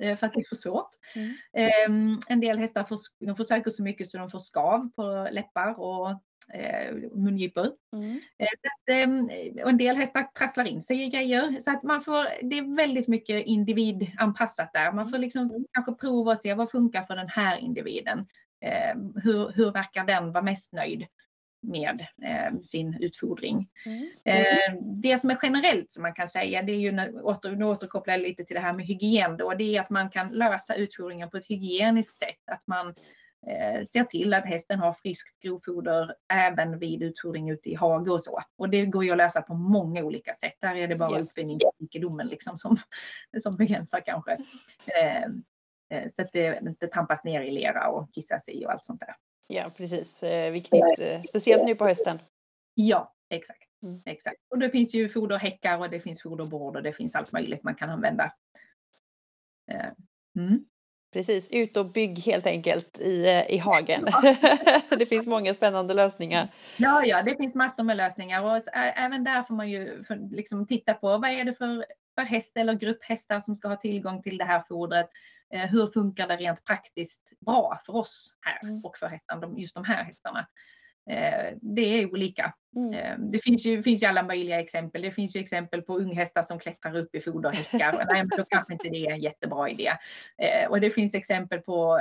eh, 0.00 0.16
för 0.16 0.26
att 0.26 0.34
det 0.34 0.40
är 0.40 0.48
för 0.48 0.56
svårt. 0.56 0.90
Mm. 1.14 1.34
Ehm, 1.52 2.20
en 2.28 2.40
del 2.40 2.58
hästar 2.58 2.84
får, 2.84 2.98
de 3.26 3.36
försöker 3.36 3.70
så 3.70 3.82
mycket 3.82 4.08
så 4.08 4.18
de 4.18 4.30
får 4.30 4.38
skav 4.38 4.90
på 4.96 5.28
läppar 5.30 5.80
och 5.80 6.10
eh, 6.54 6.94
mungipor. 7.14 7.70
Mm. 7.92 8.20
Ehm, 8.90 9.24
och 9.62 9.70
en 9.70 9.78
del 9.78 9.96
hästar 9.96 10.22
trasslar 10.38 10.64
in 10.64 10.82
sig 10.82 11.02
i 11.02 11.08
grejer. 11.08 11.60
Så 11.60 11.70
att 11.70 11.82
man 11.82 12.02
får, 12.02 12.48
det 12.50 12.58
är 12.58 12.76
väldigt 12.76 13.08
mycket 13.08 13.46
individanpassat 13.46 14.72
där. 14.72 14.92
Man 14.92 15.08
får 15.08 15.16
mm. 15.16 15.20
liksom 15.20 15.64
kanske 15.72 15.92
prova 15.92 16.32
och 16.32 16.38
se 16.38 16.54
vad 16.54 16.70
funkar 16.70 17.02
för 17.02 17.16
den 17.16 17.28
här 17.28 17.58
individen 17.58 18.26
eh, 18.60 19.22
hur, 19.22 19.52
hur 19.52 19.72
verkar 19.72 20.04
den 20.04 20.32
vara 20.32 20.44
mest 20.44 20.72
nöjd 20.72 21.06
med 21.62 22.06
eh, 22.22 22.60
sin 22.62 22.94
utfodring. 23.00 23.68
Mm. 23.86 24.10
Eh, 24.24 24.82
det 24.82 25.18
som 25.18 25.30
är 25.30 25.38
generellt 25.42 25.92
som 25.92 26.02
man 26.02 26.14
kan 26.14 26.28
säga, 26.28 26.62
det 26.62 26.72
är 26.72 26.78
ju, 26.78 26.92
nu, 26.92 27.20
åter, 27.22 27.50
nu 27.50 27.64
återkopplar 27.64 28.14
jag 28.14 28.20
lite 28.20 28.44
till 28.44 28.54
det 28.54 28.60
här 28.60 28.72
med 28.72 28.86
hygien 28.86 29.36
då, 29.36 29.54
det 29.54 29.76
är 29.76 29.80
att 29.80 29.90
man 29.90 30.10
kan 30.10 30.28
lösa 30.28 30.74
utfodringen 30.74 31.30
på 31.30 31.36
ett 31.36 31.46
hygieniskt 31.46 32.18
sätt. 32.18 32.48
Att 32.52 32.62
man 32.66 32.94
eh, 33.46 33.84
ser 33.84 34.04
till 34.04 34.34
att 34.34 34.44
hästen 34.44 34.78
har 34.78 34.92
friskt 34.92 35.42
grovfoder 35.42 36.14
även 36.32 36.78
vid 36.78 37.02
utfodring 37.02 37.50
ute 37.50 37.70
i 37.70 37.74
hage 37.74 38.10
och 38.10 38.22
så. 38.22 38.42
Och 38.56 38.68
det 38.68 38.86
går 38.86 39.04
ju 39.04 39.10
att 39.10 39.16
lösa 39.16 39.42
på 39.42 39.54
många 39.54 40.04
olika 40.04 40.34
sätt. 40.34 40.56
Där 40.60 40.74
är 40.74 40.88
det 40.88 40.96
bara 40.96 41.10
yeah. 41.10 41.22
uppfinningsrikedomen 41.22 42.26
liksom 42.26 42.58
som, 42.58 42.76
som 43.42 43.56
begränsar 43.56 44.00
kanske. 44.00 44.36
Eh, 45.90 46.08
så 46.08 46.22
att 46.22 46.32
det 46.32 46.62
inte 46.62 46.86
trampas 46.86 47.24
ner 47.24 47.40
i 47.40 47.50
lera 47.50 47.88
och 47.88 48.14
kissas 48.14 48.48
i 48.48 48.66
och 48.66 48.72
allt 48.72 48.84
sånt 48.84 49.00
där. 49.00 49.14
Ja, 49.46 49.70
precis. 49.76 50.22
Eh, 50.22 50.52
viktigt, 50.52 50.98
eh, 50.98 51.22
speciellt 51.22 51.64
nu 51.64 51.74
på 51.74 51.86
hösten. 51.86 52.18
Ja, 52.74 53.14
exakt. 53.30 53.64
Mm. 53.82 54.02
exakt. 54.06 54.40
Och 54.50 54.58
det 54.58 54.70
finns 54.70 54.94
ju 54.94 55.08
foderhäckar 55.08 55.78
och 55.78 55.90
det 55.90 56.00
finns 56.00 56.22
foderbord 56.22 56.76
och 56.76 56.82
det 56.82 56.92
finns 56.92 57.14
allt 57.14 57.32
möjligt 57.32 57.62
man 57.62 57.74
kan 57.74 57.90
använda. 57.90 58.32
Mm. 60.36 60.64
Precis, 61.12 61.48
ut 61.50 61.76
och 61.76 61.86
bygg 61.86 62.18
helt 62.18 62.46
enkelt 62.46 62.98
i, 62.98 63.44
i 63.48 63.58
hagen. 63.58 64.06
det 64.98 65.06
finns 65.06 65.26
många 65.26 65.54
spännande 65.54 65.94
lösningar. 65.94 66.48
Ja, 66.76 67.04
ja, 67.04 67.22
det 67.22 67.36
finns 67.36 67.54
massor 67.54 67.84
med 67.84 67.96
lösningar 67.96 68.42
och 68.42 68.62
även 68.74 69.24
där 69.24 69.42
får 69.42 69.54
man 69.54 69.70
ju 69.70 70.04
liksom 70.30 70.66
titta 70.66 70.94
på 70.94 71.18
vad 71.18 71.30
är 71.30 71.44
det 71.44 71.54
för, 71.54 71.84
för 72.14 72.22
häst 72.22 72.56
eller 72.56 72.74
grupp 72.74 73.04
hästar 73.04 73.40
som 73.40 73.56
ska 73.56 73.68
ha 73.68 73.76
tillgång 73.76 74.22
till 74.22 74.38
det 74.38 74.44
här 74.44 74.62
fodret. 74.68 75.10
Eh, 75.54 75.66
hur 75.66 75.86
funkar 75.86 76.28
det 76.28 76.36
rent 76.36 76.64
praktiskt 76.64 77.40
bra 77.40 77.80
för 77.86 77.96
oss 77.96 78.34
här 78.40 78.68
mm. 78.68 78.84
och 78.84 78.96
för 78.96 79.06
hästarna, 79.06 79.58
just 79.58 79.74
de 79.74 79.84
här 79.84 80.04
hästarna. 80.04 80.46
Eh, 81.10 81.56
det 81.62 81.82
är 81.82 82.12
olika. 82.12 82.54
Mm. 82.76 82.94
Eh, 82.94 83.18
det 83.18 83.38
finns 83.38 83.66
ju, 83.66 83.82
finns 83.82 84.02
ju 84.02 84.06
alla 84.06 84.22
möjliga 84.22 84.60
exempel. 84.60 85.02
Det 85.02 85.10
finns 85.10 85.36
ju 85.36 85.40
exempel 85.40 85.82
på 85.82 85.98
unghästar 85.98 86.42
som 86.42 86.58
klättrar 86.58 86.96
upp 86.96 87.14
i 87.14 87.20
foderhäckar. 87.20 87.92
Nej, 88.08 88.24
men 88.24 88.38
då 88.38 88.44
kanske 88.44 88.72
inte 88.72 88.88
det 88.88 89.06
är 89.06 89.10
en 89.10 89.20
jättebra 89.20 89.68
idé. 89.68 89.92
Och 90.68 90.80
det 90.80 90.90
finns 90.90 91.14
exempel 91.14 91.60
på 91.60 92.00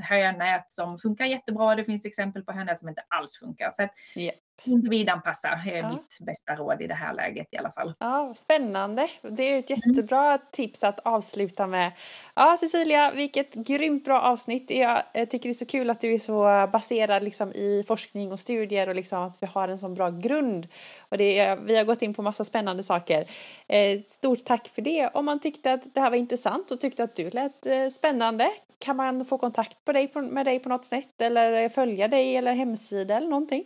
hönät 0.00 0.72
som 0.72 0.98
funkar 0.98 1.24
jättebra. 1.24 1.74
Det 1.74 1.84
finns 1.84 2.06
exempel 2.06 2.44
på 2.44 2.52
hönät 2.52 2.78
som 2.78 2.88
inte 2.88 3.02
alls 3.08 3.38
funkar. 3.38 3.70
Så 3.70 3.88
yeah. 4.20 4.34
Individanpassa 4.64 5.48
är 5.48 5.76
ja. 5.76 5.90
mitt 5.90 6.18
bästa 6.20 6.54
råd 6.54 6.82
i 6.82 6.86
det 6.86 6.94
här 6.94 7.14
läget 7.14 7.48
i 7.50 7.56
alla 7.56 7.72
fall. 7.72 7.94
Ja, 7.98 8.34
Spännande! 8.36 9.08
Det 9.22 9.42
är 9.42 9.58
ett 9.58 9.70
jättebra 9.70 10.26
mm. 10.26 10.40
tips 10.52 10.82
att 10.82 11.00
avsluta 11.00 11.66
med. 11.66 11.92
Ja, 12.34 12.56
Cecilia, 12.60 13.10
vilket 13.10 13.54
grymt 13.54 14.04
bra 14.04 14.20
avsnitt. 14.20 14.70
Jag 14.70 15.02
tycker 15.30 15.48
det 15.48 15.52
är 15.52 15.54
så 15.54 15.66
kul 15.66 15.90
att 15.90 16.00
du 16.00 16.14
är 16.14 16.18
så 16.18 16.68
baserad 16.72 17.22
liksom, 17.22 17.52
i 17.52 17.84
forskning 17.88 18.32
och 18.32 18.40
studier 18.40 18.88
och 18.88 18.94
liksom, 18.94 19.22
att 19.22 19.36
vi 19.40 19.46
har 19.46 19.68
en 19.68 19.78
sån 19.78 19.94
bra 19.94 20.10
grund. 20.10 20.68
Och 20.98 21.18
det 21.18 21.38
är, 21.38 21.56
vi 21.56 21.76
har 21.76 21.84
gått 21.84 22.02
in 22.02 22.14
på 22.14 22.22
massa 22.22 22.44
spännande 22.44 22.82
saker. 22.82 23.24
Eh, 23.68 24.00
stort 24.00 24.44
tack 24.44 24.68
för 24.68 24.82
det! 24.82 25.08
Om 25.14 25.24
man 25.24 25.40
tyckte 25.40 25.72
att 25.72 25.94
det 25.94 26.00
här 26.00 26.10
var 26.10 26.16
intressant 26.16 26.70
och 26.70 26.80
tyckte 26.80 27.04
att 27.04 27.16
du 27.16 27.30
lät 27.30 27.66
eh, 27.66 27.88
spännande 27.88 28.48
kan 28.78 28.96
man 28.96 29.24
få 29.24 29.38
kontakt 29.38 29.84
på 29.84 29.92
dig, 29.92 30.12
med 30.14 30.46
dig 30.46 30.58
på 30.58 30.68
något 30.68 30.86
sätt 30.86 31.20
eller 31.20 31.68
följa 31.68 32.08
dig 32.08 32.36
eller 32.36 32.52
hemsida 32.52 33.16
eller 33.16 33.28
någonting? 33.28 33.64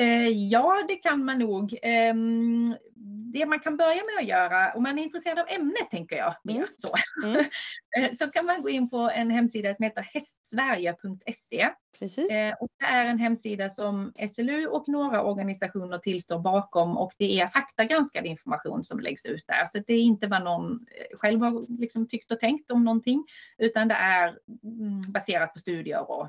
Eh, 0.00 0.28
ja, 0.28 0.84
det 0.88 0.96
kan 0.96 1.24
man 1.24 1.38
nog. 1.38 1.78
Ehm, 1.82 2.76
det 3.32 3.46
man 3.46 3.60
kan 3.60 3.76
börja 3.76 4.02
med 4.04 4.22
att 4.22 4.28
göra, 4.28 4.72
om 4.72 4.82
man 4.82 4.98
är 4.98 5.02
intresserad 5.02 5.38
av 5.38 5.48
ämnet 5.48 5.90
tänker 5.90 6.16
jag, 6.16 6.34
mm. 6.50 6.66
så, 6.76 6.94
mm. 7.24 7.44
Eh, 7.96 8.12
så 8.12 8.26
kan 8.26 8.46
man 8.46 8.62
gå 8.62 8.68
in 8.68 8.90
på 8.90 9.10
en 9.14 9.30
hemsida 9.30 9.74
som 9.74 9.84
heter 9.84 10.02
hästsverige.se. 10.02 11.60
Eh, 11.60 12.54
och 12.60 12.68
det 12.78 12.84
är 12.84 13.04
en 13.04 13.18
hemsida 13.18 13.70
som 13.70 14.12
SLU 14.30 14.66
och 14.66 14.88
några 14.88 15.22
organisationer 15.22 15.98
tillstår 15.98 16.38
bakom 16.38 16.96
och 16.96 17.12
det 17.16 17.40
är 17.40 17.46
faktagranskad 17.46 18.26
information 18.26 18.84
som 18.84 19.00
läggs 19.00 19.26
ut 19.26 19.44
där. 19.46 19.64
Så 19.66 19.78
det 19.86 19.94
är 19.94 20.02
inte 20.02 20.26
vad 20.26 20.44
någon 20.44 20.86
själv 21.12 21.40
har 21.40 21.80
liksom 21.80 22.08
tyckt 22.08 22.32
och 22.32 22.40
tänkt 22.40 22.70
om 22.70 22.84
någonting, 22.84 23.24
utan 23.58 23.88
det 23.88 23.94
är 23.94 24.38
mm, 24.64 25.02
baserat 25.12 25.52
på 25.52 25.58
studier 25.58 26.10
och 26.10 26.28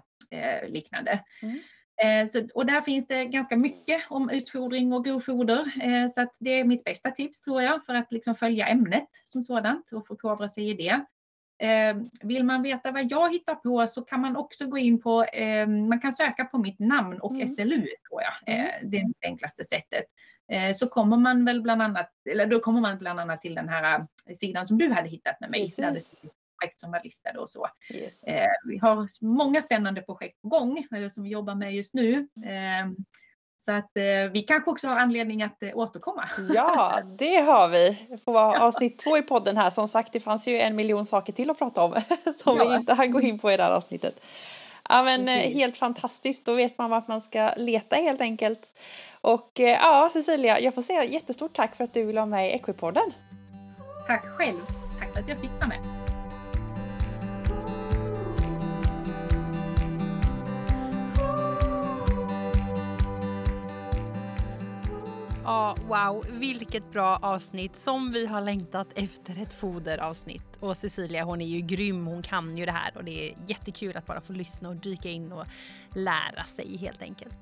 liknande. 0.68 1.20
Mm. 1.42 1.60
Eh, 2.04 2.28
så, 2.28 2.48
och 2.54 2.66
där 2.66 2.82
finns 2.82 3.08
det 3.08 3.26
ganska 3.26 3.58
mycket 3.58 4.02
om 4.10 4.30
utfodring 4.30 4.94
och 4.94 5.06
grovfoder. 5.06 5.72
Eh, 5.82 6.08
så 6.08 6.22
att 6.22 6.36
det 6.40 6.60
är 6.60 6.64
mitt 6.64 6.84
bästa 6.84 7.12
tips 7.12 7.42
tror 7.42 7.62
jag 7.62 7.86
för 7.86 7.96
att 7.96 8.12
liksom 8.12 8.36
följa 8.36 8.68
ämnet 8.68 9.10
som 9.24 9.42
sådant 9.42 9.92
och 9.92 10.08
förkovra 10.08 10.50
sig 10.50 10.70
i 10.70 10.74
det. 10.74 11.06
Eh, 11.68 11.98
vill 12.22 12.44
man 12.44 12.62
veta 12.62 12.92
vad 12.92 13.12
jag 13.12 13.34
hittar 13.34 13.56
på 13.56 13.88
så 13.88 14.02
kan 14.02 14.22
man 14.22 14.38
också 14.38 14.66
gå 14.66 14.78
in 14.78 15.02
på, 15.02 15.26
man 15.90 16.00
kan 16.00 16.14
söka 16.14 16.46
på 16.46 16.58
mitt 16.58 16.80
namn 16.80 17.20
och 17.20 17.36
mm. 17.36 17.48
SLU 17.48 17.88
tror 18.10 18.22
jag. 18.22 18.56
Mm. 18.56 18.92
Det 18.92 18.98
är 18.98 19.06
det 19.20 19.28
enklaste 19.28 19.64
sättet. 19.64 20.06
Så 20.76 20.88
kommer 20.88 21.18
man 21.18 21.46
väl 21.46 21.62
bland 21.62 21.82
annat, 21.82 22.12
eller 22.30 22.46
då 22.46 22.60
kommer 22.60 22.82
man 22.82 22.98
bland 22.98 23.20
annat 23.20 23.42
till 23.42 23.56
den 23.56 23.70
här 23.70 24.08
sidan 24.36 24.68
som 24.68 24.78
du 24.78 24.90
hade 24.90 25.10
hittat 25.10 25.40
med 25.40 25.52
mig. 25.52 25.76
Precis 25.76 26.12
projekt 26.62 26.80
som 26.80 26.92
var 26.92 27.02
listade 27.04 27.40
och 27.40 27.50
så. 27.50 27.68
Yes. 27.94 28.24
Eh, 28.24 28.48
vi 28.68 28.78
har 28.78 29.26
många 29.26 29.62
spännande 29.62 30.02
projekt 30.02 30.42
på 30.42 30.48
gång 30.48 30.88
eh, 30.96 31.08
som 31.08 31.24
vi 31.24 31.30
jobbar 31.30 31.56
med 31.56 31.76
just 31.76 31.94
nu. 31.94 32.28
Eh, 32.46 32.92
så 33.58 33.72
att 33.72 33.98
eh, 33.98 34.32
vi 34.34 34.44
kanske 34.48 34.72
också 34.72 34.88
har 34.88 34.96
anledning 34.96 35.44
att 35.44 35.64
eh, 35.64 35.78
återkomma. 35.78 36.30
Ja, 36.54 37.02
det 37.18 37.36
har 37.36 37.70
vi. 37.70 38.08
Det 38.10 38.18
får 38.18 38.34
vara 38.34 38.62
avsnitt 38.62 39.00
två 39.00 39.18
i 39.18 39.22
podden 39.22 39.58
här. 39.58 39.70
Som 39.70 39.88
sagt, 39.88 40.14
det 40.14 40.20
fanns 40.20 40.48
ju 40.48 40.60
en 40.60 40.76
miljon 40.76 41.06
saker 41.06 41.34
till 41.34 41.50
att 41.50 41.58
prata 41.58 41.84
om 41.84 41.92
som 42.44 42.58
ja. 42.58 42.70
vi 42.70 42.76
inte 42.76 42.94
hann 42.94 43.12
gå 43.12 43.22
in 43.22 43.40
på 43.40 43.52
i 43.52 43.58
det 43.58 43.64
här 43.64 43.72
avsnittet. 43.72 44.22
Ja, 44.90 45.04
men 45.04 45.22
mm. 45.22 45.54
helt 45.54 45.78
fantastiskt. 45.78 46.46
Då 46.46 46.54
vet 46.54 46.78
man 46.78 46.90
vart 46.90 47.08
man 47.08 47.22
ska 47.22 47.54
leta 47.58 47.96
helt 47.96 48.22
enkelt. 48.22 48.80
Och 49.22 49.52
ja, 49.56 50.10
Cecilia, 50.14 50.60
jag 50.60 50.76
får 50.76 50.82
säga 50.82 51.04
jättestort 51.04 51.54
tack 51.54 51.76
för 51.76 51.84
att 51.84 51.94
du 51.94 52.06
ville 52.06 52.20
ha 52.20 52.26
med 52.26 52.48
i 52.48 52.52
Equipodden. 52.52 53.14
Tack 54.08 54.26
själv. 54.26 54.62
Tack 55.00 55.14
för 55.14 55.20
att 55.20 55.30
jag 55.30 55.40
fick 55.40 55.52
vara 55.52 55.68
med. 55.68 56.01
Ja, 65.52 65.76
wow, 65.88 66.26
vilket 66.30 66.92
bra 66.92 67.20
avsnitt 67.22 67.76
som 67.76 68.12
vi 68.12 68.26
har 68.26 68.42
längtat 68.42 68.88
efter 68.96 69.42
ett 69.42 69.54
foderavsnitt. 69.54 70.58
Och 70.60 70.78
Cecilia 70.78 71.24
hon 71.24 71.42
är 71.42 71.46
ju 71.46 71.60
grym, 71.60 72.06
hon 72.06 72.22
kan 72.22 72.58
ju 72.58 72.66
det 72.66 72.72
här 72.72 72.98
och 72.98 73.04
det 73.04 73.30
är 73.30 73.36
jättekul 73.48 73.98
att 73.98 74.06
bara 74.06 74.22
få 74.22 74.34
lyssna 74.34 74.70
och 74.70 74.76
dyka 74.76 75.10
in 75.10 75.32
och 75.32 75.46
lära 75.96 76.44
sig 76.44 76.78
helt 76.78 77.02
enkelt. 77.02 77.38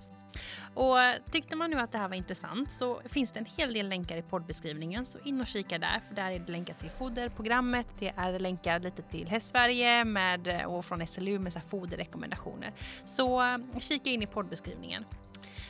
Och 0.74 0.98
tyckte 1.32 1.56
man 1.56 1.72
nu 1.72 1.80
att 1.80 1.92
det 1.92 1.98
här 1.98 2.08
var 2.08 2.16
intressant 2.16 2.72
så 2.72 3.02
finns 3.06 3.32
det 3.32 3.40
en 3.40 3.48
hel 3.58 3.74
del 3.74 3.90
länkar 3.90 4.18
i 4.18 4.22
poddbeskrivningen 4.22 5.06
så 5.06 5.18
in 5.24 5.42
och 5.42 5.48
kika 5.48 5.78
där 5.78 6.00
för 6.08 6.16
där 6.16 6.32
är 6.32 6.40
det 6.40 6.52
länkar 6.52 6.74
till 6.74 6.90
foderprogrammet, 6.90 7.88
det 8.00 8.14
är 8.16 8.40
länkar 8.40 8.80
lite 8.80 9.02
till 9.02 9.28
Hästsverige 9.28 10.06
med, 10.06 10.66
och 10.68 10.86
från 10.86 11.08
SLU 11.08 11.40
med 11.40 11.54
så 11.54 11.60
foderrekommendationer. 11.60 12.74
Så 13.06 13.60
kika 13.80 14.10
in 14.10 14.22
i 14.22 14.28
poddbeskrivningen. 14.28 15.06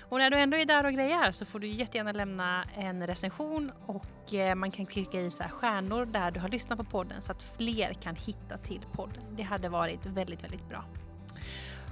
Och 0.09 0.17
när 0.17 0.29
du 0.29 0.37
ändå 0.37 0.57
är 0.57 0.65
där 0.65 0.85
och 0.85 0.93
grejar 0.93 1.31
så 1.31 1.45
får 1.45 1.59
du 1.59 1.67
jättegärna 1.67 2.11
lämna 2.11 2.63
en 2.75 3.07
recension 3.07 3.71
och 3.85 4.33
eh, 4.33 4.55
man 4.55 4.71
kan 4.71 4.85
klicka 4.85 5.21
i 5.21 5.31
så 5.31 5.43
stjärnor 5.43 6.05
där 6.05 6.31
du 6.31 6.39
har 6.39 6.49
lyssnat 6.49 6.79
på 6.79 6.85
podden 6.85 7.21
så 7.21 7.31
att 7.31 7.43
fler 7.57 7.93
kan 7.93 8.15
hitta 8.15 8.57
till 8.57 8.81
podden. 8.91 9.23
Det 9.35 9.43
hade 9.43 9.69
varit 9.69 10.05
väldigt, 10.05 10.43
väldigt 10.43 10.69
bra. 10.69 10.85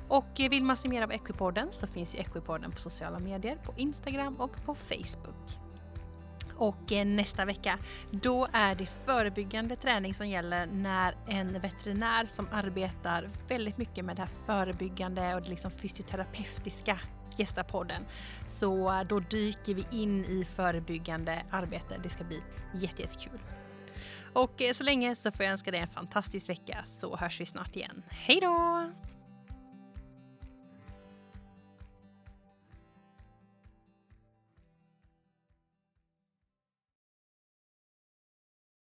Och 0.07 0.27
vill 0.37 0.63
man 0.63 0.77
se 0.77 0.89
mer 0.89 1.01
av 1.01 1.11
Equipodden 1.11 1.67
så 1.71 1.87
finns 1.87 2.15
ju 2.15 2.19
Equipodden 2.19 2.71
på 2.71 2.77
sociala 2.77 3.19
medier, 3.19 3.55
på 3.55 3.73
Instagram 3.77 4.35
och 4.35 4.65
på 4.65 4.75
Facebook. 4.75 5.57
Och 6.55 6.91
eh, 6.91 7.05
nästa 7.05 7.45
vecka, 7.45 7.79
då 8.11 8.47
är 8.53 8.75
det 8.75 8.85
förebyggande 8.85 9.75
träning 9.75 10.13
som 10.13 10.27
gäller 10.27 10.65
när 10.65 11.15
en 11.27 11.59
veterinär 11.59 12.25
som 12.25 12.47
arbetar 12.51 13.29
väldigt 13.47 13.77
mycket 13.77 14.05
med 14.05 14.15
det 14.15 14.21
här 14.21 14.31
förebyggande 14.45 15.35
och 15.35 15.41
det 15.41 15.49
liksom 15.49 15.71
fysioterapeutiska 15.71 16.99
gästar 17.39 17.63
podden. 17.63 18.05
Så 18.47 18.91
eh, 18.93 19.03
då 19.03 19.19
dyker 19.19 19.73
vi 19.73 19.85
in 19.91 20.25
i 20.25 20.45
förebyggande 20.45 21.41
arbete. 21.51 21.99
Det 22.03 22.09
ska 22.09 22.23
bli 22.23 22.41
jättekul. 22.73 23.39
Och 24.33 24.61
eh, 24.61 24.73
så 24.73 24.83
länge 24.83 25.15
så 25.15 25.31
får 25.31 25.45
jag 25.45 25.51
önska 25.51 25.71
dig 25.71 25.79
en 25.79 25.87
fantastisk 25.87 26.49
vecka 26.49 26.77
så 26.85 27.17
hörs 27.17 27.41
vi 27.41 27.45
snart 27.45 27.75
igen. 27.75 28.03
Hej 28.09 28.39
då! 28.41 28.91